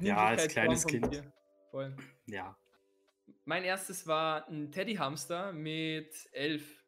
Ja, 0.00 0.16
als 0.28 0.48
kleines 0.48 0.86
Kind. 0.86 1.22
Voll. 1.70 1.94
Ja. 2.26 2.56
Mein 3.44 3.64
erstes 3.64 4.06
war 4.06 4.48
ein 4.48 4.70
Teddyhamster 4.72 5.52
mit 5.52 6.10
elf. 6.32 6.82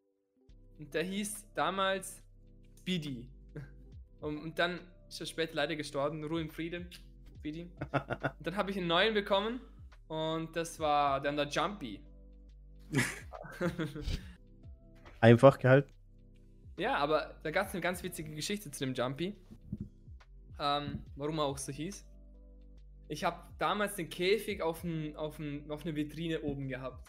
Und 0.77 0.93
der 0.93 1.03
hieß 1.03 1.45
damals 1.53 2.21
Speedy. 2.89 3.23
Und, 4.19 4.39
und 4.39 4.57
dann 4.57 4.79
ist 5.07 5.19
er 5.19 5.27
später 5.27 5.53
leider 5.53 5.75
gestorben. 5.75 6.23
Ruhe 6.23 6.41
im 6.41 6.49
Frieden. 6.49 6.89
Speedy. 7.37 7.69
Und 7.79 7.91
dann 8.39 8.57
habe 8.57 8.71
ich 8.71 8.77
einen 8.77 8.87
neuen 8.87 9.13
bekommen. 9.13 9.61
Und 10.07 10.55
das 10.55 10.79
war 10.79 11.21
dann 11.21 11.35
der 11.35 11.47
Jumpy. 11.47 12.01
Einfach 15.21 15.59
gehalten. 15.59 15.93
ja, 16.77 16.97
aber 16.97 17.35
da 17.43 17.51
gab 17.51 17.67
es 17.67 17.73
eine 17.73 17.81
ganz 17.81 18.01
witzige 18.01 18.33
Geschichte 18.33 18.71
zu 18.71 18.85
dem 18.85 18.95
Jumpy. 18.95 19.35
Ähm, 20.59 21.03
warum 21.15 21.37
er 21.37 21.43
auch 21.43 21.59
so 21.59 21.71
hieß. 21.71 22.07
Ich 23.07 23.23
habe 23.23 23.37
damals 23.59 23.95
den 23.95 24.09
Käfig 24.09 24.63
auf, 24.63 24.83
ein, 24.83 25.15
auf, 25.15 25.37
ein, 25.37 25.69
auf 25.69 25.85
eine 25.85 25.95
Vitrine 25.95 26.41
oben 26.41 26.67
gehabt. 26.67 27.07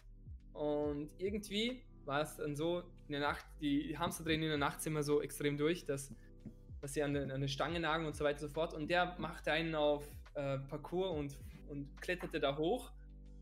Und 0.53 1.09
irgendwie 1.17 1.83
war 2.05 2.23
es 2.23 2.37
dann 2.37 2.57
so, 2.57 2.83
in 3.09 3.13
der 3.13 3.21
Nacht, 3.21 3.45
die 3.61 3.97
Hamster 3.99 4.25
drehen 4.25 4.43
in 4.43 4.49
der 4.49 4.59
Nachtzimmer 4.59 5.03
so 5.03 5.21
extrem 5.21 5.57
durch, 5.57 5.85
dass, 5.85 6.15
dass 6.81 6.95
sie 6.95 7.03
an 7.03 7.17
an 7.17 7.31
eine 7.31 7.49
Stange 7.49 7.81
nagen 7.81 8.07
und 8.07 8.17
so 8.17 8.25
weiter 8.25 8.43
und 8.43 8.49
so 8.49 8.55
fort. 8.55 8.75
Und 8.75 8.89
der 8.89 9.17
machte 9.19 9.53
einen 9.53 9.75
auf 9.75 10.05
äh, 10.35 10.59
Parcours 10.59 11.17
und, 11.17 11.39
und 11.69 12.01
kletterte 12.01 12.41
da 12.41 12.57
hoch 12.57 12.93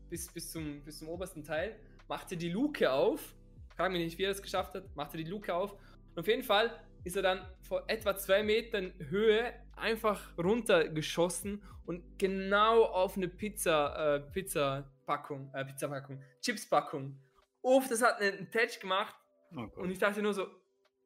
bis, 0.09 0.31
bis, 0.31 0.51
zum, 0.51 0.81
bis 0.83 0.99
zum 0.99 1.09
obersten 1.09 1.43
Teil, 1.43 1.75
machte 2.07 2.35
die 2.35 2.49
Luke 2.49 2.91
auf. 2.91 3.35
Frag 3.75 3.91
mich 3.91 4.03
nicht, 4.03 4.17
wie 4.17 4.23
er 4.23 4.29
das 4.29 4.41
geschafft 4.41 4.73
hat, 4.73 4.95
machte 4.95 5.17
die 5.17 5.23
Luke 5.23 5.53
auf. 5.53 5.73
Und 5.73 6.19
auf 6.19 6.27
jeden 6.27 6.43
Fall 6.43 6.71
ist 7.03 7.15
er 7.15 7.21
dann 7.21 7.45
vor 7.61 7.83
etwa 7.87 8.15
zwei 8.17 8.43
Metern 8.43 8.93
Höhe 8.97 9.53
einfach 9.75 10.37
runtergeschossen 10.37 11.63
und 11.85 12.19
genau 12.19 12.83
auf 12.83 13.15
eine 13.15 13.27
Pizza, 13.29 14.17
äh, 14.17 14.19
Pizza-Packung, 14.31 15.53
äh, 15.53 15.65
Pizza-Packung, 15.65 16.21
Chips-Packung. 16.41 17.17
Uff, 17.61 17.87
das 17.87 18.01
hat 18.01 18.21
einen 18.21 18.49
Touch 18.51 18.79
gemacht 18.79 19.15
Oh 19.55 19.67
und 19.81 19.89
ich 19.89 19.99
dachte 19.99 20.21
nur 20.21 20.33
so, 20.33 20.47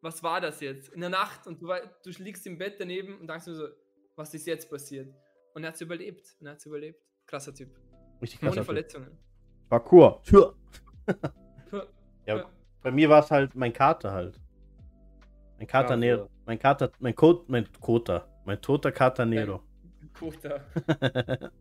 was 0.01 0.21
war 0.21 0.41
das 0.41 0.59
jetzt? 0.59 0.89
In 0.89 1.01
der 1.01 1.09
Nacht 1.09 1.47
und 1.47 1.61
du, 1.61 1.67
du 1.67 2.09
liegst 2.23 2.45
im 2.45 2.57
Bett 2.57 2.75
daneben 2.79 3.19
und 3.19 3.27
dachtest 3.27 3.47
nur 3.47 3.55
so, 3.55 3.67
was 4.15 4.33
ist 4.33 4.45
jetzt 4.45 4.69
passiert? 4.69 5.13
Und 5.53 5.63
er 5.63 5.69
hat 5.69 5.75
es 5.75 5.81
überlebt. 5.81 6.35
Und 6.39 6.47
er 6.47 6.51
hat 6.51 6.59
es 6.59 6.65
überlebt. 6.65 7.01
Krasser 7.25 7.53
Typ. 7.53 7.69
Richtig 8.21 8.39
krass. 8.39 8.53
Ohne 8.53 8.63
Verletzungen. 8.65 9.17
Parcours. 9.69 10.21
Tür. 10.23 10.55
Puh. 11.69 11.81
Ja, 12.25 12.37
Ja. 12.37 12.49
bei 12.81 12.91
mir 12.91 13.09
war 13.09 13.23
es 13.23 13.31
halt 13.31 13.55
mein 13.55 13.71
Kater 13.71 14.11
halt. 14.11 14.39
Mein 15.57 15.67
Kater 15.67 15.83
Kater. 15.89 15.97
Nero. 15.97 16.29
Mein 16.45 16.59
Kater, 16.59 16.91
mein 16.99 17.15
Kot, 17.15 17.47
mein 17.49 17.71
Kota. 17.79 18.27
Mein 18.45 18.61
toter 18.61 18.91
Kater 18.91 19.25
Nero. 19.25 19.63
Kota. 20.13 20.59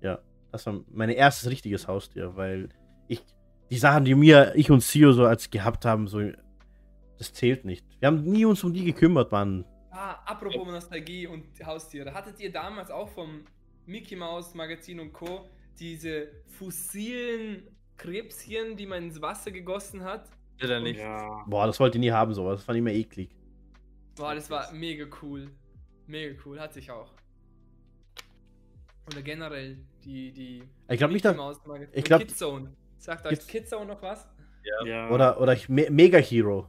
ja, 0.00 0.18
das 0.50 0.66
war 0.66 0.80
mein 0.90 1.10
erstes 1.10 1.48
richtiges 1.48 1.86
Haustier, 1.86 2.34
weil 2.36 2.68
ich, 3.06 3.24
die 3.70 3.78
Sachen, 3.78 4.04
die 4.04 4.14
mir, 4.14 4.52
ich 4.56 4.70
und 4.70 4.82
Sio 4.82 5.12
so 5.12 5.24
als 5.24 5.50
gehabt 5.50 5.84
haben, 5.84 6.08
so, 6.08 6.20
das 7.18 7.32
zählt 7.32 7.64
nicht. 7.64 7.84
Wir 8.00 8.08
haben 8.08 8.22
nie 8.22 8.44
uns 8.44 8.62
um 8.64 8.72
die 8.72 8.84
gekümmert, 8.84 9.30
Mann. 9.32 9.64
Ah, 9.90 10.12
apropos 10.26 10.66
Nostalgie 10.66 11.26
und 11.26 11.44
Haustiere. 11.64 12.12
Hattet 12.14 12.40
ihr 12.40 12.52
damals 12.52 12.90
auch 12.90 13.08
vom 13.08 13.44
Mickey 13.86 14.16
Mouse 14.16 14.54
Magazin 14.54 15.00
und 15.00 15.12
Co. 15.12 15.48
diese 15.78 16.28
fossilen 16.46 17.66
Krebschen, 17.96 18.76
die 18.76 18.86
man 18.86 19.04
ins 19.04 19.20
Wasser 19.20 19.50
gegossen 19.50 20.02
hat? 20.04 20.28
Leider 20.60 20.80
nicht. 20.80 20.98
Ja. 21.00 21.44
Boah, 21.46 21.66
das 21.66 21.78
wollte 21.80 21.98
ich 21.98 22.00
nie 22.00 22.10
haben, 22.10 22.32
sowas. 22.34 22.58
Das 22.58 22.64
fand 22.64 22.76
ich 22.76 22.80
immer 22.80 22.92
eklig. 22.92 23.30
Boah, 24.16 24.34
das 24.34 24.48
war 24.50 24.70
mega 24.72 25.06
cool. 25.22 25.50
Mega 26.06 26.38
cool, 26.44 26.60
hatte 26.60 26.78
ich 26.78 26.90
auch. 26.90 27.12
Oder 29.06 29.22
generell 29.22 29.78
die, 30.04 30.32
die 30.32 30.62
Ich 30.88 30.98
glaube 30.98 31.12
nicht, 31.12 31.24
Mickey 31.24 31.36
dass. 31.36 31.36
Ich 31.92 31.98
Und 31.98 32.04
glaub- 32.04 32.20
Kidzone. 32.20 32.72
Sagt 33.00 33.26
euch 33.26 33.32
Kids- 33.32 33.46
Kidzone 33.46 33.86
noch 33.86 34.02
was? 34.02 34.28
ja. 34.84 35.10
Oder, 35.10 35.40
oder 35.40 35.54
ich, 35.54 35.68
Me 35.68 35.88
Mega 35.90 36.18
Hero. 36.18 36.68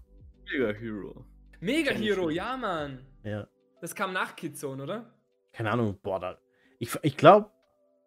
Mega 0.52 0.72
Hero. 0.72 1.26
Mega 1.60 1.91
ich 1.91 1.99
Hero, 1.99 2.30
ja, 2.30 2.56
Mann. 2.58 3.06
Ja. 3.24 3.48
Das 3.82 3.94
kam 3.94 4.14
nach 4.14 4.36
Kidzone, 4.36 4.82
oder? 4.84 5.14
Keine 5.52 5.72
Ahnung, 5.72 5.99
boah, 6.02 6.20
da. 6.20 6.38
Ich, 6.80 6.98
ich 7.03 7.18
glaube, 7.18 7.49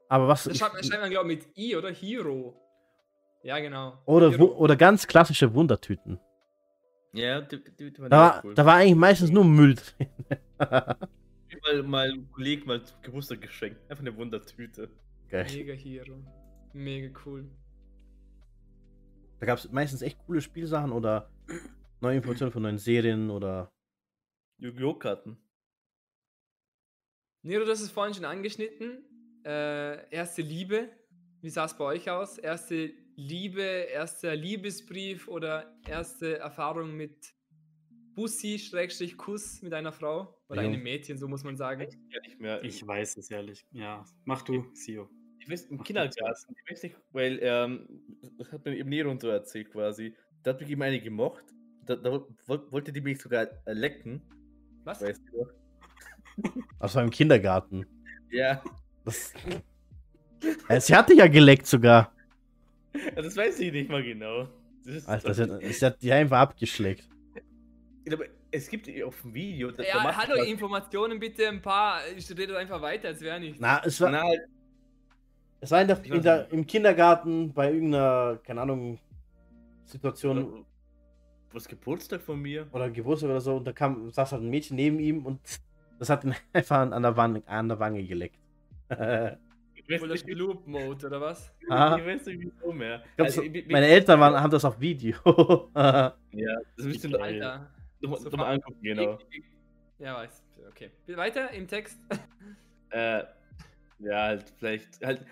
aber 0.09 0.27
was. 0.29 0.45
Das 0.45 0.55
Ich, 0.55 0.59
schreibt, 0.59 0.85
schreibt 0.85 1.03
man, 1.03 1.11
glaube 1.11 1.33
ich, 1.33 1.39
mit 1.47 1.57
I, 1.59 1.77
oder? 1.77 1.91
Hero. 1.93 2.61
Ja, 3.43 3.59
genau. 3.59 3.99
oder, 4.07 4.31
Hero. 4.31 4.47
oder 4.57 4.75
ganz 4.77 5.07
klassische 5.07 5.53
Wundertüten. 5.55 6.19
Ja, 7.13 7.43
die, 7.43 7.63
die, 7.63 7.93
die 7.93 7.99
waren 8.01 8.11
Da 8.11 8.19
war, 8.19 8.45
cool. 8.45 8.55
da 8.55 8.65
war 8.67 8.77
eigentlich 8.77 8.97
meistens 8.97 9.31
nur 9.31 9.45
Müll 9.45 9.75
drin. 9.77 10.09
mal, 10.59 11.83
mal 11.83 12.11
ein 12.11 12.29
Kollegen 12.33 12.67
mal 12.67 12.81
Geburtstag 13.03 13.43
geschenkt. 13.43 13.79
Einfach 13.91 14.01
eine 14.03 14.17
Wundertüte. 14.17 14.89
Geil. 15.29 15.47
Mega 15.53 15.75
Hero. 15.75 16.17
Mega 16.73 17.17
cool. 17.27 17.49
Da 19.45 19.49
gab 19.49 19.59
es 19.59 19.71
meistens 19.71 20.01
echt 20.01 20.19
coole 20.25 20.41
Spielsachen 20.41 20.91
oder 20.91 21.29
neue 22.01 22.17
Informationen 22.17 22.51
von 22.51 22.63
neuen 22.63 22.79
Serien 22.79 23.29
oder. 23.29 23.71
Yu-Gi-Oh! 24.57 24.95
Karten. 24.95 25.37
Nero, 27.43 27.67
du 27.67 27.71
hast 27.71 27.83
es 27.83 27.91
vorhin 27.91 28.15
schon 28.15 28.25
angeschnitten. 28.25 29.05
Äh, 29.45 30.09
erste 30.11 30.41
Liebe. 30.41 30.89
Wie 31.43 31.51
sah 31.51 31.67
es 31.67 31.77
bei 31.77 31.85
euch 31.85 32.09
aus? 32.09 32.39
Erste 32.39 32.91
Liebe, 33.17 33.61
erster 33.61 34.35
Liebesbrief 34.35 35.29
oder 35.29 35.79
erste 35.87 36.39
Erfahrung 36.39 36.97
mit 36.97 37.35
Bussi, 38.15 38.59
Schrägstrich, 38.59 39.19
Kuss 39.19 39.61
mit 39.61 39.75
einer 39.75 39.93
Frau? 39.93 40.43
Oder 40.49 40.63
Ja. 40.63 40.69
einem 40.71 40.83
Mädchen, 40.83 41.19
so 41.19 41.29
muss 41.29 41.45
man 41.45 41.59
sagen. 41.59 41.87
Ja, 42.09 42.21
nicht 42.23 42.41
mehr. 42.41 42.65
Ich 42.65 42.87
weiß 42.87 43.19
es 43.19 43.31
ehrlich. 43.31 43.67
Ja. 43.73 44.07
Mach 44.25 44.41
du, 44.41 44.71
Sio. 44.73 45.11
Ich 45.45 45.51
weiß, 45.51 45.67
im 45.67 45.83
Kindergarten, 45.83 46.55
ich 46.65 46.71
weiß 46.71 46.83
nicht, 46.85 46.97
weil, 47.13 47.39
ähm, 47.43 47.87
das 48.39 48.51
hat 48.51 48.65
mir 48.65 48.75
eben 48.77 48.89
Nero 48.89 49.11
und 49.11 49.21
so 49.21 49.29
erzählt 49.29 49.71
quasi. 49.71 50.15
Da 50.43 50.51
hat 50.53 50.61
mich 50.61 50.71
eben 50.71 50.81
eine 50.83 51.01
gemocht. 51.01 51.45
Da, 51.85 51.97
da 51.97 52.11
woll- 52.47 52.73
wollte 52.73 52.93
die 52.93 53.03
mich 53.03 53.21
sogar 53.21 53.47
lecken. 53.67 54.23
Was? 54.85 55.03
Weißt 55.03 55.21
du? 55.33 55.47
Das 56.81 56.95
war 56.95 57.03
im 57.05 57.11
Kindergarten. 57.11 57.87
Ja, 58.31 58.63
Das, 59.05 59.33
Äh, 60.69 60.81
sie 60.81 60.95
hatte 60.97 61.15
ja 61.15 61.27
geleckt 61.29 61.67
sogar. 61.67 62.13
das 63.15 63.37
weiß 63.37 63.61
ich 63.61 63.71
nicht 63.73 63.89
mal 63.91 64.03
genau. 64.03 64.49
Das 64.85 64.95
ist, 64.97 65.09
Alter, 65.09 65.35
sie 65.35 65.43
hat, 65.43 65.63
sie 65.63 65.87
hat 65.87 66.03
die 66.03 66.13
einfach 66.13 66.39
abgeschleckt. 66.39 67.09
aber 68.11 68.25
es 68.51 68.69
gibt 68.69 68.89
auf 69.05 69.21
dem 69.23 69.35
Video. 69.35 69.71
Ja, 69.71 70.17
hallo, 70.17 70.43
Informationen 70.43 71.19
bitte, 71.21 71.49
ein 71.49 71.63
paar. 71.63 72.01
Ich 72.17 72.29
rede 72.37 72.57
einfach 72.59 72.81
weiter, 72.83 73.09
als 73.09 73.21
wäre 73.21 73.39
nichts. 73.41 73.59
Na, 73.61 73.83
es 73.85 74.01
war. 74.01 74.11
Na, 74.11 74.25
Es 75.65 75.71
war 75.71 75.81
in 75.81 75.89
der, 75.89 75.99
Ich 76.05 76.11
in 76.11 76.23
der, 76.23 76.53
im 76.53 76.67
Kindergarten 76.67 77.53
bei 77.55 77.73
irgendeiner, 77.73 78.39
keine 78.45 78.61
Ahnung, 78.61 78.99
Situation 79.87 80.67
Was 81.53 81.67
Geburtstag 81.67 82.21
von 82.21 82.39
mir? 82.41 82.67
oder 82.73 82.91
Geburtstag 82.91 83.31
oder 83.31 83.41
so 83.41 83.57
und 83.57 83.65
da 83.67 83.73
kam, 83.73 84.11
saß 84.11 84.33
halt 84.33 84.43
ein 84.43 84.51
Mädchen 84.51 84.77
neben 84.77 84.99
ihm 84.99 85.25
und 85.25 85.41
das 85.99 86.11
hat 86.11 86.23
ihn 86.25 86.35
einfach 86.53 86.81
an 86.93 87.03
der, 87.03 87.17
Wange, 87.17 87.43
an 87.47 87.69
der 87.69 87.79
Wange 87.79 88.05
geleckt. 88.05 88.37
ich 88.91 88.97
Ich 89.87 89.91
weiß 89.91 90.03
Oder 90.03 90.13
nicht, 90.13 90.29
ich 90.29 90.35
Loop 90.37 90.67
Mode 90.67 91.07
oder 91.07 91.21
was? 91.21 91.51
Ah. 91.69 91.99
weiß 92.07 92.27
nicht 92.27 92.41
wieso 92.41 92.73
mehr. 92.73 93.03
glaub, 93.17 93.27
Also, 93.27 93.41
so, 93.41 93.47
ich- 93.47 93.55
ich- 93.55 93.69
meine 93.71 93.87
Eltern 93.87 94.21
waren, 94.21 94.35
haben 94.41 94.51
das 94.51 94.65
auf 94.67 94.79
Video. 94.81 95.17
Ja, 95.75 96.13
das 96.77 96.87
ihr 97.05 97.11
noch 97.11 97.19
Geil. 97.21 97.43
Alter. 97.43 97.71
noch, 98.01 98.19
So 98.19 98.29
noch 98.31 98.37
mal 98.39 98.53
angucken, 98.55 98.83
genau. 98.83 99.19
Ja, 99.99 100.15
weiß. 100.17 100.43
Okay. 100.69 100.91
Weiter 101.09 101.51
im 101.53 101.67
Text. 101.69 101.99
Äh, 102.91 103.25
ja, 104.01 104.23
halt, 104.25 104.45
vielleicht, 104.59 105.05
halt, 105.05 105.25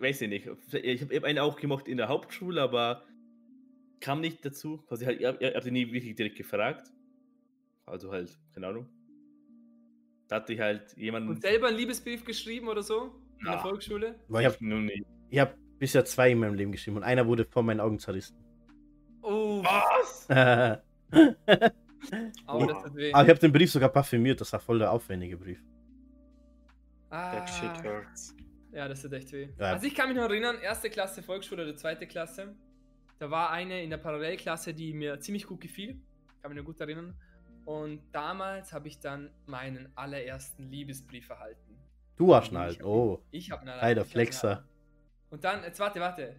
weiß 0.00 0.22
ich 0.22 0.28
nicht. 0.28 0.48
Ich 0.72 1.02
habe 1.02 1.16
hab 1.16 1.24
einen 1.24 1.38
auch 1.38 1.58
gemacht 1.58 1.88
in 1.88 1.96
der 1.96 2.08
Hauptschule, 2.08 2.60
aber 2.62 3.02
kam 4.00 4.20
nicht 4.20 4.44
dazu. 4.44 4.78
Quasi 4.88 5.04
halt, 5.04 5.20
ihr, 5.20 5.40
ihr 5.40 5.54
habt 5.54 5.66
ihn 5.66 5.72
nie 5.72 5.92
wirklich 5.92 6.14
direkt 6.14 6.36
gefragt. 6.36 6.90
Also 7.86 8.12
halt, 8.12 8.38
keine 8.54 8.68
Ahnung. 8.68 8.88
Da 10.28 10.36
hatte 10.36 10.52
ich 10.52 10.60
halt 10.60 10.96
jemanden. 10.96 11.28
Und 11.28 11.42
selber 11.42 11.68
einen 11.68 11.76
Liebesbrief 11.76 12.24
geschrieben 12.24 12.68
oder 12.68 12.82
so? 12.82 13.12
In 13.38 13.46
der 13.46 13.56
Na. 13.56 13.58
Volksschule? 13.58 14.14
Ich 14.28 14.44
habe 14.46 14.56
ich 15.30 15.38
hab 15.38 15.56
bisher 15.78 16.04
zwei 16.04 16.30
in 16.30 16.38
meinem 16.38 16.54
Leben 16.54 16.72
geschrieben 16.72 16.96
und 16.96 17.02
einer 17.02 17.26
wurde 17.26 17.44
vor 17.44 17.62
meinen 17.62 17.80
Augen 17.80 17.98
zerrissen. 17.98 18.36
Oh, 19.22 19.62
Was? 19.62 20.28
Aber 22.46 22.84
oh 22.86 22.94
weh. 22.94 23.08
ich 23.08 23.14
habe 23.14 23.34
den 23.34 23.52
Brief 23.52 23.70
sogar 23.70 23.88
parfümiert, 23.88 24.40
das 24.40 24.52
war 24.52 24.60
voll 24.60 24.78
der 24.78 24.90
aufwendige 24.90 25.36
Brief. 25.36 25.62
That 27.10 27.48
shit 27.48 27.68
Ah, 27.68 27.82
hurts. 27.84 28.34
Ja, 28.72 28.88
das 28.88 29.02
tut 29.02 29.12
echt 29.12 29.32
weh. 29.32 29.48
Ja. 29.58 29.72
Also 29.72 29.86
ich 29.86 29.94
kann 29.94 30.08
mich 30.08 30.16
noch 30.16 30.24
erinnern, 30.24 30.56
erste 30.60 30.90
Klasse 30.90 31.22
Volksschule 31.22 31.62
oder 31.62 31.76
zweite 31.76 32.06
Klasse. 32.06 32.54
Da 33.18 33.30
war 33.30 33.50
eine 33.50 33.82
in 33.82 33.90
der 33.90 33.98
Parallelklasse, 33.98 34.74
die 34.74 34.92
mir 34.94 35.20
ziemlich 35.20 35.46
gut 35.46 35.60
gefiel. 35.60 36.00
Kann 36.40 36.50
mich 36.50 36.58
noch 36.58 36.66
gut 36.66 36.80
erinnern. 36.80 37.14
Und 37.64 38.02
damals 38.10 38.72
habe 38.72 38.88
ich 38.88 38.98
dann 38.98 39.30
meinen 39.46 39.88
allerersten 39.94 40.70
Liebesbrief 40.70 41.28
erhalten. 41.30 41.78
Du 42.16 42.34
hast 42.34 42.50
ihn 42.50 42.58
halt, 42.58 42.82
oh. 42.82 43.22
Ich 43.30 43.50
habe 43.50 43.64
ihn 43.64 44.04
Flexer. 44.04 44.48
erhalten. 44.48 44.68
Und 45.30 45.44
dann, 45.44 45.62
jetzt 45.62 45.78
warte, 45.78 46.00
warte. 46.00 46.34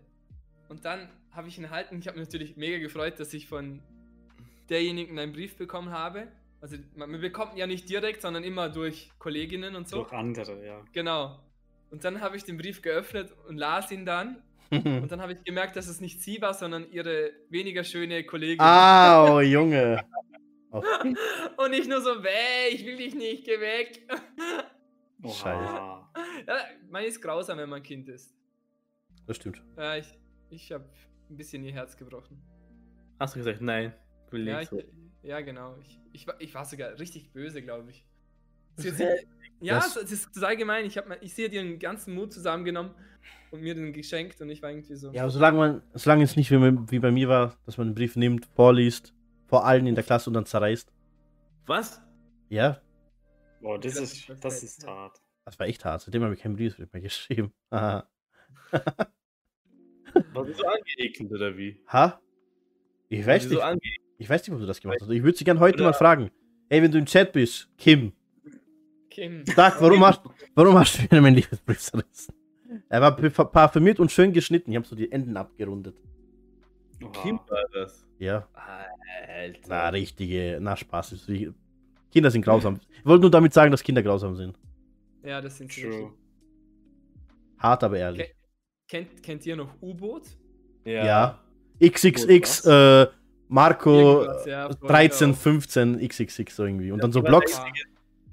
Und 0.69 0.84
dann 0.85 1.10
habe 1.31 1.47
ich 1.47 1.57
ihn 1.57 1.64
erhalten. 1.64 1.99
Ich 1.99 2.07
habe 2.07 2.18
mich 2.18 2.27
natürlich 2.27 2.57
mega 2.57 2.80
gefreut, 2.80 3.19
dass 3.19 3.34
ich 3.34 3.47
von 3.47 3.81
derjenigen 4.69 5.18
einen 5.18 5.34
Brief 5.34 5.55
bekommen 5.55 5.91
habe. 5.91 6.27
Also 6.61 6.77
man, 6.95 7.11
man 7.11 7.22
bekommt 7.22 7.53
ihn 7.53 7.60
ja 7.60 7.68
nicht 7.68 7.89
direkt, 7.89 8.22
sondern 8.22 8.43
immer 8.43 8.69
durch 8.69 9.11
Kolleginnen 9.19 9.76
und 9.76 9.88
so. 9.88 9.97
Durch 9.97 10.14
andere, 10.14 10.65
ja. 10.65 10.84
Genau. 10.93 11.39
Und 11.93 12.03
dann 12.03 12.21
habe 12.21 12.35
ich 12.35 12.43
den 12.43 12.57
Brief 12.57 12.81
geöffnet 12.81 13.31
und 13.47 13.57
las 13.57 13.91
ihn 13.91 14.03
dann. 14.03 14.41
Und 14.71 15.11
dann 15.11 15.21
habe 15.21 15.33
ich 15.33 15.43
gemerkt, 15.43 15.75
dass 15.75 15.87
es 15.87 16.01
nicht 16.01 16.23
sie 16.23 16.41
war, 16.41 16.55
sondern 16.55 16.89
ihre 16.91 17.31
weniger 17.49 17.83
schöne 17.83 18.23
Kollegin. 18.23 18.59
ah, 18.61 19.31
oh 19.35 19.39
Junge. 19.41 20.03
Oh, 20.71 20.81
Und 21.57 21.73
ich 21.73 21.87
nur 21.87 22.01
so, 22.01 22.23
weh, 22.23 22.69
ich 22.73 22.83
will 22.83 22.97
dich 22.97 23.13
nicht, 23.13 23.45
geh 23.45 23.59
weg. 23.59 24.07
Scheiße. 25.23 25.45
Oha. 25.45 26.11
ja, 26.47 26.57
man 26.89 27.03
ist 27.03 27.21
grausam, 27.21 27.59
wenn 27.59 27.69
man 27.69 27.83
Kind 27.83 28.09
ist. 28.09 28.33
das 29.27 29.35
stimmt. 29.35 29.61
Ja, 29.77 29.95
ich, 29.97 30.07
ich 30.49 30.71
habe 30.71 30.89
ein 31.29 31.37
bisschen 31.37 31.63
ihr 31.63 31.73
Herz 31.73 31.95
gebrochen. 31.95 32.41
Hast 33.19 33.35
du 33.35 33.39
gesagt, 33.39 33.61
nein, 33.61 33.93
will 34.31 34.47
Ja, 34.47 34.61
nicht 34.61 34.71
ich, 34.71 34.81
so. 34.81 34.83
ja 35.21 35.41
genau. 35.41 35.77
Ich, 35.81 35.99
ich, 36.11 36.25
war, 36.25 36.41
ich 36.41 36.55
war 36.55 36.65
sogar 36.65 36.97
richtig 36.97 37.31
böse, 37.31 37.61
glaube 37.61 37.91
ich. 37.91 38.03
Ja, 39.61 39.75
Das- 39.75 39.95
es 39.95 40.11
ist 40.11 40.33
total 40.33 40.57
gemein. 40.57 40.85
Ich, 40.85 40.97
hab, 40.97 41.05
ich 41.21 41.33
sehe 41.33 41.47
ihren 41.47 41.79
ganzen 41.79 42.13
Mut 42.15 42.33
zusammengenommen 42.33 42.91
und 43.51 43.61
mir 43.61 43.73
den 43.75 43.93
geschenkt 43.93 44.41
und 44.41 44.49
ich 44.49 44.61
war 44.61 44.71
irgendwie 44.71 44.95
so. 44.95 45.11
Ja, 45.11 45.21
aber 45.23 45.31
solange 45.31 45.57
man, 45.57 45.81
solange 45.93 46.23
es 46.23 46.35
nicht 46.35 46.51
wie, 46.51 46.57
bei- 46.57 46.91
wie 46.91 46.99
bei 46.99 47.11
mir 47.11 47.29
war, 47.29 47.57
dass 47.65 47.77
man 47.77 47.87
den 47.89 47.95
Brief 47.95 48.15
nimmt, 48.15 48.45
vorliest, 48.55 49.13
vor 49.47 49.65
allen 49.65 49.87
in 49.87 49.95
der 49.95 50.03
Klasse 50.03 50.29
und 50.29 50.33
dann 50.33 50.45
zerreißt. 50.45 50.91
Was? 51.65 52.01
Ja, 52.49 52.81
Boah, 53.61 53.79
das 53.79 53.93
Das 53.93 54.03
ist 54.13 54.29
das 54.43 54.61
ist 54.63 54.85
hart. 54.85 55.21
das 55.45 55.57
war 55.57 55.67
echt 55.67 55.85
hart. 55.85 56.01
Seitdem 56.01 56.23
habe 56.23 56.33
ich 56.33 56.41
keinen 56.41 56.57
Brief 56.57 56.77
mehr 56.77 57.01
geschrieben. 57.01 57.53
Aha. 57.69 58.09
War 60.33 60.45
sie 60.45 60.53
so 60.53 60.65
angeekelt 60.65 61.31
oder 61.31 61.57
wie? 61.57 61.81
Ha? 61.87 62.19
Ich 63.09 63.25
weiß 63.25 63.47
nicht. 63.49 63.59
So 63.61 63.77
Ich 64.17 64.29
weiß 64.29 64.41
nicht, 64.41 64.53
ob 64.53 64.59
du 64.59 64.65
das 64.65 64.81
gemacht 64.81 64.99
hast. 65.01 65.09
Ich 65.09 65.23
würde 65.23 65.37
sie 65.37 65.45
gern 65.45 65.59
heute 65.59 65.75
Oder- 65.77 65.85
mal 65.85 65.93
fragen. 65.93 66.29
Ey, 66.69 66.81
wenn 66.81 66.91
du 66.91 66.97
im 66.97 67.05
Chat 67.05 67.31
bist, 67.33 67.69
Kim, 67.77 68.11
Kim. 69.14 69.44
sag, 69.45 69.80
warum 69.81 70.03
hast, 70.06 70.22
warum 70.56 70.76
hast 70.77 70.98
du 70.98 71.03
mir 71.15 71.22
meinen 71.22 71.35
Liebesbrief 71.35 71.80
zerrissen? 71.80 72.34
Er 72.90 73.02
war 73.02 73.15
pa- 73.15 73.44
parfümiert 73.45 73.99
und 73.99 74.11
schön 74.11 74.34
geschnitten. 74.34 74.72
Ich 74.72 74.77
habe 74.77 74.88
so 74.88 74.95
die 74.95 75.11
Enden 75.11 75.38
abgerundet. 75.38 75.95
Oha. 77.03 77.11
Kind 77.22 77.40
war 77.49 77.64
das. 77.73 78.06
Ja, 78.19 78.48
Alter. 79.27 79.60
na, 79.68 79.90
richtige, 79.90 80.57
na, 80.61 80.76
Spaß. 80.76 81.11
ist 81.14 81.27
wie- 81.27 81.52
Kinder 82.11 82.31
sind 82.31 82.44
grausam. 82.44 82.80
Ich 82.99 83.06
wollte 83.06 83.22
nur 83.22 83.31
damit 83.31 83.53
sagen, 83.53 83.72
dass 83.72 83.84
Kinder 83.84 84.02
grausam 84.02 84.35
sind. 84.35 84.57
Ja, 85.23 85.41
das 85.41 85.57
sind 85.57 85.72
sie. 85.72 85.81
True. 85.84 86.11
Hart, 87.57 87.84
aber 87.84 87.98
ehrlich. 87.98 88.34
Kennt, 88.88 89.22
kennt 89.23 89.45
ihr 89.45 89.56
noch 89.56 89.69
U-Boot? 89.81 90.23
Ja. 90.85 91.40
XXX, 91.81 92.65
Was? 92.65 93.07
äh, 93.07 93.11
Marco 93.48 94.26
ja, 94.45 94.68
voll 94.69 94.88
13, 94.90 95.27
genau. 95.30 95.40
15, 95.40 95.99
XXX 96.07 96.56
so 96.56 96.65
irgendwie. 96.65 96.91
Und 96.91 97.02
dann 97.03 97.11
so 97.11 97.22
Blogs. 97.22 97.60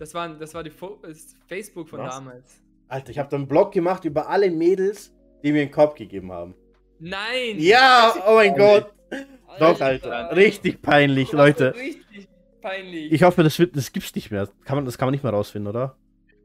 Das 0.00 0.14
war, 0.14 0.28
das 0.28 0.32
war, 0.32 0.38
das 0.40 0.54
war 0.54 0.62
die 0.64 0.70
Fo 0.70 0.98
das 1.02 1.36
Facebook 1.46 1.88
von 1.88 2.00
Was? 2.00 2.14
damals. 2.16 2.62
Alter, 2.88 3.10
ich 3.10 3.18
habe 3.18 3.28
da 3.28 3.36
einen 3.36 3.46
Blog 3.46 3.72
gemacht 3.72 4.04
über 4.04 4.28
alle 4.28 4.50
Mädels, 4.50 5.14
die 5.44 5.52
mir 5.52 5.62
einen 5.62 5.70
Korb 5.70 5.94
gegeben 5.96 6.32
haben. 6.32 6.54
Nein! 6.98 7.56
Ja, 7.58 8.14
oh 8.26 8.34
mein 8.34 8.54
Gott. 8.56 8.92
Alter, 9.46 9.58
Doch, 9.58 9.80
Alter. 9.80 10.36
Richtig 10.36 10.82
peinlich, 10.82 11.32
Leute. 11.32 11.74
Richtig 11.74 12.28
peinlich. 12.60 13.12
Ich 13.12 13.22
hoffe, 13.22 13.42
das, 13.42 13.58
wird, 13.58 13.76
das 13.76 13.92
gibt's 13.92 14.14
nicht 14.14 14.30
mehr. 14.30 14.48
Kann 14.64 14.76
man, 14.76 14.84
das 14.84 14.98
kann 14.98 15.06
man 15.06 15.12
nicht 15.12 15.22
mehr 15.22 15.32
rausfinden, 15.32 15.68
oder? 15.68 15.96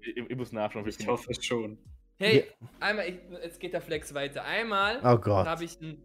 Ich, 0.01 0.15
ich 0.17 0.35
muss 0.37 0.51
nachschauen. 0.51 0.85
wie 0.85 0.89
Ich 0.89 1.07
hoffe 1.07 1.31
es 1.31 1.43
schon. 1.43 1.77
hey, 2.17 2.45
einmal, 2.79 3.07
ich, 3.09 3.15
jetzt 3.43 3.59
geht 3.59 3.73
der 3.73 3.81
Flex 3.81 4.13
weiter. 4.13 4.43
Einmal 4.43 4.97
Oh 4.99 5.01
da 5.01 5.15
Gott. 5.15 5.47
habe 5.47 5.63
ich 5.63 5.79
einen 5.81 6.01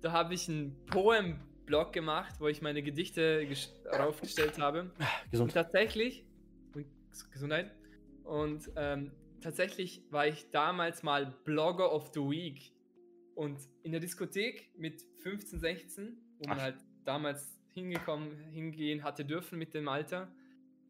da 0.00 0.12
habe 0.12 0.32
ich 0.34 0.48
einen 0.48 0.76
Poem-Blog 0.86 1.92
gemacht, 1.92 2.34
wo 2.38 2.46
ich 2.46 2.62
meine 2.62 2.82
Gedichte 2.82 3.40
ges- 3.50 3.70
raufgestellt 3.98 4.58
habe. 4.58 4.82
Und 4.82 4.92
Gesund. 5.32 5.52
tatsächlich, 5.54 6.22
und 6.22 6.27
Gesundheit, 7.30 7.74
und 8.28 8.70
ähm, 8.76 9.12
tatsächlich 9.40 10.02
war 10.10 10.26
ich 10.26 10.50
damals 10.50 11.02
mal 11.02 11.34
Blogger 11.44 11.90
of 11.90 12.10
the 12.12 12.20
Week. 12.20 12.74
Und 13.34 13.58
in 13.82 13.92
der 13.92 14.02
Diskothek 14.02 14.70
mit 14.76 15.02
15, 15.22 15.60
16, 15.60 16.18
wo 16.38 16.48
man 16.48 16.58
Ach. 16.58 16.62
halt 16.62 16.76
damals 17.06 17.58
hingekommen, 17.72 18.36
hingehen 18.50 19.02
hatte 19.02 19.24
dürfen 19.24 19.58
mit 19.58 19.72
dem 19.72 19.88
Alter, 19.88 20.30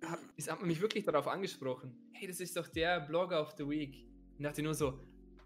hat, 0.05 0.19
ist, 0.35 0.51
hat 0.51 0.59
man 0.59 0.67
mich 0.67 0.81
wirklich 0.81 1.05
darauf 1.05 1.29
angesprochen. 1.29 1.97
Hey, 2.13 2.27
das 2.27 2.41
ist 2.41 2.57
doch 2.57 2.67
der 2.67 3.01
Blogger 3.03 3.41
of 3.41 3.55
the 3.57 3.69
Week. 3.69 4.05
Und 4.37 4.43
dachte 4.43 4.63
nur 4.65 4.75
so, 4.75 4.99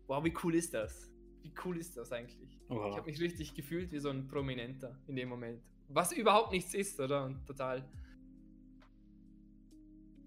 wow, 0.07 0.25
wie 0.25 0.33
cool 0.43 0.55
ist 0.55 0.73
das? 0.73 1.13
Wie 1.43 1.53
cool 1.63 1.77
ist 1.77 1.95
das 1.99 2.11
eigentlich? 2.11 2.59
Ich 2.71 2.71
Oha. 2.71 2.97
habe 2.97 3.11
mich 3.11 3.21
richtig 3.21 3.53
gefühlt 3.53 3.93
wie 3.93 3.99
so 3.99 4.09
ein 4.09 4.29
Prominenter 4.29 4.99
in 5.09 5.17
dem 5.17 5.29
Moment. 5.29 5.63
Was 5.89 6.13
überhaupt 6.13 6.53
nichts 6.53 6.73
ist, 6.73 6.99
oder? 7.01 7.27
Und 7.27 7.45
total. 7.47 7.87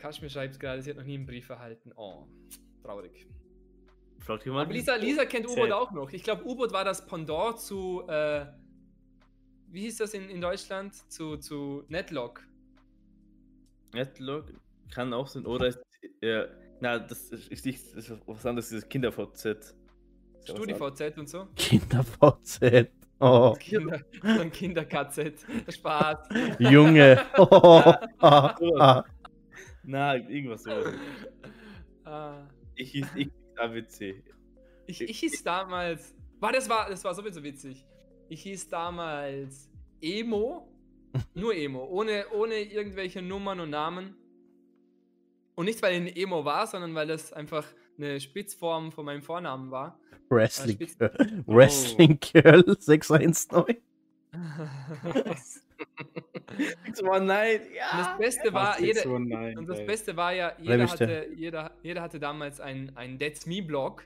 Kaschmir 0.06 0.30
schreibt 0.30 0.60
gerade, 0.60 0.84
sie 0.84 0.92
hat 0.92 0.98
noch 0.98 1.04
nie 1.04 1.16
einen 1.16 1.26
Brief 1.26 1.50
erhalten. 1.50 1.92
Oh, 1.96 2.28
traurig. 2.84 3.26
Fragt 4.20 4.46
jemand? 4.46 4.68
Aber 4.68 4.74
Lisa, 4.74 4.96
Lisa 4.98 5.26
kennt 5.26 5.48
U-Boot 5.48 5.72
auch 5.72 5.92
noch. 5.94 6.12
Ich 6.12 6.22
glaube, 6.22 6.46
U-Boot 6.46 6.72
war 6.72 6.86
das 6.86 7.08
Pendant 7.08 7.60
zu, 7.60 8.04
äh, 8.08 8.46
wie 9.70 9.82
hieß 9.82 9.98
das 9.98 10.14
in, 10.14 10.30
in 10.30 10.42
Deutschland? 10.42 10.94
Zu, 11.12 11.38
zu 11.38 11.86
Netlock. 11.88 12.46
Netlog 13.96 14.46
kann 14.94 15.12
auch 15.12 15.28
sein. 15.28 15.44
Oder 15.48 15.70
ist, 15.70 15.80
äh, 16.22 16.46
na, 16.82 17.00
das 17.00 17.32
ist, 17.32 17.66
nicht 17.66 17.84
das 17.96 18.08
ist 18.08 18.22
was 18.28 18.46
anderes, 18.46 18.70
dieses 18.70 18.88
Kinder-VZ. 18.88 19.74
StudiVZ 20.44 21.18
und 21.18 21.28
so. 21.28 21.48
Kinder-VZ. 21.56 22.92
Oh, 23.20 23.56
Kinder, 23.60 24.02
Kinder-KZ. 24.52 25.46
Spaß. 25.68 26.30
Junge. 26.60 27.26
Oh, 27.40 27.82
ah, 28.20 28.56
ah. 28.80 29.04
Na, 29.86 30.16
irgendwas 30.16 30.64
so. 30.64 30.72
Ah. 32.08 32.48
Ich 32.76 32.92
hieß 32.92 33.08
XAWC. 33.56 34.24
Ich, 34.86 35.02
ich 35.02 35.20
hieß 35.20 35.44
damals. 35.44 36.14
War, 36.40 36.52
das, 36.52 36.70
war, 36.70 36.88
das 36.88 37.04
war 37.04 37.16
sowieso 37.16 37.44
witzig. 37.44 37.88
Ich 38.30 38.44
hieß 38.44 38.70
damals 38.70 39.72
Emo. 40.02 40.72
Nur 41.34 41.56
Emo. 41.56 41.84
Ohne, 41.86 42.26
ohne 42.32 42.62
irgendwelche 42.62 43.24
Nummern 43.24 43.60
und 43.60 43.72
Namen. 43.72 44.16
Und 45.56 45.66
nicht, 45.66 45.82
weil 45.82 45.94
ich 45.96 46.02
ein 46.12 46.16
Emo 46.16 46.46
war, 46.46 46.68
sondern 46.68 46.94
weil 46.94 47.08
das 47.08 47.34
einfach 47.34 47.66
eine 47.98 48.20
Spitzform 48.20 48.92
von 48.92 49.06
meinem 49.06 49.24
Vornamen 49.24 49.72
war. 49.72 50.00
Wrestling, 50.30 50.76
Spitz- 50.76 50.98
Girl. 51.00 51.44
Wrestling 51.48 52.20
Girl 52.20 52.76
619. 52.80 53.78
Nein, 57.04 57.62
Und 57.62 57.76
ja. 57.76 57.98
das 57.98 58.18
Beste 58.18 58.54
war, 58.54 58.76
Ach, 58.76 58.80
jeder, 58.80 59.02
so 59.02 59.18
nein, 59.18 59.58
und 59.58 59.68
das. 59.68 59.86
Beste 59.86 60.16
war 60.16 60.34
ja, 60.34 60.54
jeder 60.60 60.84
ich 60.84 60.92
hatte, 60.92 61.28
jeder, 61.36 61.72
jeder 61.82 62.02
hatte 62.02 62.20
damals 62.20 62.60
einen, 62.60 62.96
einen 62.96 63.18
That's 63.18 63.46
Me-Blog, 63.46 64.06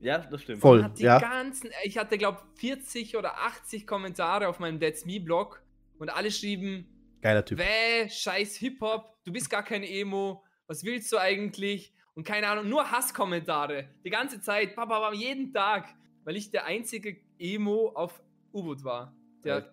Ja, 0.00 0.18
das 0.18 0.42
stimmt. 0.42 0.60
Voll. 0.60 0.78
Man 0.78 0.90
hat 0.90 0.98
die 0.98 1.04
ja. 1.04 1.18
ganzen, 1.18 1.70
ich 1.84 1.98
hatte 1.98 2.16
glaube 2.18 2.38
40 2.56 3.16
oder 3.16 3.38
80 3.38 3.86
Kommentare 3.86 4.48
auf 4.48 4.58
meinem 4.60 4.80
That's 4.80 5.04
Me 5.04 5.20
Blog 5.20 5.62
und 5.98 6.08
alle 6.10 6.30
schrieben, 6.30 6.86
Geiler 7.20 7.44
Typ. 7.44 7.58
Wäh, 7.58 8.08
scheiß 8.08 8.56
Hip-Hop, 8.56 9.24
du 9.24 9.32
bist 9.32 9.48
gar 9.48 9.62
kein 9.62 9.82
Emo, 9.82 10.44
was 10.66 10.84
willst 10.84 11.10
du 11.10 11.18
eigentlich? 11.18 11.94
Und 12.14 12.24
keine 12.24 12.48
Ahnung, 12.48 12.68
nur 12.68 12.90
Hasskommentare. 12.90 13.88
Die 14.04 14.10
ganze 14.10 14.40
Zeit, 14.40 14.76
Papa 14.76 15.00
war 15.00 15.14
jeden 15.14 15.52
Tag, 15.52 15.88
weil 16.24 16.36
ich 16.36 16.50
der 16.50 16.66
einzige 16.66 17.16
Emo 17.38 17.92
auf 17.94 18.22
U-Boot 18.52 18.84
war. 18.84 19.16
Der. 19.42 19.58
Ja. 19.58 19.64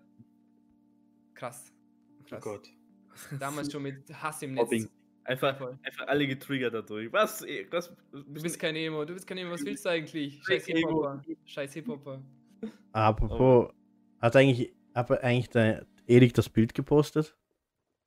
Krass. 1.34 1.74
Oh 2.32 2.36
Krass. 2.36 2.44
Gott. 2.44 2.70
Damals 3.40 3.72
schon 3.72 3.84
mit 3.84 4.04
Hass 4.22 4.42
im 4.42 4.54
Netz. 4.54 4.64
Mobbing. 4.64 4.90
Einfach, 5.24 5.60
einfach 5.84 6.08
alle 6.08 6.26
getriggert 6.28 6.74
dadurch. 6.74 7.12
Was? 7.14 7.44
eh, 7.44 7.68
was 7.70 7.94
Du 8.12 8.24
bist 8.42 8.58
kein 8.60 8.76
Emo, 8.76 9.06
du 9.06 9.14
bist 9.14 9.28
kein 9.28 9.38
Emo, 9.38 9.52
was 9.52 9.64
willst 9.64 9.86
du 9.86 9.90
eigentlich? 9.90 10.42
Scheiß 10.44 10.66
Scheiß 10.66 10.66
Hip-Hopper. 10.66 11.22
Scheiß 11.46 11.74
Hip-Hopper. 11.74 12.22
Apropos, 12.92 13.72
hat 14.20 14.36
eigentlich, 14.36 14.74
hat 14.96 15.12
eigentlich 15.24 15.50
der 15.50 15.86
Erik 16.08 16.34
das 16.34 16.50
Bild 16.50 16.74
gepostet? 16.74 17.38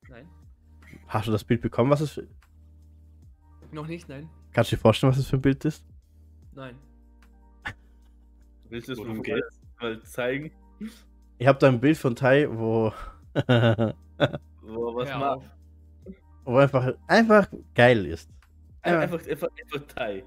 Nein. 0.09 0.29
Hast 1.07 1.29
du 1.29 1.33
das 1.33 1.45
Bild 1.45 1.61
bekommen? 1.61 1.91
Was 1.91 2.01
es 2.01 2.11
für, 2.13 2.27
Noch 3.71 3.87
nicht, 3.87 4.09
nein. 4.09 4.29
kannst 4.53 4.73
du 4.73 4.77
dir 4.77 4.83
vorstellen, 4.83 5.13
was 5.13 5.19
es 5.19 5.29
für 5.29 5.37
ein 5.37 5.43
Bild 5.43 5.65
ist? 5.65 5.85
Nein. 6.53 6.77
Willst 8.71 8.89
du 8.89 8.93
es 8.93 8.99
mal 9.81 10.03
zeigen? 10.03 10.51
Ich 11.39 11.47
habe 11.47 11.59
da 11.61 11.69
ein 11.69 11.81
Bild 11.81 11.97
von 11.97 12.17
Tai, 12.17 12.49
wo, 12.51 12.93
Wo, 14.63 14.95
was 14.95 15.11
Hör 15.11 15.19
macht? 15.19 15.51
wo 16.45 16.57
einfach, 16.59 16.95
einfach 17.07 17.49
geil 17.75 18.07
ist. 18.07 18.31
Ja. 18.85 19.01
Einfach, 19.01 19.27
einfach, 19.27 19.49
einfach 19.49 19.87
Thai. 19.95 20.25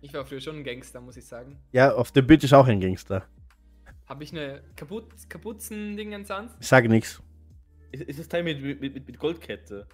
Ich 0.00 0.12
war 0.14 0.24
früher 0.24 0.40
schon 0.40 0.56
ein 0.56 0.64
Gangster, 0.64 1.00
muss 1.00 1.16
ich 1.16 1.24
sagen. 1.24 1.58
Ja, 1.72 1.94
auf 1.94 2.10
dem 2.12 2.26
Bild 2.26 2.42
ist 2.44 2.52
auch 2.54 2.66
ein 2.66 2.80
Gangster. 2.80 3.26
Habe 4.06 4.24
ich 4.24 4.32
eine 4.32 4.62
Kaput 4.74 5.04
Kapuzen-Dingens 5.28 6.30
an? 6.30 6.50
Ich 6.60 6.66
sage 6.66 6.88
nichts. 6.88 7.22
Ist, 7.92 8.02
ist 8.02 8.18
das 8.18 8.28
Thai 8.28 8.42
mit, 8.42 8.60
mit, 8.62 8.80
mit 8.80 9.06
mit 9.06 9.18
Goldkette? 9.18 9.86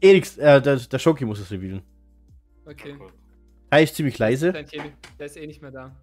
Eriks, 0.00 0.38
äh, 0.38 0.62
der, 0.62 0.76
der 0.76 0.98
Schoki 0.98 1.24
muss 1.24 1.40
es 1.40 1.50
revealen. 1.50 1.82
Okay. 2.64 2.96
Tai 3.70 3.82
ist 3.82 3.94
ziemlich 3.94 4.18
leise. 4.18 4.52
Der 4.52 5.26
ist 5.26 5.36
eh 5.36 5.46
nicht 5.46 5.60
mehr 5.60 5.70
da. 5.70 5.94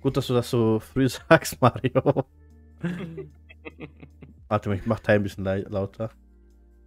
Gut, 0.00 0.16
dass 0.16 0.26
du 0.26 0.34
das 0.34 0.48
so 0.50 0.78
früh 0.78 1.08
sagst, 1.28 1.60
Mario. 1.60 2.26
Warte 4.52 4.68
mal, 4.68 4.76
ich 4.76 4.84
mach 4.84 5.00
Tai 5.00 5.14
ein 5.14 5.22
bisschen 5.22 5.44
lauter. 5.46 6.10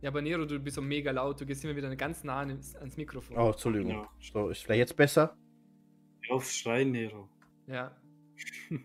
Ja, 0.02 0.12
aber 0.12 0.22
Nero, 0.22 0.46
du 0.46 0.60
bist 0.60 0.76
so 0.76 0.84
mega 0.84 1.10
laut, 1.10 1.42
du 1.42 1.48
gehst 1.48 1.66
immer 1.66 1.76
wieder 1.76 1.96
ganz 1.96 2.24
nah 2.24 2.42
ans, 2.42 2.76
ans 2.76 2.96
Mikrofon. 2.96 3.36
Oh, 3.36 3.50
Entschuldigung. 3.50 3.90
Ja. 3.90 4.08
So, 4.22 4.50
ist 4.50 4.62
vielleicht 4.62 4.78
jetzt 4.78 4.96
besser? 4.96 5.36
Hör 6.22 6.36
auf 6.36 6.48
Schreien, 6.48 6.92
Nero. 6.92 7.28
Ja. 7.66 8.00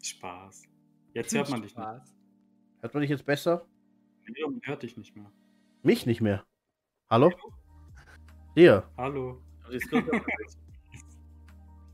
Spaß. 0.00 0.62
Jetzt 1.12 1.34
hört 1.34 1.50
man 1.50 1.62
dich 1.62 1.76
nicht. 1.76 1.82
Spaß. 1.82 2.14
Hört 2.82 2.94
man 2.94 3.00
dich 3.00 3.10
jetzt 3.10 3.26
besser? 3.26 3.66
Nero, 4.28 4.50
man 4.50 4.60
hört 4.62 4.84
dich 4.84 4.96
nicht 4.96 5.16
mehr. 5.16 5.32
Mich 5.82 6.06
nicht 6.06 6.20
mehr. 6.20 6.46
Hallo? 7.10 7.32
Dir. 8.54 8.88
Hallo. 8.96 9.42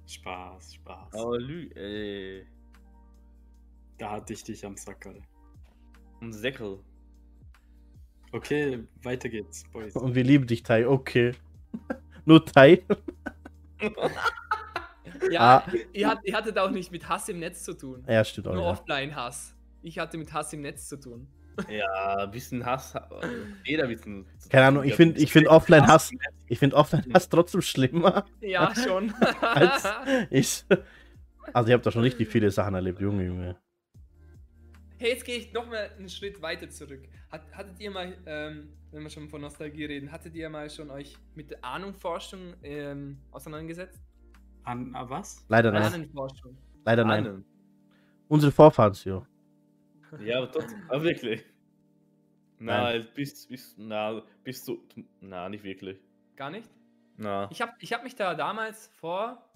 Spaß, 0.06 0.74
Spaß. 0.74 1.14
Oh, 1.14 1.34
Lü, 1.36 1.70
ey. 1.70 2.46
Da 3.96 4.10
hatte 4.10 4.34
ich 4.34 4.44
dich 4.44 4.66
am 4.66 4.76
Sackerl. 4.76 5.22
Ein 6.20 6.32
Säckel. 6.32 6.78
Okay, 8.32 8.84
weiter 9.02 9.28
geht's, 9.28 9.64
Boys. 9.72 9.94
Und 9.96 10.14
wir 10.14 10.24
lieben 10.24 10.46
dich, 10.46 10.62
Tai. 10.62 10.86
Okay. 10.86 11.32
Nur 12.24 12.44
Tai. 12.44 12.82
Ja, 15.30 15.64
Ah. 15.66 15.72
ihr, 15.92 16.08
hat, 16.08 16.18
ihr 16.24 16.36
hattet 16.36 16.58
auch 16.58 16.70
nicht 16.70 16.92
mit 16.92 17.08
Hass 17.08 17.28
im 17.28 17.38
Netz 17.40 17.64
zu 17.64 17.74
tun. 17.74 18.04
Ja, 18.06 18.22
stimmt 18.24 18.48
auch. 18.48 18.54
Nur 18.54 18.64
Ja. 18.64 18.70
Offline-Hass. 18.70 19.54
Ich 19.82 19.98
hatte 19.98 20.18
mit 20.18 20.32
Hass 20.32 20.52
im 20.52 20.60
Netz 20.60 20.88
zu 20.88 20.98
tun. 21.00 21.26
Ja, 21.70 22.16
ein 22.18 22.30
bisschen 22.30 22.64
Hass. 22.66 22.94
Jeder 23.64 23.86
bisschen. 23.86 24.26
Keine 24.50 24.66
Ahnung, 24.66 24.84
ich 24.84 24.94
finde 24.94 25.18
ich 25.20 25.32
find 25.32 25.48
Offline-Hass 25.48 26.10
ich 26.48 26.58
find 26.58 26.74
Offline-Hass 26.74 27.28
trotzdem 27.28 27.62
schlimmer 27.62 28.24
Ja, 28.40 28.72
schon. 28.74 29.12
als 29.40 29.84
ich. 30.30 30.64
Also, 31.52 31.68
ich 31.68 31.72
habe 31.72 31.82
da 31.82 31.90
schon 31.90 32.02
richtig 32.02 32.28
viele 32.28 32.50
Sachen 32.50 32.74
erlebt, 32.74 33.00
Junge, 33.00 33.24
Junge. 33.24 33.56
Hey, 34.98 35.10
jetzt 35.10 35.26
gehe 35.26 35.36
ich 35.36 35.52
noch 35.52 35.66
mal 35.66 35.90
einen 35.98 36.08
Schritt 36.08 36.40
weiter 36.40 36.70
zurück. 36.70 37.06
Hat, 37.30 37.42
hattet 37.52 37.78
ihr 37.80 37.90
mal, 37.90 38.16
ähm, 38.24 38.72
wenn 38.90 39.02
wir 39.02 39.10
schon 39.10 39.28
von 39.28 39.42
Nostalgie 39.42 39.84
reden, 39.84 40.10
hattet 40.10 40.34
ihr 40.34 40.48
mal 40.48 40.70
schon 40.70 40.90
euch 40.90 41.18
mit 41.34 41.50
der 41.50 41.62
Ahnenforschung 41.62 42.54
ähm, 42.62 43.18
auseinandergesetzt? 43.30 44.00
An, 44.62 44.94
ah, 44.94 45.08
was? 45.08 45.44
Leider 45.48 45.70
nein. 45.70 45.82
Ahnenforschung. 45.82 46.56
Leider 46.84 47.04
nein. 47.04 47.26
Ahnen. 47.26 47.44
Unsere 48.28 48.50
Vorfahren, 48.50 48.94
jo. 49.04 49.26
Ja, 50.20 50.38
aber 50.38 50.50
trotzdem. 50.50 50.82
Aber 50.88 51.02
wirklich. 51.02 51.44
Na, 52.58 52.98
bist, 53.14 53.50
bist, 53.50 53.78
na, 53.78 54.22
bist 54.44 54.66
du. 54.66 54.82
Na, 55.20 55.48
nicht 55.50 55.62
wirklich. 55.62 56.00
Gar 56.36 56.50
nicht? 56.50 56.70
Na. 57.18 57.48
Ich 57.50 57.60
habe 57.60 57.72
ich 57.80 57.92
hab 57.92 58.02
mich 58.02 58.14
da 58.14 58.34
damals 58.34 58.86
vor 58.98 59.50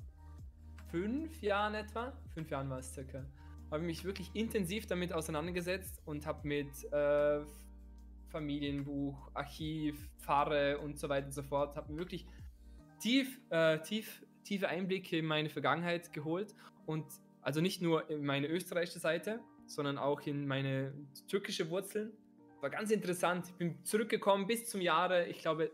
fünf 0.91 1.41
Jahren 1.41 1.75
etwa, 1.75 2.13
fünf 2.35 2.51
Jahren 2.51 2.69
war 2.69 2.79
es 2.79 2.93
circa, 2.93 3.25
habe 3.71 3.83
ich 3.83 3.87
mich 3.87 4.05
wirklich 4.05 4.31
intensiv 4.35 4.87
damit 4.87 5.13
auseinandergesetzt 5.13 6.01
und 6.05 6.27
habe 6.27 6.47
mit 6.47 6.71
äh, 6.93 7.41
Familienbuch, 8.29 9.31
Archiv, 9.35 10.09
Pfarre 10.19 10.79
und 10.79 10.99
so 10.99 11.09
weiter 11.09 11.27
und 11.27 11.33
so 11.33 11.43
fort, 11.43 11.77
habe 11.77 11.97
wirklich 11.97 12.27
tief, 13.01 13.41
äh, 13.51 13.81
tief, 13.81 14.25
tiefe 14.45 14.69
Einblicke 14.69 15.19
in 15.19 15.27
meine 15.27 15.51
Vergangenheit 15.51 16.13
geholt 16.13 16.55
und 16.87 17.07
also 17.43 17.61
nicht 17.61 17.81
nur 17.81 18.09
in 18.11 18.25
meine 18.25 18.49
österreichische 18.49 18.99
Seite, 18.99 19.41
sondern 19.67 19.99
auch 19.99 20.21
in 20.23 20.47
meine 20.47 20.93
türkische 21.29 21.71
Wurzeln. 21.71 22.13
War 22.61 22.71
ganz 22.71 22.91
interessant. 22.91 23.47
Ich 23.49 23.55
bin 23.55 23.85
zurückgekommen 23.85 24.47
bis 24.47 24.69
zum 24.69 24.81
Jahre, 24.81 25.27
ich 25.27 25.39
glaube, 25.39 25.71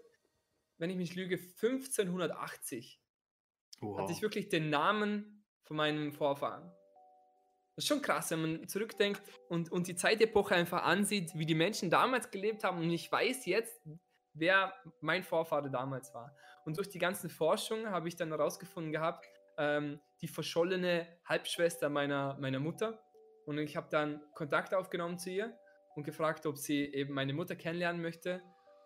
wenn 0.78 0.90
ich 0.90 0.97
mich 0.97 1.16
lüge, 1.16 1.36
1580 1.36 3.01
Wow. 3.81 3.98
hatte 3.98 4.12
ich 4.12 4.23
wirklich 4.23 4.48
den 4.48 4.70
Namen 4.70 5.44
von 5.64 5.77
meinem 5.77 6.12
Vorfahren. 6.12 6.70
Das 7.77 7.85
ist 7.85 7.89
schon 7.89 8.03
krass, 8.03 8.31
wenn 8.31 8.40
man 8.40 8.69
zurückdenkt 8.69 9.23
und, 9.48 9.70
und 9.70 9.86
die 9.86 9.94
Zeitepoche 9.94 10.55
einfach 10.55 10.82
ansieht, 10.82 11.32
wie 11.35 11.47
die 11.47 11.55
Menschen 11.55 11.90
damals 11.90 12.31
gelebt 12.31 12.65
haben 12.65 12.78
und 12.78 12.90
ich 12.90 13.12
weiß 13.12 13.47
jetzt, 13.47 13.81
wer 14.32 14.73
mein 15.01 15.23
Vorfahre 15.23 15.70
damals 15.70 16.12
war. 16.15 16.35
Und 16.65 16.78
durch 16.78 16.89
die 16.89 16.98
ganzen 16.98 17.31
Forschungen 17.31 17.90
habe 17.90 18.09
ich 18.09 18.16
dann 18.16 18.31
herausgefunden 18.31 18.93
gehabt, 18.93 19.27
ähm, 19.59 20.01
die 20.20 20.28
verschollene 20.28 21.07
Halbschwester 21.24 21.89
meiner, 21.89 22.36
meiner 22.39 22.61
Mutter. 22.61 22.98
Und 23.47 23.59
ich 23.59 23.77
habe 23.77 23.89
dann 23.90 24.20
Kontakt 24.35 24.74
aufgenommen 24.74 25.19
zu 25.19 25.31
ihr 25.31 25.57
und 25.94 26.05
gefragt, 26.05 26.47
ob 26.47 26.59
sie 26.59 26.85
eben 26.93 27.15
meine 27.15 27.32
Mutter 27.32 27.57
kennenlernen 27.57 28.03
möchte. 28.03 28.43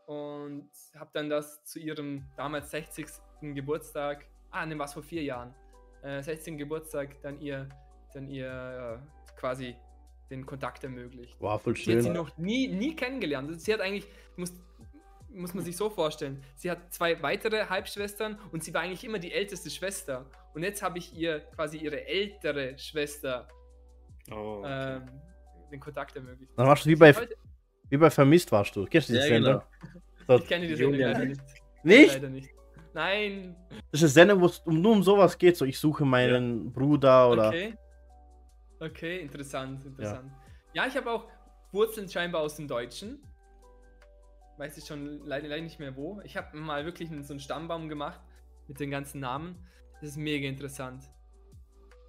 Und 0.06 0.70
habe 0.94 1.10
dann 1.14 1.30
das 1.30 1.64
zu 1.64 1.78
ihrem 1.78 2.28
damals 2.36 2.70
60. 2.70 3.06
Geburtstag, 3.40 4.26
ah, 4.50 4.66
ne, 4.66 4.78
was 4.78 4.92
vor 4.92 5.02
vier 5.02 5.22
Jahren, 5.22 5.54
äh, 6.02 6.22
16. 6.22 6.58
Geburtstag, 6.58 7.20
dann 7.22 7.40
ihr, 7.40 7.68
dann 8.14 8.28
ihr 8.28 9.00
äh, 9.00 9.38
quasi 9.38 9.74
den 10.30 10.46
Kontakt 10.46 10.84
ermöglicht. 10.84 11.36
Wow, 11.40 11.60
voll 11.60 11.76
Sie 11.76 11.92
hat 11.92 12.02
sie 12.02 12.06
schön. 12.08 12.12
noch 12.14 12.36
nie, 12.38 12.68
nie 12.68 12.94
kennengelernt. 12.94 13.48
Also 13.48 13.58
sie 13.60 13.72
hat 13.74 13.80
eigentlich, 13.80 14.06
muss, 14.36 14.52
muss 15.32 15.54
man 15.54 15.64
sich 15.64 15.76
so 15.76 15.90
vorstellen, 15.90 16.42
sie 16.56 16.70
hat 16.70 16.92
zwei 16.92 17.20
weitere 17.22 17.66
Halbschwestern 17.66 18.38
und 18.52 18.62
sie 18.62 18.72
war 18.74 18.82
eigentlich 18.82 19.04
immer 19.04 19.18
die 19.18 19.32
älteste 19.32 19.70
Schwester. 19.70 20.26
Und 20.54 20.62
jetzt 20.62 20.82
habe 20.82 20.98
ich 20.98 21.12
ihr 21.16 21.40
quasi 21.56 21.78
ihre 21.78 22.06
ältere 22.06 22.78
Schwester 22.78 23.48
Oh, 24.30 24.58
okay. 24.60 24.96
ähm, 24.96 25.08
den 25.72 25.80
Kontakt 25.80 26.14
ermöglicht. 26.14 26.52
Dann 26.56 26.66
warst 26.66 26.84
du 26.84 26.90
wie 26.90 26.94
bei, 26.96 27.14
wie 27.88 27.96
bei 27.96 28.10
Vermisst 28.10 28.52
warst 28.52 28.76
du. 28.76 28.84
Kennst 28.84 29.08
du 29.08 29.14
die 29.14 29.18
Ja, 29.18 29.24
Sendung? 29.26 29.60
genau. 30.26 30.38
Ich 30.42 30.46
kenne 30.46 30.68
die 30.68 30.76
Sendung 30.76 30.94
leider 31.00 31.24
nicht. 31.24 31.40
Nicht? 31.82 32.14
Leider 32.14 32.28
nicht. 32.28 32.50
Nein. 32.94 33.56
Das 33.90 34.00
ist 34.00 34.02
eine 34.02 34.08
Sendung, 34.28 34.40
wo 34.42 34.46
es 34.46 34.58
um, 34.60 34.80
nur 34.80 34.92
um 34.92 35.02
sowas 35.02 35.36
geht. 35.36 35.56
So, 35.56 35.64
ich 35.64 35.76
suche 35.78 36.04
meinen 36.04 36.72
Bruder 36.72 37.28
oder. 37.30 37.48
Okay. 37.48 37.74
Okay, 38.80 39.20
interessant, 39.20 39.84
interessant. 39.84 40.32
Ja, 40.72 40.86
ich 40.86 40.96
habe 40.96 41.10
auch 41.10 41.26
Wurzeln 41.72 42.08
scheinbar 42.08 42.40
aus 42.42 42.56
dem 42.56 42.66
Deutschen. 42.68 43.22
Weiß 44.56 44.76
ich 44.76 44.84
schon 44.86 45.20
leider, 45.26 45.48
leider 45.48 45.62
nicht 45.62 45.78
mehr 45.78 45.96
wo. 45.96 46.20
Ich 46.24 46.36
habe 46.36 46.56
mal 46.56 46.84
wirklich 46.84 47.08
so 47.22 47.32
einen 47.32 47.40
Stammbaum 47.40 47.88
gemacht 47.88 48.20
mit 48.68 48.78
den 48.80 48.90
ganzen 48.90 49.20
Namen. 49.20 49.56
Das 50.00 50.10
ist 50.10 50.16
mega 50.16 50.48
interessant. 50.48 51.04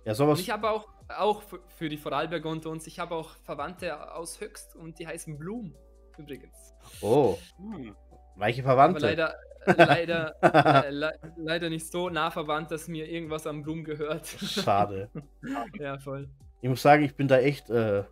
Ja, 0.05 0.11
Und 0.11 0.15
sowas. 0.15 0.39
ich 0.39 0.49
habe 0.49 0.69
auch, 0.69 0.87
auch 1.09 1.43
für- 1.67 1.89
die 1.89 1.97
Vorarlberger 1.97 2.49
unter 2.49 2.69
uns, 2.69 2.87
ich 2.87 2.99
habe 2.99 3.15
auch 3.15 3.35
Verwandte 3.43 4.13
aus 4.15 4.39
Höchst 4.41 4.75
und 4.75 4.97
die 4.99 5.07
heißen 5.07 5.37
Blum 5.37 5.75
übrigens. 6.17 6.73
Oh, 7.01 7.37
Hm. 7.57 7.95
reiche 8.37 8.61
Aber 8.63 8.69
Verwandte. 8.69 9.01
leider, 9.05 9.35
leider, 9.77 10.85
äh, 10.85 10.89
le 10.89 11.11
leider 11.37 11.69
nicht 11.69 11.85
so 11.91 12.09
nah 12.09 12.31
verwandt, 12.31 12.71
dass 12.71 12.87
mir 12.87 13.07
irgendwas 13.09 13.45
am 13.45 13.61
Blum 13.61 13.83
gehört. 13.83 14.25
Schade. 14.27 15.09
ja, 15.79 15.99
voll. 15.99 16.29
Ich 16.61 16.69
muss 16.69 16.81
sagen, 16.81 17.03
ich 17.03 17.15
bin 17.15 17.27
da 17.27 17.39
echt 17.39 17.69
äh, 17.69 18.03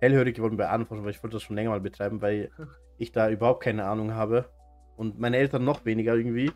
hellhörig 0.00 0.36
geworden 0.36 0.56
bei 0.56 0.68
Ahnenforschung, 0.68 1.04
weil 1.04 1.12
ich 1.12 1.22
wollte 1.22 1.36
das 1.36 1.42
schon 1.42 1.56
länger 1.56 1.70
mal 1.70 1.80
betreiben, 1.80 2.20
weil 2.20 2.50
ich 2.98 3.12
da 3.12 3.30
überhaupt 3.30 3.62
keine 3.62 3.84
Ahnung 3.84 4.14
habe. 4.14 4.50
Und 4.96 5.18
meine 5.18 5.36
Eltern 5.36 5.64
noch 5.64 5.84
weniger 5.84 6.14
irgendwie. 6.14 6.52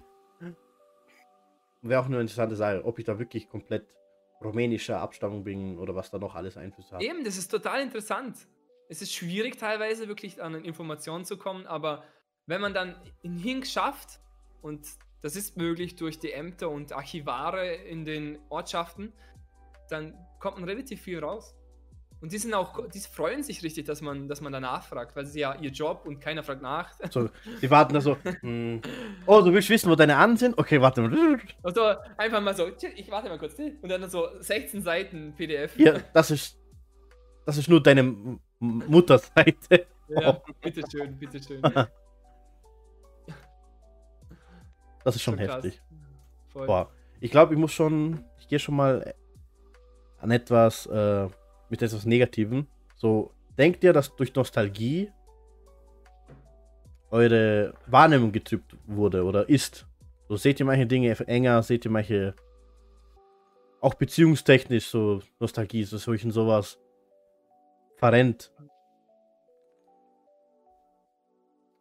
wäre 1.80 2.00
auch 2.00 2.06
eine 2.06 2.20
interessante 2.20 2.56
Sache, 2.56 2.84
ob 2.84 2.98
ich 2.98 3.04
da 3.04 3.18
wirklich 3.18 3.48
komplett 3.48 3.86
rumänischer 4.42 5.00
Abstammung 5.00 5.44
bin 5.44 5.78
oder 5.78 5.94
was 5.94 6.10
da 6.10 6.18
noch 6.18 6.34
alles 6.34 6.56
Einfluss 6.56 6.92
hat. 6.92 7.02
Eben, 7.02 7.24
das 7.24 7.38
ist 7.38 7.48
total 7.48 7.80
interessant. 7.80 8.36
Es 8.88 9.00
ist 9.00 9.14
schwierig 9.14 9.58
teilweise 9.58 10.08
wirklich 10.08 10.42
an 10.42 10.54
Informationen 10.64 11.24
zu 11.24 11.38
kommen, 11.38 11.66
aber 11.66 12.04
wenn 12.46 12.60
man 12.60 12.74
dann 12.74 12.96
einen 13.22 13.38
Hink 13.38 13.66
schafft, 13.66 14.20
und 14.60 14.86
das 15.22 15.36
ist 15.36 15.56
möglich 15.56 15.96
durch 15.96 16.18
die 16.18 16.32
Ämter 16.32 16.68
und 16.68 16.92
Archivare 16.92 17.74
in 17.74 18.04
den 18.04 18.38
Ortschaften, 18.50 19.12
dann 19.90 20.14
kommt 20.38 20.58
man 20.58 20.68
relativ 20.68 21.00
viel 21.02 21.18
raus. 21.18 21.54
Und 22.20 22.32
die 22.32 22.38
sind 22.38 22.54
auch, 22.54 22.88
die 22.88 23.00
freuen 23.00 23.42
sich 23.42 23.62
richtig, 23.62 23.84
dass 23.84 24.00
man, 24.00 24.28
dass 24.28 24.40
man 24.40 24.50
danach 24.50 24.82
fragt, 24.84 25.14
weil 25.14 25.24
es 25.24 25.34
ja 25.34 25.54
ihr 25.60 25.68
Job 25.70 26.04
und 26.06 26.20
keiner 26.20 26.42
fragt 26.42 26.62
nach. 26.62 26.90
So, 27.10 27.28
die 27.60 27.70
warten 27.70 27.92
da 27.92 28.00
so, 28.00 28.16
hm, 28.40 28.80
oh, 29.26 29.42
du 29.42 29.52
willst 29.52 29.68
wissen, 29.68 29.90
wo 29.90 29.94
deine 29.94 30.16
Ahnen 30.16 30.38
sind? 30.38 30.56
Okay, 30.56 30.80
warte 30.80 31.02
mal. 31.02 31.38
Also 31.62 31.82
einfach 32.16 32.40
mal 32.40 32.56
so, 32.56 32.66
ich 32.96 33.10
warte 33.10 33.28
mal 33.28 33.38
kurz, 33.38 33.58
und 33.58 33.88
dann 33.88 34.08
so 34.08 34.28
16 34.40 34.82
Seiten 34.82 35.34
PDF. 35.36 35.78
Ja, 35.78 36.00
das 36.14 36.30
ist, 36.30 36.58
das 37.44 37.58
ist 37.58 37.68
nur 37.68 37.82
deine 37.82 38.38
Mutterseite. 38.58 39.86
Ja, 40.08 40.36
oh. 40.36 40.52
bitteschön, 40.62 41.18
bitteschön. 41.18 41.60
Das 45.04 45.16
ist 45.16 45.22
schon, 45.22 45.36
schon 45.36 45.46
heftig. 45.46 45.82
Boah, 46.54 46.90
ich 47.20 47.30
glaube, 47.30 47.52
ich 47.52 47.60
muss 47.60 47.72
schon, 47.72 48.24
ich 48.38 48.48
gehe 48.48 48.58
schon 48.58 48.76
mal 48.76 49.14
an 50.24 50.30
etwas, 50.30 50.86
äh, 50.86 51.28
mit 51.68 51.82
etwas 51.82 52.06
Negativem. 52.06 52.66
So, 52.96 53.30
denkt 53.58 53.84
ihr, 53.84 53.92
dass 53.92 54.16
durch 54.16 54.34
Nostalgie 54.34 55.12
eure 57.10 57.74
Wahrnehmung 57.86 58.32
getrübt 58.32 58.74
wurde 58.86 59.22
oder 59.22 59.46
ist? 59.48 59.86
So, 60.28 60.36
seht 60.36 60.58
ihr 60.60 60.66
manche 60.66 60.86
Dinge 60.86 61.14
enger, 61.26 61.62
seht 61.62 61.84
ihr 61.84 61.90
manche, 61.90 62.34
auch 63.82 63.94
beziehungstechnisch, 63.94 64.86
so 64.86 65.20
Nostalgie, 65.38 65.84
so 65.84 65.98
solchen 65.98 66.30
sowas 66.30 66.78
verrennt. 67.96 68.50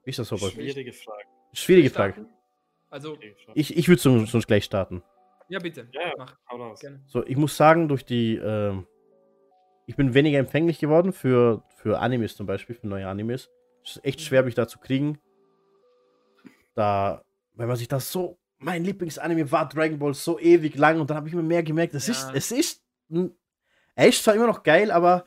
Wie 0.04 0.10
ist 0.10 0.20
das 0.20 0.28
so? 0.28 0.38
Schwierige 0.38 0.92
Frage. 0.92 1.24
Schwierige 1.54 1.90
Frage. 1.90 2.26
Also, 2.90 3.18
ich, 3.54 3.78
ich 3.78 3.88
würde 3.88 4.02
sonst, 4.02 4.32
sonst 4.32 4.48
gleich 4.48 4.66
starten. 4.66 5.02
Ja, 5.50 5.60
bitte. 5.60 5.88
Ja, 5.92 6.02
ja. 6.08 6.14
mach. 6.18 6.36
Hau 6.50 6.58
raus. 6.58 6.80
Gerne. 6.80 7.02
So, 7.08 7.26
ich 7.26 7.38
muss 7.38 7.56
sagen, 7.58 7.88
durch 7.88 8.06
die. 8.06 8.36
Äh, 8.36 8.74
ich 9.86 9.96
bin 9.98 10.14
weniger 10.14 10.40
empfänglich 10.40 10.80
geworden 10.80 11.12
für, 11.12 11.64
für 11.76 12.00
Animes 12.00 12.36
zum 12.38 12.46
Beispiel, 12.48 12.76
für 12.76 12.88
neue 12.88 13.08
Animes. 13.08 13.50
Es 13.84 13.98
ist 13.98 14.06
echt 14.06 14.20
Mhm. 14.20 14.24
schwer, 14.24 14.44
mich 14.44 14.56
da 14.56 14.68
zu 14.68 14.80
kriegen. 14.80 15.20
Da, 16.76 17.22
wenn 17.54 17.68
man 17.68 17.78
sich 17.78 17.88
das 17.88 18.12
so. 18.12 18.38
Mein 18.60 18.86
Lieblingsanime 18.86 19.52
war 19.52 19.68
Dragon 19.68 20.00
Ball 20.00 20.14
so 20.14 20.40
ewig 20.40 20.76
lang 20.78 21.02
und 21.02 21.10
dann 21.10 21.18
habe 21.18 21.28
ich 21.28 21.34
mir 21.36 21.44
mehr 21.44 21.64
gemerkt, 21.64 21.94
es 21.94 22.08
Ja. 22.08 22.14
ist. 22.14 22.32
Es 22.34 22.52
ist. 22.52 22.84
Er 23.96 24.08
ist 24.08 24.24
zwar 24.24 24.36
immer 24.36 24.48
noch 24.48 24.64
geil, 24.64 24.90
aber. 24.90 25.26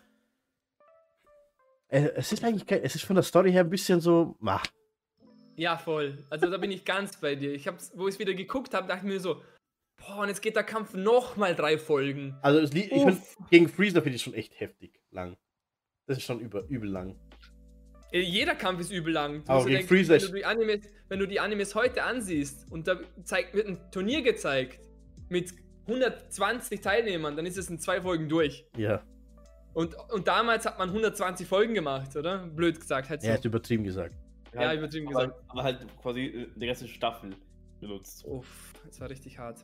Es 1.88 2.32
ist 2.32 2.42
eigentlich 2.42 2.66
geil. 2.66 2.80
Es 2.82 2.94
ist 2.96 3.04
von 3.04 3.14
der 3.14 3.22
Story 3.22 3.52
her 3.52 3.60
ein 3.62 3.70
bisschen 3.70 4.00
so. 4.00 4.36
Ach, 4.44 4.66
Ja, 5.56 5.76
voll. 5.76 6.24
Also 6.30 6.50
da 6.50 6.56
bin 6.58 6.70
ich 6.70 6.84
ganz 6.84 7.16
bei 7.20 7.34
dir. 7.34 7.52
Ich 7.54 7.68
hab's, 7.68 7.92
wo 7.94 8.08
ich 8.08 8.14
es 8.14 8.18
wieder 8.18 8.34
geguckt 8.34 8.74
habe, 8.74 8.88
dachte 8.88 9.06
ich 9.06 9.12
mir 9.12 9.20
so, 9.20 9.40
boah, 9.96 10.22
und 10.22 10.28
jetzt 10.28 10.42
geht 10.42 10.56
der 10.56 10.64
Kampf 10.64 10.94
noch 10.94 11.36
mal 11.36 11.54
drei 11.54 11.78
Folgen. 11.78 12.36
Also 12.42 12.60
es 12.60 12.72
ich 12.74 12.88
find, 12.88 13.06
Uff. 13.12 13.36
gegen 13.50 13.68
Freezer 13.68 14.02
finde 14.02 14.16
ich 14.16 14.22
schon 14.22 14.34
echt 14.34 14.58
heftig 14.60 15.00
lang. 15.10 15.36
Das 16.06 16.18
ist 16.18 16.24
schon 16.24 16.40
über, 16.40 16.64
übel 16.68 16.88
lang. 16.90 17.16
Äh, 18.12 18.20
Jeder 18.20 18.54
Kampf 18.54 18.80
ist 18.80 18.92
übel 18.92 19.12
lang. 19.12 19.44
Du 19.44 19.52
Aber 19.52 19.64
gegen 19.66 19.86
Freezer 19.86 20.10
wenn, 20.10 20.16
ist- 20.18 20.28
du 20.28 20.34
die 20.36 20.44
Animes, 20.44 20.80
wenn 21.08 21.18
du 21.18 21.26
die 21.26 21.40
Animes 21.40 21.74
heute 21.74 22.02
ansiehst 22.04 22.70
und 22.70 22.86
da 22.86 23.00
zeigt, 23.24 23.54
wird 23.54 23.66
ein 23.68 23.90
Turnier 23.90 24.22
gezeigt 24.22 24.80
mit 25.28 25.52
120 25.86 26.80
Teilnehmern, 26.80 27.36
dann 27.36 27.46
ist 27.46 27.56
es 27.58 27.70
in 27.70 27.78
zwei 27.78 28.00
Folgen 28.00 28.28
durch. 28.28 28.64
Ja, 28.76 29.02
Und, 29.72 29.94
und 30.10 30.26
damals 30.28 30.66
hat 30.66 30.78
man 30.78 30.88
120 30.88 31.46
Folgen 31.46 31.74
gemacht, 31.74 32.14
oder? 32.16 32.46
Blöd 32.46 32.80
gesagt. 32.80 33.08
Halt 33.10 33.22
so. 33.22 33.28
er 33.28 33.34
hat 33.34 33.44
übertrieben 33.44 33.84
gesagt. 33.84 34.14
Ja, 34.54 34.72
übertrieben 34.72 35.08
aber, 35.08 35.26
gesagt. 35.26 35.44
aber 35.48 35.62
halt 35.64 35.86
quasi 36.00 36.20
äh, 36.26 36.46
die 36.56 36.66
ganze 36.66 36.88
Staffel 36.88 37.30
benutzt. 37.80 38.24
Uff, 38.24 38.72
das 38.86 39.00
war 39.00 39.10
richtig 39.10 39.38
hart. 39.38 39.58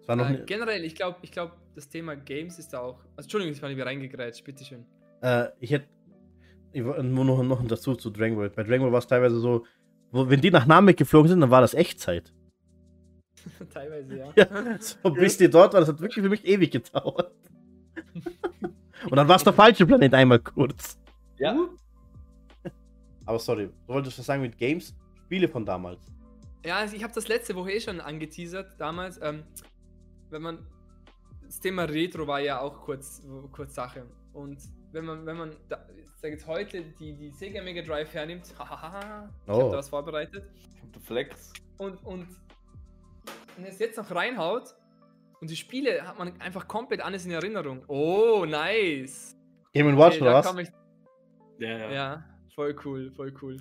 Es 0.00 0.08
war 0.08 0.16
noch 0.16 0.28
Äh, 0.28 0.32
ne, 0.32 0.44
generell, 0.46 0.84
ich 0.84 0.94
glaube, 0.94 1.18
ich 1.22 1.30
glaub, 1.30 1.56
das 1.74 1.88
Thema 1.88 2.16
Games 2.16 2.58
ist 2.58 2.72
da 2.72 2.80
auch. 2.80 2.98
Also, 3.16 3.26
Entschuldigung, 3.26 3.54
ich 3.54 3.62
war 3.62 3.68
lieber 3.68 3.86
reingegrätscht, 3.86 4.44
bitteschön. 4.44 4.84
äh, 5.22 5.48
ich 5.60 5.70
hätte 5.70 5.86
nur 6.74 7.24
noch, 7.24 7.42
noch 7.42 7.66
dazu 7.66 7.94
zu 7.96 8.10
Dragon 8.10 8.36
Ball. 8.36 8.50
Bei 8.50 8.62
Dragon 8.62 8.82
Ball 8.86 8.92
war 8.92 8.98
es 9.00 9.06
teilweise 9.06 9.38
so, 9.40 9.66
wo, 10.12 10.28
wenn 10.28 10.40
die 10.40 10.50
nach 10.50 10.66
Namek 10.66 10.96
geflogen 10.96 11.28
sind, 11.28 11.40
dann 11.40 11.50
war 11.50 11.60
das 11.60 11.74
Echtzeit. 11.74 12.32
Teilweise, 13.72 14.16
ja. 14.18 14.32
Ja, 14.36 14.78
so 14.80 15.10
bis 15.10 15.36
die 15.38 15.48
dort 15.48 15.72
waren, 15.72 15.80
das 15.82 15.88
hat 15.88 16.00
wirklich 16.00 16.22
für 16.22 16.28
mich 16.30 16.44
ewig 16.44 16.70
gedauert. 16.70 17.32
Und 19.04 19.16
dann 19.16 19.26
war 19.28 19.36
es 19.36 19.44
der 19.44 19.52
falsche 19.52 19.86
Planet 19.86 20.12
einmal 20.14 20.38
kurz. 20.40 20.98
Ja, 21.38 21.56
Aber 23.24 23.38
sorry, 23.38 23.66
du 23.86 23.92
wolltest 23.94 24.18
was 24.18 24.26
sagen 24.26 24.42
mit 24.42 24.58
Games? 24.58 24.94
Spiele 25.24 25.48
von 25.48 25.64
damals. 25.64 26.00
Ja, 26.66 26.76
also 26.78 26.94
ich 26.96 27.02
habe 27.02 27.14
das 27.14 27.28
letzte 27.28 27.54
Woche 27.54 27.70
eh 27.72 27.80
schon 27.80 28.00
angeteasert 28.00 28.74
damals. 28.78 29.18
Ähm, 29.22 29.44
wenn 30.30 30.42
man 30.42 30.66
das 31.44 31.60
Thema 31.60 31.82
Retro 31.84 32.26
war 32.26 32.40
ja 32.40 32.60
auch 32.60 32.80
kurz, 32.82 33.22
kurz 33.52 33.74
Sache. 33.74 34.06
Und 34.32 34.58
wenn 34.92 35.04
man, 35.04 35.26
wenn 35.26 35.36
man, 35.36 35.56
da, 35.68 35.84
sag 36.16 36.30
jetzt 36.30 36.46
heute 36.46 36.82
die, 36.98 37.14
die 37.14 37.30
Sega 37.30 37.62
Mega 37.62 37.82
Drive 37.82 38.12
hernimmt, 38.14 38.52
hahaha, 38.58 39.28
ich 39.46 39.52
Oh. 39.52 39.60
habe 39.62 39.70
da 39.72 39.78
was 39.78 39.88
vorbereitet. 39.88 40.44
Flex. 41.02 41.52
Und, 41.78 42.04
und, 42.04 42.26
und 43.56 43.64
es 43.64 43.78
jetzt 43.78 43.96
noch 43.96 44.10
reinhaut 44.14 44.74
und 45.40 45.50
die 45.50 45.56
Spiele 45.56 46.06
hat 46.06 46.18
man 46.18 46.38
einfach 46.40 46.68
komplett 46.68 47.00
anders 47.00 47.24
in 47.24 47.30
Erinnerung. 47.32 47.84
Oh, 47.88 48.44
nice. 48.46 49.36
Game 49.72 49.96
Watch 49.96 50.16
Okay, 50.16 50.22
oder 50.22 50.34
was? 50.34 50.56
ich, 50.58 50.68
Ja, 51.58 51.68
ja. 51.78 51.90
ja, 51.92 52.24
voll 52.54 52.76
cool, 52.84 53.10
voll 53.12 53.32
cool. 53.42 53.56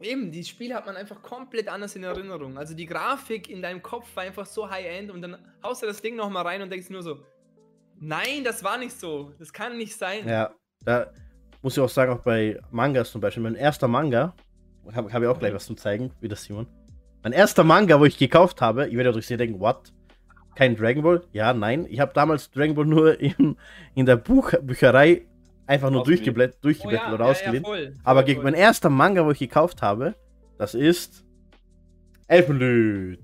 Eben, 0.00 0.32
die 0.32 0.44
Spiele 0.44 0.74
hat 0.74 0.86
man 0.86 0.96
einfach 0.96 1.22
komplett 1.22 1.68
anders 1.68 1.94
in 1.96 2.02
Erinnerung. 2.02 2.58
Also 2.58 2.74
die 2.74 2.86
Grafik 2.86 3.48
in 3.48 3.62
deinem 3.62 3.80
Kopf 3.80 4.14
war 4.16 4.24
einfach 4.24 4.44
so 4.44 4.68
high-end 4.68 5.10
und 5.10 5.22
dann 5.22 5.38
haust 5.62 5.82
du 5.82 5.86
das 5.86 6.02
Ding 6.02 6.16
nochmal 6.16 6.44
rein 6.44 6.62
und 6.62 6.70
denkst 6.70 6.90
nur 6.90 7.02
so, 7.02 7.20
nein, 8.00 8.42
das 8.44 8.64
war 8.64 8.76
nicht 8.76 8.98
so. 8.98 9.32
Das 9.38 9.52
kann 9.52 9.76
nicht 9.76 9.96
sein. 9.96 10.28
Ja, 10.28 10.52
da 10.84 11.12
muss 11.62 11.76
ich 11.76 11.82
auch 11.82 11.88
sagen, 11.88 12.12
auch 12.12 12.22
bei 12.22 12.60
Mangas 12.70 13.10
zum 13.10 13.20
Beispiel. 13.20 13.42
Mein 13.42 13.54
erster 13.54 13.88
Manga, 13.88 14.34
habe 14.92 15.12
hab 15.12 15.22
ich 15.22 15.28
auch 15.28 15.38
gleich 15.38 15.54
was 15.54 15.66
zum 15.66 15.76
zeigen, 15.76 16.10
wie 16.20 16.28
das 16.28 16.42
Simon. 16.42 16.66
Mein 17.22 17.32
erster 17.32 17.64
Manga, 17.64 17.98
wo 17.98 18.04
ich 18.04 18.18
gekauft 18.18 18.60
habe, 18.60 18.86
ihr 18.86 18.98
werdet 18.98 19.16
euch 19.16 19.26
sehr 19.26 19.38
denken, 19.38 19.60
what? 19.60 19.92
Kein 20.56 20.76
Dragon 20.76 21.02
Ball? 21.02 21.22
Ja, 21.32 21.54
nein. 21.54 21.86
Ich 21.88 22.00
habe 22.00 22.12
damals 22.12 22.50
Dragon 22.50 22.74
Ball 22.74 22.84
nur 22.84 23.18
in, 23.18 23.56
in 23.94 24.06
der 24.06 24.16
Buch, 24.16 24.52
Bücherei 24.62 25.26
einfach 25.66 25.90
nur 25.90 26.00
Ausgeliehen. 26.02 26.18
durchgeblättert, 26.24 26.56
Oh 26.58 26.62
durchgeblättert 26.62 27.08
ja, 27.08 27.14
oder 27.14 27.24
ja, 27.24 27.30
ausgeliehen. 27.30 27.62
Ja, 27.64 27.68
voll, 27.68 27.94
Aber 28.04 28.20
voll, 28.20 28.26
gegen 28.26 28.40
voll. 28.42 28.50
mein 28.50 28.54
erster 28.60 28.90
Manga, 28.90 29.24
wo 29.24 29.30
ich 29.30 29.38
gekauft 29.38 29.82
habe, 29.82 30.14
das 30.58 30.74
ist 30.74 31.24
Elfenlied. 32.28 33.20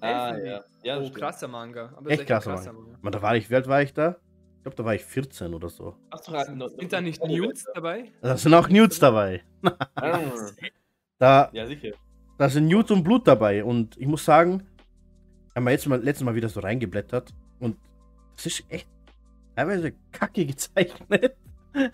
Ah, 0.00 0.28
Elfenlied. 0.30 0.46
ja. 0.52 0.64
Ja, 0.82 1.00
Oh, 1.00 1.10
krasser 1.10 1.48
Manga. 1.48 1.92
Aber 1.96 2.10
Echt 2.10 2.20
ein 2.20 2.26
krasser 2.26 2.72
Man, 3.02 3.12
da 3.12 3.20
war 3.22 3.36
ich, 3.36 3.50
wie 3.50 3.54
alt 3.56 3.66
war 3.66 3.82
ich 3.82 3.92
da? 3.92 4.16
Ich 4.58 4.62
glaube, 4.62 4.76
da 4.76 4.84
war 4.84 4.94
ich 4.94 5.04
14 5.04 5.54
oder 5.54 5.68
so. 5.68 5.96
Hast 6.12 6.26
du 6.28 6.32
gerade 6.32 6.54
noch- 6.56 6.68
Sind 6.68 6.92
da 6.92 7.00
nicht 7.00 7.24
Nudes 7.24 7.66
dabei? 7.74 8.04
Da 8.20 8.36
sind 8.36 8.54
auch 8.54 8.68
Nudes 8.68 8.98
dabei. 8.98 9.42
Ah, 9.94 10.18
Da, 11.18 11.48
Ja, 11.52 11.66
sicher. 11.66 11.92
da 12.36 12.48
sind 12.48 12.66
Nudes 12.68 12.90
und 12.90 13.02
Blut 13.02 13.26
dabei. 13.26 13.64
Und 13.64 13.96
ich 13.96 14.06
muss 14.06 14.24
sagen, 14.24 14.64
haben 15.54 15.64
wir 15.64 15.70
jetzt 15.70 15.86
mal 15.88 16.00
letztes 16.02 16.24
Mal 16.24 16.34
wieder 16.34 16.48
so 16.48 16.60
reingeblättert. 16.60 17.32
Und 17.58 17.76
das 18.36 18.46
ist 18.46 18.64
echt 18.68 18.86
teilweise 19.56 19.92
kacke 20.12 20.44
gezeichnet. 20.46 21.36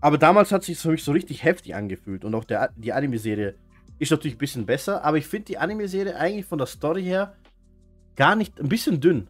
Aber 0.00 0.18
damals 0.18 0.52
hat 0.52 0.62
sich 0.62 0.78
für 0.78 0.90
mich 0.90 1.02
so 1.02 1.12
richtig 1.12 1.42
heftig 1.42 1.74
angefühlt. 1.74 2.24
Und 2.24 2.34
auch 2.34 2.44
der, 2.44 2.72
die 2.76 2.92
Anime-Serie 2.92 3.54
ist 3.98 4.10
natürlich 4.10 4.36
ein 4.36 4.38
bisschen 4.38 4.66
besser. 4.66 5.04
Aber 5.04 5.16
ich 5.16 5.26
finde 5.26 5.46
die 5.46 5.58
Anime-Serie 5.58 6.16
eigentlich 6.16 6.46
von 6.46 6.58
der 6.58 6.66
Story 6.66 7.02
her 7.02 7.34
gar 8.16 8.36
nicht 8.36 8.60
ein 8.60 8.68
bisschen 8.68 9.00
dünn. 9.00 9.28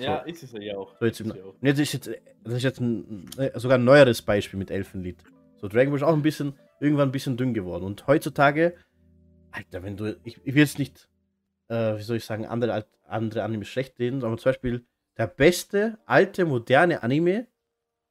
Ja, 0.00 0.18
ist 0.18 0.42
es 0.42 0.52
ja 0.52 0.76
auch. 0.78 0.96
So 0.98 1.04
jetzt, 1.06 1.20
im, 1.20 1.32
es 1.32 1.36
auch. 1.38 1.54
und 1.60 1.66
jetzt 1.66 1.78
ist 1.78 1.92
jetzt, 1.92 2.10
das 2.44 2.54
ist 2.54 2.62
jetzt 2.62 2.80
ein, 2.80 3.26
äh, 3.36 3.58
sogar 3.58 3.76
ein 3.78 3.84
neueres 3.84 4.22
Beispiel 4.22 4.58
mit 4.58 4.70
Elfenlied. 4.70 5.22
So 5.58 5.68
Dragon 5.68 5.90
Ball 5.90 5.98
ist 5.98 6.02
auch 6.02 6.14
ein 6.14 6.22
bisschen, 6.22 6.54
irgendwann 6.80 7.10
ein 7.10 7.12
bisschen 7.12 7.36
dünn 7.36 7.52
geworden. 7.52 7.84
Und 7.84 8.06
heutzutage, 8.06 8.74
Alter, 9.50 9.82
wenn 9.82 9.96
du, 9.96 10.16
ich, 10.24 10.40
ich 10.44 10.54
will 10.54 10.62
jetzt 10.62 10.78
nicht, 10.78 11.10
äh, 11.68 11.98
wie 11.98 12.02
soll 12.02 12.16
ich 12.16 12.24
sagen, 12.24 12.46
andere, 12.46 12.86
andere 13.06 13.42
Anime 13.42 13.66
schlecht 13.66 13.98
reden, 13.98 14.24
aber 14.24 14.38
zum 14.38 14.50
Beispiel 14.50 14.86
der 15.16 15.26
beste, 15.26 15.98
alte, 16.06 16.44
moderne 16.44 17.02
Anime, 17.02 17.46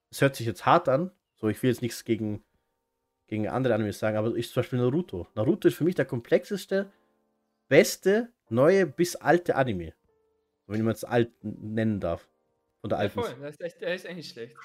das 0.10 0.22
hört 0.22 0.36
sich 0.36 0.46
jetzt 0.48 0.66
hart 0.66 0.90
an, 0.90 1.12
so 1.36 1.48
ich 1.48 1.62
will 1.64 1.70
jetzt 1.70 1.82
nichts 1.82 2.04
gegen, 2.06 2.44
gegen 3.28 3.48
andere 3.48 3.74
Animes 3.74 4.00
sagen, 4.00 4.18
aber 4.18 4.36
ist 4.36 4.54
zum 4.54 4.62
Beispiel 4.62 4.80
Naruto. 4.80 5.28
Naruto 5.36 5.68
ist 5.68 5.76
für 5.76 5.84
mich 5.84 5.96
der 5.96 6.06
komplexeste, 6.06 6.92
beste, 7.68 8.32
neue 8.50 8.86
bis 8.86 9.16
alte 9.16 9.56
Anime. 9.56 9.94
Wenn 10.68 10.84
man 10.84 10.94
es 10.94 11.04
alt 11.04 11.32
nennen 11.42 12.00
darf. 12.00 12.28
Von 12.82 12.90
der 12.90 13.00
Ja, 13.00 13.04
alten. 13.04 13.22
voll. 13.22 13.36
Das 13.42 13.52
ist 13.56 13.62
echt, 13.62 13.82
der 13.82 13.96
ist 13.96 14.06
echt 14.06 14.16
nicht 14.16 14.32
schlecht. 14.32 14.56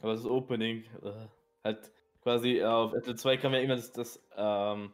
Aber 0.00 0.12
das 0.14 0.24
Opening, 0.24 0.84
äh, 1.02 1.26
halt 1.64 1.90
quasi 2.22 2.58
äh, 2.58 2.64
auf 2.64 2.92
RTL 2.92 3.16
2 3.16 3.36
kam 3.36 3.54
ja 3.54 3.60
immer 3.60 3.76
das, 3.76 3.92
das 3.92 4.20
ähm, 4.36 4.92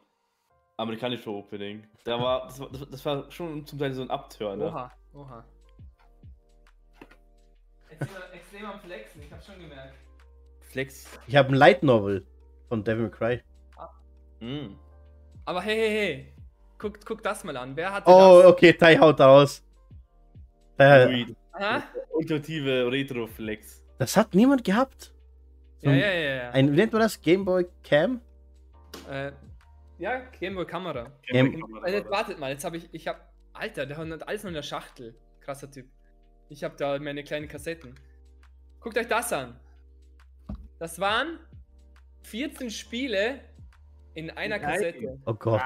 amerikanische 0.77 1.29
Opening. 1.29 1.87
Da 2.03 2.19
war, 2.19 2.47
das, 2.47 2.59
war, 2.59 2.69
das 2.69 3.05
war 3.05 3.31
schon 3.31 3.65
zum 3.65 3.79
Teil 3.79 3.93
so 3.93 4.01
ein 4.01 4.09
Abturner. 4.09 4.65
Oha, 4.67 4.91
oha. 5.13 5.45
Extrem, 7.89 8.21
extrem 8.33 8.65
am 8.65 8.79
Flexen, 8.79 9.21
ich 9.21 9.31
hab 9.31 9.43
schon 9.43 9.59
gemerkt. 9.59 9.93
Flex. 10.71 11.07
Ich 11.27 11.35
habe 11.35 11.49
ein 11.49 11.55
Light 11.55 11.83
Novel 11.83 12.25
von 12.67 12.83
Devil 12.83 13.09
May 13.09 13.11
Cry. 13.11 13.43
Mm. 14.41 14.75
Aber 15.45 15.61
hey, 15.61 15.75
hey, 15.75 15.89
hey. 15.89 16.33
Guck, 16.77 17.03
guck 17.05 17.23
das 17.23 17.43
mal 17.43 17.57
an. 17.57 17.75
Wer 17.75 17.91
hatte 17.93 18.07
Oh, 18.09 18.41
das? 18.41 18.51
okay, 18.51 18.73
Tai 18.73 18.97
haut 18.99 19.19
raus. 19.19 19.63
Tai, 20.77 21.07
Ui, 21.07 21.35
Aha. 21.53 21.83
ultimative 22.11 22.89
Retro-Flex. 22.91 23.83
das 23.97 24.15
hat 24.15 24.33
niemand 24.33 24.63
gehabt. 24.63 25.13
So 25.81 25.89
Ja, 25.89 25.95
ja, 25.95 26.11
ja. 26.13 26.35
ja. 26.43 26.49
ein, 26.51 26.71
wie 26.71 26.75
nennt 26.75 26.93
man 26.93 27.01
das? 27.01 27.19
Game 27.19 27.43
Boy 27.43 27.65
Cam? 27.83 28.21
Äh, 29.09 29.31
ja, 29.97 30.19
Gameboy 30.39 30.65
Kamera. 30.65 31.11
Ähm, 31.27 31.61
Also 31.81 31.97
jetzt 31.97 32.09
wartet 32.09 32.39
mal, 32.39 32.51
jetzt 32.51 32.63
habe 32.63 32.77
ich, 32.77 32.87
ich 32.93 33.07
habe, 33.07 33.19
Alter, 33.53 33.85
der 33.85 33.97
hat 33.97 34.27
alles 34.27 34.43
noch 34.43 34.49
in 34.49 34.53
der 34.55 34.63
Schachtel. 34.63 35.15
Krasser 35.41 35.69
Typ. 35.69 35.87
Ich 36.49 36.63
habe 36.63 36.75
da 36.75 36.97
meine 36.99 37.23
kleinen 37.23 37.47
Kassetten. 37.47 37.95
Guckt 38.79 38.97
euch 38.97 39.07
das 39.07 39.31
an. 39.31 39.59
Das 40.79 40.99
waren 40.99 41.39
14 42.23 42.69
Spiele 42.71 43.41
in 44.15 44.31
einer 44.31 44.57
Nein. 44.57 44.67
Kassette. 44.67 45.19
Oh 45.25 45.33
Gott. 45.33 45.61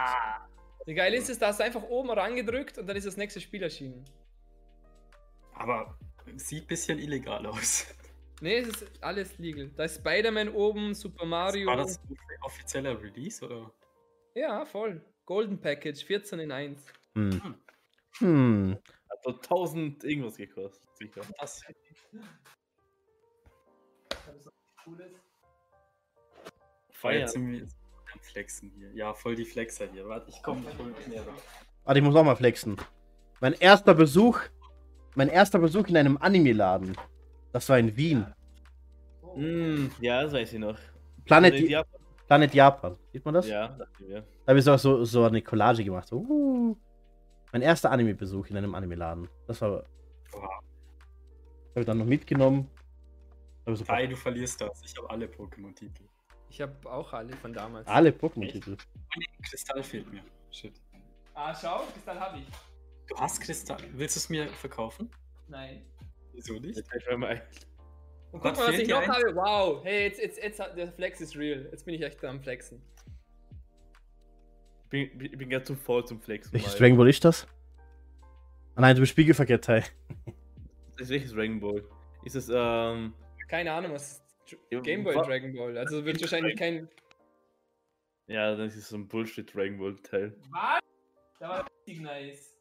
Wie 0.85 0.93
geil 0.93 1.13
ist 1.13 1.29
es, 1.29 1.39
da 1.39 1.47
hast 1.47 1.59
du 1.59 1.63
einfach 1.63 1.83
oben 1.83 2.09
rangedrückt 2.09 2.77
und 2.77 2.87
dann 2.87 2.97
ist 2.97 3.07
das 3.07 3.15
nächste 3.15 3.39
Spiel 3.39 3.63
erschienen. 3.63 4.03
Aber 5.53 5.97
sieht 6.35 6.63
ein 6.63 6.67
bisschen 6.67 6.99
illegal 6.99 7.45
aus. 7.45 7.87
Ne, 8.41 8.55
es 8.57 8.67
ist 8.67 9.03
alles 9.03 9.37
legal. 9.37 9.71
Da 9.77 9.85
ist 9.85 9.99
Spider-Man 9.99 10.49
oben, 10.49 10.93
Super 10.93 11.25
Mario. 11.25 11.67
War 11.67 11.77
das 11.77 11.97
ein 11.99 12.17
offizieller 12.41 13.01
Release 13.01 13.45
oder? 13.45 13.71
Ja, 14.35 14.65
voll. 14.65 15.01
Golden 15.25 15.61
Package, 15.61 16.03
14 16.03 16.39
in 16.39 16.51
1. 16.51 16.85
Hm. 17.15 17.55
Hm. 18.17 18.77
So 19.23 19.31
1000 19.31 20.03
irgendwas 20.03 20.35
gekostet. 20.35 20.83
Sicher. 20.97 21.21
Das 21.39 21.61
Feiern. 26.91 27.19
jetzt 27.21 27.33
sind 27.33 27.51
wir 27.51 27.59
jetzt 27.59 27.77
am 28.13 28.19
Flexen 28.19 28.71
hier. 28.77 28.91
Ja, 28.93 29.13
voll 29.13 29.35
die 29.35 29.45
Flexer 29.45 29.87
hier. 29.91 30.07
Warte, 30.07 30.29
ich 30.29 30.41
komme 30.43 30.61
voll 30.77 30.93
näher. 31.07 31.25
Warte, 31.83 31.99
ich 31.99 32.05
muss 32.05 32.15
auch 32.15 32.23
mal 32.23 32.35
flexen. 32.35 32.77
Mein 33.41 33.53
erster 33.53 33.93
Besuch, 33.93 34.39
mein 35.15 35.29
erster 35.29 35.59
Besuch 35.59 35.87
in 35.87 35.97
einem 35.97 36.17
Anime-Laden. 36.17 36.95
Das 37.51 37.67
war 37.69 37.77
in 37.77 37.95
Wien. 37.95 38.25
Mm, 39.35 39.87
ja, 39.99 40.23
das 40.23 40.33
weiß 40.33 40.53
ich 40.53 40.59
noch. 40.59 40.77
Planet, 41.25 41.53
Also, 41.53 41.65
ja, 41.65 41.83
Planet 42.27 42.53
Japan. 42.53 42.97
Sieht 43.11 43.25
man 43.25 43.33
das? 43.33 43.47
ja, 43.47 43.67
dachte 43.69 44.03
mir. 44.03 44.21
Da 44.21 44.49
habe 44.51 44.59
ich 44.59 44.65
so, 44.65 44.75
so, 44.77 45.05
so 45.05 45.23
eine 45.23 45.41
Collage 45.41 45.83
gemacht. 45.83 46.11
Uh. 46.11 46.75
Mein 47.53 47.61
erster 47.61 47.91
Anime-Besuch 47.91 48.47
in 48.47 48.57
einem 48.57 48.73
Anime-Laden. 48.73 49.29
Das 49.45 49.61
war. 49.61 49.85
Oha. 50.33 50.47
Habe 50.49 51.79
ich 51.79 51.85
dann 51.85 51.99
noch 51.99 52.05
mitgenommen. 52.05 52.67
Ich 53.67 53.85
Kai, 53.85 54.07
du 54.07 54.15
verlierst 54.17 54.59
das. 54.59 54.81
Ich 54.83 54.97
habe 54.97 55.07
alle 55.09 55.27
Pokémon-Titel. 55.27 56.03
Ich 56.49 56.59
habe 56.59 56.91
auch 56.91 57.13
alle 57.13 57.33
von 57.37 57.53
damals. 57.53 57.87
alle 57.87 58.09
Pokémon-Titel. 58.09 58.75
Kristall 59.47 59.83
fehlt 59.83 60.11
mir. 60.11 60.23
Shit. 60.51 60.73
Ah, 61.35 61.53
schau, 61.55 61.83
Kristall 61.93 62.19
habe 62.19 62.39
ich. 62.39 62.47
Du 63.07 63.15
hast 63.17 63.39
Kristall. 63.39 63.77
Willst 63.93 64.15
du 64.15 64.19
es 64.19 64.29
mir 64.29 64.47
verkaufen? 64.47 65.09
Nein. 65.47 65.85
Wieso 66.33 66.59
nicht? 66.59 66.81
Mir 67.09 67.17
mal 67.17 67.27
ein. 67.27 67.41
Und 68.31 68.39
guck 68.41 68.51
Was 68.51 68.57
mal, 68.57 68.67
was 68.69 68.79
ich 68.79 68.87
noch 68.87 69.07
habe. 69.07 69.35
Wow, 69.35 69.83
hey, 69.83 70.07
jetzt, 70.07 70.19
jetzt, 70.19 70.37
jetzt, 70.41 70.59
hat- 70.59 70.75
der 70.75 70.91
Flex 70.91 71.21
ist 71.21 71.35
real. 71.37 71.67
Jetzt 71.71 71.85
bin 71.85 71.93
ich 71.93 72.01
echt 72.01 72.23
am 72.25 72.41
Flexen. 72.41 72.81
Ich 74.93 75.11
bin, 75.17 75.25
ich 75.25 75.37
bin 75.37 75.49
ganz 75.49 75.65
zu 75.65 75.75
voll 75.75 76.05
zum 76.05 76.21
Flexen. 76.21 76.53
Welches. 76.53 76.75
Dragon 76.75 76.95
Ball 76.97 77.09
ist 77.09 77.25
das? 77.25 77.47
Ah 78.75 78.81
nein, 78.81 78.95
du 78.95 79.01
bist 79.01 79.11
spiegelverkehrt, 79.11 79.63
Teil. 79.63 79.83
Das 80.95 81.07
ist 81.07 81.09
welches 81.09 81.31
Dragon 81.33 81.59
Ball? 81.59 81.83
Ist 82.23 82.35
es, 82.35 82.49
ähm. 82.53 83.15
Keine 83.47 83.71
Ahnung, 83.71 83.93
was 83.93 84.21
ist 84.21 84.83
Game 84.83 85.03
Boy 85.03 85.15
Dragon 85.15 85.51
Ball. 85.55 85.75
Also 85.79 86.05
wird 86.05 86.21
wahrscheinlich 86.21 86.55
kein. 86.55 86.87
Ja, 88.27 88.55
dann 88.55 88.67
ist 88.67 88.75
es 88.75 88.89
so 88.89 88.97
ein 88.97 89.07
Bullshit 89.07 89.51
Dragon 89.51 89.79
Ball 89.79 89.95
Teil. 90.03 90.37
Was? 90.51 90.79
Da 91.39 91.49
war 91.49 91.65
richtig 91.65 91.99
nice. 92.01 92.55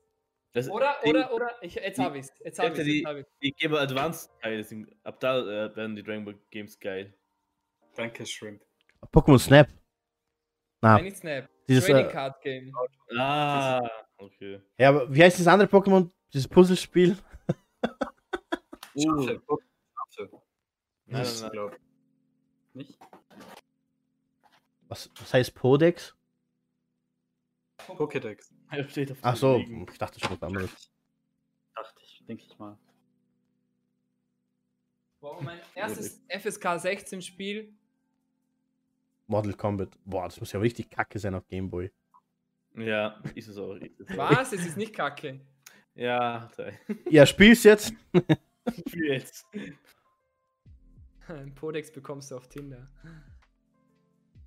Das, 0.55 0.71
Oder, 0.71 0.97
die, 1.05 1.11
oder, 1.11 1.33
oder, 1.35 1.51
ich, 1.61 1.75
jetzt 1.75 1.99
habe 1.99 2.19
ich's. 2.19 2.33
Jetzt 2.43 2.59
habe 2.59 2.71
Alter, 2.71 2.81
ich's. 2.83 2.89
die- 2.91 2.99
Jetzt 3.01 3.07
hab 3.07 3.17
ich's. 3.19 3.29
Die 3.43 3.53
Game 3.53 3.71
Boy 3.71 3.81
Advance 3.81 4.31
Teile 4.41 4.65
sind. 4.65 4.89
Ab 5.05 5.21
da 5.21 5.39
äh, 5.41 5.77
werden 5.77 5.95
die 5.95 6.03
Dragon 6.03 6.25
Ball 6.25 6.39
Games 6.51 6.81
geil. 6.81 7.13
Danke, 7.95 8.25
Shrimp. 8.25 8.63
Pokémon 9.13 9.39
Snap. 9.39 9.69
Na, 10.81 10.95
Nein, 10.95 11.05
nicht 11.05 11.19
Snap. 11.19 11.51
Dieses, 11.69 11.87
Trading 11.87 12.07
äh, 12.07 12.13
Card 12.13 12.41
Game. 12.43 12.73
Ah, 13.17 13.81
okay. 14.19 14.61
ja, 14.79 14.89
aber 14.89 15.13
wie 15.15 15.23
heißt 15.23 15.39
das 15.41 15.47
andere 15.47 15.69
Pokémon? 15.69 16.11
Dieses 16.33 16.49
Puzzlespiel? 16.49 17.17
Uh, 18.95 19.27
Schaffe. 19.27 19.43
Schaffe. 20.11 20.43
nein, 21.07 21.23
Ich 21.23 21.33
nein, 21.33 21.41
nein. 21.41 21.51
glaub. 21.53 21.77
Nicht? 22.75 22.99
Was, 24.89 25.11
was 25.19 25.33
heißt 25.33 25.55
Podex? 25.55 26.15
Pokédex. 27.79 28.53
Ach 29.23 29.37
so, 29.37 29.57
ich 29.91 29.99
dachte 29.99 30.21
schon 30.21 30.33
was 30.33 30.43
anderes. 30.43 30.91
Dachte 31.75 32.03
ich, 32.05 32.23
denke 32.27 32.45
ich 32.45 32.59
mal. 32.59 32.79
Wow, 35.21 35.41
mein 35.41 35.61
erstes 35.75 36.21
FSK 36.29 36.79
16 36.79 37.23
Spiel. 37.23 37.73
Mortal 39.33 39.55
Kombat. 39.55 39.89
Boah, 40.05 40.25
das 40.25 40.39
muss 40.39 40.53
ja 40.53 40.61
richtig 40.61 40.91
kacke 40.91 41.19
sein 41.19 41.35
auf 41.35 41.47
Game 41.49 41.71
Boy. 41.71 41.91
Ja, 42.77 43.21
ist 43.35 43.49
es 43.49 43.57
auch. 43.59 43.75
Ist 43.77 43.99
es. 44.01 44.17
Was? 44.17 44.53
Es 44.53 44.67
ist 44.67 44.77
nicht 44.77 44.95
kacke. 44.95 45.41
Ja, 45.95 46.51
Teil. 46.55 46.79
Ja, 47.11 47.25
spiel's 47.27 47.65
jetzt. 47.65 47.93
Für 48.89 49.07
jetzt. 49.07 49.47
Ein 51.29 51.55
Podex 51.55 51.91
bekommst 51.91 52.31
du 52.31 52.37
auf 52.37 52.47
Tinder. 52.49 52.87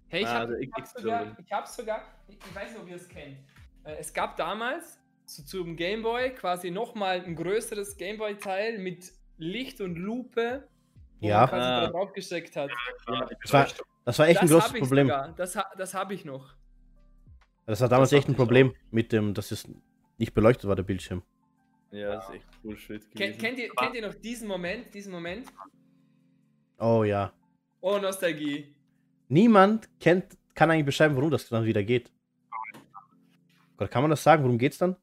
Hey, 0.08 0.22
ich 0.22 0.28
Ah, 0.28 0.40
habe 0.42 0.64
ich 0.64 0.72
hab 0.72 0.88
sogar, 0.88 1.38
ich 1.40 1.52
hab 1.52 1.68
sogar, 1.68 2.02
ich, 2.28 2.36
ich 2.38 2.56
weiß 2.56 2.72
nicht, 2.72 2.82
ob 2.82 2.88
ihr 2.90 2.96
es 2.96 3.08
kennt. 3.10 3.38
Äh, 3.84 3.96
Es 4.00 4.14
gab 4.14 4.38
damals 4.38 5.00
zu, 5.26 5.44
zum 5.46 5.76
Gameboy 5.76 6.32
quasi 6.36 6.70
nochmal 6.72 7.22
ein 7.26 7.36
größeres 7.36 7.98
Gameboy-Teil 7.98 8.78
mit 8.80 9.12
Licht 9.38 9.82
und 9.82 9.96
Lupe, 9.98 10.68
wo 11.20 11.28
Ja. 11.28 11.40
man 11.42 11.50
quasi 11.50 11.64
Ah. 11.64 11.88
drauf 11.88 12.14
gesteckt 12.14 12.56
hat. 12.56 12.70
Ja, 13.08 13.28
Das 13.42 13.54
war, 13.54 13.68
das 14.06 14.18
war 14.20 14.28
echt 14.28 14.40
ein 14.40 14.48
das 14.48 14.52
großes 14.52 14.70
hab 14.70 14.76
ich 14.76 14.82
Problem. 14.82 15.08
sogar. 15.08 15.34
Das, 15.34 15.56
ha- 15.56 15.72
das 15.78 15.94
habe 15.94 16.14
ich 16.14 16.24
noch. 16.26 16.56
Das 17.66 17.82
war 17.82 17.90
damals 17.90 18.12
Das 18.12 18.20
echt 18.20 18.30
ein 18.30 18.36
Problem 18.36 18.74
mit 18.92 19.12
dem, 19.12 19.34
dass 19.34 19.52
es 19.52 19.68
nicht 20.18 20.34
beleuchtet 20.34 20.68
war, 20.70 20.76
der 20.76 20.84
Bildschirm. 20.84 21.24
Ja, 21.92 22.16
das 22.16 22.30
ist 22.30 22.36
echt 22.36 22.62
Bullshit. 22.62 23.16
Ken, 23.16 23.38
kennt, 23.38 23.58
ihr, 23.58 23.70
kennt 23.70 23.96
ihr 23.96 24.08
noch 24.08 24.14
diesen 24.16 24.48
Moment? 24.48 24.94
Diesen 24.94 25.12
Moment? 25.12 25.48
Oh 26.78 27.04
ja. 27.04 27.34
Oh, 27.82 27.98
Nostalgie. 27.98 28.76
Niemand 29.30 29.90
kennt, 30.00 30.38
kann 30.54 30.70
eigentlich 30.72 30.86
beschreiben, 30.86 31.16
warum 31.16 31.32
das 31.32 31.48
dann 31.50 31.66
wieder 31.66 31.84
geht. 31.84 32.12
Oder 33.78 33.88
kann 33.88 34.04
man 34.04 34.12
das 34.12 34.24
sagen? 34.24 34.44
Worum 34.44 34.58
geht's 34.58 34.78
dann? 34.78 34.96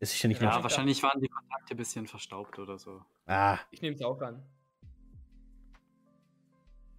Es 0.00 0.14
ist 0.14 0.22
ja 0.22 0.28
nicht 0.28 0.40
Ja, 0.40 0.50
mehr. 0.54 0.62
wahrscheinlich 0.62 1.02
waren 1.02 1.20
die 1.20 1.28
Kontakte 1.28 1.74
ein 1.74 1.76
bisschen 1.76 2.06
verstaubt 2.06 2.58
oder 2.58 2.78
so. 2.78 3.02
Ah, 3.26 3.58
Ich 3.70 3.82
nehme 3.82 3.96
es 3.96 4.02
auch 4.02 4.20
an. 4.20 4.42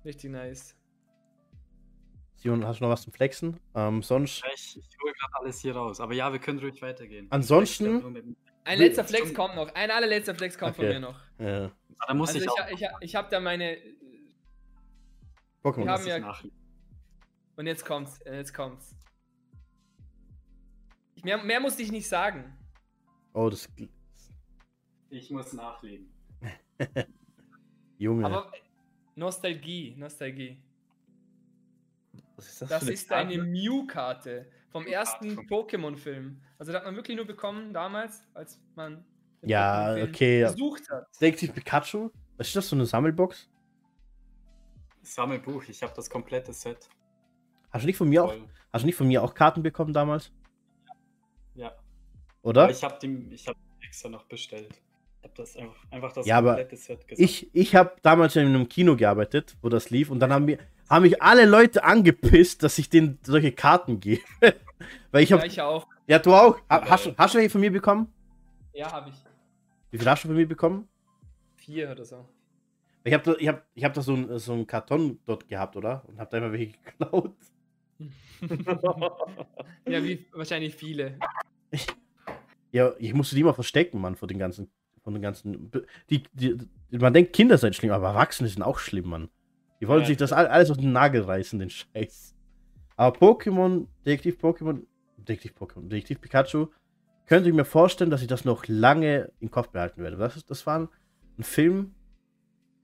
Richtig 0.06 0.32
nice. 0.32 0.76
Simon, 2.40 2.66
hast 2.66 2.80
du 2.80 2.86
noch 2.86 2.91
was 2.91 3.02
zum 3.03 3.11
Flexen? 3.11 3.60
Ähm, 3.76 4.02
sonst. 4.02 4.44
Ich, 4.56 4.78
ich 4.78 4.98
hole 5.03 5.14
gerade 5.14 5.34
alles 5.41 5.60
hier 5.60 5.76
raus. 5.76 5.99
Aber 5.99 6.14
ja, 6.14 6.32
wir 6.32 6.40
können 6.40 6.60
ruhig 6.60 6.82
weitergehen. 6.82 7.28
Ansonsten- 7.30 7.98
Ich 8.16 8.38
Ein 8.64 8.80
letzter 8.80 9.03
Flex 9.03 9.34
kommt 9.34 9.56
noch. 9.56 9.74
Ein 9.76 9.91
allerletzter 9.91 10.34
Flex 10.36 10.57
kommt 10.57 10.76
von 10.78 10.86
Okay. 10.86 10.94
mir 10.94 10.99
noch. 11.02 11.20
Äh, 11.38 11.70
Ah, 12.02 12.06
Da 12.07 12.14
muss 12.14 12.30
Also 12.30 12.40
ich, 12.40 12.45
ich, 12.45 12.52
auch 12.52 12.70
ich, 12.72 12.84
ha- 12.86 12.98
ich 13.02 13.16
habe 13.16 13.28
da 13.30 13.41
meine. 13.41 13.76
Pokémon. 15.61 15.78
Wir 15.80 15.86
muss 15.86 15.88
haben 15.90 16.02
ich 16.03 16.07
ja-. 16.07 16.49
Und 17.57 17.68
jetzt 17.68 17.86
kommt's. 17.86 18.22
äh, 18.22 18.38
Jetzt 18.38 18.53
kommt's. 18.53 18.95
Ich- 21.16 21.26
Mehr, 21.26 21.44
mehr 21.44 21.60
musste 21.60 21.82
ich 21.84 21.91
nicht 21.91 22.07
sagen. 22.07 22.57
Oh, 23.34 23.49
das. 23.49 23.68
Ich 25.10 25.30
muss 25.30 25.52
nachlegen. 25.52 26.10
Junge. 27.98 28.26
Aber 28.26 28.49
Nostalgie, 29.16 29.94
Nostalgie. 29.98 30.64
Was 32.40 32.48
ist 32.48 32.61
das, 32.61 32.70
Das 32.70 32.80
für 32.80 32.86
eine 32.86 32.94
ist 32.94 33.11
eine 33.11 33.36
Karte? 33.36 33.49
Mew-Karte 33.49 34.45
vom 34.70 34.88
ersten 34.88 35.40
Pokémon-Film. 35.48 36.40
Also, 36.57 36.72
das 36.72 36.80
hat 36.80 36.86
man 36.86 36.95
wirklich 36.95 37.18
nur 37.18 37.26
bekommen 37.26 37.74
damals, 37.74 38.24
als 38.34 38.61
man. 38.76 39.03
Ja, 39.41 39.95
okay. 39.95 40.44
Besucht 40.44 40.90
hat. 40.90 41.07
Detektiv 41.20 41.53
Pikachu? 41.53 42.11
Was 42.38 42.48
ist 42.48 42.56
das, 42.56 42.70
so 42.70 42.76
eine 42.78 42.86
Sammelbox? 42.86 43.49
Sammelbuch, 45.02 45.64
ich 45.68 45.84
habe 45.84 45.94
das 45.95 46.10
komplette 46.10 46.53
Set. 46.53 46.88
Hast 47.72 47.84
du 47.84 47.88
nicht 47.88 47.98
von 47.98 48.07
mir 48.07 48.24
auch, 48.24 48.34
hast 48.72 48.84
du 48.84 48.86
nicht 48.86 48.95
von 48.95 49.07
mir 49.07 49.22
auch 49.22 49.34
Karten 49.34 49.64
bekommen 49.64 49.94
damals? 49.94 50.32
Ja. 51.56 51.74
Oder? 52.41 52.64
Aber 52.64 52.72
ich 52.72 52.84
habe 52.84 52.98
die, 53.02 53.34
ich 53.34 53.48
hab 53.48 53.56
die 53.56 53.86
extra 53.86 54.07
noch 54.07 54.24
bestellt. 54.24 54.82
Ich 55.20 55.24
habe 55.26 55.34
das 55.36 55.57
einfach, 55.57 55.91
einfach 55.91 56.14
das 56.14 56.26
Ja, 56.26 56.38
aber 56.38 56.56
komplette 56.56 56.78
Set 56.78 57.06
gesammelt. 57.07 57.30
Ich, 57.30 57.53
ich 57.53 57.76
habe 57.76 57.95
damals 58.02 58.38
in 58.38 58.48
einem 58.48 58.70
Kino 58.70 58.95
gearbeitet, 58.95 59.57
wo 59.61 59.68
das 59.68 59.90
lief, 59.90 60.10
und 60.10 60.20
dann 60.20 60.32
haben, 60.32 60.48
wir, 60.48 60.60
haben 60.90 61.03
mich 61.03 61.22
alle 61.22 61.45
Leute 61.45 61.84
angepisst, 61.84 62.64
dass 62.64 62.78
ich 62.78 62.90
denen 62.90 63.20
solche 63.24 63.52
Karten 63.52 63.99
gebe. 63.99 64.22
Weil 65.11 65.24
ich 65.24 65.30
Ja, 65.30 65.38
hab. 65.38 65.45
ich 65.45 65.61
auch. 65.61 65.88
Ja, 66.07 66.20
du 66.20 66.34
auch. 66.34 66.57
Ha- 66.70 66.86
Hast 66.90 67.06
du, 67.06 67.14
hast 67.18 67.34
du 67.34 67.38
welche 67.38 67.49
von 67.52 67.61
mir 67.61 67.72
bekommen? 67.72 68.11
Ja, 68.74 68.91
habe 68.91 69.10
ich. 69.10 69.16
Wie 69.91 69.98
viel 69.98 70.07
hast 70.10 70.24
du 70.24 70.28
von 70.30 70.36
mir 70.38 70.48
bekommen? 70.48 70.88
Vier 71.57 71.91
oder 71.91 72.06
so. 72.06 72.28
Ich 73.03 73.14
habe 73.14 73.24
da, 73.24 73.36
ich 73.40 73.48
hab, 73.48 73.66
ich 73.74 73.84
hab 73.84 73.94
da 73.94 74.02
so, 74.02 74.14
ein, 74.14 74.38
so 74.40 74.53
einen 74.53 74.68
Karton 74.68 75.20
dort 75.26 75.48
gehabt, 75.48 75.76
oder? 75.76 76.03
Und 76.07 76.20
hab 76.20 76.30
da 76.30 76.38
immer 76.38 76.52
welche 76.52 76.74
geklaut. 76.84 77.36
Ja, 79.88 80.03
wie 80.03 80.26
wahrscheinlich 80.34 80.76
viele. 80.76 81.18
Ja, 82.72 82.94
ich 82.99 83.16
musste 83.16 83.36
die 83.36 83.44
mal 83.44 83.53
verstecken, 83.53 83.99
Mann, 83.99 84.16
vor 84.16 84.28
den 84.28 84.38
ganzen. 84.38 84.70
Von 85.03 85.14
den 85.16 85.24
ganzen. 85.24 85.72
Die, 86.11 86.22
die, 86.34 86.56
man 86.91 87.11
denkt, 87.16 87.34
Kinder 87.34 87.57
seien 87.57 87.74
schlimm, 87.74 87.90
aber 87.91 88.10
Erwachsene 88.10 88.48
sind 88.48 88.61
auch 88.61 88.78
schlimm, 88.78 89.10
Mann. 89.10 89.30
Die 89.80 89.88
wollen 89.88 90.01
Ja, 90.01 90.07
sich 90.07 90.18
das 90.18 90.34
all- 90.34 90.47
alles 90.47 90.72
auf 90.72 90.77
den 90.77 90.91
Nagel 90.91 91.22
reißen, 91.22 91.57
den 91.60 91.69
Scheiß. 91.69 92.35
Aber 92.97 93.18
Pokémon, 93.18 93.88
Detektiv 94.06 94.38
Pokémon, 94.39 94.85
Detektiv 95.18 95.53
Pokémon, 95.57 95.88
Detektiv 95.88 96.19
Pikachu, 96.22 96.68
könnte 97.26 97.47
ich 97.49 97.56
mir 97.56 97.65
vorstellen, 97.65 98.10
dass 98.10 98.22
ich 98.22 98.27
das 98.27 98.43
noch 98.43 98.68
lange 98.68 99.31
im 99.39 99.51
Kopf 99.51 99.69
behalten 99.69 100.01
werde. 100.01 100.18
Das, 100.18 100.35
ist- 100.35 100.49
das 100.49 100.65
war 100.68 100.80
ein, 100.80 100.89
ein 101.38 101.43
Film, 101.43 101.95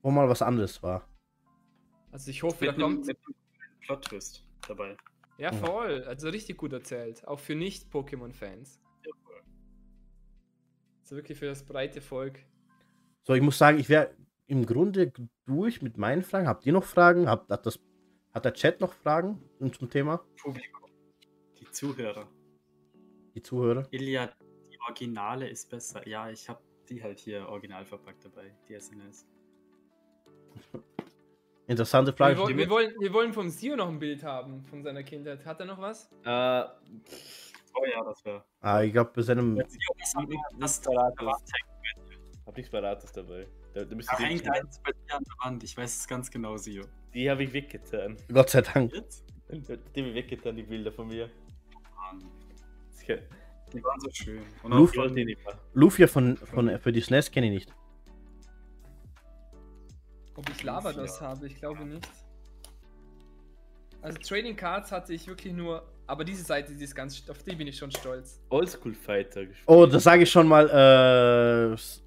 wo 0.01 0.11
mal 0.11 0.29
was 0.29 0.41
anderes 0.41 0.81
war. 0.83 1.09
Also 2.11 2.31
ich 2.31 2.43
hoffe, 2.43 2.65
da 2.65 2.71
kommt. 2.73 3.09
einem 3.09 3.17
Plot-Twist 3.81 4.45
dabei. 4.67 4.95
Ja, 5.37 5.51
Mhm. 5.51 5.57
voll. 5.57 6.03
Also 6.05 6.29
richtig 6.29 6.57
gut 6.57 6.71
erzählt. 6.71 7.27
Auch 7.27 7.39
für 7.39 7.55
Nicht-Pokémon-Fans. 7.55 8.79
Also 11.01 11.15
wirklich 11.17 11.37
für 11.37 11.45
das 11.47 11.63
breite 11.63 12.01
Volk. 12.01 12.39
So, 13.23 13.33
ich 13.33 13.41
muss 13.41 13.57
sagen, 13.57 13.79
ich 13.79 13.89
wäre 13.89 14.11
im 14.47 14.65
Grunde 14.65 15.11
durch 15.45 15.81
mit 15.81 15.97
meinen 15.97 16.23
Fragen. 16.23 16.47
Habt 16.47 16.65
ihr 16.65 16.73
noch 16.73 16.83
Fragen? 16.83 17.27
Habt, 17.29 17.49
hat, 17.51 17.65
das, 17.65 17.79
hat 18.33 18.45
der 18.45 18.53
Chat 18.53 18.81
noch 18.81 18.93
Fragen 18.93 19.41
zum 19.71 19.89
Thema? 19.89 20.23
Publikum. 20.41 20.89
Die 21.59 21.69
Zuhörer. 21.71 22.27
Die 23.33 23.41
Zuhörer? 23.41 23.87
Ilya, 23.91 24.29
die 24.71 24.79
Originale 24.87 25.49
ist 25.49 25.69
besser. 25.69 26.07
Ja, 26.07 26.29
ich 26.29 26.47
habe 26.47 26.61
die 26.89 27.01
halt 27.01 27.19
hier 27.19 27.47
original 27.49 27.83
verpackt 27.85 28.23
dabei, 28.25 28.55
die 28.69 28.79
SNS. 28.79 29.25
Interessante 31.67 32.11
Wir, 32.11 32.17
Frage. 32.17 32.37
woll- 32.39 32.55
wir, 32.57 32.69
wollen, 32.69 32.93
wir 32.99 33.11
wollen 33.13 33.33
vom 33.33 33.49
Sio 33.49 33.75
noch 33.75 33.87
ein 33.89 33.97
Bild 33.97 34.23
haben 34.23 34.63
von 34.65 34.83
seiner 34.83 35.01
Kindheit. 35.03 35.43
Hat 35.45 35.59
er 35.59 35.65
noch 35.65 35.79
was? 35.81 36.11
äh, 36.23 36.63
Oh 37.77 37.83
ja, 37.91 38.03
das 38.05 38.23
wäre. 38.23 38.45
Ah, 38.61 38.83
ich 38.83 38.93
glaube, 38.93 39.11
bei 39.13 39.21
seinem. 39.21 39.55
nicht, 39.55 39.65
Das 39.99 40.13
nichts 40.15 40.81
Parates. 40.81 41.43
Hab 42.45 42.55
nichts 42.55 42.71
Parates 42.71 43.11
dabei. 43.11 43.47
Da, 43.75 43.83
da 43.83 43.93
müsst 43.93 44.09
Da 44.09 44.17
ihr 44.19 44.27
hängt 44.27 44.49
eins 44.49 44.79
bei 44.79 44.93
dir 44.93 45.15
an 45.15 45.23
der 45.25 45.45
Wand. 45.45 45.63
Ich 45.65 45.75
weiß 45.75 45.97
es 45.97 46.07
ganz 46.07 46.31
genau, 46.31 46.55
Sio. 46.55 46.85
die 47.13 47.29
habe 47.29 47.43
ich 47.43 47.51
weggetan. 47.51 48.15
Gott 48.31 48.49
sei 48.49 48.61
Dank. 48.61 48.93
Jetzt? 48.93 49.25
Die 49.49 49.99
habe 49.99 50.09
ich 50.09 50.15
weggetan, 50.15 50.55
die 50.55 50.63
Bilder 50.63 50.93
von 50.93 51.09
mir. 51.09 51.29
Mann, 51.97 52.23
Das 52.89 53.01
Die 53.73 53.83
waren 53.83 53.99
so 53.99 54.09
schön. 54.13 54.41
Und 54.63 54.71
wollte 54.71 55.35
von. 55.43 55.53
Lufia 55.73 56.07
von, 56.07 56.37
von, 56.37 56.79
für 56.79 56.93
die 56.93 57.01
SNES 57.01 57.29
kenne 57.29 57.47
ich 57.47 57.53
nicht. 57.53 57.73
Ob 60.37 60.49
ich 60.49 60.63
Lavados 60.63 61.19
habe, 61.19 61.45
ich 61.47 61.55
glaube 61.57 61.83
nicht. 61.83 62.07
Also 64.01 64.17
Trading 64.19 64.55
Cards 64.55 64.93
hatte 64.93 65.13
ich 65.13 65.27
wirklich 65.27 65.51
nur, 65.53 65.85
aber 66.07 66.23
diese 66.23 66.43
Seite, 66.43 66.73
die 66.73 66.83
ist 66.83 66.95
ganz, 66.95 67.29
auf 67.29 67.43
die 67.43 67.55
bin 67.55 67.67
ich 67.67 67.77
schon 67.77 67.91
stolz. 67.91 68.39
Oldschool 68.49 68.93
Fighter 68.93 69.45
gespielt. 69.45 69.67
Oh, 69.67 69.85
das 69.85 70.03
sage 70.03 70.23
ich 70.23 70.31
schon 70.31 70.47
mal. 70.47 71.73
Äh, 71.73 72.04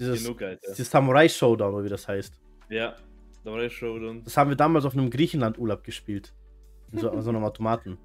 dieses, 0.00 0.24
Genug, 0.24 0.42
Alter. 0.42 0.72
dieses 0.72 0.90
Samurai 0.90 1.28
Showdown, 1.28 1.74
oder 1.74 1.84
wie 1.84 1.88
das 1.88 2.08
heißt. 2.08 2.34
Ja, 2.70 2.96
der 3.44 3.70
Showdown. 3.70 4.24
Das 4.24 4.36
haben 4.36 4.50
wir 4.50 4.56
damals 4.56 4.84
auf 4.84 4.94
einem 4.94 5.10
Griechenland-Urlaub 5.10 5.84
gespielt. 5.84 6.34
In 6.92 6.98
so, 6.98 7.10
an 7.10 7.22
so 7.22 7.30
einem 7.30 7.44
Automaten. 7.44 7.98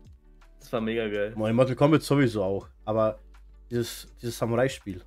Das 0.59 0.71
war 0.73 0.81
mega 0.81 1.07
geil. 1.07 1.33
Boah, 1.35 1.49
In 1.49 1.55
Mortal 1.55 1.75
Kombat 1.75 2.03
sowieso 2.03 2.43
auch. 2.43 2.69
Aber 2.85 3.19
dieses, 3.69 4.07
dieses 4.21 4.37
Samurai-Spiel. 4.37 5.01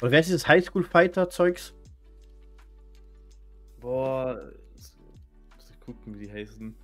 Oder 0.00 0.10
wer 0.10 0.20
ist 0.20 0.26
dieses 0.26 0.46
Highschool-Fighter-Zeugs? 0.48 1.74
Boah, 3.80 4.40
muss 4.74 5.70
ich 5.70 5.80
gucken, 5.80 6.18
wie 6.18 6.26
die 6.26 6.32
heißen. 6.32 6.74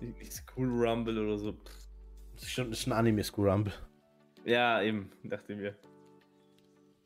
Nicht, 0.00 0.32
School 0.32 0.68
Rumble 0.68 1.18
oder 1.18 1.38
so. 1.38 1.52
Das 2.34 2.44
ist 2.44 2.50
schon, 2.50 2.70
das 2.70 2.80
ist 2.80 2.86
ein 2.86 2.92
Anime-School 2.92 3.48
Rumble. 3.48 3.72
Ja, 4.44 4.80
eben, 4.82 5.10
dachte 5.24 5.52
ich 5.52 5.58
mir. 5.58 5.76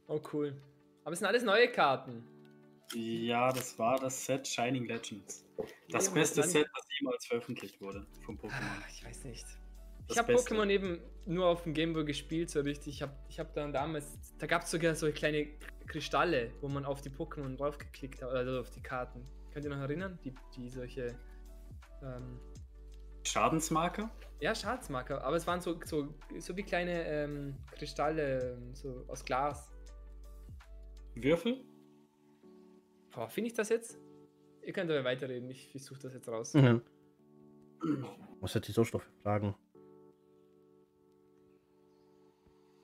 Oh 0.08 0.20
cool. 0.32 0.54
Aber 1.04 1.12
es 1.12 1.18
sind 1.18 1.28
alles 1.28 1.42
neue 1.42 1.70
Karten. 1.70 2.24
ja, 2.94 3.50
das 3.52 3.78
war 3.78 3.98
das 3.98 4.24
Set 4.24 4.46
Shining 4.46 4.86
Legends. 4.86 5.44
Das 5.90 6.06
Eben, 6.06 6.14
beste 6.14 6.42
Set, 6.42 6.68
das 6.74 6.86
jemals 7.00 7.26
veröffentlicht 7.26 7.80
wurde 7.80 8.06
von 8.24 8.36
Ah, 8.36 8.46
Pokémon. 8.46 8.82
ich 8.92 9.04
weiß 9.04 9.24
nicht. 9.24 9.44
Ich 10.08 10.08
Das 10.08 10.18
habe 10.18 10.32
Beste. 10.32 10.54
Pokémon 10.54 10.68
eben 10.68 11.00
nur 11.26 11.46
auf 11.46 11.62
dem 11.62 11.74
Gameboy 11.74 12.04
gespielt, 12.04 12.50
so 12.50 12.60
richtig. 12.60 12.94
Ich 12.96 13.02
habe 13.02 13.14
ich 13.28 13.38
hab 13.40 13.54
dann 13.54 13.72
damals, 13.72 14.18
da 14.38 14.46
gab 14.46 14.62
es 14.62 14.70
sogar 14.70 14.94
so 14.94 15.10
kleine 15.12 15.46
Kristalle, 15.86 16.52
wo 16.60 16.68
man 16.68 16.84
auf 16.84 17.00
die 17.00 17.10
Pokémon 17.10 17.56
draufgeklickt 17.56 18.22
hat, 18.22 18.30
also 18.30 18.60
auf 18.60 18.70
die 18.70 18.82
Karten. 18.82 19.26
Könnt 19.52 19.64
ihr 19.64 19.70
noch 19.70 19.80
erinnern? 19.80 20.18
Die, 20.24 20.34
die 20.56 20.68
solche, 20.70 21.18
ähm, 22.02 22.38
Schadensmarker? 23.24 24.10
ja, 24.40 24.54
Schatzmarker, 24.54 25.22
aber 25.22 25.36
es 25.36 25.46
waren 25.46 25.60
so, 25.60 25.78
so, 25.84 26.12
so 26.38 26.56
wie 26.56 26.64
kleine 26.64 27.04
ähm, 27.06 27.56
Kristalle, 27.76 28.54
ähm, 28.54 28.74
so 28.74 29.04
aus 29.08 29.24
Glas. 29.24 29.70
Würfel? 31.14 31.64
Boah, 33.10 33.28
finde 33.28 33.48
ich 33.48 33.54
das 33.54 33.68
jetzt? 33.68 33.98
Ihr 34.64 34.72
könnt 34.72 34.90
aber 34.90 35.04
weiterreden, 35.04 35.50
ich, 35.50 35.74
ich 35.74 35.84
suche 35.84 36.00
das 36.00 36.14
jetzt 36.14 36.28
raus. 36.28 36.54
Mhm. 36.54 36.80
Was 38.40 38.54
hat 38.54 38.66
die 38.68 38.72
so 38.72 38.84
Stoffe 38.84 39.10
fragen? 39.22 39.54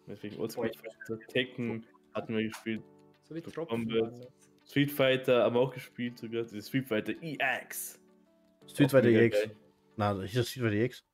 Deswegen 0.07 0.39
Oldschool. 0.39 0.71
Tekken 1.29 1.85
hatten 2.15 2.35
wir 2.37 2.43
gespielt. 2.45 2.83
So 3.25 3.35
wie. 3.35 3.43
Combat. 3.43 4.13
das. 4.13 4.29
Street 4.71 4.91
Fighter 4.91 5.45
haben 5.45 5.55
wir 5.55 5.61
auch 5.61 5.73
gespielt 5.73 6.19
sogar. 6.19 6.45
Das 6.45 6.67
Street 6.69 6.87
Fighter 6.87 7.13
EX. 7.23 8.01
Street 8.67 8.87
Auch 8.89 8.91
Fighter 8.93 9.09
EX. 9.09 9.37
geil. 9.43 9.57
Na, 9.97 10.23
ist 10.23 10.37
das 10.37 10.49
Street 10.49 10.63
Fighter 10.65 10.77
EX? 10.77 11.05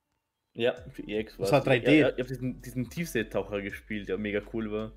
Ja, 0.55 0.75
für 0.91 1.03
EX 1.09 1.37
Das 1.37 1.53
war's. 1.53 1.67
war 1.67 1.75
3D. 1.75 1.85
Ja, 1.85 1.91
ja, 1.93 2.09
ich 2.11 2.19
habe 2.19 2.29
diesen, 2.29 2.61
diesen 2.63 2.89
Tiefseetaucher 2.89 3.61
gespielt, 3.63 4.09
der 4.09 4.19
mega 4.19 4.41
cool 4.53 4.71
war. 4.71 4.93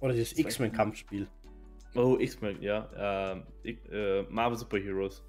Oder 0.00 0.12
dieses 0.12 0.30
Das 0.30 0.38
weiß 0.38 0.38
ich 0.40 0.46
X-Men-Kampfspiel? 0.46 1.26
Oh, 1.94 2.16
X-Men, 2.18 2.60
ja. 2.62 2.88
Ähm, 3.32 3.42
ich- 3.62 3.78
äh, 3.90 4.22
Marvel 4.28 4.58
Super 4.58 4.78
Heroes. 4.78 5.24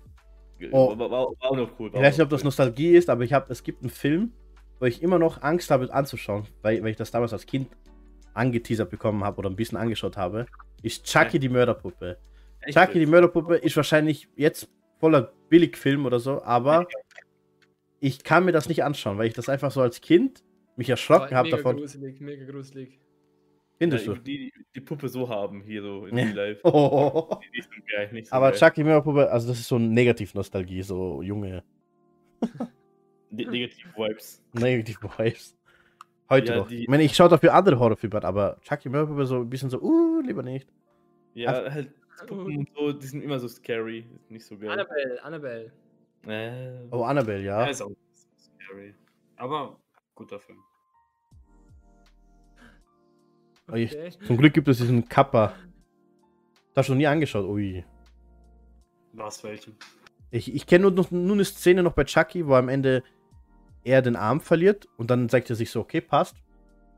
Oh. 0.72 0.98
War, 0.98 1.10
war, 1.12 1.28
auch 1.40 1.56
noch 1.56 1.80
cool. 1.80 1.88
Ich 1.90 1.94
war 1.94 2.02
weiß 2.02 2.16
auch 2.16 2.18
nicht, 2.18 2.22
ob 2.24 2.30
das. 2.30 2.44
Nostalgie 2.44 2.96
ist, 2.96 3.10
aber 3.10 3.24
ich 3.24 3.32
habe, 3.34 3.52
es 3.52 3.64
gibt 3.64 3.82
einen 3.82 3.90
Film, 3.90 4.34
wo 4.80 4.86
ich 4.86 5.02
immer 5.02 5.20
noch 5.20 5.42
Angst 5.44 5.72
habe 5.72 5.92
anzuschauen, 5.94 6.46
weil, 6.62 6.82
weil 6.84 6.90
ich 6.92 6.98
das 6.98 7.12
damals 7.12 7.32
als 7.34 7.46
Kind 7.46 7.70
angeteasert 8.34 8.90
bekommen 8.90 9.24
habe 9.24 9.38
oder 9.40 9.50
ein 9.50 9.56
bisschen 9.56 9.78
angeschaut 9.78 10.18
habe, 10.18 10.46
ist 10.84 11.06
Chucky 11.06 11.38
Ja. 11.38 11.40
die 11.40 11.50
Mörderpuppe. 11.50 12.18
Echt 12.62 12.78
Chucky 12.78 13.00
die? 13.00 13.06
Mörderpuppe 13.06 13.56
ist 13.56 13.76
wahrscheinlich 13.78 14.28
jetzt 14.36 14.70
voller 15.00 15.32
Billigfilm 15.50 16.06
oder 16.06 16.20
so, 16.20 16.44
aber 16.44 16.88
ich 18.00 18.24
kann 18.24 18.46
mir 18.46 18.52
das 18.52 18.68
nicht 18.68 18.84
anschauen, 18.84 19.18
weil 19.18 19.28
ich 19.28 19.34
das 19.34 19.50
einfach 19.50 19.72
so 19.72 19.82
als 19.82 20.02
Kind 20.02 20.44
mich 20.76 20.90
erschrocken 20.90 21.36
habe 21.36 21.48
mega 21.48 21.58
davon. 21.58 21.78
gruselig, 21.78 22.20
mega 22.20 22.46
gruselig. 22.46 23.00
Findest 23.80 24.08
Ja, 24.08 24.14
du? 24.14 24.20
die, 24.22 24.52
die 24.76 24.82
Puppe 24.82 25.08
so 25.08 25.30
haben, 25.30 25.62
hier 25.62 25.82
so 25.84 26.06
in 26.08 26.18
Ja. 26.18 26.24
Real 26.26 26.36
Life. 26.36 26.62
Oh. 26.64 27.38
Die 27.54 27.60
ist 27.60 27.70
so 27.74 27.82
geil, 27.96 28.10
nicht 28.12 28.28
so 28.28 28.36
Aber 28.36 28.50
geil. 28.52 28.60
Chucky 28.60 28.76
die 28.82 28.84
Mörderpuppe, 28.86 29.30
also 29.32 29.48
das 29.48 29.60
ist 29.60 29.68
so 29.68 29.76
ein 29.78 29.94
Negativ-Nostalgie, 29.94 30.82
so 30.82 31.22
junge 31.22 31.64
Ne 33.30 33.46
Negative 33.46 33.90
Vibes. 33.96 34.42
Negativ-Vibes. 34.54 35.56
Heute 36.30 36.52
Ja, 36.52 36.58
noch. 36.60 36.68
die- 36.68 36.82
Ich 36.84 36.88
meine, 36.88 37.04
ich 37.04 37.16
schaue 37.16 37.30
dafür 37.30 37.54
andere 37.54 37.78
Horrorfilme 37.80 38.24
aber 38.24 38.58
Chucky 38.62 38.84
die 38.84 38.90
Mörderpuppe 38.90 39.26
so 39.26 39.38
ein 39.42 39.50
bisschen 39.50 39.70
so, 39.70 39.80
uh, 39.82 40.22
lieber 40.22 40.44
nicht. 40.44 40.68
Ja, 41.34 41.72
halt 41.72 41.92
Puppen 42.26 42.58
und 42.58 42.70
so, 42.76 42.92
die 42.94 43.06
sind 43.06 43.22
immer 43.24 43.38
so 43.40 43.48
scary. 43.48 44.06
Nicht 44.30 44.46
so 44.46 44.58
geil. 44.58 44.72
Annabelle, 44.72 45.24
Annabelle. 45.24 45.72
Äh, 46.26 46.88
Oh, 46.92 47.04
Annabelle, 47.04 47.44
Ja. 47.44 47.62
ja. 47.64 47.70
ist 47.70 47.82
auch 47.82 47.92
scary. 48.40 48.96
Aber 49.36 49.78
guter 50.16 50.40
Film. 50.40 50.58
Okay. 53.68 54.12
Zum 54.26 54.38
Glück 54.38 54.54
gibt 54.54 54.68
es 54.68 54.78
diesen 54.78 55.08
Kappa. 55.10 55.54
Das 56.74 56.86
schon 56.86 56.98
nie 56.98 57.08
angeschaut. 57.08 57.46
Ui. 57.46 57.84
Was 59.14 59.44
welchen? 59.44 59.76
Ich, 60.32 60.54
ich 60.54 60.66
kenne 60.68 60.84
nur, 60.84 60.92
noch- 60.92 61.12
nur 61.12 61.34
eine 61.34 61.46
Szene 61.46 61.84
noch 61.84 61.94
bei 61.94 62.04
Chucky, 62.04 62.46
wo 62.48 62.54
am 62.56 62.70
Ende 62.70 63.04
er 63.84 64.02
den 64.02 64.16
Arm 64.16 64.42
verliert 64.42 64.88
und 64.98 65.10
dann 65.10 65.30
sagt 65.30 65.50
er 65.50 65.56
sich 65.56 65.72
so, 65.72 65.80
okay, 65.82 66.02
passt. 66.02 66.36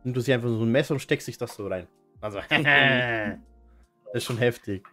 Nimmt 0.03 0.17
du 0.17 0.21
sie 0.21 0.33
einfach 0.33 0.49
so 0.49 0.63
ein 0.63 0.71
Messer 0.71 0.93
und 0.95 0.99
steckst 0.99 1.25
sich 1.25 1.37
das 1.37 1.55
so 1.55 1.67
rein. 1.67 1.87
Also, 2.21 2.39
das 2.49 3.37
ist 4.13 4.23
schon 4.23 4.37
heftig. 4.37 4.85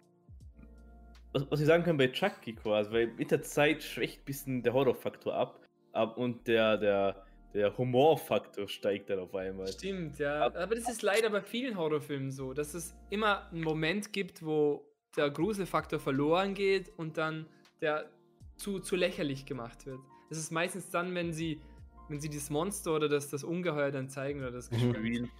was, 1.32 1.50
was 1.50 1.60
ich 1.60 1.66
sagen 1.66 1.84
kann 1.84 1.96
bei 1.96 2.08
Chucky 2.08 2.54
quasi, 2.54 2.90
weil 2.92 3.06
mit 3.08 3.30
der 3.30 3.42
Zeit 3.42 3.82
schwächt 3.82 4.20
ein 4.20 4.24
bisschen 4.24 4.62
der 4.62 4.72
Horrorfaktor 4.72 5.34
ab, 5.34 5.60
ab 5.92 6.16
und 6.16 6.46
der, 6.46 6.76
der, 6.78 7.25
der 7.54 7.76
Humorfaktor 7.76 8.68
steigt 8.68 9.08
dann 9.10 9.20
auf 9.20 9.34
einmal. 9.34 9.66
Stimmt, 9.68 10.18
ja. 10.18 10.44
Aber 10.46 10.74
das 10.74 10.88
ist 10.88 11.02
leider 11.02 11.30
bei 11.30 11.40
vielen 11.40 11.76
Horrorfilmen 11.76 12.30
so, 12.30 12.52
dass 12.52 12.74
es 12.74 12.94
immer 13.10 13.50
einen 13.50 13.62
Moment 13.62 14.12
gibt, 14.12 14.44
wo 14.44 14.84
der 15.16 15.30
Gruselfaktor 15.30 15.98
verloren 15.98 16.54
geht 16.54 16.90
und 16.98 17.16
dann 17.16 17.46
der 17.80 18.10
zu, 18.56 18.78
zu 18.80 18.96
lächerlich 18.96 19.46
gemacht 19.46 19.86
wird. 19.86 20.00
Das 20.28 20.38
ist 20.38 20.50
meistens 20.50 20.90
dann, 20.90 21.14
wenn 21.14 21.32
sie 21.32 21.60
wenn 22.08 22.20
sie 22.20 22.28
das 22.28 22.50
Monster 22.50 22.94
oder 22.94 23.08
das, 23.08 23.30
das 23.30 23.42
Ungeheuer 23.42 23.90
dann 23.90 24.08
zeigen 24.08 24.40
oder 24.40 24.52
das 24.52 24.70
Mhm. 24.70 24.92
Gespenst. 24.92 25.32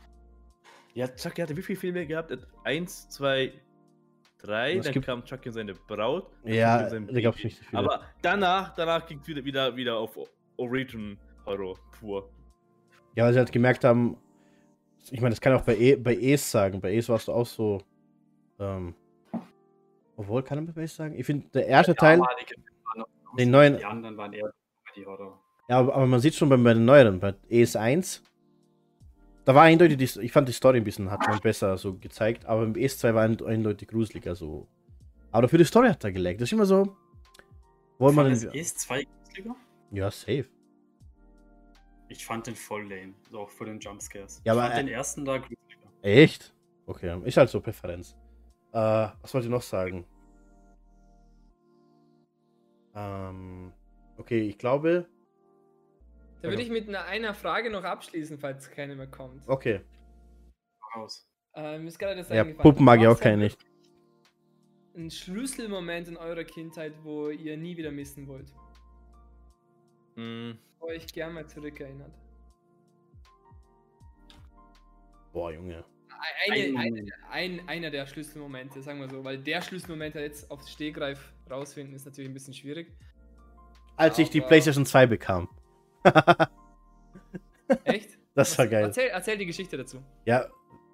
Ja, 0.94 1.06
Chucky 1.08 1.42
hatte 1.42 1.56
wie 1.56 1.62
viele 1.62 1.78
Filme 1.78 2.06
gehabt? 2.06 2.36
Eins, 2.64 3.08
zwei, 3.08 3.52
drei. 4.38 4.78
Dann 4.80 4.92
gibt- 4.92 5.06
kam 5.06 5.24
Chucky 5.24 5.50
und 5.50 5.54
seine 5.54 5.74
Braut. 5.74 6.28
Ja, 6.44 6.88
da 6.88 7.20
gab 7.20 7.36
es 7.36 7.42
so 7.42 7.48
viele. 7.48 7.54
Aber 7.72 8.00
danach, 8.22 8.74
danach 8.74 9.06
ging 9.06 9.20
es 9.20 9.28
wieder, 9.28 9.44
wieder, 9.44 9.76
wieder 9.76 9.96
auf 9.96 10.18
Origin 10.56 11.18
Horror 11.46 11.76
pur. 11.98 12.28
ja, 13.14 13.24
weil 13.24 13.32
sie 13.32 13.38
halt 13.38 13.52
gemerkt 13.52 13.84
haben, 13.84 14.16
ich 15.10 15.20
meine, 15.20 15.30
das 15.30 15.40
kann 15.40 15.54
ich 15.54 15.60
auch 15.60 15.64
bei, 15.64 15.76
e, 15.76 15.94
bei 15.96 16.16
Es 16.16 16.50
sagen. 16.50 16.80
Bei 16.80 16.94
Es 16.94 17.08
warst 17.08 17.28
du 17.28 17.32
auch 17.32 17.46
so. 17.46 17.80
Ähm, 18.58 18.94
obwohl, 20.16 20.42
kann 20.42 20.64
man 20.64 20.74
bei 20.74 20.82
Es 20.82 20.96
sagen? 20.96 21.14
Ich 21.16 21.24
finde, 21.26 21.46
der 21.54 21.66
erste 21.66 21.94
Teil, 21.94 22.18
waren 22.18 22.28
noch 22.96 23.06
den 23.38 23.50
neuen, 23.50 23.76
Die 23.78 23.84
anderen 23.84 24.16
waren 24.16 24.32
eher 24.32 24.52
die 24.96 25.06
Horror. 25.06 25.40
Ja, 25.68 25.78
aber, 25.78 25.94
aber 25.94 26.06
man 26.06 26.20
sieht 26.20 26.34
schon 26.34 26.48
bei, 26.48 26.56
bei 26.56 26.74
den 26.74 26.84
neueren, 26.84 27.20
bei 27.20 27.34
ES1, 27.50 28.20
da 29.44 29.54
war 29.54 29.62
eindeutig, 29.62 29.96
die, 29.98 30.20
ich 30.22 30.32
fand 30.32 30.48
die 30.48 30.52
Story 30.52 30.78
ein 30.78 30.84
bisschen, 30.84 31.08
hat 31.10 31.20
man 31.28 31.38
besser 31.40 31.76
so 31.78 31.94
gezeigt, 31.94 32.44
aber 32.46 32.64
im 32.64 32.72
ES2 32.74 33.14
war 33.14 33.22
ein- 33.22 33.40
eindeutig 33.46 33.88
gruseliger 33.88 34.34
so. 34.34 34.66
Aber 35.30 35.48
für 35.48 35.58
die 35.58 35.64
Story 35.64 35.88
hat 35.88 36.02
er 36.02 36.10
gelegt. 36.12 36.40
Das 36.40 36.48
ist 36.48 36.52
immer 36.52 36.66
so. 36.66 36.96
Wollen 37.98 38.14
wir 38.16 38.24
Fand 38.24 38.42
den. 38.42 38.46
das 38.46 38.54
ES2 38.54 39.06
gruseliger? 39.24 39.56
Ja, 39.92 40.10
safe. 40.10 40.46
Ich 42.08 42.24
fand 42.24 42.46
den 42.46 42.54
voll 42.56 42.82
lame. 42.88 43.14
So 43.30 43.40
auch 43.40 43.50
vor 43.50 43.66
den 43.66 43.80
Jumpscares. 43.80 44.40
Ja, 44.44 44.52
ich 44.52 44.58
aber, 44.58 44.68
fand 44.68 44.74
äh, 44.80 44.84
den 44.84 44.88
ersten 44.94 45.24
da 45.24 45.38
gruseliger. 45.38 45.90
Echt? 46.02 46.54
Okay, 46.86 47.20
ist 47.24 47.36
halt 47.36 47.48
so 47.50 47.60
Präferenz. 47.60 48.16
Äh, 48.72 48.78
was 49.20 49.34
wollte 49.34 49.46
ich 49.46 49.50
noch 49.50 49.62
sagen? 49.62 50.06
Ähm, 52.94 53.72
okay, 54.16 54.40
ich 54.48 54.58
glaube. 54.58 55.08
Da 56.42 56.48
würde 56.48 56.62
ich 56.62 56.70
mit 56.70 56.88
einer, 56.88 57.04
einer 57.06 57.34
Frage 57.34 57.70
noch 57.70 57.82
abschließen, 57.84 58.38
falls 58.38 58.70
keine 58.70 58.94
mehr 58.94 59.08
kommt. 59.08 59.48
Okay. 59.48 59.80
Raus. 60.94 61.28
Ähm, 61.54 61.82
mir 61.82 61.88
ist 61.88 61.98
gerade 61.98 62.16
das 62.16 62.28
Ja. 62.28 62.44
Puppen 62.44 62.84
mag 62.84 63.00
ich 63.00 63.06
auch 63.08 63.18
keine 63.18 63.34
ein- 63.34 63.38
nicht. 63.40 63.58
Ein 64.94 65.10
Schlüsselmoment 65.10 66.08
in 66.08 66.16
eurer 66.16 66.44
Kindheit, 66.44 66.94
wo 67.02 67.28
ihr 67.30 67.56
nie 67.56 67.76
wieder 67.76 67.90
missen 67.90 68.26
wollt. 68.28 68.50
Hm, 70.14 70.56
Wo 70.75 70.75
ihr 70.75 70.75
euch 70.86 71.06
gern 71.12 71.34
mal 71.34 71.46
zurückerinnert. 71.46 72.12
Boah, 75.32 75.52
Junge. 75.52 75.84
Eine, 76.48 76.64
Ein- 76.64 76.76
eine, 76.78 77.04
ein, 77.30 77.68
einer 77.68 77.90
der 77.90 78.06
Schlüsselmomente, 78.06 78.80
sagen 78.82 79.00
wir 79.00 79.08
so, 79.08 79.22
weil 79.22 79.38
der 79.38 79.60
Schlüsselmoment 79.60 80.14
jetzt 80.14 80.50
aufs 80.50 80.70
Stehgreif 80.72 81.32
rausfinden 81.50 81.94
ist 81.94 82.06
natürlich 82.06 82.30
ein 82.30 82.34
bisschen 82.34 82.54
schwierig. 82.54 82.90
Als 83.96 84.18
ich 84.18 84.30
die 84.30 84.40
Aber- 84.40 84.48
PlayStation 84.48 84.86
2 84.86 85.06
bekam. 85.06 85.48
Echt? 87.84 88.18
Das 88.34 88.56
war 88.58 88.64
Was- 88.66 88.70
geil. 88.70 88.84
Erzähl, 88.84 89.08
erzähl 89.08 89.38
die 89.38 89.46
Geschichte 89.46 89.76
dazu. 89.76 90.02
Ja, 90.24 90.46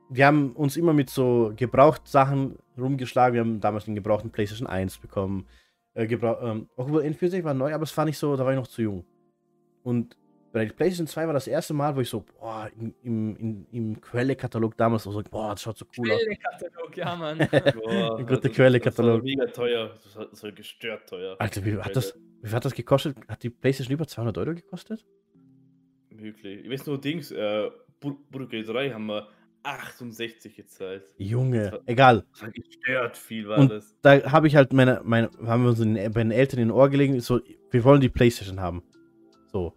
wir 0.09 0.27
haben 0.27 0.53
uns 0.53 0.77
immer 0.77 0.93
mit 0.93 1.11
so 1.11 1.53
Gebrauchtsachen 1.57 2.59
rumgeschlagen. 2.77 3.35
Wir 3.35 3.41
haben 3.41 3.61
damals 3.61 3.85
den 3.85 3.95
gebrauchten 3.95 4.31
PlayStation 4.31 4.67
1 4.67 4.99
bekommen. 4.99 5.47
Äh, 5.95 6.07
gebrauch, 6.07 6.39
ähm, 6.43 6.69
obwohl 6.77 7.03
N64 7.03 7.45
war 7.45 7.55
neu, 7.55 7.73
aber 7.75 7.83
es 7.85 7.97
war 7.97 8.05
nicht 8.07 8.19
so, 8.19 8.35
da 8.37 8.45
war 8.45 8.53
ich 8.53 8.59
noch 8.59 8.67
zu 8.67 8.83
jung. 8.83 9.05
Und 9.83 10.17
bei 10.53 10.65
der 10.67 10.73
PlayStation 10.75 11.07
2 11.07 11.27
war 11.27 11.33
das 11.35 11.47
erste 11.47 11.73
Mal, 11.73 11.97
wo 11.97 12.01
ich 12.01 12.11
so, 12.11 12.21
boah, 12.39 12.71
im, 12.79 12.95
im, 13.03 13.37
im, 13.37 13.67
im 13.73 14.01
Quelle-Katalog 14.01 14.77
damals 14.77 15.05
so, 15.05 15.23
boah, 15.31 15.53
das 15.53 15.63
schaut 15.63 15.79
so 15.79 15.87
cool 15.97 16.13
aus. 16.13 16.21
Quelle-Katalog, 16.21 16.97
ja, 16.97 17.17
Mann. 17.17 17.39
boah, 17.83 18.19
Ein 18.19 18.27
guter 18.27 18.41
das- 18.49 18.53
Quelle-Katalog. 18.53 19.23
Das 19.25 19.37
war 19.37 19.45
mega 19.45 19.47
teuer. 19.47 19.91
Das 20.05 20.17
war, 20.17 20.27
das 20.27 20.43
war 20.43 20.53
gestört 20.53 21.09
teuer. 21.09 21.37
Alter, 21.39 21.65
wie 21.65 21.77
hat, 21.79 21.97
das, 21.97 22.15
wie 22.43 22.47
viel 22.49 22.55
hat 22.57 22.65
das 22.65 22.75
gekostet? 22.75 23.17
Hat 23.29 23.43
die 23.43 23.51
PlayStation 23.51 23.95
über 23.95 24.07
200 24.07 24.37
Euro 24.39 24.55
gekostet? 24.55 25.05
Möglich. 26.11 26.65
Ich 26.65 26.71
weiß 26.71 26.87
nur, 26.87 27.01
Dings, 27.01 27.31
äh, 27.31 27.71
Bur- 28.01 28.19
Burger 28.31 28.63
3 28.63 28.91
haben 28.91 29.07
wir 29.07 29.29
68 29.63 30.55
gezahlt. 30.55 31.05
Junge, 31.17 31.81
egal. 31.87 32.25
Das 32.33 32.43
war 32.43 32.51
gestört 32.51 33.17
viel, 33.17 33.49
war 33.49 33.59
Und 33.59 33.71
das. 33.71 33.97
da 34.03 34.31
habe 34.31 34.49
ich 34.49 34.57
halt 34.57 34.73
meine, 34.73 35.01
meine, 35.05 35.31
haben 35.47 35.63
wir 35.63 35.71
uns 35.71 35.81
in, 35.81 35.95
bei 35.95 36.23
den 36.23 36.31
Eltern 36.33 36.61
in 36.61 36.69
den 36.69 36.75
Ohr 36.75 36.91
gelegen, 36.91 37.19
so, 37.21 37.41
wir 37.71 37.85
wollen 37.85 38.01
die 38.01 38.09
Playstation 38.09 38.61
haben. 38.61 38.83
So. 39.53 39.75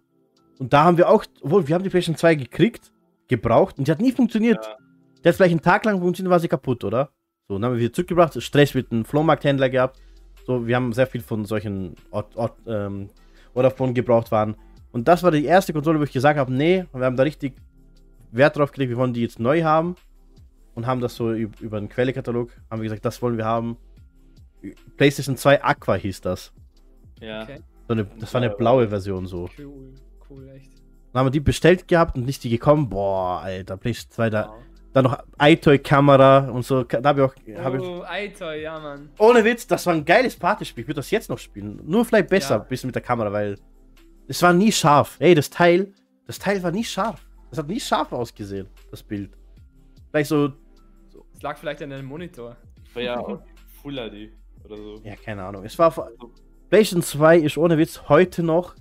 Und 0.58 0.72
da 0.72 0.84
haben 0.84 0.96
wir 0.96 1.08
auch, 1.08 1.24
obwohl, 1.42 1.68
wir 1.68 1.74
haben 1.74 1.84
die 1.84 1.90
Playstation 1.90 2.16
2 2.18 2.34
gekriegt, 2.36 2.92
gebraucht 3.28 3.78
und 3.78 3.86
die 3.86 3.92
hat 3.92 4.00
nie 4.00 4.12
funktioniert. 4.12 4.64
Ja. 4.64 4.76
Die 5.22 5.28
hat 5.28 5.34
vielleicht 5.36 5.52
einen 5.52 5.62
Tag 5.62 5.84
lang 5.84 6.00
funktioniert, 6.00 6.30
war 6.30 6.40
sie 6.40 6.48
kaputt, 6.48 6.84
oder? 6.84 7.10
So, 7.48 7.54
dann 7.54 7.64
haben 7.66 7.72
wir 7.74 7.80
wieder 7.80 7.92
zurückgebracht, 7.92 8.40
Stress 8.42 8.74
mit 8.74 8.90
einem 8.90 9.04
Flohmarkthändler 9.04 9.68
gehabt. 9.68 10.00
So, 10.46 10.66
wir 10.66 10.76
haben 10.76 10.92
sehr 10.92 11.06
viel 11.06 11.20
von 11.20 11.44
solchen 11.44 11.94
Ort, 12.10 12.36
Ort, 12.36 12.56
ähm, 12.66 13.10
oder 13.54 13.70
von 13.70 13.92
gebraucht 13.94 14.30
waren. 14.32 14.56
Und 14.92 15.08
das 15.08 15.22
war 15.22 15.30
die 15.30 15.44
erste 15.44 15.72
Konsole, 15.72 15.98
wo 15.98 16.04
ich 16.04 16.12
gesagt 16.12 16.38
habe, 16.38 16.52
nee, 16.52 16.84
wir 16.92 17.04
haben 17.04 17.16
da 17.16 17.22
richtig 17.24 17.54
Wert 18.32 18.56
drauf 18.56 18.72
gelegt, 18.72 18.90
wir 18.90 18.96
wollen 18.96 19.12
die 19.12 19.22
jetzt 19.22 19.38
neu 19.40 19.62
haben. 19.62 19.96
Und 20.74 20.86
haben 20.86 21.00
das 21.00 21.16
so 21.16 21.28
üb- 21.28 21.60
über 21.60 21.80
den 21.80 21.88
Quellekatalog, 21.88 22.50
haben 22.70 22.80
wir 22.82 22.84
gesagt, 22.88 23.04
das 23.04 23.20
wollen 23.22 23.36
wir 23.38 23.46
haben. 23.46 23.76
PlayStation 24.96 25.36
2 25.36 25.62
Aqua 25.62 25.94
hieß 25.94 26.20
das. 26.20 26.52
Ja. 27.20 27.42
Okay. 27.44 27.60
So 27.88 27.92
eine, 27.94 28.04
das 28.18 28.32
war 28.34 28.40
eine 28.42 28.50
blaue 28.50 28.88
Version 28.88 29.26
so. 29.26 29.48
Cool, 29.58 29.94
cool, 30.30 30.48
echt. 30.48 30.72
Dann 31.12 31.20
haben 31.20 31.26
wir 31.26 31.30
die 31.30 31.40
bestellt 31.40 31.86
gehabt 31.88 32.16
und 32.16 32.26
nicht 32.26 32.42
die 32.44 32.50
gekommen. 32.50 32.88
Boah, 32.88 33.40
Alter, 33.42 33.76
PlayStation 33.76 34.12
2, 34.12 34.30
da, 34.30 34.48
Wow. 34.48 34.54
dann 34.92 35.04
noch 35.04 35.18
iToy-Kamera 35.40 36.48
und 36.50 36.62
so. 36.64 36.82
Da 36.84 37.02
habe 37.08 37.20
ich 37.20 37.26
auch. 37.58 37.64
Hab 37.64 37.74
ich, 37.74 37.80
Oh, 37.80 38.02
Eitoy, 38.06 38.62
ja, 38.62 38.78
Mann. 38.78 39.08
ohne 39.18 39.44
Witz, 39.44 39.66
das 39.66 39.86
war 39.86 39.94
ein 39.94 40.04
geiles 40.04 40.36
Partyspiel. 40.36 40.82
Ich 40.82 40.88
würde 40.88 40.96
das 40.96 41.10
jetzt 41.10 41.30
noch 41.30 41.38
spielen. 41.38 41.80
Nur 41.84 42.04
vielleicht 42.04 42.28
besser, 42.28 42.56
Ja. 42.56 42.62
ein 42.62 42.68
bisschen 42.68 42.88
mit 42.88 42.94
der 42.96 43.02
Kamera, 43.02 43.32
weil 43.32 43.56
es 44.28 44.42
war 44.42 44.52
nie 44.52 44.72
scharf. 44.72 45.16
Ey, 45.20 45.34
das 45.34 45.48
Teil, 45.50 45.92
das 46.26 46.38
Teil 46.38 46.62
war 46.62 46.70
nie 46.72 46.84
scharf. 46.84 47.24
Das 47.50 47.58
hat 47.60 47.68
nie 47.68 47.80
scharf 47.80 48.12
ausgesehen, 48.12 48.68
das 48.90 49.02
Bild. 49.02 49.30
Vielleicht 50.10 50.28
so, 50.28 50.52
Es 51.34 51.42
lag 51.42 51.56
vielleicht 51.58 51.82
an 51.82 51.90
deinem 51.90 52.06
Monitor. 52.06 52.56
War 52.94 53.02
ja 53.02 53.22
Full 53.82 53.94
HD 53.94 54.32
oder 54.64 54.76
so. 54.76 55.00
ja, 55.04 55.14
keine 55.16 55.44
Ahnung. 55.44 55.64
Es 55.64 55.78
war 55.78 55.90
vor- 55.92 56.10
PlayStation 56.68 57.02
2 57.02 57.38
ist 57.38 57.58
ohne 57.58 57.78
Witz 57.78 58.08
heute 58.08 58.42
noch. 58.42 58.74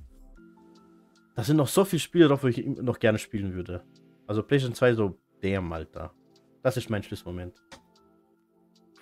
Da 1.35 1.43
sind 1.43 1.57
noch 1.57 1.67
so 1.67 1.85
viele 1.85 1.99
Spiele 1.99 2.27
drauf, 2.27 2.43
wo 2.43 2.47
ich 2.47 2.65
noch 2.65 2.99
gerne 2.99 3.19
spielen 3.19 3.53
würde. 3.53 3.83
Also 4.27 4.41
PlayStation 4.41 4.75
2 4.75 4.93
so, 4.95 5.19
damn, 5.41 5.71
Alter. 5.71 6.13
Das 6.63 6.77
ist 6.77 6.89
mein 6.89 7.03
Schlussmoment. 7.03 7.61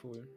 Cool. 0.04 0.28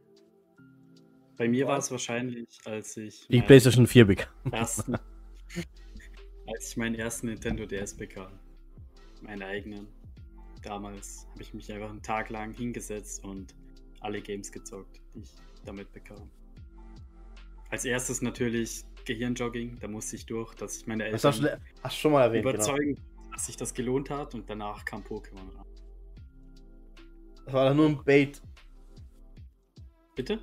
Bei 1.37 1.49
mir 1.49 1.67
war 1.67 1.79
es 1.79 1.91
wahrscheinlich, 1.91 2.47
als 2.65 2.97
ich 2.97 3.27
Die 3.29 3.39
meinen 3.39 3.47
PlayStation 3.47 3.87
4 3.87 4.07
bekam. 4.07 4.33
ersten, 4.53 4.95
als 6.47 6.71
ich 6.71 6.77
meinen 6.77 6.95
ersten 6.95 7.27
Nintendo 7.27 7.67
DS 7.67 7.95
bekam. 7.95 8.39
Meinen 9.23 9.43
eigenen. 9.43 9.89
Damals 10.63 11.27
habe 11.33 11.43
ich 11.43 11.53
mich 11.53 11.73
einfach 11.73 11.91
einen 11.91 12.03
Tag 12.03 12.31
lang 12.31 12.53
hingesetzt 12.55 13.25
und 13.25 13.55
alle 14.01 14.21
Games 14.21 14.51
gezockt, 14.53 15.01
die 15.15 15.21
ich 15.21 15.35
damit 15.65 15.93
bekam. 15.93 16.31
Als 17.71 17.85
erstes 17.85 18.23
natürlich 18.23 18.85
Gehirnjogging, 19.05 19.79
da 19.81 19.89
musste 19.89 20.17
ich 20.17 20.27
durch, 20.27 20.55
dass 20.55 20.77
ich 20.77 20.87
meine 20.87 21.11
Das 21.11 21.25
hast 21.25 21.43
Eltern 21.43 21.61
du 21.61 21.83
hast 21.83 21.97
du 21.97 22.01
schon 22.01 22.13
mal 22.13 22.23
erwähnt, 22.25 22.45
genau. 22.45 22.55
überzeugen, 22.57 23.01
dass 23.33 23.47
sich 23.47 23.57
das 23.57 23.75
gelohnt 23.75 24.11
hat 24.11 24.35
und 24.35 24.49
danach 24.49 24.85
kam 24.85 25.03
Pokémon 25.03 25.55
ran. 25.57 25.67
Das 27.45 27.55
war 27.55 27.75
nur 27.75 27.87
ein 27.87 28.05
Bait. 28.05 28.43
Bitte? 30.15 30.41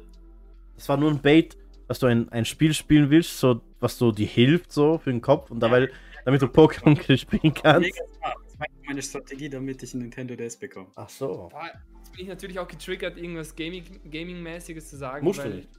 Das 0.75 0.87
war 0.89 0.97
nur 0.97 1.11
ein 1.11 1.21
Bait, 1.21 1.57
dass 1.87 1.99
du 1.99 2.07
ein, 2.07 2.29
ein 2.29 2.45
Spiel 2.45 2.73
spielen 2.73 3.09
willst, 3.09 3.39
so, 3.39 3.61
was 3.79 3.97
so 3.97 4.11
dir 4.11 4.27
hilft, 4.27 4.71
so 4.71 4.97
für 4.97 5.11
den 5.11 5.21
Kopf 5.21 5.51
und 5.51 5.59
dabei, 5.59 5.89
damit 6.25 6.41
du 6.41 6.45
Pokémon 6.45 7.17
spielen 7.17 7.53
kannst. 7.53 7.81
Mega 7.81 8.05
smart. 8.17 8.37
Das 8.45 8.59
war 8.59 8.67
meine 8.85 9.01
Strategie, 9.01 9.49
damit 9.49 9.83
ich 9.83 9.93
einen 9.93 10.03
Nintendo 10.03 10.35
DS 10.35 10.57
bekomme. 10.57 10.87
Ach 10.95 11.09
so. 11.09 11.49
Jetzt 11.97 12.11
bin 12.11 12.21
ich 12.21 12.27
natürlich 12.27 12.59
auch 12.59 12.67
getriggert, 12.67 13.17
irgendwas 13.17 13.55
Gaming- 13.55 13.99
Gaming-mäßiges 14.09 14.89
zu 14.89 14.97
sagen, 14.97 15.25
Musst 15.25 15.43
du 15.43 15.49
nicht. 15.49 15.69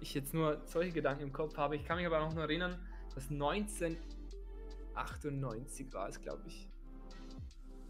Ich 0.00 0.14
jetzt 0.14 0.34
nur 0.34 0.60
solche 0.66 0.92
Gedanken 0.92 1.22
im 1.24 1.32
Kopf 1.32 1.56
habe. 1.56 1.74
Ich 1.76 1.84
kann 1.84 1.96
mich 1.96 2.06
aber 2.06 2.20
auch 2.20 2.34
noch 2.34 2.42
erinnern, 2.42 2.78
dass 3.14 3.30
1998 3.30 5.92
war 5.92 6.08
es, 6.08 6.20
glaube 6.20 6.42
ich. 6.46 6.68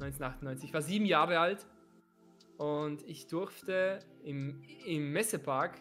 1998. 0.00 0.68
Ich 0.68 0.74
war 0.74 0.82
sieben 0.82 1.06
Jahre 1.06 1.38
alt 1.38 1.66
und 2.56 3.02
ich 3.08 3.26
durfte 3.26 4.00
im, 4.24 4.62
im 4.86 5.12
Messepark 5.12 5.78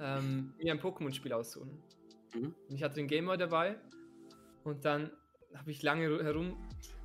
ähm, 0.00 0.54
mir 0.58 0.72
ein 0.72 0.80
Pokémon-Spiel 0.80 1.32
aussuchen. 1.32 1.82
Mhm. 2.34 2.54
Ich 2.68 2.82
hatte 2.82 2.96
den 2.96 3.08
Gameboy 3.08 3.36
dabei 3.36 3.76
und 4.64 4.84
dann 4.84 5.10
habe 5.54 5.70
ich 5.70 5.82
lange 5.82 6.22
herum 6.22 6.56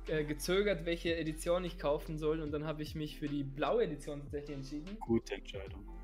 äh, 0.06 0.24
gezögert, 0.24 0.86
welche 0.86 1.16
Edition 1.16 1.64
ich 1.64 1.78
kaufen 1.78 2.18
soll 2.18 2.40
und 2.40 2.52
dann 2.52 2.64
habe 2.64 2.82
ich 2.82 2.94
mich 2.94 3.18
für 3.18 3.26
die 3.26 3.42
blaue 3.42 3.82
Edition 3.82 4.20
tatsächlich 4.20 4.56
entschieden. 4.56 4.96
Gute 5.00 5.34
Entscheidung. 5.34 5.95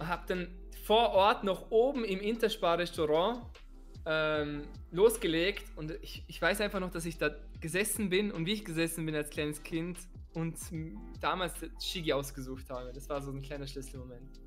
Habe 0.00 0.24
dann 0.26 0.48
vor 0.84 1.10
Ort 1.10 1.44
noch 1.44 1.70
oben 1.70 2.04
im 2.04 2.20
Interspar-Restaurant 2.20 3.40
ähm, 4.06 4.62
losgelegt 4.90 5.64
und 5.76 5.92
ich, 6.02 6.24
ich 6.26 6.40
weiß 6.40 6.60
einfach 6.60 6.80
noch, 6.80 6.90
dass 6.90 7.06
ich 7.06 7.16
da 7.16 7.30
gesessen 7.60 8.10
bin 8.10 8.30
und 8.30 8.44
wie 8.46 8.52
ich 8.52 8.64
gesessen 8.64 9.06
bin 9.06 9.14
als 9.14 9.30
kleines 9.30 9.62
Kind 9.62 9.98
und 10.34 10.56
damals 11.20 11.54
Shigi 11.82 12.12
ausgesucht 12.12 12.68
habe. 12.68 12.92
Das 12.92 13.08
war 13.08 13.22
so 13.22 13.30
ein 13.30 13.40
kleiner 13.40 13.66
Schlüsselmoment. 13.66 14.40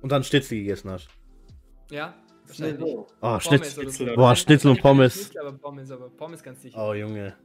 Und 0.00 0.12
dann 0.12 0.22
Stitzel 0.22 0.58
gegessen 0.58 0.90
hast. 0.90 1.08
Ja, 1.90 2.14
Wahrscheinlich. 2.48 2.82
Oh, 2.82 3.06
Pommes 3.20 3.44
Schnitzel. 3.44 3.90
so. 3.90 4.14
Boah, 4.14 4.34
Schnitzel 4.34 4.70
und 4.70 4.80
Pommes. 4.80 5.14
Schnitzel, 5.14 5.38
aber 5.40 5.58
Pommes, 5.58 5.90
aber 5.90 6.10
Pommes 6.10 6.42
ganz 6.42 6.62
sicher. 6.62 6.88
Oh, 6.88 6.94
Junge. 6.94 7.36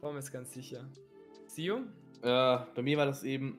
Pommes 0.00 0.30
ganz 0.30 0.52
sicher. 0.52 0.84
Sio? 1.46 1.82
Äh, 2.22 2.58
bei 2.74 2.82
mir 2.82 2.98
war 2.98 3.06
das 3.06 3.22
eben. 3.22 3.58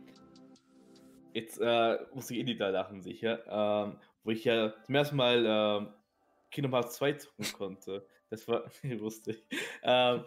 Jetzt 1.36 1.60
äh, 1.62 1.98
muss 2.14 2.32
ich 2.32 2.38
eh 2.38 2.54
da 2.56 2.70
lachen, 2.70 3.02
sicher. 3.02 3.44
Ähm, 3.50 4.00
wo 4.24 4.32
ich 4.32 4.46
ja 4.46 4.74
zum 4.86 4.96
ersten 4.96 5.18
Mal 5.18 5.44
ähm, 5.46 5.94
Kingdom 6.50 6.72
Hearts 6.74 6.96
2 6.96 7.14
zocken 7.14 7.46
konnte. 7.58 8.08
Das 8.30 8.48
war 8.48 8.64
lustig. 8.84 9.44
Ähm, 9.84 10.24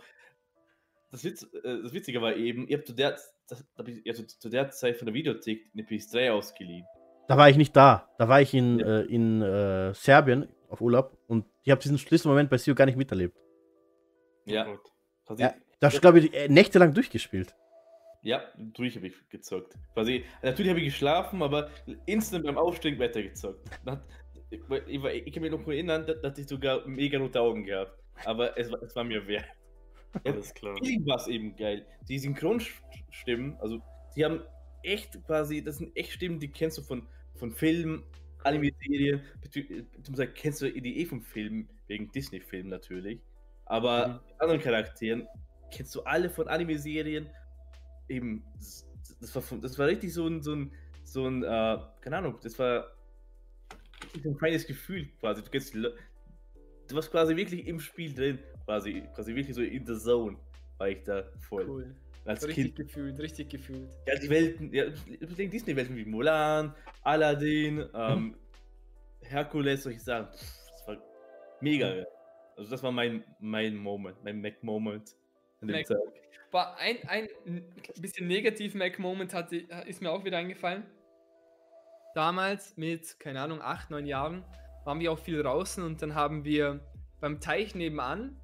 das, 1.10 1.24
Witz, 1.24 1.44
äh, 1.64 1.82
das 1.82 1.94
Witzige 1.94 2.20
war 2.20 2.36
eben, 2.36 2.68
ihr 2.68 2.76
habt 2.76 2.86
zu 2.86 2.92
der, 2.92 3.18
das, 3.48 3.64
hab 3.78 3.88
ich, 3.88 4.06
also 4.06 4.22
zu 4.22 4.50
der 4.50 4.70
Zeit 4.70 4.98
von 4.98 5.06
der 5.06 5.14
Videothek 5.14 5.70
eine 5.72 5.82
PS3 5.82 6.30
ausgeliehen. 6.30 6.84
Da 7.26 7.38
war 7.38 7.48
ich 7.48 7.56
nicht 7.56 7.74
da. 7.74 8.10
Da 8.18 8.28
war 8.28 8.42
ich 8.42 8.52
in, 8.52 8.78
Ja. 8.78 8.98
äh, 9.00 9.04
in 9.06 9.40
äh, 9.40 9.94
Serbien 9.94 10.46
auf 10.68 10.82
Urlaub 10.82 11.16
und 11.26 11.46
ich 11.62 11.70
habe 11.70 11.80
diesen 11.80 11.96
Schlüsselmoment 11.96 12.50
bei 12.50 12.58
Sio 12.58 12.74
gar 12.74 12.84
nicht 12.84 12.98
miterlebt. 12.98 13.34
Ja. 14.44 14.66
Oh. 14.68 14.76
Quasi, 15.26 15.42
Ja, 15.42 15.54
da 15.80 15.86
hast 15.86 16.02
glaube 16.02 16.18
ich, 16.20 16.34
äh, 16.34 16.48
nächtelang 16.48 16.92
durchgespielt. 16.92 17.54
Ja, 18.22 18.42
durch 18.56 18.96
habe 18.96 19.06
ich 19.08 19.14
gezockt. 19.28 19.74
Quasi, 19.94 20.24
natürlich 20.42 20.70
habe 20.70 20.80
ich 20.80 20.86
geschlafen, 20.86 21.42
aber 21.42 21.70
instant 22.06 22.44
beim 22.44 22.58
Aufstehen 22.58 22.98
weiter 22.98 23.22
gezockt. 23.22 23.68
Ich, 24.50 24.60
ich, 24.86 25.04
ich 25.26 25.32
kann 25.32 25.42
mich 25.42 25.50
noch 25.52 25.66
erinnern, 25.66 26.04
da 26.06 26.14
da 26.14 26.28
hatte 26.28 26.40
ich 26.40 26.48
sogar 26.48 26.86
mega 26.86 27.18
rote 27.18 27.40
Augen 27.40 27.64
gehabt. 27.64 27.92
Aber 28.24 28.56
es, 28.58 28.70
war- 28.72 28.82
es 28.82 28.94
war 28.96 29.04
mir 29.04 29.26
wert. 29.26 29.44
Alles 30.24 30.52
klar. 30.54 30.74
Irgendwas 30.82 31.28
eben 31.28 31.54
geil. 31.56 31.86
Die 32.08 32.18
Synchronstimmen, 32.18 33.56
also 33.60 33.80
die 34.16 34.24
haben 34.24 34.40
echt 34.82 35.22
quasi, 35.26 35.62
das 35.62 35.78
sind 35.78 35.94
echt 35.96 36.12
Stimmen, 36.12 36.40
die 36.40 36.48
kennst 36.48 36.78
du 36.78 36.82
von, 36.82 37.06
von 37.36 37.50
Filmen, 37.52 38.02
Anime-Serien, 38.44 39.20
bezieh- 39.42 39.84
beziehungsweise 39.96 40.32
kennst 40.32 40.62
du 40.62 40.72
die 40.72 41.00
eh 41.00 41.04
vom 41.06 41.20
Film, 41.22 41.68
wegen 41.88 42.10
Disney-Filmen 42.12 42.70
natürlich. 42.70 43.20
Aber 43.66 44.08
Mhm. 44.08 44.20
die 44.28 44.40
anderen 44.40 44.60
Charakteren 44.62 45.28
kennst 45.70 45.94
du 45.94 46.00
alle 46.02 46.30
von 46.30 46.48
Anime-Serien. 46.48 47.28
Eben, 48.08 48.42
das, 48.56 48.86
das, 49.20 49.34
war, 49.34 49.58
das 49.60 49.78
war 49.78 49.86
richtig 49.86 50.12
so 50.12 50.26
ein, 50.26 50.42
so 50.42 50.54
ein, 50.54 50.72
so 51.04 51.26
ein 51.26 51.42
äh, 51.42 51.78
keine 52.00 52.16
Ahnung, 52.18 52.38
das 52.42 52.58
war 52.58 52.86
so 54.22 54.30
ein 54.30 54.36
feines 54.36 54.66
Gefühl 54.66 55.08
quasi. 55.20 55.42
Du, 55.42 55.50
kennst 55.50 55.74
du 55.74 55.90
warst 56.90 57.10
quasi 57.10 57.36
wirklich 57.36 57.66
im 57.66 57.80
Spiel 57.80 58.14
drin, 58.14 58.38
quasi, 58.64 59.02
quasi 59.14 59.34
wirklich 59.34 59.54
so 59.54 59.62
in 59.62 59.84
the 59.86 59.96
zone 59.98 60.36
war 60.78 60.88
ich 60.88 61.02
da 61.04 61.24
voll. 61.48 61.68
Cool. 61.68 61.96
Als 62.24 62.46
Richtig 62.46 62.74
Kind. 62.74 62.88
gefühlt, 62.88 63.18
richtig 63.20 63.48
gefühlt. 63.48 63.88
Ja, 64.06 64.14
die 64.18 64.28
Welten, 64.28 64.72
ja, 64.72 64.84
Disney-Welten 64.90 65.96
wie 65.96 66.04
Mulan, 66.04 66.74
Aladdin, 67.02 67.86
ähm, 67.94 68.36
Herkules, 69.22 69.84
solche 69.84 70.00
Sachen. 70.00 70.28
Das 70.32 70.82
war 70.86 70.98
mega 71.62 71.88
geil. 71.88 72.06
Also 72.56 72.70
das 72.70 72.82
war 72.82 72.92
mein, 72.92 73.24
mein 73.40 73.76
Moment, 73.76 74.22
mein 74.24 74.42
Mac-Moment 74.42 75.16
Mac- 75.62 75.86
Tag. 75.86 75.96
War 76.50 76.76
ein, 76.78 76.96
ein 77.06 77.28
bisschen 78.00 78.26
negativ 78.26 78.74
Mac-Moment 78.74 79.34
ist 79.86 80.00
mir 80.00 80.10
auch 80.10 80.24
wieder 80.24 80.38
eingefallen. 80.38 80.84
Damals 82.14 82.76
mit, 82.76 83.20
keine 83.20 83.40
Ahnung, 83.40 83.60
acht, 83.60 83.90
neun 83.90 84.06
Jahren 84.06 84.44
waren 84.84 85.00
wir 85.00 85.12
auch 85.12 85.18
viel 85.18 85.42
draußen 85.42 85.84
und 85.84 86.00
dann 86.00 86.14
haben 86.14 86.44
wir 86.44 86.80
beim 87.20 87.40
Teich 87.40 87.74
nebenan 87.74 88.40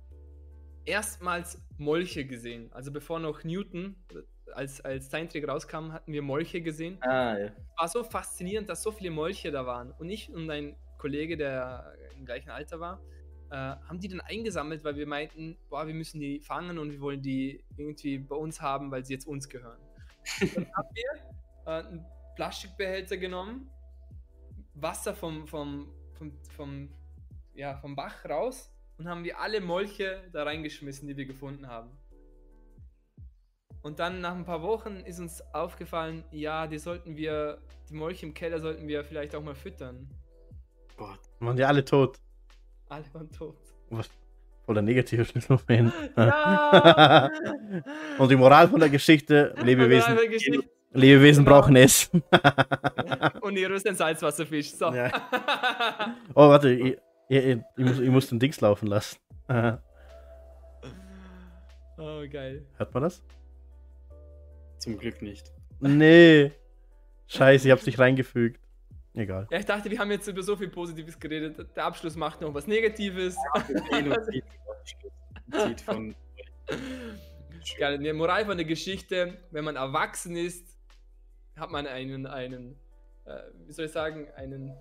erstmals 0.84 1.62
Molche 1.78 2.26
gesehen. 2.26 2.70
Also 2.72 2.92
bevor 2.92 3.18
noch 3.18 3.44
Newton 3.44 3.96
als, 4.52 4.80
als 4.82 5.10
Zeichentrick 5.10 5.48
rauskam, 5.48 5.92
hatten 5.92 6.12
wir 6.12 6.22
Molche 6.22 6.60
gesehen. 6.60 6.98
Ah, 7.02 7.38
ja. 7.38 7.52
war 7.76 7.88
so 7.88 8.04
faszinierend, 8.04 8.68
dass 8.68 8.82
so 8.82 8.92
viele 8.92 9.10
Molche 9.10 9.50
da 9.50 9.66
waren. 9.66 9.92
Und 9.92 10.10
ich 10.10 10.30
und 10.30 10.48
ein 10.50 10.76
Kollege, 10.98 11.36
der 11.36 11.94
im 12.16 12.24
gleichen 12.24 12.50
Alter 12.50 12.80
war, 12.80 13.00
äh, 13.50 13.54
haben 13.54 14.00
die 14.00 14.08
dann 14.08 14.20
eingesammelt, 14.20 14.84
weil 14.84 14.96
wir 14.96 15.06
meinten, 15.06 15.56
boah, 15.68 15.86
wir 15.86 15.94
müssen 15.94 16.20
die 16.20 16.40
fangen 16.40 16.78
und 16.78 16.90
wir 16.90 17.00
wollen 17.00 17.22
die 17.22 17.64
irgendwie 17.76 18.18
bei 18.18 18.36
uns 18.36 18.60
haben, 18.60 18.90
weil 18.90 19.04
sie 19.04 19.14
jetzt 19.14 19.26
uns 19.26 19.48
gehören. 19.48 19.80
dann 20.40 20.66
haben 20.74 20.88
wir 20.94 21.66
äh, 21.66 21.86
einen 21.86 22.06
Plastikbehälter 22.36 23.16
genommen, 23.16 23.70
Wasser 24.74 25.14
vom, 25.14 25.46
vom, 25.46 25.92
vom, 26.12 26.32
vom, 26.50 26.88
ja, 27.54 27.76
vom 27.76 27.94
Bach 27.94 28.24
raus 28.24 28.70
und 28.98 29.08
haben 29.08 29.24
wir 29.24 29.38
alle 29.38 29.60
Molche 29.60 30.28
da 30.32 30.44
reingeschmissen, 30.44 31.08
die 31.08 31.16
wir 31.16 31.26
gefunden 31.26 31.68
haben. 31.68 31.90
Und 33.82 33.98
dann 33.98 34.22
nach 34.22 34.34
ein 34.34 34.46
paar 34.46 34.62
Wochen 34.62 34.96
ist 35.04 35.20
uns 35.20 35.42
aufgefallen, 35.52 36.24
ja, 36.30 36.66
die 36.66 36.78
sollten 36.78 37.16
wir, 37.16 37.58
die 37.90 37.94
Molche 37.94 38.24
im 38.24 38.32
Keller 38.32 38.58
sollten 38.58 38.88
wir 38.88 39.04
vielleicht 39.04 39.34
auch 39.34 39.42
mal 39.42 39.54
füttern. 39.54 40.08
Gott. 40.96 41.20
Waren 41.40 41.56
die 41.56 41.64
alle 41.64 41.84
tot. 41.84 42.18
Alle 42.88 43.04
waren 43.12 43.30
tot. 43.30 43.56
Was? 43.90 44.08
Voll 44.64 44.74
der 44.74 44.82
negative 44.82 45.24
Schlüsselmoment. 45.24 45.92
Ja! 46.16 47.30
Und 48.18 48.30
die 48.30 48.36
Moral 48.36 48.68
von 48.68 48.80
der 48.80 48.88
Geschichte: 48.88 49.54
Lebewesen, 49.62 50.16
Und, 50.18 50.30
Geschichte. 50.30 50.68
Lebewesen 50.92 51.44
Genau. 51.44 51.56
brauchen 51.60 51.74
Essen. 51.76 52.22
und 53.42 53.54
Nero 53.54 53.74
ist 53.74 53.86
ein 53.86 53.96
Salzwasserfisch. 53.96 54.70
So. 54.72 54.92
Ja. 54.92 55.10
Oh, 56.34 56.48
warte, 56.48 56.70
ich, 56.70 56.96
ich, 57.28 57.44
ich, 57.46 57.84
muss, 57.84 57.98
ich 57.98 58.08
muss 58.10 58.28
den 58.28 58.38
Dings 58.38 58.60
laufen 58.60 58.86
lassen. 58.86 59.18
oh, 61.98 62.22
geil. 62.30 62.64
Hört 62.76 62.94
man 62.94 63.02
das? 63.02 63.22
Zum 64.78 64.96
Glück 64.98 65.20
nicht. 65.20 65.52
Nee. 65.80 66.52
Scheiße, 67.26 67.66
ich 67.66 67.72
hab's 67.72 67.86
nicht 67.86 67.98
reingefügt. 67.98 68.60
Egal. 69.14 69.46
Ja, 69.50 69.58
ich 69.58 69.64
dachte, 69.64 69.90
wir 69.90 69.98
haben 69.98 70.10
jetzt 70.10 70.26
über 70.26 70.42
so 70.42 70.56
viel 70.56 70.68
Positives 70.68 71.18
geredet. 71.18 71.76
Der 71.76 71.84
Abschluss 71.84 72.16
macht 72.16 72.40
noch 72.40 72.52
was 72.52 72.66
Negatives. 72.66 73.36
Zieht 75.52 75.80
von. 75.80 76.16
Geil. 77.78 77.98
Die 77.98 78.12
Moral 78.12 78.44
von 78.44 78.56
der 78.56 78.66
Geschichte, 78.66 79.38
wenn 79.52 79.64
man 79.64 79.76
erwachsen 79.76 80.36
ist, 80.36 80.76
hat 81.56 81.70
man 81.70 81.86
einen, 81.86 82.26
einen, 82.26 82.76
äh, 83.24 83.40
wie 83.66 83.72
soll 83.72 83.86
ich 83.86 83.92
sagen, 83.92 84.28
einen 84.36 84.76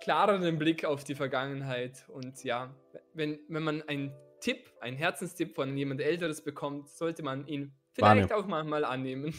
klareren 0.00 0.58
Blick 0.58 0.84
auf 0.84 1.04
die 1.04 1.14
Vergangenheit. 1.14 2.04
Und 2.08 2.44
ja, 2.44 2.74
wenn, 3.14 3.40
wenn 3.48 3.62
man 3.62 3.82
einen 3.88 4.12
Tipp, 4.40 4.70
einen 4.80 4.96
Herzenstipp 4.96 5.54
von 5.54 5.76
jemand 5.76 6.00
Älteres 6.00 6.42
bekommt, 6.42 6.90
sollte 6.90 7.22
man 7.22 7.46
ihn 7.46 7.74
vielleicht 7.92 8.32
auch 8.32 8.46
manchmal 8.46 8.84
annehmen. 8.84 9.34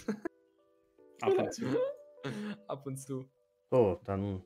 Ab 1.21 1.37
und 1.37 1.53
zu. 1.53 1.65
Ab 2.67 2.85
und 2.85 2.97
zu. 2.97 3.29
So, 3.71 3.99
dann. 4.03 4.43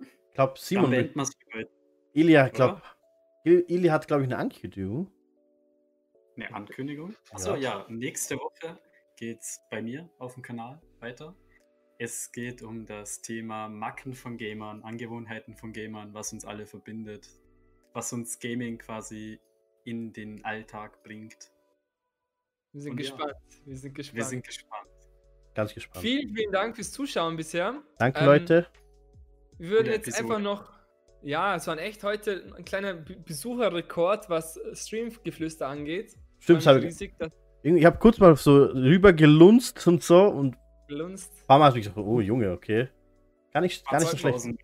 Ich 0.00 0.34
glaube, 0.34 0.54
Dann 0.54 0.62
Simon. 0.62 0.90
beenden 0.90 1.14
wir 1.16 1.22
es 1.22 1.30
für 1.34 1.58
heute. 1.58 1.70
Ilya, 2.14 2.48
glaub, 2.48 2.82
Il- 3.44 3.64
Ili 3.68 3.88
hat, 3.88 4.06
glaube 4.06 4.22
ich, 4.22 4.28
eine 4.28 4.38
Ankündigung. 4.38 5.10
Eine 6.36 6.54
Ankündigung. 6.54 7.14
Achso, 7.32 7.54
Ja. 7.56 7.80
ja. 7.80 7.86
Nächste 7.90 8.36
Woche 8.38 8.78
geht's 9.16 9.60
bei 9.70 9.82
mir 9.82 10.08
auf 10.18 10.34
dem 10.34 10.42
Kanal 10.42 10.80
weiter. 11.00 11.34
Es 11.98 12.32
geht 12.32 12.62
um 12.62 12.86
das 12.86 13.20
Thema 13.20 13.68
Macken 13.68 14.14
von 14.14 14.36
Gamern, 14.38 14.82
Angewohnheiten 14.82 15.56
von 15.56 15.72
Gamern, 15.72 16.14
was 16.14 16.32
uns 16.32 16.44
alle 16.44 16.66
verbindet, 16.66 17.28
was 17.92 18.12
uns 18.12 18.38
Gaming 18.40 18.78
quasi 18.78 19.38
in 19.84 20.12
den 20.12 20.44
Alltag 20.44 21.02
bringt. 21.02 21.52
Wir 22.72 22.80
sind 22.80 22.92
Und 22.92 23.00
ja. 23.00 23.10
gespannt. 23.10 23.36
Wir 23.66 23.76
sind 23.76 23.94
gespannt. 23.94 24.16
Wir 24.16 24.24
sind 24.24 24.46
gespannt. 24.46 24.88
Ganz 25.54 25.74
gespannt. 25.74 26.02
vielen, 26.04 26.34
vielen 26.34 26.52
Dank 26.52 26.76
fürs 26.76 26.92
Zuschauen 26.92 27.36
bisher. 27.36 27.74
Danke, 27.98 28.20
ähm, 28.20 28.26
Leute. 28.26 28.66
Wir 29.58 29.70
würden 29.70 29.88
jetzt 29.92 30.08
Episode. 30.08 30.24
einfach 30.24 30.38
noch. 30.40 30.72
Ja, 31.22 31.54
es 31.54 31.66
waren 31.66 31.78
echt 31.78 32.02
heute 32.02 32.52
ein 32.56 32.64
kleiner 32.64 32.94
Be- 32.94 33.16
Besucherrekord, 33.16 34.28
was 34.28 34.56
äh, 34.56 34.74
Streamgeflüster 34.74 35.68
angeht. 35.68 36.16
Stimmt, 36.40 36.58
das 36.58 36.64
Freue 36.64 36.74
hab 36.76 36.82
mich 36.82 36.94
ich, 36.94 37.00
riesig, 37.00 37.14
ich 37.62 37.84
habe 37.84 37.98
kurz 37.98 38.18
mal 38.18 38.34
so 38.34 38.64
rüber 38.64 39.12
gelunzt 39.12 39.86
und 39.86 40.02
so 40.02 40.24
und 40.26 40.54
ein 40.54 40.58
gelunzt. 40.88 41.46
paar 41.46 41.58
Mal 41.60 41.66
habe 41.66 41.78
ich 41.78 41.84
gesagt, 41.84 41.96
oh 42.04 42.20
Junge, 42.20 42.50
okay. 42.50 42.88
Gar 43.52 43.60
nicht, 43.60 43.86
gar 43.88 44.00
nicht 44.00 44.10
so 44.10 44.16
schlecht. 44.16 44.40
2000. 44.40 44.60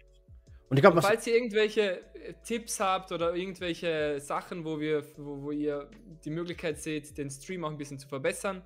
Und 0.70 0.76
ich 0.76 0.82
glaube, 0.82 0.96
was. 0.96 1.06
Falls 1.06 1.26
ihr 1.26 1.34
irgendwelche 1.34 2.00
äh, 2.00 2.34
Tipps 2.44 2.80
habt 2.80 3.12
oder 3.12 3.34
irgendwelche 3.34 4.18
Sachen, 4.20 4.64
wo 4.64 4.80
wir, 4.80 5.04
wo, 5.16 5.42
wo 5.42 5.50
ihr 5.52 5.88
die 6.24 6.30
Möglichkeit 6.30 6.80
seht, 6.80 7.16
den 7.16 7.30
Stream 7.30 7.64
auch 7.64 7.70
ein 7.70 7.78
bisschen 7.78 7.98
zu 8.00 8.08
verbessern, 8.08 8.62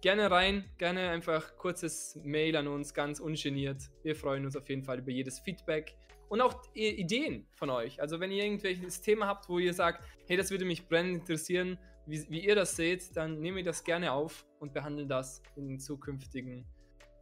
gerne 0.00 0.30
rein, 0.30 0.64
gerne 0.78 1.10
einfach 1.10 1.56
kurzes 1.56 2.18
Mail 2.22 2.56
an 2.56 2.68
uns, 2.68 2.94
ganz 2.94 3.20
ungeniert. 3.20 3.90
Wir 4.02 4.16
freuen 4.16 4.44
uns 4.44 4.56
auf 4.56 4.68
jeden 4.68 4.82
Fall 4.82 4.98
über 4.98 5.10
jedes 5.10 5.38
Feedback 5.40 5.96
und 6.28 6.40
auch 6.40 6.62
Ideen 6.74 7.46
von 7.52 7.70
euch. 7.70 8.00
Also 8.00 8.20
wenn 8.20 8.30
ihr 8.30 8.44
irgendwelches 8.44 9.00
Thema 9.00 9.26
habt, 9.26 9.48
wo 9.48 9.58
ihr 9.58 9.74
sagt, 9.74 10.02
hey, 10.26 10.36
das 10.36 10.50
würde 10.50 10.64
mich 10.64 10.88
brennend 10.88 11.20
interessieren, 11.20 11.78
wie, 12.06 12.24
wie 12.30 12.46
ihr 12.46 12.54
das 12.54 12.76
seht, 12.76 13.16
dann 13.16 13.40
nehmen 13.40 13.58
wir 13.58 13.64
das 13.64 13.84
gerne 13.84 14.12
auf 14.12 14.46
und 14.58 14.72
behandeln 14.72 15.08
das 15.08 15.42
in 15.56 15.78
zukünftigen 15.78 16.64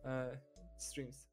äh, 0.04 0.36
Streams. 0.78 1.27